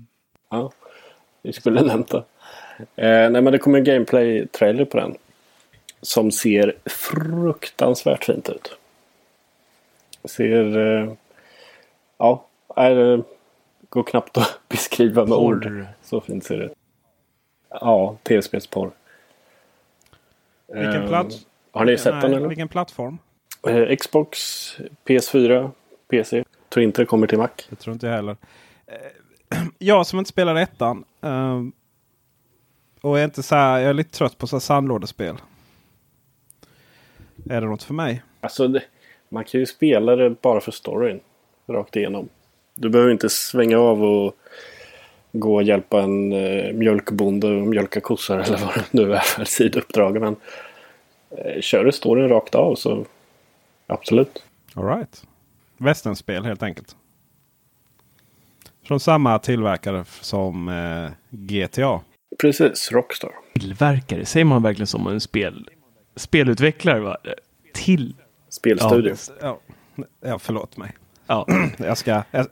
Ja, 0.49 0.71
vi 1.41 1.53
skulle 1.53 1.81
nämnt 1.81 2.07
det. 2.11 2.17
Eh, 2.95 3.29
nej, 3.29 3.41
men 3.41 3.45
det 3.45 3.57
kommer 3.57 3.77
en 3.77 3.83
gameplay-trailer 3.83 4.85
på 4.85 4.97
den. 4.97 5.15
Som 6.07 6.31
ser 6.31 6.75
fruktansvärt 6.85 8.25
fint 8.25 8.49
ut. 8.49 8.77
Ser... 10.23 10.77
Eh, 10.77 11.13
ja, 12.17 12.45
är, 12.75 12.95
det 12.95 13.23
går 13.89 14.03
knappt 14.03 14.37
att 14.37 14.59
beskriva 14.69 15.25
med 15.25 15.37
ord. 15.37 15.63
Porr. 15.63 15.87
Så 16.03 16.21
fint 16.21 16.43
ser 16.43 16.57
det 16.57 16.65
ut. 16.65 16.73
Ja, 17.69 18.17
tv-spelsporr. 18.23 18.91
vilken 20.67 21.01
Eh, 21.03 21.07
plats? 21.07 21.45
Har 21.71 21.85
ni 21.85 21.97
sett 21.97 22.21
den 22.21 22.31
Nej, 22.31 22.37
eller? 22.37 22.47
Vilken 22.47 22.67
plattform? 22.67 23.17
Eh, 23.67 23.95
Xbox, 23.95 24.37
PS4, 25.05 25.71
PC. 26.09 26.43
Tror 26.69 26.83
inte 26.83 27.01
det 27.01 27.05
kommer 27.05 27.27
till 27.27 27.37
Mac. 27.37 27.49
Det 27.69 27.75
tror 27.75 27.93
inte 27.93 28.07
jag 28.07 28.13
heller. 28.13 28.37
Eh, 28.85 29.57
Jag 29.77 30.07
som 30.07 30.19
inte 30.19 30.29
spelar 30.29 30.55
ettan. 30.55 31.05
och 33.01 33.19
är 33.19 33.23
inte 33.23 33.43
så 33.43 33.55
här, 33.55 33.79
jag 33.79 33.89
är 33.89 33.93
lite 33.93 34.17
trött 34.17 34.37
på 34.37 34.47
så 34.47 34.55
här 34.55 34.61
sandlådespel. 34.61 35.37
Är 37.49 37.61
det 37.61 37.67
något 37.67 37.83
för 37.83 37.93
mig? 37.93 38.21
Alltså, 38.41 38.67
det, 38.67 38.83
man 39.29 39.43
kan 39.43 39.59
ju 39.59 39.65
spela 39.65 40.15
det 40.15 40.29
bara 40.29 40.61
för 40.61 40.71
storyn. 40.71 41.19
Rakt 41.67 41.95
igenom. 41.95 42.29
Du 42.75 42.89
behöver 42.89 43.11
inte 43.11 43.29
svänga 43.29 43.77
av 43.79 44.03
och 44.03 44.35
gå 45.31 45.55
och 45.55 45.63
hjälpa 45.63 46.01
en 46.01 46.33
eh, 46.33 46.73
mjölkbonde 46.73 47.47
och 47.47 47.67
mjölka 47.67 48.01
kossor 48.01 48.39
eller 48.39 48.57
vad 48.57 48.73
det 48.75 48.85
nu 48.91 49.13
är 49.13 49.19
för 49.19 49.45
sidouppdrag. 49.45 50.21
Men 50.21 50.35
eh, 51.29 51.61
kör 51.61 51.85
du 51.85 51.91
storyn 51.91 52.29
rakt 52.29 52.55
av 52.55 52.75
så 52.75 53.05
absolut. 53.87 54.43
All 54.73 54.85
right. 54.85 55.23
Västernspel 55.77 56.45
helt 56.45 56.63
enkelt. 56.63 56.95
Från 58.83 58.99
samma 58.99 59.39
tillverkare 59.39 60.05
som 60.21 60.69
eh, 60.69 61.11
GTA. 61.29 62.01
Precis, 62.41 62.91
Rockstar. 62.91 63.31
Tillverkare, 63.53 64.25
säger 64.25 64.45
man 64.45 64.63
verkligen 64.63 64.87
som 64.87 65.07
en 65.07 65.21
spel, 65.21 65.69
spelutvecklare? 66.17 66.99
Va? 66.99 67.17
Till? 67.73 68.15
Spelstudio. 68.49 69.15
Ja, 69.41 69.59
ja 70.25 70.39
förlåt 70.39 70.77
mig. 70.77 70.91
Ja. 71.27 71.47
Jag 71.77 71.97
ska, 71.97 72.23
jag, 72.31 72.47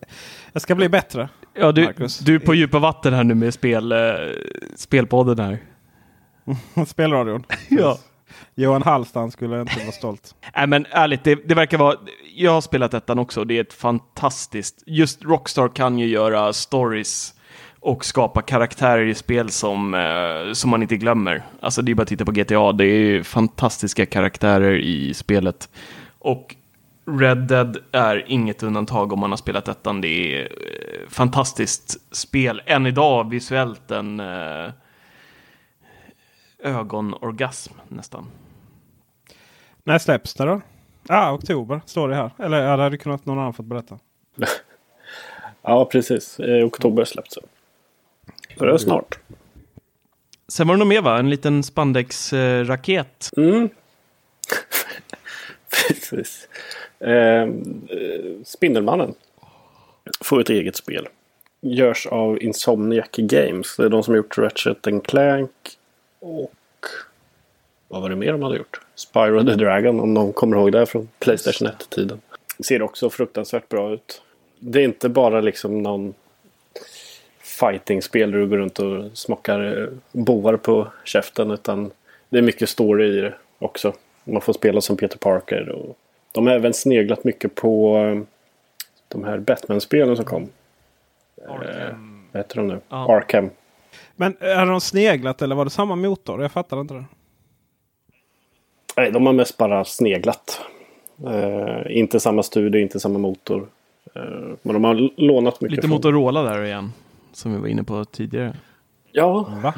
jag 0.53 0.61
ska 0.61 0.75
bli 0.75 0.89
bättre. 0.89 1.29
Ja, 1.53 1.71
du, 1.71 1.85
Marcus. 1.85 2.19
du 2.19 2.35
är 2.35 2.39
på 2.39 2.53
djupa 2.53 2.79
vatten 2.79 3.13
här 3.13 3.23
nu 3.23 3.35
med 3.35 3.53
spel, 3.53 3.91
eh, 3.91 3.97
spelpodden 4.75 5.39
här. 5.39 5.59
Spelradion. 6.85 7.43
Ja. 7.69 7.97
Johan 8.55 8.83
Hallstam 8.83 9.31
skulle 9.31 9.61
inte 9.61 9.79
vara 9.79 9.91
stolt. 9.91 10.35
Nej 10.55 10.67
men 10.67 10.85
ärligt, 10.91 11.23
det, 11.23 11.35
det 11.35 11.55
verkar 11.55 11.77
vara... 11.77 11.95
Jag 12.35 12.51
har 12.51 12.61
spelat 12.61 12.93
ettan 12.93 13.19
också. 13.19 13.43
Det 13.43 13.57
är 13.57 13.61
ett 13.61 13.73
fantastiskt... 13.73 14.83
Just 14.85 15.23
Rockstar 15.23 15.67
kan 15.75 15.99
ju 15.99 16.07
göra 16.07 16.53
stories 16.53 17.34
och 17.85 18.05
skapa 18.05 18.41
karaktärer 18.41 19.05
i 19.05 19.15
spel 19.15 19.49
som, 19.49 19.93
eh, 19.93 20.53
som 20.53 20.69
man 20.69 20.81
inte 20.81 20.97
glömmer. 20.97 21.43
Alltså 21.59 21.81
det 21.81 21.91
är 21.91 21.95
bara 21.95 22.01
att 22.01 22.07
titta 22.07 22.25
på 22.25 22.31
GTA. 22.31 22.71
Det 22.71 22.85
är 22.85 22.97
ju 22.97 23.23
fantastiska 23.23 24.05
karaktärer 24.05 24.75
i 24.79 25.13
spelet. 25.13 25.69
Och 26.19 26.55
Red 27.05 27.37
Dead 27.37 27.77
är 27.91 28.23
inget 28.27 28.63
undantag 28.63 29.13
om 29.13 29.19
man 29.19 29.29
har 29.29 29.37
spelat 29.37 29.67
ettan. 29.67 30.01
Det 30.01 30.07
är 30.07 30.41
eh, 30.41 31.09
fantastiskt 31.09 32.15
spel. 32.15 32.61
Än 32.65 32.85
idag 32.85 33.29
visuellt 33.29 33.91
en 33.91 34.19
eh, 34.19 34.71
ögonorgasm 36.59 37.73
nästan. 37.87 38.25
När 39.83 39.97
släpps 39.97 40.33
det 40.33 40.45
då? 40.45 40.61
Ah, 41.09 41.33
oktober 41.33 41.81
står 41.85 42.09
det 42.09 42.15
här. 42.15 42.31
Eller 42.39 42.77
det 42.77 42.83
hade 42.83 42.97
kunnat 42.97 43.25
någon 43.25 43.39
annan 43.39 43.53
fått 43.53 43.65
berätta. 43.65 43.99
Ja, 45.67 45.85
precis. 45.85 46.39
I 46.39 46.61
oktober 46.63 47.05
släpps 47.05 47.35
det. 47.35 47.54
Är 48.59 48.77
snart. 48.77 49.19
Sen 50.47 50.67
var 50.67 50.75
det 50.75 50.79
nog 50.79 50.87
mer 50.87 51.01
va? 51.01 51.19
En 51.19 51.29
liten 51.29 51.63
spandexraket. 51.63 53.29
Mm. 53.37 53.69
Precis. 55.69 56.47
Eh, 56.99 57.13
eh, 57.13 57.47
Spindelmannen 58.45 59.13
får 60.21 60.41
ett 60.41 60.49
eget 60.49 60.75
spel. 60.75 61.07
Görs 61.61 62.07
av 62.07 62.43
Insomniac 62.43 63.09
Games. 63.17 63.75
Det 63.77 63.83
är 63.83 63.89
de 63.89 64.03
som 64.03 64.15
gjort 64.15 64.37
Ratchet 64.37 64.87
and 64.87 65.03
Clank. 65.03 65.51
Och 66.19 66.53
vad 67.87 68.01
var 68.01 68.09
det 68.09 68.15
mer 68.15 68.31
de 68.31 68.41
hade 68.41 68.57
gjort? 68.57 68.79
Spyro 68.95 69.45
the 69.45 69.55
Dragon 69.55 69.99
om 69.99 70.13
någon 70.13 70.33
kommer 70.33 70.57
ihåg 70.57 70.71
det 70.71 70.85
från 70.85 71.09
Playstation 71.19 71.67
1-tiden. 71.67 72.21
Ser 72.59 72.81
också 72.81 73.09
fruktansvärt 73.09 73.69
bra 73.69 73.93
ut. 73.93 74.21
Det 74.59 74.79
är 74.79 74.83
inte 74.83 75.09
bara 75.09 75.41
liksom 75.41 75.83
någon 75.83 76.13
fighting-spel 77.59 78.31
där 78.31 78.39
du 78.39 78.47
går 78.47 78.57
runt 78.57 78.79
och 78.79 79.17
smockar 79.17 79.81
eh, 79.81 79.87
boar 80.11 80.57
på 80.57 80.87
käften. 81.03 81.51
Utan 81.51 81.91
det 82.29 82.37
är 82.37 82.41
mycket 82.41 82.69
story 82.69 83.17
i 83.17 83.21
det 83.21 83.33
också. 83.59 83.93
Man 84.23 84.41
får 84.41 84.53
spela 84.53 84.81
som 84.81 84.97
Peter 84.97 85.17
Parker. 85.17 85.69
Och 85.69 85.97
de 86.31 86.47
har 86.47 86.53
även 86.53 86.73
sneglat 86.73 87.23
mycket 87.23 87.55
på 87.55 87.97
eh, 87.97 88.21
de 89.07 89.23
här 89.23 89.37
Batman-spelen 89.37 90.15
som 90.15 90.25
kom. 90.25 90.49
Arkham. 91.47 92.27
vad 92.31 92.39
heter 92.39 92.55
de 92.55 92.67
nu? 92.67 92.79
Ja. 92.89 93.15
Arkham. 93.17 93.49
Men 94.15 94.37
är 94.39 94.65
de 94.65 94.81
sneglat 94.81 95.41
eller 95.41 95.55
var 95.55 95.63
det 95.65 95.71
samma 95.71 95.95
motor? 95.95 96.41
Jag 96.41 96.51
fattar 96.51 96.81
inte 96.81 96.93
det. 96.93 97.05
Nej, 98.97 99.11
de 99.11 99.25
har 99.25 99.33
mest 99.33 99.57
bara 99.57 99.85
sneglat. 99.85 100.61
Eh, 101.27 101.97
inte 101.97 102.19
samma 102.19 102.43
studio, 102.43 102.81
inte 102.81 102.99
samma 102.99 103.19
motor. 103.19 103.67
Eh, 104.15 104.21
men 104.61 104.73
de 104.73 104.83
har 104.83 105.21
lånat 105.21 105.61
mycket. 105.61 105.71
Lite 105.75 105.81
från- 105.87 105.95
Motorola 105.95 106.43
där 106.43 106.63
igen. 106.63 106.91
Som 107.35 107.53
vi 107.53 107.57
var 107.59 107.67
inne 107.67 107.83
på 107.83 108.05
tidigare. 108.05 108.55
Ja, 109.11 109.49
Va? 109.63 109.73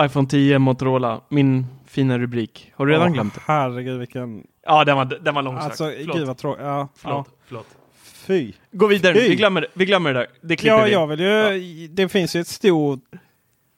iPhone 0.00 0.28
10, 0.28 0.58
Motorola. 0.58 1.20
Min 1.28 1.66
fina 1.86 2.18
rubrik. 2.18 2.72
Har 2.76 2.86
du 2.86 2.92
redan 2.92 3.08
Åh, 3.08 3.12
glömt 3.14 3.34
det? 3.34 3.40
Herregud 3.46 3.98
vilken... 3.98 4.46
Ja, 4.66 4.84
den 4.84 4.96
var, 4.96 5.04
den 5.04 5.34
var 5.34 5.42
långsökt. 5.42 5.64
Alltså 5.66 5.84
Förlåt. 5.98 6.16
gud 6.16 6.26
vad 6.26 6.36
tråkigt. 6.38 6.64
Ja, 6.64 6.88
Förlåt. 6.94 7.26
ja. 7.30 7.36
Förlåt. 7.46 7.66
Fy. 8.02 8.52
Gå 8.70 8.86
vidare. 8.86 9.14
Fy. 9.14 9.28
Vi 9.28 9.36
glömmer, 9.36 9.60
det. 9.60 9.66
vi 9.74 9.84
glömmer 9.84 10.14
det 10.14 10.18
där. 10.20 10.26
Det 10.40 10.56
klipper 10.56 10.78
Ja, 10.78 10.84
vi. 10.84 10.92
jag 10.92 11.06
vill 11.06 11.20
ju... 11.20 11.88
Det 11.88 12.08
finns 12.08 12.36
ju 12.36 12.40
ett 12.40 12.46
stort 12.48 13.00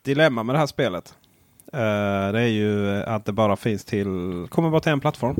dilemma 0.05 0.43
med 0.43 0.55
det 0.55 0.59
här 0.59 0.67
spelet. 0.67 1.15
Eh, 1.73 1.79
det 2.31 2.41
är 2.41 2.47
ju 2.47 2.87
att 3.03 3.25
det 3.25 3.31
bara 3.31 3.55
finns 3.55 3.85
till... 3.85 4.07
Kommer 4.49 4.69
bara 4.69 4.81
till 4.81 4.91
en 4.91 4.99
plattform. 4.99 5.35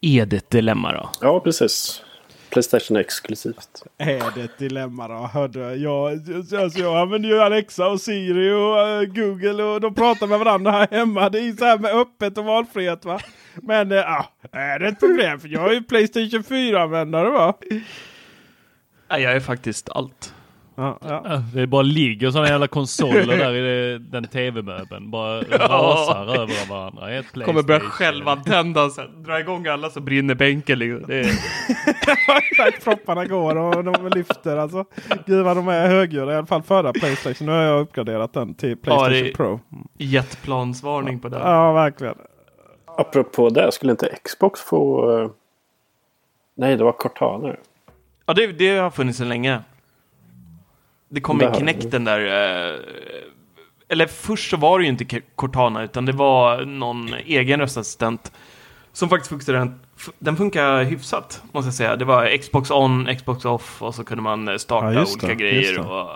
Är 0.00 0.26
det 0.26 0.36
ett 0.36 0.50
dilemma 0.50 0.92
då? 0.92 1.10
ja 1.20 1.40
precis. 1.40 2.02
Playstation 2.56 2.96
exklusivt. 2.96 3.82
Är 3.98 4.34
det 4.34 4.42
ett 4.42 4.58
dilemma 4.58 5.08
då? 5.08 5.14
Hörde 5.14 5.76
jag, 5.76 6.12
alltså 6.38 6.78
jag 6.78 6.96
använder 6.96 7.28
ju 7.28 7.40
Alexa 7.40 7.88
och 7.88 8.00
Siri 8.00 8.52
och 8.52 8.88
eh, 8.88 9.02
Google 9.02 9.62
och 9.62 9.80
de 9.80 9.94
pratar 9.94 10.26
med 10.26 10.38
varandra 10.38 10.70
här 10.70 10.88
hemma. 10.90 11.28
Det 11.28 11.38
är 11.38 11.52
så 11.52 11.64
här 11.64 11.78
med 11.78 11.94
öppet 11.94 12.38
och 12.38 12.44
valfrihet 12.44 13.04
va. 13.04 13.20
Men 13.54 13.92
eh, 13.92 13.98
ja, 13.98 14.26
är 14.52 14.78
det 14.78 14.88
ett 14.88 15.00
problem? 15.00 15.40
För 15.40 15.48
jag 15.48 15.70
är 15.70 15.74
ju 15.74 15.82
Playstation 15.82 16.42
4-användare 16.42 17.30
va. 17.30 17.54
Nej, 19.10 19.22
jag 19.22 19.32
är 19.32 19.40
faktiskt 19.40 19.88
allt. 19.88 20.34
Ja, 20.78 20.98
ja. 21.08 21.22
Ja, 21.24 21.42
Det 21.54 21.66
bara 21.66 21.82
ligger 21.82 22.30
sådana 22.30 22.48
jävla 22.48 22.66
konsoler 22.68 23.36
där 23.38 23.54
i 23.54 23.98
den 23.98 24.24
tv-möbeln. 24.24 25.10
Bara 25.10 25.40
rasar 25.50 26.34
över 26.40 26.68
varandra. 26.70 27.10
Ett 27.12 27.26
Kommer 27.32 27.44
börja 27.44 27.62
Playstation. 27.64 27.90
självantända 27.90 28.90
sen. 28.90 29.22
Dra 29.22 29.40
igång 29.40 29.66
alla 29.66 29.90
så 29.90 30.00
brinner 30.00 30.34
bänken. 30.34 30.78
liksom. 30.78 31.04
Det 31.08 31.18
är... 31.20 32.80
Propparna 32.84 33.24
går 33.24 33.56
och 33.56 33.84
de 33.84 34.08
lyfter 34.14 34.56
alltså. 34.56 34.84
Gud 35.26 35.44
vad 35.44 35.56
de 35.56 35.68
är 35.68 35.88
högljudda. 35.88 36.32
I 36.32 36.36
alla 36.36 36.46
fall 36.46 36.62
förra 36.62 36.92
Playstation. 36.92 37.46
Nu 37.46 37.52
har 37.52 37.62
jag 37.62 37.80
uppgraderat 37.80 38.32
den 38.32 38.54
till 38.54 38.76
Playstation 38.76 39.14
Ja, 39.16 39.22
det- 39.24 39.32
Pro. 39.36 39.60
Jetplansvarning 39.98 41.18
på 41.20 41.28
den. 41.28 41.40
Ja, 41.40 41.72
verkligen. 41.72 42.14
Apropå 42.98 43.50
det, 43.50 43.72
skulle 43.72 43.92
inte 43.92 44.16
Xbox 44.24 44.60
få... 44.60 45.10
eh, 45.20 45.30
Nej, 46.56 46.76
det 46.76 46.84
var 46.84 46.92
Cortana. 46.92 47.54
Ja, 48.26 48.34
det, 48.34 48.46
det 48.46 48.76
har 48.78 48.90
funnits 48.90 49.18
sedan 49.18 49.28
länge. 49.28 49.60
Det 51.16 51.20
kom 51.20 51.40
en 51.40 51.52
den 51.90 52.04
där. 52.04 52.20
Eh, 52.20 52.80
eller 53.88 54.06
först 54.06 54.50
så 54.50 54.56
var 54.56 54.78
det 54.78 54.84
ju 54.84 54.90
inte 54.90 55.20
Cortana 55.34 55.82
utan 55.82 56.04
det 56.06 56.12
var 56.12 56.64
någon 56.64 57.14
egen 57.14 57.60
röstassistent 57.60 58.32
som 58.92 59.08
faktiskt 59.08 59.28
funkade 59.28 59.58
den, 59.58 59.80
funkar 60.36 60.82
hyfsat 60.84 61.42
måste 61.52 61.66
jag 61.66 61.74
säga. 61.74 61.96
Det 61.96 62.04
var 62.04 62.36
Xbox 62.38 62.70
on, 62.70 63.08
Xbox 63.16 63.44
off 63.44 63.82
och 63.82 63.94
så 63.94 64.04
kunde 64.04 64.22
man 64.22 64.48
eh, 64.48 64.56
starta 64.56 64.92
Ja, 64.92 65.00
olika 65.02 65.26
det, 65.26 65.34
grejer 65.34 65.78
och 65.90 66.10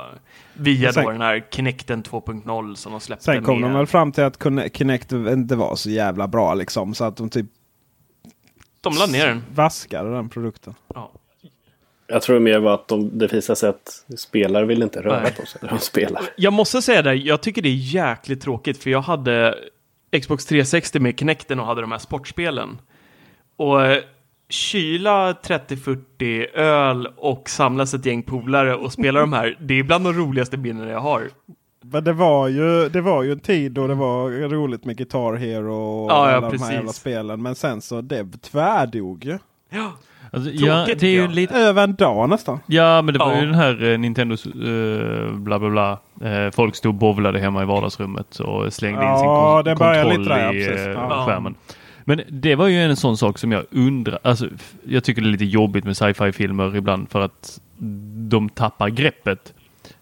via 0.55 0.93
Sen- 0.93 1.05
då 1.05 1.11
den 1.11 1.21
här 1.21 1.47
Kinecten 1.51 2.03
2.0 2.03 2.75
som 2.75 2.93
de 2.93 3.01
släppte 3.01 3.25
Sen 3.25 3.45
kom 3.45 3.61
med. 3.61 3.71
de 3.71 3.77
väl 3.77 3.87
fram 3.87 4.13
till 4.13 4.25
att 4.25 4.43
Kinect 4.75 5.13
inte 5.13 5.57
var 5.57 5.77
så 5.77 5.91
jävla 5.91 6.29
bra 6.29 6.55
liksom. 6.55 6.95
Så 6.95 7.05
att 7.05 7.17
de 7.17 7.31
typ 7.31 7.47
De 8.81 8.95
la 8.99 9.07
ner 9.07 9.27
den. 9.27 9.43
vaskade 9.55 10.15
den 10.15 10.29
produkten. 10.29 10.75
Ja. 10.95 11.11
Jag 12.13 12.23
tror 12.23 12.39
mer 12.39 12.59
var 12.59 12.75
att 12.75 12.89
de, 12.89 13.19
det 13.19 13.33
visade 13.33 13.57
sig 13.57 13.69
att 13.69 14.05
spelare 14.19 14.65
vill 14.67 14.83
inte 14.83 15.03
röra 15.03 15.23
Nej. 15.23 15.35
på 15.41 15.47
sig 15.47 15.61
när 15.63 15.69
de 15.71 15.79
spelar. 15.79 16.23
Jag 16.37 16.53
måste 16.53 16.83
säga 16.83 17.03
det, 17.03 17.15
jag 17.15 17.41
tycker 17.41 17.63
det 17.63 17.69
är 17.69 17.95
jäkligt 17.95 18.43
tråkigt 18.43 18.83
för 18.83 18.91
jag 18.91 19.01
hade 19.01 19.59
Xbox 20.23 20.47
360 20.47 21.01
med 21.01 21.19
Kinecten 21.19 21.61
och 21.61 21.67
hade 21.67 21.81
de 21.81 21.93
här 21.93 21.99
sportspelen. 21.99 22.79
Och 23.57 23.83
eh, 23.87 24.03
kyla 24.49 25.33
30-40 25.33 26.47
öl 26.55 27.09
och 27.17 27.51
samlas 27.51 27.95
ett 27.95 28.07
gäng 28.07 28.23
polare 28.23 28.75
och 28.75 28.93
spela 28.93 29.21
de 29.21 29.33
här, 29.33 29.57
det 29.61 29.75
är 29.79 29.83
bland 29.83 30.05
de 30.05 30.13
roligaste 30.13 30.57
minnen 30.57 30.89
jag 30.89 31.01
har. 31.01 31.31
Men 31.83 32.05
det 32.05 32.13
var, 32.13 32.49
ju, 32.49 32.89
det 32.89 33.01
var 33.01 33.23
ju 33.23 33.33
en 33.33 33.41
tid 33.41 33.73
då 33.73 33.87
det 33.87 33.95
var 33.95 34.31
roligt 34.49 34.85
med 34.85 34.97
Guitar 34.97 35.35
Hero 35.35 35.75
och 35.75 36.11
Ja, 36.11 36.31
ja, 36.31 36.37
alla 36.37 36.41
de 36.41 36.51
precis. 36.51 36.67
här 36.67 36.75
jävla 36.75 36.93
spelen. 36.93 37.43
Men 37.43 37.55
sen 37.55 37.81
så 37.81 38.01
det 38.01 38.43
tvärdog 38.43 39.25
ju. 39.25 39.39
Ja, 39.71 39.93
Alltså, 40.33 40.51
ja, 40.51 40.87
det 40.87 41.03
är 41.03 41.11
ju 41.11 41.21
ja. 41.23 41.27
lite... 41.27 41.55
Över 41.55 41.85
en 41.85 41.95
dag 41.95 42.29
nästan. 42.29 42.59
Ja, 42.67 43.03
men 43.03 43.13
det 43.15 43.19
var 43.19 43.33
Ja. 43.33 43.41
ju 43.41 43.47
den 43.47 43.55
här 43.55 43.85
eh, 43.93 43.99
Nintendos 43.99 44.47
eh, 44.47 45.33
bla 45.35 45.59
bla 45.59 45.71
bla. 45.71 45.99
Eh, 46.31 46.51
folk 46.51 46.77
stod 46.77 46.89
och 46.91 46.95
bovlade 46.95 47.39
hemma 47.39 47.63
i 47.63 47.67
vardagsrummet 47.67 48.39
och 48.41 48.73
slängde 48.73 49.03
in 49.05 49.17
sin 49.19 49.27
Ja, 49.27 49.53
kon- 49.55 49.65
det 49.65 49.77
kontroll 49.77 50.19
lite 50.19 50.35
där, 50.35 50.45
ja, 50.45 50.53
i 50.53 50.67
eh, 50.87 50.91
Ja. 50.91 51.25
skärmen. 51.29 51.55
Men 52.05 52.21
det 52.29 52.55
var 52.55 52.67
ju 52.67 52.83
en 52.83 52.97
sån 52.97 53.17
sak 53.17 53.39
som 53.39 53.53
jag 53.53 53.65
undrar, 53.71 54.19
alltså 54.23 54.47
jag 54.85 55.05
tycker 55.05 55.23
det 55.23 55.29
är 55.29 55.33
lite 55.33 55.45
jobbigt 55.45 55.85
med 55.85 55.97
sci-fi 55.97 56.33
filmer 56.33 56.77
ibland 56.77 57.11
för 57.11 57.21
att 57.21 57.61
de 58.29 58.49
tappar 58.49 58.89
greppet. 58.89 59.55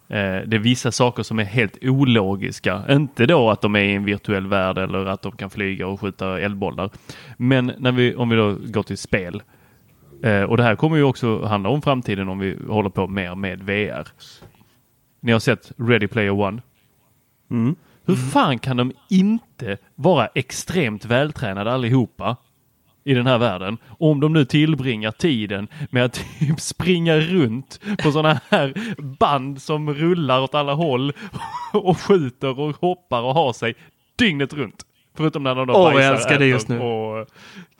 Eh, 0.08 0.16
det 0.46 0.56
är 0.56 0.58
vissa 0.58 0.92
saker 0.92 1.22
som 1.22 1.38
är 1.38 1.44
helt 1.44 1.76
ologiska. 1.82 2.82
Inte 2.90 3.26
då 3.26 3.50
att 3.50 3.60
de 3.60 3.76
är 3.76 3.80
i 3.80 3.94
en 3.94 4.04
virtuell 4.04 4.46
värld 4.46 4.78
eller 4.78 5.06
att 5.06 5.22
de 5.22 5.32
kan 5.32 5.50
flyga 5.50 5.86
och 5.86 6.00
skjuta 6.00 6.40
eldbollar. 6.40 6.90
Men 7.36 7.72
när 7.78 7.92
vi, 7.92 8.14
om 8.14 8.28
vi 8.28 8.36
då 8.36 8.56
går 8.64 8.82
till 8.82 8.98
spel. 8.98 9.42
Eh, 10.22 10.42
och 10.42 10.56
det 10.56 10.62
här 10.62 10.76
kommer 10.76 10.96
ju 10.96 11.02
också 11.02 11.44
handla 11.44 11.68
om 11.68 11.82
framtiden 11.82 12.28
om 12.28 12.38
vi 12.38 12.56
håller 12.68 12.90
på 12.90 13.06
mer 13.06 13.34
med 13.34 13.62
VR. 13.62 14.08
Ni 15.20 15.32
har 15.32 15.38
sett 15.38 15.72
Ready 15.76 16.06
Player 16.06 16.30
One. 16.30 16.62
Mm. 17.50 17.76
Hur 18.04 18.16
fan 18.16 18.58
kan 18.58 18.76
de 18.76 18.92
inte 19.08 19.78
vara 19.94 20.26
extremt 20.26 21.04
vältränade 21.04 21.72
allihopa 21.72 22.36
i 23.04 23.14
den 23.14 23.26
här 23.26 23.38
världen? 23.38 23.78
Om 23.98 24.20
de 24.20 24.32
nu 24.32 24.44
tillbringar 24.44 25.10
tiden 25.10 25.68
med 25.90 26.04
att 26.04 26.12
typ 26.38 26.60
springa 26.60 27.16
runt 27.16 27.80
på 28.02 28.12
sådana 28.12 28.40
här 28.48 28.74
band 29.18 29.62
som 29.62 29.94
rullar 29.94 30.40
åt 30.40 30.54
alla 30.54 30.74
håll 30.74 31.12
och 31.72 32.00
skjuter 32.00 32.60
och 32.60 32.76
hoppar 32.76 33.22
och 33.22 33.34
har 33.34 33.52
sig 33.52 33.74
dygnet 34.16 34.52
runt. 34.52 34.84
Förutom 35.18 35.42
när 35.42 35.54
de 35.54 35.66
då 35.66 35.72
jag 35.72 35.92
bajsar, 35.92 36.12
älskar 36.14 36.38
det 36.38 36.46
just 36.46 36.68
nu. 36.68 36.78
och 36.80 37.26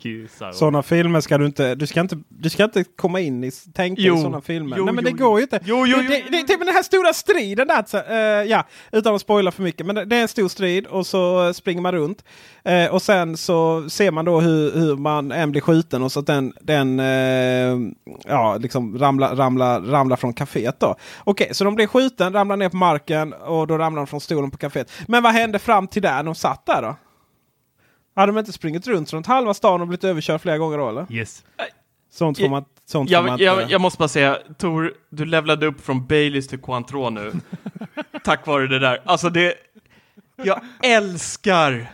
kissar. 0.01 0.51
Sådana 0.51 0.83
filmer 0.83 1.21
ska 1.21 1.37
du 1.37 1.45
inte, 1.45 1.75
du 1.75 1.87
ska 1.87 2.01
inte, 2.01 2.17
du 2.29 2.49
ska 2.49 2.63
inte 2.63 2.83
komma 2.83 3.19
in 3.19 3.43
i, 3.43 3.51
tänka 3.73 4.01
Jo. 4.01 4.15
i 4.15 4.17
sådana 4.17 4.41
filmer. 4.41 4.77
Jo, 4.77 4.85
Nej 4.85 4.93
men 4.93 5.03
jo, 5.05 5.11
det 5.11 5.17
går 5.17 5.39
ju 5.39 5.43
inte. 5.43 5.59
Jo, 5.63 5.85
jo, 5.87 5.97
det, 5.97 6.23
det, 6.31 6.47
det, 6.47 6.57
men 6.57 6.67
den 6.67 6.75
här 6.75 6.83
stora 6.83 7.13
striden 7.13 7.67
där, 7.67 7.83
så, 7.87 7.97
eh, 7.97 8.17
ja, 8.51 8.63
utan 8.91 9.15
att 9.15 9.21
spoila 9.21 9.51
för 9.51 9.63
mycket. 9.63 9.85
Men 9.85 9.95
det, 9.95 10.05
det 10.05 10.15
är 10.15 10.21
en 10.21 10.27
stor 10.27 10.47
strid 10.47 10.85
och 10.87 11.07
så 11.07 11.47
eh, 11.47 11.51
springer 11.51 11.81
man 11.81 11.91
runt. 11.91 12.23
Eh, 12.63 12.85
och 12.93 13.01
sen 13.01 13.37
så 13.37 13.89
ser 13.89 14.11
man 14.11 14.25
då 14.25 14.39
hur, 14.39 14.71
hur 14.79 14.95
man 14.95 15.31
än 15.31 15.51
blir 15.51 15.61
skjuten 15.61 16.03
och 16.03 16.11
så 16.11 16.19
att 16.19 16.27
den, 16.27 16.53
den 16.61 16.99
eh, 16.99 17.91
ja, 18.27 18.57
liksom 18.59 18.97
ramlar, 18.97 19.35
ramlar, 19.35 19.81
ramlar 19.81 20.15
från 20.17 20.33
kaféet 20.33 20.79
då. 20.79 20.95
Okej, 21.23 21.49
så 21.51 21.63
de 21.63 21.75
blir 21.75 21.87
skjuten, 21.87 22.33
ramlar 22.33 22.57
ner 22.57 22.69
på 22.69 22.77
marken 22.77 23.33
och 23.33 23.67
då 23.67 23.77
ramlar 23.77 23.99
de 24.01 24.07
från 24.07 24.21
stolen 24.21 24.51
på 24.51 24.57
kaféet. 24.57 24.91
Men 25.07 25.23
vad 25.23 25.33
hände 25.33 25.59
fram 25.59 25.87
till 25.87 26.01
där 26.01 26.23
de 26.23 26.35
satt 26.35 26.65
där 26.65 26.81
då? 26.81 26.95
Hade 28.15 28.31
de 28.31 28.39
inte 28.39 28.51
sprungit 28.51 28.87
runt 28.87 29.13
runt 29.13 29.27
halva 29.27 29.53
stan 29.53 29.81
och 29.81 29.87
blivit 29.87 30.03
överkörd 30.03 30.41
flera 30.41 30.57
gånger 30.57 30.77
då 30.77 30.89
eller? 30.89 31.05
Yes. 31.11 31.43
Sånt 32.11 32.39
får 32.39 32.49
man, 32.49 32.65
sånt 32.85 33.09
Jag, 33.09 33.27
inte... 33.27 33.43
jag, 33.43 33.71
jag 33.71 33.81
måste 33.81 33.97
bara 33.97 34.07
säga, 34.07 34.37
Tor, 34.57 34.93
du 35.09 35.25
levlade 35.25 35.65
upp 35.65 35.81
från 35.81 36.05
Baileys 36.05 36.47
till 36.47 36.59
Cointreau 36.59 37.09
nu. 37.09 37.31
Tack 38.23 38.47
vare 38.47 38.67
det 38.67 38.79
där. 38.79 39.01
Alltså 39.05 39.29
det... 39.29 39.53
Jag 40.43 40.61
älskar 40.83 41.91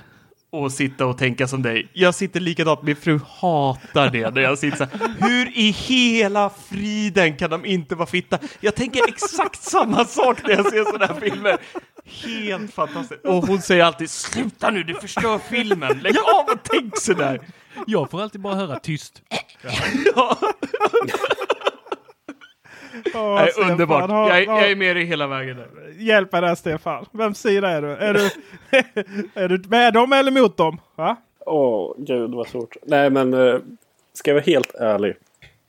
att 0.64 0.72
sitta 0.72 1.06
och 1.06 1.18
tänka 1.18 1.48
som 1.48 1.62
dig. 1.62 1.88
Jag 1.94 2.16
sitter 2.16 2.40
likadant, 2.40 2.84
min 2.84 2.96
fru 2.96 3.20
hatar 3.40 4.10
det. 4.10 4.34
När 4.36 4.42
jag 4.42 4.58
sitter 4.58 4.78
så 4.78 4.84
här, 4.84 5.10
hur 5.20 5.58
i 5.58 5.72
hela 5.72 6.50
friden 6.70 7.38
kan 7.38 7.50
de 7.50 7.66
inte 7.66 7.96
vara 7.96 8.08
fitta? 8.08 8.40
Jag 8.60 8.76
tänker 8.76 9.08
exakt 9.08 9.64
samma 9.64 10.06
sak 10.06 10.44
när 10.44 10.52
jag 10.52 10.72
ser 10.72 10.84
sådana 10.84 11.06
här 11.14 11.20
filmer. 11.20 11.58
Helt 12.06 12.74
fantastiskt. 12.74 13.26
Och 13.26 13.48
hon 13.48 13.62
säger 13.62 13.84
alltid, 13.84 14.10
sluta 14.10 14.70
nu, 14.70 14.84
du 14.84 14.94
förstör 14.94 15.40
filmen. 15.50 16.00
Lägg 16.00 16.18
av 16.18 16.46
och 16.54 16.60
tänk 16.64 17.00
sådär. 17.00 17.40
Jag 17.88 18.12
får 18.12 18.22
alltid 18.22 18.42
bara 18.42 18.56
höra 18.56 18.80
tyst. 18.80 19.22
Ja. 20.16 20.38
Åh, 23.16 23.36
Nej, 23.36 23.52
Stefan, 23.52 23.72
underbart. 23.72 24.10
har- 24.10 24.30
Jag, 24.30 24.44
jag 24.44 24.72
är 24.72 24.76
med 24.76 24.96
dig 24.96 25.06
hela 25.06 25.28
vägen 25.28 25.58
där. 25.58 25.68
Hjälp 25.98 26.32
mig 26.32 26.42
där 26.42 26.56
Stefan. 26.56 27.06
Vem 27.12 27.34
sida 27.34 27.70
är 27.70 27.82
du? 27.82 27.88
Är 27.92 28.14
du, 28.14 28.30
är 29.42 29.48
du 29.50 29.70
med 29.70 29.94
dem 29.94 30.14
eller 30.14 30.32
mot 30.32 30.58
dem? 30.58 30.82
Va? 30.96 31.16
Åh, 31.46 31.94
gud 31.98 32.32
vad 32.32 32.48
svårt. 32.48 32.76
Nej, 32.86 33.10
men 33.10 33.34
eh, 33.34 33.56
ska 34.14 34.32
jag 34.32 34.36
vara 34.36 34.44
helt 34.44 34.76
ärlig 34.76 35.16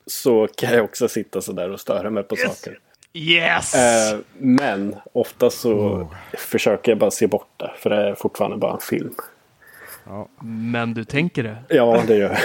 så 0.05 0.47
kan 0.55 0.73
jag 0.73 0.83
också 0.83 1.07
sitta 1.07 1.41
så 1.41 1.51
där 1.51 1.71
och 1.71 1.79
störa 1.79 2.09
mig 2.09 2.23
på 2.23 2.35
saker. 2.35 2.79
Yes! 3.13 3.75
Eh, 3.75 4.19
men 4.37 4.95
ofta 5.13 5.49
så 5.49 6.07
försöker 6.37 6.91
jag 6.91 6.99
bara 6.99 7.11
se 7.11 7.27
bort 7.27 7.49
det. 7.57 7.71
För 7.77 7.89
det 7.89 7.95
är 8.09 8.15
fortfarande 8.15 8.57
bara 8.57 8.73
en 8.73 8.79
film. 8.79 9.13
Men 10.41 10.93
du 10.93 11.03
tänker 11.03 11.43
det? 11.43 11.57
Ja, 11.69 12.03
det 12.07 12.15
gör 12.15 12.29
jag. 12.29 12.37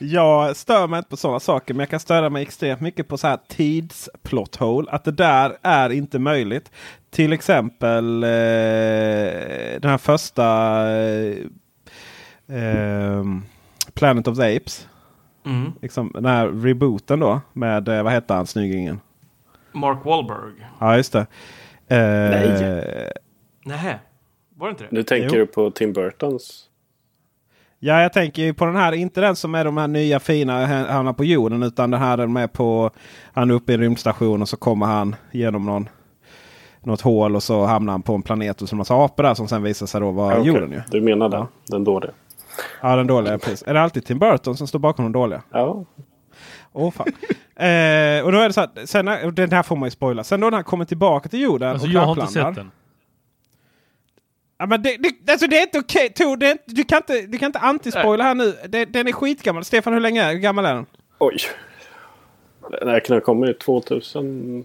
Jag 0.10 0.56
stör 0.56 0.86
mig 0.88 0.98
inte 0.98 1.10
på 1.10 1.16
sådana 1.16 1.40
saker 1.40 1.74
men 1.74 1.80
jag 1.80 1.88
kan 1.88 2.00
störa 2.00 2.30
mig 2.30 2.42
extremt 2.42 2.80
mycket 2.80 3.08
på 3.08 3.18
så 3.18 3.26
här 3.26 3.38
tidsplot 3.48 4.56
hole. 4.56 4.90
Att 4.90 5.04
det 5.04 5.12
där 5.12 5.56
är 5.62 5.90
inte 5.90 6.18
möjligt. 6.18 6.70
Till 7.10 7.32
exempel 7.32 8.22
eh, 8.24 8.28
den 9.80 9.90
här 9.90 9.98
första 9.98 10.46
eh, 10.90 11.36
eh, 12.48 13.24
Planet 13.94 14.28
of 14.28 14.38
the 14.38 14.56
Apes. 14.56 14.88
Mm. 15.46 15.72
Liksom, 15.82 16.10
den 16.14 16.24
här 16.26 16.48
rebooten 16.48 17.20
då 17.20 17.40
med, 17.52 17.88
eh, 17.88 18.02
vad 18.02 18.12
hette 18.12 18.34
han, 18.34 18.46
snyggingen? 18.46 19.00
Mark 19.72 20.04
Wahlberg? 20.04 20.52
Ja 20.80 20.96
just 20.96 21.12
det. 21.12 21.26
Eh, 21.88 22.30
Nej. 22.30 23.12
Nähä, 23.64 23.98
var 24.56 24.66
det 24.66 24.70
inte 24.70 24.84
det? 24.84 24.88
Nu 24.92 25.02
tänker 25.02 25.36
Jo. 25.36 25.40
du 25.40 25.46
på 25.46 25.70
Tim 25.70 25.92
Burtons. 25.92 26.68
Ja, 27.84 28.02
jag 28.02 28.12
tänker 28.12 28.42
ju 28.42 28.54
på 28.54 28.64
den 28.64 28.76
här, 28.76 28.92
inte 28.92 29.20
den 29.20 29.36
som 29.36 29.54
är 29.54 29.64
de 29.64 29.76
här 29.76 29.88
nya 29.88 30.20
fina 30.20 30.66
hamnar 30.66 31.12
på 31.12 31.24
jorden. 31.24 31.62
Utan 31.62 31.90
den 31.90 32.00
här 32.00 32.16
den 32.16 32.36
är 32.36 32.46
på, 32.46 32.90
han 33.32 33.50
är 33.50 33.54
uppe 33.54 33.72
i 33.72 33.74
en 33.74 33.80
rymdstation 33.80 34.42
och 34.42 34.48
så 34.48 34.56
kommer 34.56 34.86
han 34.86 35.16
genom 35.32 35.66
någon, 35.66 35.88
något 36.82 37.00
hål 37.00 37.36
och 37.36 37.42
så 37.42 37.64
hamnar 37.64 37.92
han 37.92 38.02
på 38.02 38.14
en 38.14 38.22
planet 38.22 38.62
och 38.62 38.68
så 38.68 38.74
en 38.74 38.78
massa 38.78 39.04
apor 39.04 39.22
där 39.22 39.34
som 39.34 39.48
sen 39.48 39.62
visar 39.62 39.86
sig 39.86 40.00
då 40.00 40.10
vara 40.10 40.34
Ja, 40.34 40.40
okej. 40.40 40.52
jorden. 40.52 40.72
Ju. 40.72 40.82
Du 40.90 41.00
menar 41.00 41.28
den? 41.28 41.46
Den 41.68 41.84
dåliga? 41.84 42.10
Ja, 42.82 42.96
den 42.96 43.06
dåliga. 43.06 43.38
Precis. 43.38 43.62
Är 43.66 43.74
det 43.74 43.80
alltid 43.80 44.04
Tim 44.04 44.18
Burton 44.18 44.56
som 44.56 44.66
står 44.66 44.78
bakom 44.78 45.04
den 45.04 45.12
dåliga? 45.12 45.42
Ja. 45.52 45.84
Åh 46.72 46.90
fan. 46.90 47.06
eh, 47.56 48.24
och 48.24 48.32
då 48.32 48.38
är 48.38 48.46
det 48.46 48.52
så 48.52 48.60
att, 48.60 48.78
sen, 48.84 49.06
den 49.32 49.52
här 49.52 49.62
får 49.62 49.76
man 49.76 49.86
ju 49.86 49.90
spoila. 49.90 50.24
Sen 50.24 50.40
då 50.40 50.50
när 50.50 50.56
han 50.56 50.64
kommer 50.64 50.84
tillbaka 50.84 51.28
till 51.28 51.40
jorden 51.40 51.70
Alltså 51.70 51.86
och 51.86 51.92
jag 51.92 52.00
har 52.00 52.12
inte 52.12 52.26
sett 52.32 52.54
den. 52.54 52.70
Ja, 54.62 54.66
men 54.66 54.82
det, 54.82 54.96
det, 54.96 55.32
alltså 55.32 55.46
det 55.46 55.58
är 55.58 55.62
inte 55.62 55.78
okej 55.78 56.12
Tor, 56.12 56.36
det 56.36 56.46
är 56.46 56.52
inte, 56.52 56.64
du 56.66 56.84
kan 56.84 56.96
inte, 56.96 57.26
du 57.26 57.38
kan 57.38 57.46
inte 57.46 57.58
antispoila 57.58 58.24
här 58.24 58.34
nu. 58.34 58.54
Det, 58.68 58.84
den 58.84 59.08
är 59.08 59.12
skitgammal. 59.12 59.64
Stefan 59.64 59.92
hur 59.92 60.00
länge 60.00 60.22
är 60.22 60.32
hur 60.32 60.38
gammal 60.38 60.64
är 60.64 60.74
den? 60.74 60.86
Oj. 61.18 61.36
Den 62.80 62.88
här 62.88 63.14
ha 63.14 63.20
kommit 63.20 63.60
2003. 63.60 64.64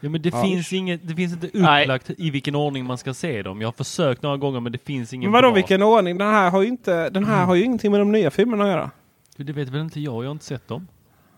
Ja, 0.00 0.08
men 0.08 0.22
det, 0.22 0.28
Ja. 0.28 0.42
finns 0.42 0.72
inget, 0.72 1.08
det 1.08 1.14
finns 1.14 1.32
inte 1.32 1.46
upplagt 1.46 2.10
i 2.18 2.30
vilken 2.30 2.54
ordning 2.54 2.84
man 2.84 2.98
ska 2.98 3.14
se 3.14 3.42
dem. 3.42 3.60
Jag 3.60 3.68
har 3.68 3.72
försökt 3.72 4.22
några 4.22 4.36
gånger 4.36 4.60
men 4.60 4.72
det 4.72 4.84
finns 4.84 5.12
ingen 5.12 5.30
Men 5.30 5.32
vadå 5.32 5.48
bra. 5.48 5.54
vilken 5.54 5.82
ordning? 5.82 6.18
Den 6.18 6.28
här 6.28 6.50
har 6.50 6.62
ju 6.62 6.68
inte, 6.68 7.10
den 7.10 7.24
här 7.24 7.44
har 7.44 7.54
ju 7.54 7.62
ingenting 7.64 7.90
med 7.90 8.00
de 8.00 8.12
nya 8.12 8.30
filmerna 8.30 8.64
att 8.64 8.70
göra. 8.70 8.90
Det 9.36 9.52
vet 9.52 9.68
väl 9.68 9.80
inte 9.80 10.00
jag, 10.00 10.14
jag 10.24 10.28
har 10.28 10.32
inte 10.32 10.44
sett 10.44 10.68
dem. 10.68 10.88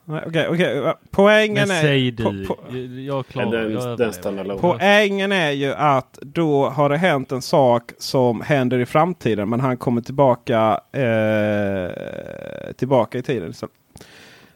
Okej, 0.08 0.48
okej. 0.48 0.94
Poängen 1.10 1.68
Men 1.68 1.76
är... 1.76 1.80
säg 1.82 2.10
du. 2.10 2.24
po- 2.24 2.46
po- 2.46 3.00
jag 3.00 3.26
klarar 3.26 3.50
Den- 3.62 3.72
jag 3.72 3.98
den. 4.46 4.58
Poängen 4.58 5.32
är 5.32 5.50
ju 5.50 5.72
att 5.74 6.18
då 6.22 6.68
har 6.68 6.88
det 6.88 6.96
hänt 6.96 7.32
en 7.32 7.42
sak 7.42 7.92
som 7.98 8.40
händer 8.40 8.78
i 8.78 8.86
framtiden. 8.86 9.48
Men 9.48 9.60
han 9.60 9.76
kommer 9.76 10.00
tillbaka, 10.00 10.80
eh, 10.92 12.72
tillbaka 12.72 13.18
i 13.18 13.22
tiden. 13.22 13.52
Så 13.54 13.68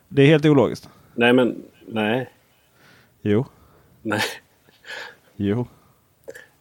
det 0.09 0.23
är 0.23 0.27
helt 0.27 0.45
ologiskt. 0.47 0.89
Nej, 1.15 1.33
men 1.33 1.63
nej. 1.87 2.31
Jo. 3.23 3.47
Nej. 4.03 4.21
Jo. 5.37 5.67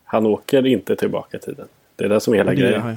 Han 0.04 0.26
åker 0.26 0.66
inte 0.68 0.96
tillbaka 0.96 1.38
i 1.38 1.40
tiden. 1.40 1.68
Det 1.96 2.06
är 2.06 2.10
det 2.10 2.20
som 2.20 2.34
är 2.34 2.38
hela 2.38 2.52
Det 2.52 2.58
grejen. 2.58 2.82
har- 2.82 2.96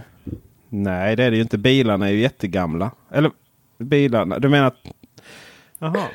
Nej, 0.69 1.17
det 1.17 1.25
är 1.25 1.31
det 1.31 1.37
ju 1.37 1.43
inte. 1.43 1.59
Bilarna 1.59 2.07
är 2.09 2.13
ju 2.13 2.21
jättegamla. 2.21 2.91
Eller 3.11 3.31
bilarna. 3.79 4.39
Du 4.39 4.49
menar 4.49 4.67
att... 4.67 4.77
Jaha. 5.83 6.09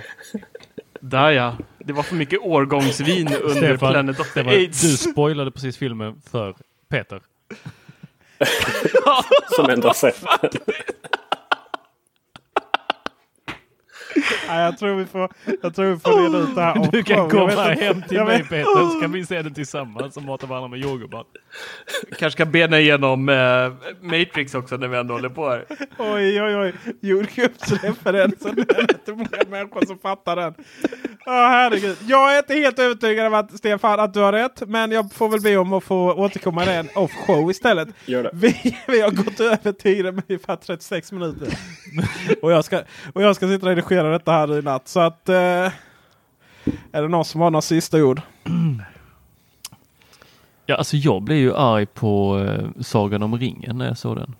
Där 0.99 1.31
ja. 1.31 1.57
Det 1.79 1.93
var 1.93 2.03
för 2.03 2.15
mycket 2.15 2.39
årgångsvin 2.39 3.27
under 3.27 3.55
Stefan, 3.55 3.91
Planet 3.91 4.19
of 4.19 4.25
the 4.25 4.31
Stefan, 4.31 4.53
Apes. 4.53 4.81
du 4.81 4.97
spoilade 5.11 5.51
precis 5.51 5.77
filmen 5.77 6.21
för 6.31 6.55
Peter. 6.89 7.21
Som 9.55 9.69
ändå 9.69 9.87
har 9.87 9.93
sett 9.93 10.23
jag 14.47 14.77
tror 14.77 14.95
vi 14.95 15.05
får, 15.05 15.29
jag 15.61 15.75
tror 15.75 15.85
vi 15.85 15.99
får 15.99 16.21
reda 16.23 16.37
ut 16.37 16.55
det 16.55 16.61
här. 16.61 16.91
Du 16.91 17.03
kan 17.03 17.29
komma 17.29 17.51
hem 17.51 18.01
till 18.01 18.17
jag 18.17 18.27
mig 18.27 18.37
vet- 18.37 18.49
Peter 18.49 18.91
så 18.93 19.01
kan 19.01 19.11
vi 19.11 19.25
se 19.25 19.41
den 19.41 19.53
tillsammans 19.53 20.17
och 20.17 20.23
mata 20.23 20.47
varandra 20.47 20.67
med 20.67 20.79
jordgubbar. 20.79 21.23
Kanske 22.19 22.31
ska 22.31 22.45
bena 22.45 22.79
igenom 22.79 23.29
eh, 23.29 23.35
Matrix 24.01 24.55
också 24.55 24.77
när 24.77 24.87
vi 24.87 24.97
ändå 24.97 25.13
håller 25.13 25.29
på 25.29 25.49
här. 25.49 25.65
Oj, 25.97 26.41
oj, 26.41 26.55
oj. 26.55 26.73
Jordgubbsreferensen. 27.01 28.55
Det 28.55 28.77
är 28.77 28.81
inte 28.81 29.11
många 29.13 29.43
människor 29.49 29.85
som 29.85 29.99
fattar 29.99 30.35
den. 30.35 30.53
Åh 31.25 31.33
herregud. 31.33 31.97
Jag 32.07 32.33
är 32.33 32.37
inte 32.37 32.53
helt 32.53 32.79
övertygad 32.79 33.27
om 33.27 33.33
att 33.33 33.57
Stefan 33.57 33.99
att 33.99 34.13
du 34.13 34.19
har 34.19 34.31
rätt. 34.33 34.61
Men 34.67 34.91
jag 34.91 35.13
får 35.13 35.29
väl 35.29 35.41
be 35.41 35.57
om 35.57 35.73
att 35.73 35.83
få 35.83 36.13
återkomma 36.13 36.65
i 36.65 36.75
en 36.75 36.89
off 36.95 37.11
show 37.11 37.51
istället. 37.51 37.87
Gör 38.05 38.23
det. 38.23 38.29
Vi, 38.33 38.77
vi 38.87 39.01
har 39.01 39.11
gått 39.11 39.39
över 39.39 39.71
tiden 39.71 40.15
med 40.15 40.23
ungefär 40.27 40.55
36 40.55 41.11
minuter. 41.11 41.47
och, 42.41 42.51
jag 42.51 42.65
ska, 42.65 42.79
och 43.13 43.21
jag 43.23 43.35
ska 43.35 43.47
sitta 43.47 43.65
och 43.65 43.75
redigera 43.75 44.06
detta 44.11 44.31
här 44.31 44.59
i 44.59 44.61
natt. 44.61 44.87
Så 44.87 44.99
att... 44.99 45.29
Eh, 45.29 45.71
är 46.91 47.01
det 47.01 47.07
någon 47.07 47.25
som 47.25 47.41
har 47.41 47.51
några 47.51 47.61
sista 47.61 48.03
ord? 48.03 48.21
Ja, 50.65 50.75
alltså 50.75 50.97
jag 50.97 51.21
blev 51.21 51.37
ju 51.37 51.55
arg 51.55 51.85
på 51.85 52.39
eh, 52.39 52.81
Sagan 52.81 53.23
om 53.23 53.37
ringen 53.37 53.77
när 53.77 53.87
jag 53.87 53.97
såg 53.97 54.15
den. 54.15 54.35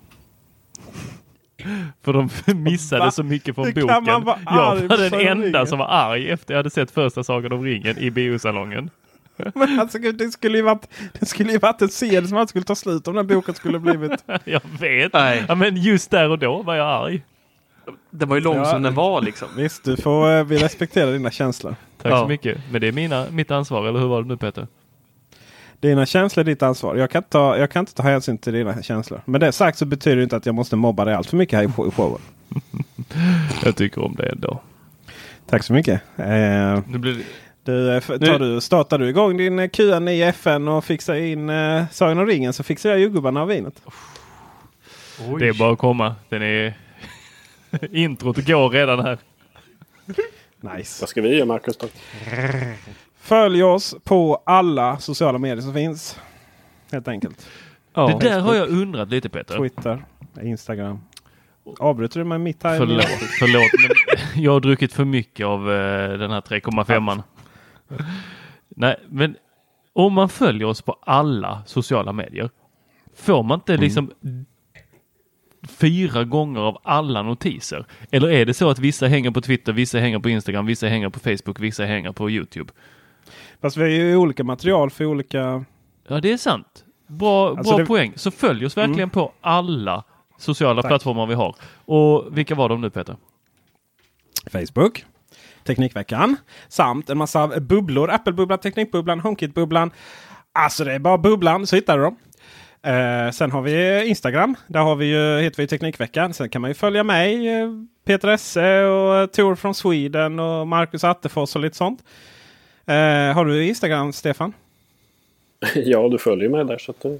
För 2.02 2.12
de 2.12 2.30
missade 2.62 3.04
Va? 3.04 3.10
så 3.10 3.22
mycket 3.22 3.54
från 3.54 3.64
Hur 3.66 3.72
kan 3.72 4.04
boken. 4.04 4.06
jag 4.06 4.20
var 4.20 4.96
den 5.10 5.20
enda 5.28 5.58
ringen? 5.58 5.66
som 5.66 5.78
var 5.78 5.86
arg 5.86 6.30
efter 6.30 6.54
jag 6.54 6.58
hade 6.58 6.70
sett 6.70 6.90
första 6.90 7.24
Sagan 7.24 7.52
om 7.52 7.62
ringen 7.62 7.98
i 7.98 8.10
biosalongen. 8.10 8.90
Men 9.54 9.80
alltså, 9.80 9.98
det, 9.98 10.30
skulle 10.30 10.58
ju 10.58 10.62
varit, 10.64 10.88
det 11.20 11.26
skulle 11.26 11.52
ju 11.52 11.58
varit 11.58 11.82
en 11.82 11.88
serie 11.88 12.26
som 12.26 12.36
aldrig 12.36 12.48
skulle 12.48 12.64
ta 12.64 12.74
slut 12.74 13.08
om 13.08 13.14
den 13.14 13.26
boken 13.26 13.54
skulle 13.54 13.78
blivit... 13.78 14.24
jag 14.44 14.60
vet. 14.80 15.12
Nej. 15.12 15.44
Ja, 15.48 15.54
men 15.54 15.76
just 15.76 16.10
där 16.10 16.30
och 16.30 16.38
då 16.38 16.62
var 16.62 16.74
jag 16.74 16.86
arg. 16.86 17.22
Den 18.10 18.28
var 18.28 18.36
ju 18.36 18.42
lång 18.42 18.56
Ja. 18.56 18.64
som 18.64 18.82
den 18.82 18.94
var 18.94 19.20
liksom. 19.22 19.48
Visst, 19.56 19.84
du 19.84 19.96
får, 19.96 20.30
eh, 20.32 20.44
vi 20.44 20.58
respekterar 20.58 21.12
dina 21.12 21.30
känslor. 21.30 21.76
Tack 22.02 22.12
Ja. 22.12 22.18
så 22.20 22.28
mycket. 22.28 22.58
Men 22.72 22.80
det 22.80 22.88
är 22.88 22.92
mina, 22.92 23.26
mitt 23.30 23.50
ansvar, 23.50 23.86
eller 23.86 24.00
hur 24.00 24.06
var 24.08 24.22
det 24.22 24.28
nu 24.28 24.36
Peter? 24.36 24.66
Dina 25.80 26.06
känslor 26.06 26.40
är 26.40 26.44
ditt 26.44 26.62
ansvar. 26.62 26.96
Jag 26.96 27.10
kan, 27.10 27.18
inte 27.18 27.30
ta, 27.30 27.58
jag 27.58 27.70
kan 27.70 27.80
inte 27.80 27.94
ta 27.94 28.02
hänsyn 28.02 28.38
till 28.38 28.52
dina 28.52 28.82
känslor. 28.82 29.20
Men 29.24 29.40
det 29.40 29.52
sagt 29.52 29.78
så 29.78 29.86
betyder 29.86 30.16
det 30.16 30.22
inte 30.22 30.36
att 30.36 30.46
jag 30.46 30.54
måste 30.54 30.76
mobba 30.76 31.04
dig 31.04 31.14
allt 31.14 31.26
för 31.30 31.36
mycket 31.36 31.56
här 31.56 31.64
i 31.64 31.66
show- 31.66 31.88
i 31.88 31.90
showen. 31.90 32.20
Jag 33.64 33.76
tycker 33.76 34.04
om 34.04 34.14
det 34.16 34.26
ändå. 34.28 34.60
Tack 35.46 35.62
så 35.64 35.72
mycket. 35.72 36.00
Eh, 36.16 36.26
Nu 36.86 36.98
blir 36.98 37.14
det... 37.14 37.22
du, 37.64 37.94
eh, 37.94 38.00
tar 38.00 38.38
du, 38.38 38.60
startar 38.60 38.98
du 38.98 39.08
igång 39.08 39.36
din 39.36 39.58
eh, 39.58 39.68
QN 39.68 40.08
i 40.08 40.22
FN 40.22 40.68
och 40.68 40.84
fixar 40.84 41.14
in 41.14 41.50
eh, 41.50 41.84
Sagan 41.90 42.18
om 42.18 42.26
ringen 42.26 42.52
så 42.52 42.62
fixar 42.62 42.90
jag 42.90 42.98
jordgubbarna 43.00 43.42
av 43.42 43.48
vinet. 43.48 43.82
det 45.38 45.48
är 45.48 45.58
bara 45.58 45.72
att 45.72 45.78
komma. 45.78 46.14
Den 46.28 46.42
är... 46.42 46.74
Introt 47.92 48.46
går 48.46 48.70
redan 48.70 49.00
här. 49.00 49.18
Nice. 50.60 51.02
Vad 51.02 51.08
ska 51.08 51.22
vi 51.22 51.36
göra 51.36 51.46
Marcus 51.46 51.76
då? 51.76 51.86
Följ 53.18 53.62
oss 53.62 53.96
på 54.04 54.42
alla 54.46 54.98
sociala 54.98 55.38
medier 55.38 55.60
som 55.60 55.74
finns. 55.74 56.20
Helt 56.92 57.08
enkelt. 57.08 57.46
det 57.94 58.18
där 58.20 58.40
har 58.40 58.54
jag 58.54 58.68
undrat 58.68 59.08
lite 59.08 59.28
Peter. 59.28 59.58
Twitter, 59.58 60.04
Instagram. 60.42 61.00
Avbryter 61.78 62.20
du 62.20 62.24
mig 62.24 62.38
mitt 62.38 62.62
här? 62.62 62.78
Förlåt, 62.78 63.04
förlåt 63.38 63.70
men 63.82 64.42
jag 64.42 64.52
har 64.52 64.60
druckit 64.60 64.92
för 64.92 65.04
mycket 65.04 65.46
av 65.46 65.72
eh, 65.72 66.18
den 66.18 66.30
här 66.30 66.40
3,5. 66.40 67.22
Nej, 68.68 68.96
men 69.08 69.36
om 69.92 70.12
man 70.12 70.28
följer 70.28 70.68
oss 70.68 70.82
på 70.82 70.98
alla 71.00 71.62
sociala 71.66 72.12
medier, 72.12 72.50
får 73.16 73.42
man 73.42 73.58
inte 73.58 73.76
liksom 73.76 74.12
fyra 75.66 76.24
gånger 76.24 76.60
av 76.60 76.78
alla 76.84 77.22
notiser? 77.22 77.86
Eller 78.10 78.30
är 78.30 78.46
det 78.46 78.54
så 78.54 78.70
att 78.70 78.78
vissa 78.78 79.06
hänger 79.06 79.30
på 79.30 79.40
Twitter, 79.40 79.72
vissa 79.72 79.98
hänger 79.98 80.18
på 80.18 80.28
Instagram, 80.28 80.66
vissa 80.66 80.86
hänger 80.88 81.08
på 81.08 81.20
Facebook, 81.20 81.60
vissa 81.60 81.84
hänger 81.84 82.12
på 82.12 82.30
Youtube? 82.30 82.72
Fast 83.60 83.76
vi 83.76 83.82
har 83.82 83.88
ju 83.90 84.16
olika 84.16 84.44
material 84.44 84.90
för 84.90 85.04
olika... 85.04 85.64
Ja, 86.08 86.20
det 86.20 86.32
är 86.32 86.36
sant. 86.36 86.84
Bra, 87.06 87.48
Alltså 87.50 87.70
bra 87.72 87.78
det- 87.78 87.86
poäng. 87.86 88.12
Så 88.16 88.30
följ 88.30 88.66
oss 88.66 88.76
verkligen 88.76 88.98
Mm. 89.00 89.10
på 89.10 89.32
alla 89.40 90.04
sociala 90.38 90.82
Tack. 90.82 90.90
plattformar 90.90 91.26
vi 91.26 91.34
har. 91.34 91.56
Och 91.84 92.38
vilka 92.38 92.54
var 92.54 92.68
de 92.68 92.80
nu 92.80 92.90
Peter? 92.90 93.16
Facebook, 94.52 95.04
Teknikveckan 95.64 96.36
samt 96.68 97.10
en 97.10 97.18
massa 97.18 97.60
bubblor. 97.60 98.10
Apple-bubblan, 98.10 98.58
Teknikbubblan, 98.58 99.20
HomeKit-bubblan. 99.20 99.90
Alltså 100.52 100.84
det 100.84 100.92
är 100.94 100.98
bara 100.98 101.18
bubblan 101.18 101.66
så 101.66 101.76
hittar 101.76 101.96
du 101.98 102.04
dem. 102.04 102.16
Eh, 102.82 103.30
sen 103.30 103.50
har 103.50 103.62
vi 103.62 104.04
Instagram. 104.06 104.54
Där 104.66 104.80
har 104.80 104.96
vi 104.96 105.06
ju, 105.06 105.40
heter 105.40 105.56
vi 105.62 105.66
Teknikveckan. 105.66 106.34
Sen 106.34 106.48
kan 106.48 106.60
man 106.62 106.70
ju 106.70 106.74
följa 106.74 107.02
mig, 107.04 107.48
eh, 107.60 107.68
Peter 108.06 108.28
Esse 108.28 108.84
och 108.84 109.32
Tor 109.32 109.54
från 109.54 109.74
Sweden 109.74 110.38
och 110.40 110.66
Marcus 110.68 111.04
Attefors 111.04 111.56
och 111.56 111.62
lite 111.62 111.76
sånt. 111.76 112.04
Eh, 112.86 112.94
har 113.34 113.44
du 113.44 113.64
Instagram 113.66 114.12
Stefan? 114.12 114.52
Ja, 115.74 116.08
du 116.08 116.18
följer 116.18 116.48
mig 116.48 116.64
där. 116.64 116.78
Så 116.78 116.90
att 116.90 117.00
det... 117.00 117.18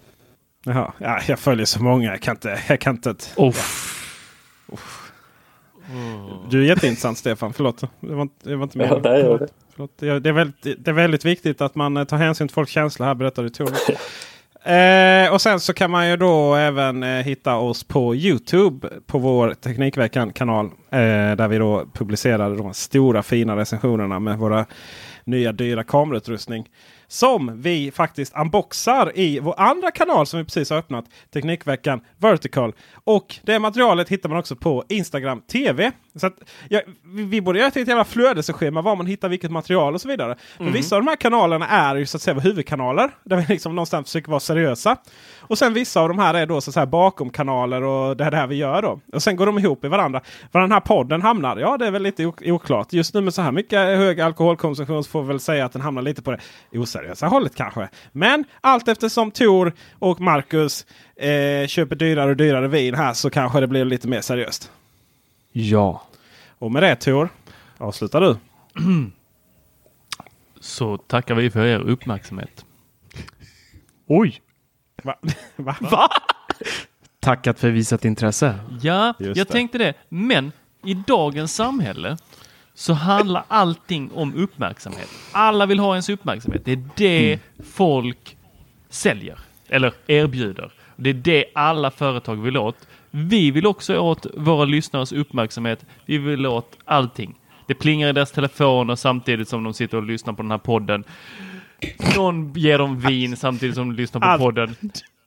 Jaha, 0.65 0.93
ja, 0.99 1.21
jag 1.29 1.39
följer 1.39 1.67
så 1.67 1.83
många. 1.83 2.11
Jag 2.11 2.21
kan 2.21 2.35
inte... 2.37 2.61
Jag 2.69 2.81
kan 2.81 2.95
inte 2.95 3.15
Du 6.51 6.61
är 6.63 6.67
jätteintressant 6.67 7.19
Stefan. 7.19 7.53
Förlåt. 7.53 7.81
Det 8.01 8.15
var, 8.15 8.23
inte- 8.23 8.49
det 8.49 8.57
var 8.57 8.63
inte 8.63 8.79
Ja, 8.79 9.01
meningen. 9.01 9.31
det 9.31 9.39
det. 9.39 9.49
Förlåt. 9.75 9.91
Det, 9.99 10.21
det, 10.21 10.29
är 10.29 10.33
väldigt, 10.33 10.85
det 10.85 10.91
är 10.91 10.93
väldigt 10.93 11.25
viktigt 11.25 11.61
att 11.61 11.75
man 11.75 11.97
eh, 11.97 12.05
tar 12.05 12.17
hänsyn 12.17 12.49
till 12.49 12.55
folks 12.55 12.71
känslor 12.73 13.07
här 13.07 13.15
berättade 13.15 13.51
Tor. 13.51 13.71
Eh, 14.63 15.33
och 15.33 15.41
sen 15.41 15.61
så 15.61 15.75
kan 15.75 15.91
man 15.91 16.11
ju 16.11 16.17
då 16.17 16.55
även 16.55 17.03
eh, 17.03 17.09
hitta 17.09 17.57
oss 17.57 17.85
på 17.85 18.15
Youtube 18.15 18.89
på 19.07 19.19
vår 19.19 19.55
Teknikveckan-kanal. 19.55 20.67
Eh, 20.67 21.37
där 21.37 21.49
vi 21.49 21.59
då 21.59 21.87
publicerar 21.95 22.57
de 22.57 22.75
stora 22.75 23.23
fina 23.23 23.57
recensionerna 23.57 24.21
med 24.21 24.39
våra 24.39 24.67
nya 25.25 25.53
dyra 25.53 25.85
kamerautrustning. 25.85 26.69
Som 27.07 27.63
vi 27.63 27.91
faktiskt 27.91 28.37
unboxar 28.37 29.13
i 29.15 29.41
vår 29.41 29.61
andra 29.61 29.91
kanal 29.91 30.27
som 30.27 30.39
vi 30.39 30.45
precis 30.45 30.71
har 30.71 30.77
öppnat. 30.79 31.05
Teknikveckan 31.33 32.01
Vertical. 32.17 32.73
Och 33.05 33.37
det 33.43 33.59
materialet 33.59 34.09
hittar 34.09 34.29
man 34.29 34.39
också 34.39 34.57
på 34.57 34.85
Instagram 34.89 35.41
TV. 35.41 35.93
Så 36.19 36.27
att, 36.27 36.35
ja, 36.69 36.81
vi, 37.05 37.23
vi 37.25 37.41
borde 37.41 37.59
göra 37.59 37.69
ett 37.69 37.77
jävla 37.89 38.05
flödesschema 38.05 38.83
var 38.83 38.97
man 38.97 39.07
hittar 39.07 39.29
vilket 39.29 39.51
material 39.51 39.95
och 39.95 40.01
så 40.01 40.09
vidare. 40.09 40.37
För 40.57 40.65
Mhm. 40.65 40.73
vissa 40.73 40.97
av 40.97 41.03
de 41.03 41.09
här 41.09 41.17
kanalerna 41.17 41.69
är 41.69 41.97
ju 41.97 42.07
så 42.07 42.17
att 42.17 42.23
säga 42.23 42.41
huvudkanaler. 42.41 43.11
Där 43.25 43.37
vi 43.37 43.45
liksom 43.49 43.75
någonstans 43.75 44.07
försöker 44.09 44.29
vara 44.31 44.41
seriösa. 44.41 44.97
Och 45.41 45.59
sen 45.59 45.75
vissa 45.75 46.01
av 46.01 46.09
de 46.09 46.19
här 46.19 46.35
är 46.35 46.47
då 46.47 46.61
så 46.61 46.71
att 46.71 46.75
säga 46.75 46.87
bakom 46.87 47.31
kanaler 47.31 47.83
och 47.83 48.17
det 48.17 48.25
är 48.25 48.31
det 48.31 48.37
här 48.37 48.47
vi 48.47 48.57
gör 48.57 48.83
då. 48.83 49.01
Och 49.13 49.23
sen 49.23 49.37
går 49.37 49.47
de 49.47 49.59
ihop 49.59 49.85
i 49.85 49.89
varandra. 49.89 50.21
Var 50.53 50.61
den 50.61 50.73
här 50.73 50.81
podden 50.81 51.23
hamnar? 51.23 51.57
Ja, 51.57 51.77
det 51.77 51.87
är 51.87 51.91
väl 51.91 52.03
lite 52.03 52.27
ok- 52.27 52.43
oklart. 52.47 52.93
Just 52.93 53.15
nu 53.15 53.21
med 53.21 53.35
så 53.35 53.43
här 53.43 53.53
mycket 53.53 53.79
hög 53.79 54.21
alkoholkonsumtion 54.21 55.05
så 55.05 55.11
får 55.11 55.23
vi 55.23 55.29
väl 55.29 55.41
säga 55.41 55.65
att 55.65 55.73
den 55.73 55.83
hamnar 55.83 56.03
lite 56.03 56.23
på 56.23 56.31
det 56.31 56.39
oseriösa 56.79 57.27
hållet 57.27 57.55
kanske. 57.55 57.89
Men 58.13 58.45
allt 58.61 58.89
eftersom 58.89 59.31
Tor 59.31 59.73
och 59.99 60.21
Marcus 60.21 60.87
eh, 61.17 61.67
köper 61.67 61.97
dyrare 61.97 62.31
och 62.31 62.37
dyrare 62.37 62.69
vin 62.69 62.95
här 62.95 63.13
så 63.13 63.31
kanske 63.31 63.61
det 63.61 63.67
blir 63.67 63.85
lite 63.85 64.09
mer 64.09 64.21
seriöst. 64.21 64.71
Ja. 65.53 66.03
Och 66.59 66.73
med 66.73 66.83
det 66.83 66.97
Tor, 66.97 67.29
avslutar 67.79 68.21
du. 68.21 68.37
Så 70.61 70.97
tackar 70.97 71.35
vi 71.35 71.51
för 71.51 71.67
er 71.67 71.79
uppmärksamhet. 71.81 72.65
Oj! 74.07 74.43
Va? 75.03 75.15
Va? 75.57 75.77
Va? 75.81 76.09
Tackat 77.21 77.61
för 77.61 77.71
visat 77.71 78.05
intresse. 78.05 78.59
Ja, 78.83 79.15
Just 79.19 79.37
jag 79.37 79.47
det. 79.47 79.53
tänkte 79.53 79.79
det. 79.79 79.95
Men 80.09 80.53
i 80.85 80.95
dagens 80.95 81.55
samhälle 81.55 82.17
så 82.75 82.93
handlar 82.93 83.45
allting 83.49 84.11
om 84.13 84.35
uppmärksamhet. 84.35 85.09
Alla 85.33 85.67
vill 85.67 85.79
ha 85.79 85.93
ens 85.95 86.09
uppmärksamhet. 86.09 86.65
Det 86.65 86.73
är 86.73 86.85
det 86.97 87.39
folk 87.73 88.37
säljer 88.89 89.39
eller 89.69 89.93
erbjuder. 90.07 90.73
Det 90.97 91.11
är 91.11 91.15
det 91.15 91.45
alla 91.55 91.91
företag 91.91 92.37
vill 92.37 92.57
åt. 92.57 92.87
Vi 93.11 93.51
vill 93.51 93.67
också 93.67 93.99
åt 93.99 94.27
våra 94.37 94.65
lyssnares 94.65 95.13
uppmärksamhet. 95.13 95.87
Vi 96.07 96.19
vill 96.19 96.47
åt 96.47 96.79
allting. 96.85 97.35
Det 97.67 97.75
plingar 97.75 98.09
i 98.09 98.13
deras 98.13 98.33
telefoner 98.33 98.95
samtidigt 98.97 99.49
som 99.49 99.65
de 99.65 99.75
sitter 99.75 99.97
och 99.97 100.03
lyssnar 100.03 100.33
på 100.33 100.43
den 100.43 100.51
här 100.51 100.59
podden. 100.59 101.05
Någon 102.17 102.53
ger 102.53 102.79
dem 102.79 103.01
vin 103.01 103.37
samtidigt 103.37 103.75
som 103.75 103.89
de 103.89 103.97
lyssnar 103.97 104.21
på 104.21 104.27
Allt. 104.27 104.41
podden. 104.43 104.75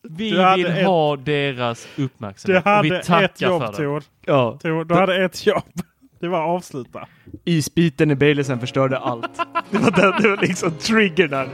Vi 0.03 0.31
Du 0.31 0.51
vill 0.55 0.65
ett- 0.65 0.85
ha 0.85 1.15
deras 1.15 1.87
Du 1.95 2.03
uppmärksamhet. 2.03 2.65
och 2.65 2.71
hade 2.71 2.89
vi 2.89 2.95
ett 2.95 3.05
tackar 3.05 3.47
jobb 3.47 3.75
för 3.75 3.95
det. 3.95 4.01
Ja. 4.25 4.59
Tor. 4.61 4.85
Du 4.85 4.95
hade 4.95 5.25
ett 5.25 5.45
jobb. 5.45 5.63
Det 6.19 6.27
var 6.27 6.39
att 6.43 6.49
avsluta. 6.57 7.07
Isbiten 7.45 8.11
i 8.11 8.15
Baileysen 8.15 8.59
förstörde 8.59 8.97
allt. 8.97 9.29
Det 9.69 9.77
var, 9.77 9.91
den, 9.91 10.21
det 10.21 10.29
var 10.29 10.37
liksom 10.37 10.71
triggern 10.71 11.29
där. 11.29 11.49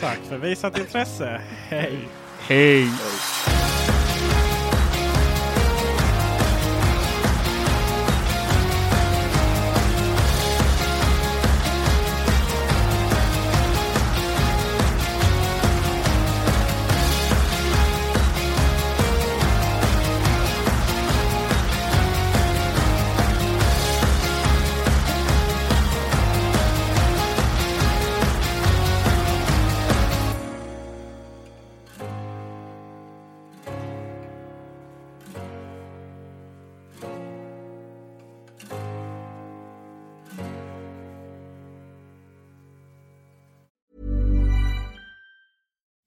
Tack 0.00 0.18
för 0.28 0.38
visat 0.38 0.78
intresse. 0.78 1.40
Hej! 1.68 1.98
Hej! 2.40 2.88